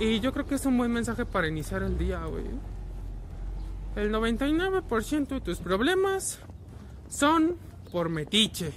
Y 0.00 0.18
yo 0.18 0.32
creo 0.32 0.46
que 0.46 0.56
es 0.56 0.66
un 0.66 0.76
buen 0.76 0.92
mensaje 0.92 1.24
para 1.24 1.46
iniciar 1.46 1.82
el 1.84 1.96
día, 1.96 2.24
güey. 2.24 2.44
El 3.96 4.12
99% 4.12 5.26
de 5.28 5.40
tus 5.40 5.58
problemas 5.58 6.38
son 7.08 7.56
por 7.90 8.10
metiche. 8.10 8.72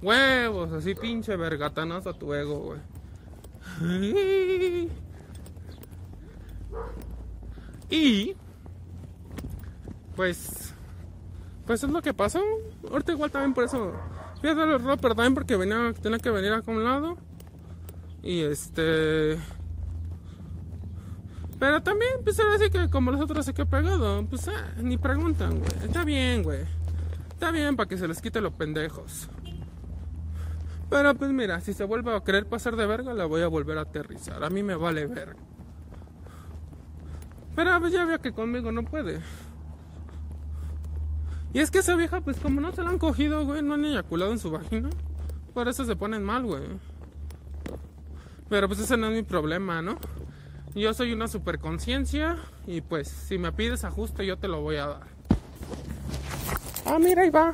Huevos, 0.00 0.72
así 0.72 0.94
pinche 0.94 1.36
vergatanos 1.36 2.06
a 2.06 2.14
tu 2.14 2.32
ego, 2.32 2.60
güey. 2.60 2.80
Y 7.90 8.34
pues 10.16 10.74
pues 11.66 11.84
es 11.84 11.90
lo 11.90 12.02
que 12.02 12.14
pasó. 12.14 12.40
Ahorita 12.90 13.12
igual 13.12 13.30
también 13.30 13.54
por 13.54 13.64
eso 13.64 13.92
fui 14.40 14.50
a 14.50 14.54
darle 14.54 14.78
ropa 14.78 15.08
también 15.08 15.34
porque 15.34 15.56
venía, 15.56 15.92
tenía 16.00 16.18
que 16.18 16.30
venir 16.30 16.52
a 16.52 16.62
un 16.66 16.84
lado. 16.84 17.16
Y 18.22 18.40
este 18.40 19.38
pero 21.64 21.82
también, 21.82 22.12
pues 22.22 22.38
ahora 22.38 22.58
sí 22.58 22.68
que 22.68 22.90
como 22.90 23.10
los 23.10 23.22
otros 23.22 23.46
se 23.46 23.54
quedó 23.54 23.64
pegado, 23.64 24.26
pues 24.26 24.48
ah, 24.48 24.74
ni 24.82 24.98
preguntan, 24.98 25.60
güey. 25.60 25.70
Está 25.82 26.04
bien, 26.04 26.42
güey. 26.42 26.60
Está 27.30 27.50
bien 27.52 27.74
para 27.74 27.88
que 27.88 27.96
se 27.96 28.06
les 28.06 28.20
quite 28.20 28.42
los 28.42 28.52
pendejos. 28.52 29.30
Pero 30.90 31.14
pues 31.14 31.30
mira, 31.32 31.62
si 31.62 31.72
se 31.72 31.84
vuelve 31.84 32.14
a 32.14 32.20
querer 32.20 32.46
pasar 32.46 32.76
de 32.76 32.84
verga, 32.84 33.14
la 33.14 33.24
voy 33.24 33.40
a 33.40 33.48
volver 33.48 33.78
a 33.78 33.80
aterrizar. 33.80 34.44
A 34.44 34.50
mí 34.50 34.62
me 34.62 34.74
vale 34.74 35.06
verga. 35.06 35.40
Pero 37.56 37.80
pues 37.80 37.94
ya 37.94 38.04
veo 38.04 38.20
que 38.20 38.32
conmigo 38.32 38.70
no 38.70 38.84
puede. 38.84 39.22
Y 41.54 41.60
es 41.60 41.70
que 41.70 41.78
esa 41.78 41.96
vieja, 41.96 42.20
pues 42.20 42.38
como 42.40 42.60
no 42.60 42.72
se 42.72 42.82
la 42.82 42.90
han 42.90 42.98
cogido, 42.98 43.46
güey, 43.46 43.62
no 43.62 43.72
han 43.72 43.86
eyaculado 43.86 44.32
en 44.32 44.38
su 44.38 44.50
vagina. 44.50 44.90
Por 45.54 45.68
eso 45.68 45.86
se 45.86 45.96
ponen 45.96 46.24
mal, 46.24 46.42
güey. 46.42 46.64
Pero 48.50 48.68
pues 48.68 48.80
ese 48.80 48.98
no 48.98 49.06
es 49.06 49.14
mi 49.14 49.22
problema, 49.22 49.80
¿no? 49.80 49.96
Yo 50.74 50.92
soy 50.92 51.12
una 51.12 51.28
superconciencia 51.28 52.36
y 52.66 52.80
pues 52.80 53.06
si 53.06 53.38
me 53.38 53.52
pides 53.52 53.84
ajuste 53.84 54.26
yo 54.26 54.38
te 54.38 54.48
lo 54.48 54.60
voy 54.60 54.74
a 54.76 54.86
dar. 54.86 55.02
Ah, 56.84 56.98
mira, 56.98 57.22
ahí 57.22 57.30
va. 57.30 57.52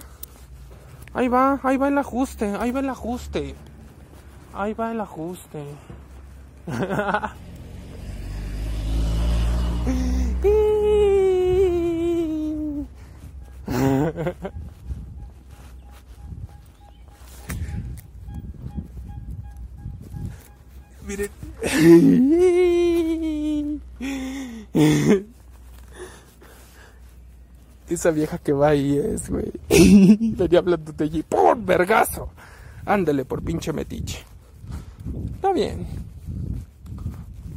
Ahí 1.13 1.29
va, 1.29 1.61
ahí 1.63 1.77
va 1.77 1.89
el 1.89 1.99
ajuste, 1.99 2.57
ahí 2.59 2.71
va 2.71 2.81
el 2.81 2.89
ajuste. 2.89 3.55
Ahí 4.55 4.73
va 4.73 4.93
el 4.93 5.01
ajuste. 5.03 5.65
Esa 27.89 28.11
vieja 28.13 28.39
que 28.39 28.53
va 28.53 28.69
ahí 28.69 28.97
es, 28.99 29.29
güey. 29.29 29.51
Venía 30.37 30.61
hablando 30.61 30.93
de 30.93 31.05
allí. 31.05 31.23
¡Por 31.23 31.61
vergazo! 31.61 32.31
Ándale 32.87 33.25
por 33.25 33.43
pinche 33.43 33.73
metiche. 33.73 34.25
Está 35.35 35.53
bien. 35.53 35.87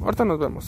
Ahorita 0.01 0.25
nos 0.25 0.39
vemos. 0.39 0.65